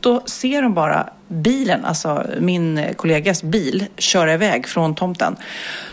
då 0.00 0.22
ser 0.26 0.62
de 0.62 0.74
bara 0.74 1.08
bilen, 1.28 1.84
alltså 1.84 2.26
min 2.40 2.80
kollegas 2.96 3.42
bil, 3.42 3.84
köra 3.98 4.34
iväg 4.34 4.66
från 4.68 4.94
tomten. 4.94 5.36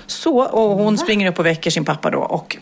Så, 0.07 0.37
och 0.41 0.77
hon 0.77 0.97
springer 0.97 1.31
upp 1.31 1.39
och 1.39 1.45
väcker 1.45 1.71
sin 1.71 1.85
pappa 1.85 2.09
då 2.09 2.19
och 2.19 2.57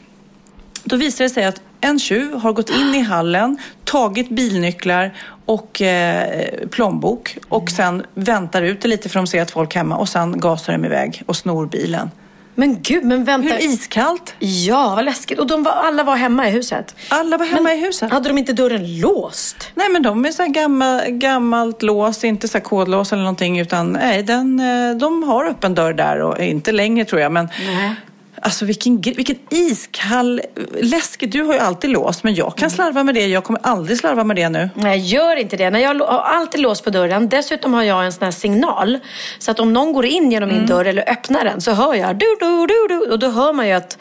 då 0.90 0.96
visar 0.96 1.24
det 1.24 1.30
sig 1.30 1.46
att 1.46 1.62
en 1.82 2.00
tjuv 2.00 2.34
har 2.34 2.54
gått 2.54 2.70
in 2.70 2.96
i 2.96 3.00
hallen, 3.00 3.58
tagit 3.84 4.30
bilnycklar 4.30 5.14
och 5.46 5.82
eh, 5.82 6.50
plånbok 6.72 7.38
och 7.50 7.70
sen 7.70 8.04
väntar 8.14 8.62
ut 8.62 8.82
det 8.82 8.88
lite 8.88 9.10
för 9.10 9.20
de 9.20 9.28
ser 9.28 9.42
att 9.42 9.52
folk 9.52 9.76
är 9.76 9.80
hemma 9.80 9.98
och 9.98 10.10
sen 10.10 10.40
gasar 10.40 10.74
de 10.74 10.86
iväg 10.86 11.24
och 11.26 11.36
snor 11.36 11.66
bilen. 11.66 12.12
Men 12.56 12.82
gud, 12.82 13.04
men 13.04 13.24
vänta. 13.24 13.56
Hur 13.56 13.74
iskallt? 13.74 14.36
Ja, 14.40 14.94
vad 14.96 15.06
läskigt. 15.06 15.40
Och 15.40 15.48
de 15.48 15.64
var, 15.64 15.72
alla 15.72 16.04
var 16.04 16.16
hemma 16.16 16.48
i 16.48 16.52
huset? 16.52 16.96
Alla 17.10 17.38
var 17.38 17.46
hemma 17.46 17.74
i 17.74 17.78
huset. 17.78 18.12
Hade 18.12 18.30
de 18.30 18.38
inte 18.38 18.54
dörren 18.54 19.00
låst? 19.00 19.72
Nej 19.76 19.90
men 19.90 20.02
de 20.02 20.26
är 20.26 20.32
så 20.32 20.44
här 20.44 20.50
gammal, 20.50 21.02
gammalt 21.08 21.82
lås, 21.82 22.24
inte 22.24 22.48
så 22.48 22.58
här 22.58 22.66
kodlås 22.66 23.14
eller 23.14 23.24
någonting 23.24 23.60
utan 23.60 23.92
nej, 23.92 24.24
den, 24.24 24.60
eh, 24.60 24.98
de 24.98 25.24
har 25.24 25.46
öppen 25.46 25.76
dörr 25.76 25.94
där 25.94 26.22
och 26.22 26.40
inte 26.40 26.72
längre 26.72 27.06
tror 27.06 27.22
jag 27.22 27.32
men 27.32 27.50
Nej. 27.66 27.96
Alltså 28.42 28.66
vilken, 28.66 29.02
vilken 29.02 29.36
iskall 29.50 30.42
läskigt. 30.82 31.32
Du 31.32 31.44
har 31.44 31.54
ju 31.54 31.60
alltid 31.60 31.90
låst 31.90 32.24
men 32.24 32.36
jag 32.36 32.58
kan 32.58 32.70
slarva 32.70 33.04
med 33.04 33.16
det. 33.16 33.28
Jag 33.28 33.44
kommer 33.44 33.62
aldrig 33.64 33.98
slarva 33.98 34.24
med 34.24 34.36
det 34.36 34.50
nu. 34.50 34.70
Nej, 34.74 35.00
gör 35.00 35.36
inte 35.36 35.58
det. 35.58 35.70
Nej, 35.70 35.82
jag 35.82 35.96
har 36.00 36.20
alltid 36.20 36.62
låst 36.62 36.84
på 36.84 36.90
dörren. 36.90 37.30
Dessutom 37.30 37.74
har 37.74 37.84
jag 37.84 38.06
en 38.06 38.14
sån 38.14 38.24
här 38.24 38.32
signal. 38.32 39.00
Så 39.40 39.52
att 39.52 39.60
om 39.60 39.74
någon 39.74 39.94
går 39.94 40.06
in 40.06 40.32
genom 40.32 40.50
min 40.50 40.66
dörr 40.66 40.86
eller 40.86 41.10
öppnar 41.10 41.44
den 41.44 41.62
så 41.62 41.72
hör 41.72 41.94
jag 41.94 42.18
du, 42.18 42.26
du, 42.40 42.68
du, 42.68 42.88
du. 42.88 43.12
Och 43.12 43.20
då 43.20 43.30
hör 43.30 43.54
man 43.54 43.68
ju 43.68 43.74
att... 43.74 43.98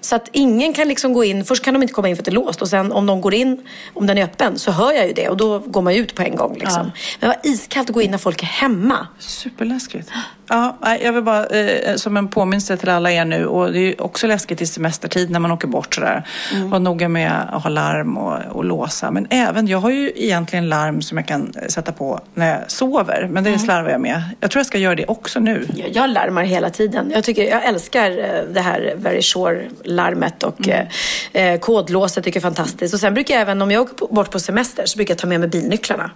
Så 0.00 0.16
att 0.16 0.28
ingen 0.32 0.72
kan 0.72 0.88
liksom 0.88 1.12
gå 1.12 1.24
in. 1.24 1.44
Först 1.44 1.64
kan 1.64 1.74
de 1.74 1.82
inte 1.82 1.94
komma 1.94 2.08
in 2.08 2.16
för 2.16 2.20
att 2.22 2.24
det 2.24 2.30
är 2.30 2.32
låst. 2.32 2.62
Och 2.62 2.68
sen 2.68 2.92
om 2.92 3.06
de 3.06 3.20
går 3.20 3.34
in, 3.34 3.66
om 3.94 4.06
den 4.06 4.18
är 4.18 4.24
öppen, 4.24 4.58
så 4.58 4.70
hör 4.70 4.92
jag 4.92 5.06
ju 5.06 5.12
det. 5.12 5.28
Och 5.28 5.36
då 5.36 5.58
går 5.58 5.82
man 5.82 5.94
ut 5.94 6.14
på 6.14 6.22
en 6.22 6.36
gång 6.36 6.58
liksom. 6.58 6.82
Men 6.82 6.92
det 7.20 7.26
var 7.26 7.36
iskallt 7.42 7.90
att 7.90 7.94
gå 7.94 8.02
in 8.02 8.10
när 8.10 8.18
folk 8.18 8.42
är 8.42 8.46
hemma. 8.46 9.06
Superläskigt. 9.18 10.10
Ja, 10.48 10.76
jag 11.02 11.12
vill 11.12 11.22
bara 11.22 11.46
eh, 11.46 11.94
som 11.96 12.16
en 12.16 12.28
påminnelse 12.28 12.76
till 12.76 12.88
alla 12.88 13.12
er 13.12 13.24
nu 13.24 13.46
och 13.46 13.72
det 13.72 13.78
är 13.78 14.02
också 14.02 14.26
läskigt 14.26 14.60
i 14.60 14.66
semestertid 14.66 15.30
när 15.30 15.40
man 15.40 15.50
åker 15.52 15.68
bort 15.68 15.94
sådär. 15.94 16.28
Var 16.64 16.78
noga 16.78 17.08
med 17.08 17.32
att 17.52 17.62
ha 17.62 17.70
larm 17.70 18.18
och, 18.18 18.56
och 18.56 18.64
låsa. 18.64 19.10
Men 19.10 19.26
även, 19.30 19.66
jag 19.66 19.78
har 19.78 19.90
ju 19.90 20.12
egentligen 20.14 20.68
larm 20.68 21.02
som 21.02 21.18
jag 21.18 21.26
kan 21.26 21.52
sätta 21.68 21.92
på 21.92 22.20
när 22.34 22.50
jag 22.50 22.70
sover. 22.70 23.28
Men 23.30 23.44
det 23.44 23.58
slarvar 23.58 23.90
jag 23.90 24.00
med. 24.00 24.22
Jag 24.40 24.50
tror 24.50 24.60
jag 24.60 24.66
ska 24.66 24.78
göra 24.78 24.94
det 24.94 25.06
också 25.06 25.40
nu. 25.40 25.66
Jag, 25.74 25.90
jag 25.96 26.10
larmar 26.10 26.42
hela 26.42 26.70
tiden. 26.70 27.10
Jag, 27.14 27.24
tycker, 27.24 27.50
jag 27.50 27.64
älskar 27.64 28.10
eh, 28.10 28.44
det 28.54 28.60
här 28.60 28.94
Very 28.96 29.22
Sure-larmet 29.22 30.42
och 30.42 30.54
Mm. 30.68 30.86
eh, 31.32 31.42
eh, 31.44 31.58
kodlåset 31.60 32.24
tycker 32.24 32.40
jag 32.40 32.50
är 32.50 32.54
fantastiskt. 32.54 32.94
Och 32.94 33.00
sen 33.00 33.14
brukar 33.14 33.34
jag 33.34 33.42
även, 33.42 33.62
om 33.62 33.70
jag 33.70 33.82
åker 33.82 34.14
bort 34.14 34.30
på 34.30 34.38
semester, 34.40 34.86
så 34.86 34.96
brukar 34.96 35.14
jag 35.14 35.18
ta 35.18 35.26
med 35.26 35.40
mig 35.40 35.48
bilnycklarna. 35.48 36.10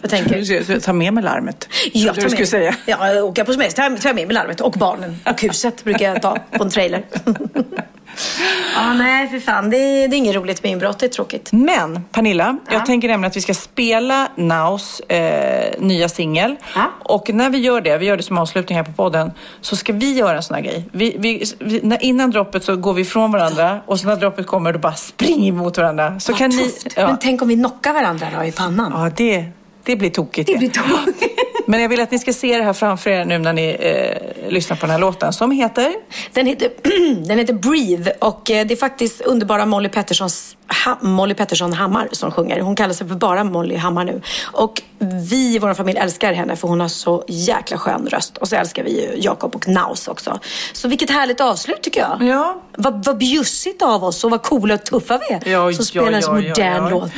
Jag 0.00 0.10
tänker, 0.10 0.80
ta 0.80 0.92
med 0.92 1.12
mig 1.14 1.24
larmet. 1.24 1.68
jag 1.92 2.14
du 2.14 2.20
tar 2.20 2.28
skulle 2.28 2.40
med, 2.40 2.48
säga. 2.48 2.76
Ja, 2.86 3.12
jag 3.12 3.46
på 3.46 3.52
semester 3.52 3.82
jag 3.82 4.14
med 4.14 4.26
mig 4.26 4.34
larmet 4.34 4.60
och 4.60 4.72
barnen 4.72 5.16
och 5.26 5.42
huset 5.42 5.84
brukar 5.84 6.08
jag 6.08 6.22
ta 6.22 6.38
på 6.50 6.64
en 6.64 6.70
trailer. 6.70 7.04
ja, 8.74 8.92
nej 8.92 9.28
för 9.28 9.38
fan. 9.38 9.70
Det 9.70 9.76
är, 9.76 10.08
det 10.08 10.16
är 10.16 10.18
inget 10.18 10.34
roligt 10.34 10.62
med 10.62 10.72
inbrott. 10.72 10.98
Det 10.98 11.06
är 11.06 11.10
tråkigt. 11.10 11.52
Men 11.52 12.04
Pernilla, 12.12 12.58
jag 12.70 12.86
tänker 12.86 13.08
nämligen 13.08 13.30
att 13.30 13.36
vi 13.36 13.40
ska 13.40 13.54
spela 13.54 14.28
Naus 14.36 15.00
eh, 15.00 15.80
nya 15.80 16.08
singel. 16.08 16.56
Ja. 16.74 16.90
Och 17.02 17.30
när 17.34 17.50
vi 17.50 17.58
gör 17.58 17.80
det, 17.80 17.98
vi 17.98 18.06
gör 18.06 18.16
det 18.16 18.22
som 18.22 18.38
avslutning 18.38 18.78
här 18.78 18.84
på 18.84 18.92
podden, 18.92 19.32
så 19.60 19.76
ska 19.76 19.92
vi 19.92 20.12
göra 20.12 20.36
en 20.36 20.42
sån 20.42 20.54
här 20.54 20.62
grej. 20.62 20.88
Vi, 20.92 21.16
vi, 21.18 21.44
vi, 21.58 21.80
när, 21.82 22.04
innan 22.04 22.30
droppet 22.30 22.64
så 22.64 22.76
går 22.76 22.94
vi 22.94 23.02
ifrån 23.02 23.32
varandra 23.32 23.80
och 23.86 24.00
så 24.00 24.06
när 24.06 24.16
droppet 24.16 24.46
kommer 24.46 24.72
då 24.72 24.78
bara 24.78 24.94
springer 24.94 25.52
vi 25.52 25.58
mot 25.58 25.76
varandra. 25.78 26.20
Så 26.20 26.34
kan 26.34 26.50
ni... 26.50 26.62
Tufft. 26.62 26.86
Ja, 26.96 27.06
Men 27.06 27.18
tänk 27.18 27.42
om 27.42 27.48
vi 27.48 27.56
knockar 27.56 27.92
varandra 27.92 28.26
då 28.38 28.44
i 28.44 28.52
pannan. 28.52 28.92
ja 28.94 29.10
det, 29.16 29.46
det 29.88 29.96
blir 29.96 30.10
tokigt. 30.10 30.46
Det 30.46 30.58
blir 30.58 30.70
tokigt. 30.70 31.34
Men 31.66 31.82
jag 31.82 31.88
vill 31.88 32.00
att 32.00 32.10
ni 32.10 32.18
ska 32.18 32.32
se 32.32 32.56
det 32.56 32.64
här 32.64 32.72
framför 32.72 33.10
er 33.10 33.24
nu 33.24 33.38
när 33.38 33.52
ni 33.52 33.76
eh, 33.80 34.50
lyssnar 34.50 34.76
på 34.76 34.86
den 34.86 34.90
här 34.90 34.98
låten 34.98 35.32
som 35.32 35.50
heter 35.50 35.94
Den 36.32 36.46
heter, 36.46 36.70
den 37.26 37.38
heter 37.38 37.54
Breathe 37.54 38.12
och 38.18 38.50
eh, 38.50 38.66
det 38.66 38.74
är 38.74 38.76
faktiskt 38.76 39.20
underbara 39.20 39.66
Molly 39.66 39.88
Petterssons 39.88 40.56
ha, 40.84 40.98
Molly 41.00 41.34
Pettersson 41.34 41.72
Hammar 41.72 42.08
som 42.12 42.30
sjunger. 42.30 42.60
Hon 42.60 42.76
kallar 42.76 42.94
sig 42.94 43.08
för 43.08 43.14
bara 43.14 43.44
Molly 43.44 43.76
Hammar 43.76 44.04
nu. 44.04 44.22
Och 44.52 44.82
vi 44.98 45.54
i 45.54 45.58
vår 45.58 45.74
familj 45.74 45.98
älskar 45.98 46.32
henne 46.32 46.56
för 46.56 46.68
hon 46.68 46.80
har 46.80 46.88
så 46.88 47.24
jäkla 47.28 47.78
skön 47.78 48.06
röst. 48.10 48.36
Och 48.36 48.48
så 48.48 48.56
älskar 48.56 48.84
vi 48.84 49.00
ju 49.00 49.20
Jakob 49.20 49.54
och 49.54 49.68
Naus 49.68 50.08
också. 50.08 50.38
Så 50.72 50.88
vilket 50.88 51.10
härligt 51.10 51.40
avslut 51.40 51.82
tycker 51.82 52.00
jag. 52.00 52.22
Ja. 52.22 52.62
Vad, 52.76 53.04
vad 53.04 53.18
bjussigt 53.18 53.82
av 53.82 54.04
oss 54.04 54.24
och 54.24 54.30
vad 54.30 54.42
coola 54.42 54.74
och 54.74 54.84
tuffa 54.84 55.20
vi 55.28 55.34
är. 55.34 55.52
Ja, 55.52 55.72
som 55.72 55.84
spelar 55.84 56.12
en 56.12 56.20
ja, 56.20 56.40
ja, 56.40 56.48
modern 56.48 56.84
ja. 56.84 56.88
låt. 56.90 57.12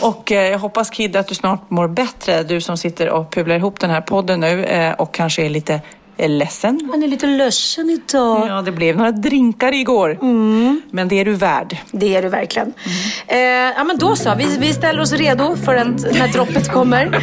Och 0.00 0.32
eh, 0.32 0.50
jag 0.50 0.58
hoppas 0.58 0.90
Kid 0.90 1.16
att 1.16 1.28
du 1.28 1.34
snart 1.34 1.70
mår 1.70 1.88
bättre. 1.92 2.42
Du 2.42 2.60
som 2.60 2.76
sitter 2.76 3.08
och 3.08 3.30
pubblar 3.30 3.56
ihop 3.56 3.80
den 3.80 3.90
här 3.90 4.00
podden 4.00 4.40
nu 4.40 4.64
eh, 4.64 4.92
och 4.92 5.14
kanske 5.14 5.44
är 5.44 5.50
lite 5.50 5.80
eh, 6.16 6.28
ledsen. 6.30 6.88
Han 6.92 7.02
är 7.02 7.08
lite 7.08 7.26
ledsen 7.26 7.90
idag. 7.90 8.48
Ja, 8.48 8.62
det 8.62 8.72
blev 8.72 8.96
några 8.96 9.12
drinkar 9.12 9.74
igår. 9.74 10.18
Men 10.90 11.08
det 11.08 11.20
är 11.20 11.24
du 11.24 11.32
värd. 11.32 11.76
Det 11.92 12.16
är 12.16 12.22
du 12.22 12.28
verkligen. 12.28 12.72
Eh, 13.26 13.38
ja, 13.76 13.84
men 13.84 13.98
då 13.98 14.16
så. 14.16 14.34
Vi, 14.34 14.56
vi 14.58 14.72
ställer 14.72 15.00
oss 15.00 15.12
redo 15.12 15.56
för 15.56 15.74
att 15.74 15.86
när 15.86 16.32
droppet 16.32 16.72
kommer. 16.72 17.22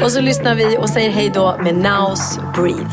och 0.04 0.12
så 0.12 0.20
lyssnar 0.20 0.54
vi 0.54 0.78
och 0.78 0.88
säger 0.88 1.10
hej 1.10 1.30
då 1.34 1.56
med 1.62 1.74
Nows 1.74 2.38
Breathe. 2.54 2.90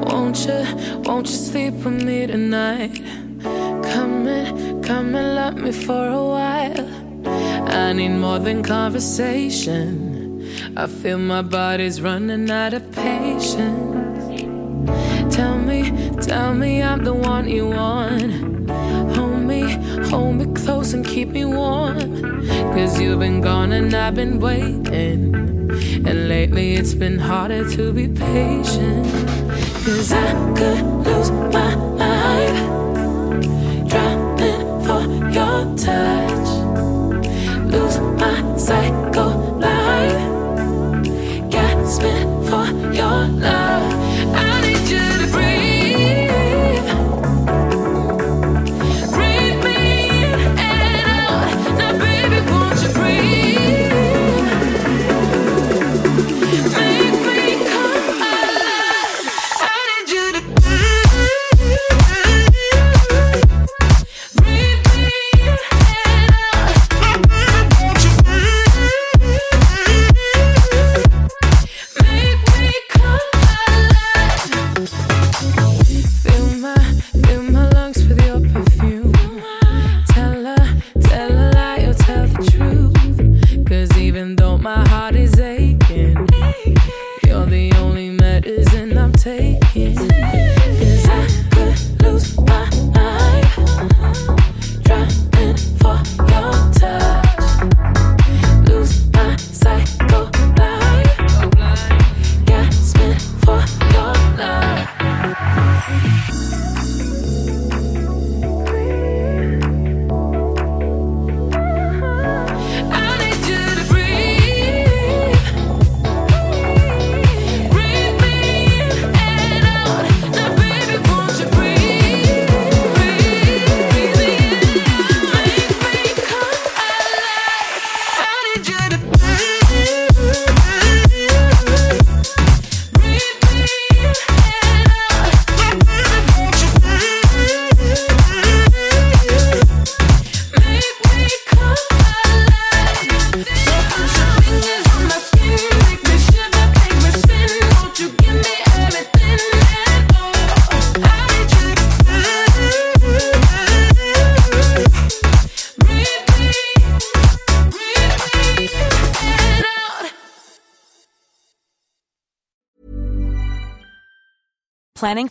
Won't 0.00 0.48
you, 0.48 0.66
won't 1.02 1.26
you 1.26 1.26
sleep 1.26 1.74
with 1.74 2.04
me 2.04 2.26
tonight? 2.28 3.02
Come 3.94 4.28
and, 4.28 4.86
come 4.86 5.18
and 5.18 5.34
love 5.34 5.56
me 5.56 5.72
for 5.72 6.06
a 6.06 6.36
while. 6.36 7.05
I 7.26 7.92
need 7.92 8.10
more 8.10 8.38
than 8.38 8.62
conversation. 8.62 10.06
I 10.76 10.86
feel 10.86 11.18
my 11.18 11.42
body's 11.42 12.00
running 12.00 12.50
out 12.50 12.74
of 12.74 12.90
patience. 12.92 13.96
Tell 15.34 15.58
me, 15.58 15.90
tell 16.20 16.54
me 16.54 16.82
I'm 16.82 17.04
the 17.04 17.14
one 17.14 17.48
you 17.48 17.68
want. 17.68 18.70
Hold 19.16 19.42
me 19.42 19.62
hold 20.08 20.36
me 20.36 20.46
close 20.54 20.94
and 20.94 21.04
keep 21.04 21.28
me 21.28 21.44
warm. 21.44 22.46
Cause 22.74 23.00
you've 23.00 23.18
been 23.18 23.40
gone 23.40 23.72
and 23.72 23.92
I've 23.94 24.14
been 24.14 24.38
waiting. 24.40 25.34
And 26.06 26.28
lately 26.28 26.74
it's 26.74 26.94
been 26.94 27.18
harder 27.18 27.68
to 27.72 27.92
be 27.92 28.08
patient. 28.08 29.06
Cause 29.84 30.12
I 30.12 30.32
could 30.56 30.82
lose 31.06 31.30
my 31.30 31.74
mind. 32.00 32.56
Drowning 33.88 34.84
for 34.84 35.02
your 35.32 35.76
touch. 35.76 36.35
Lose 37.76 37.98
my 38.16 38.56
psycho 38.56 39.35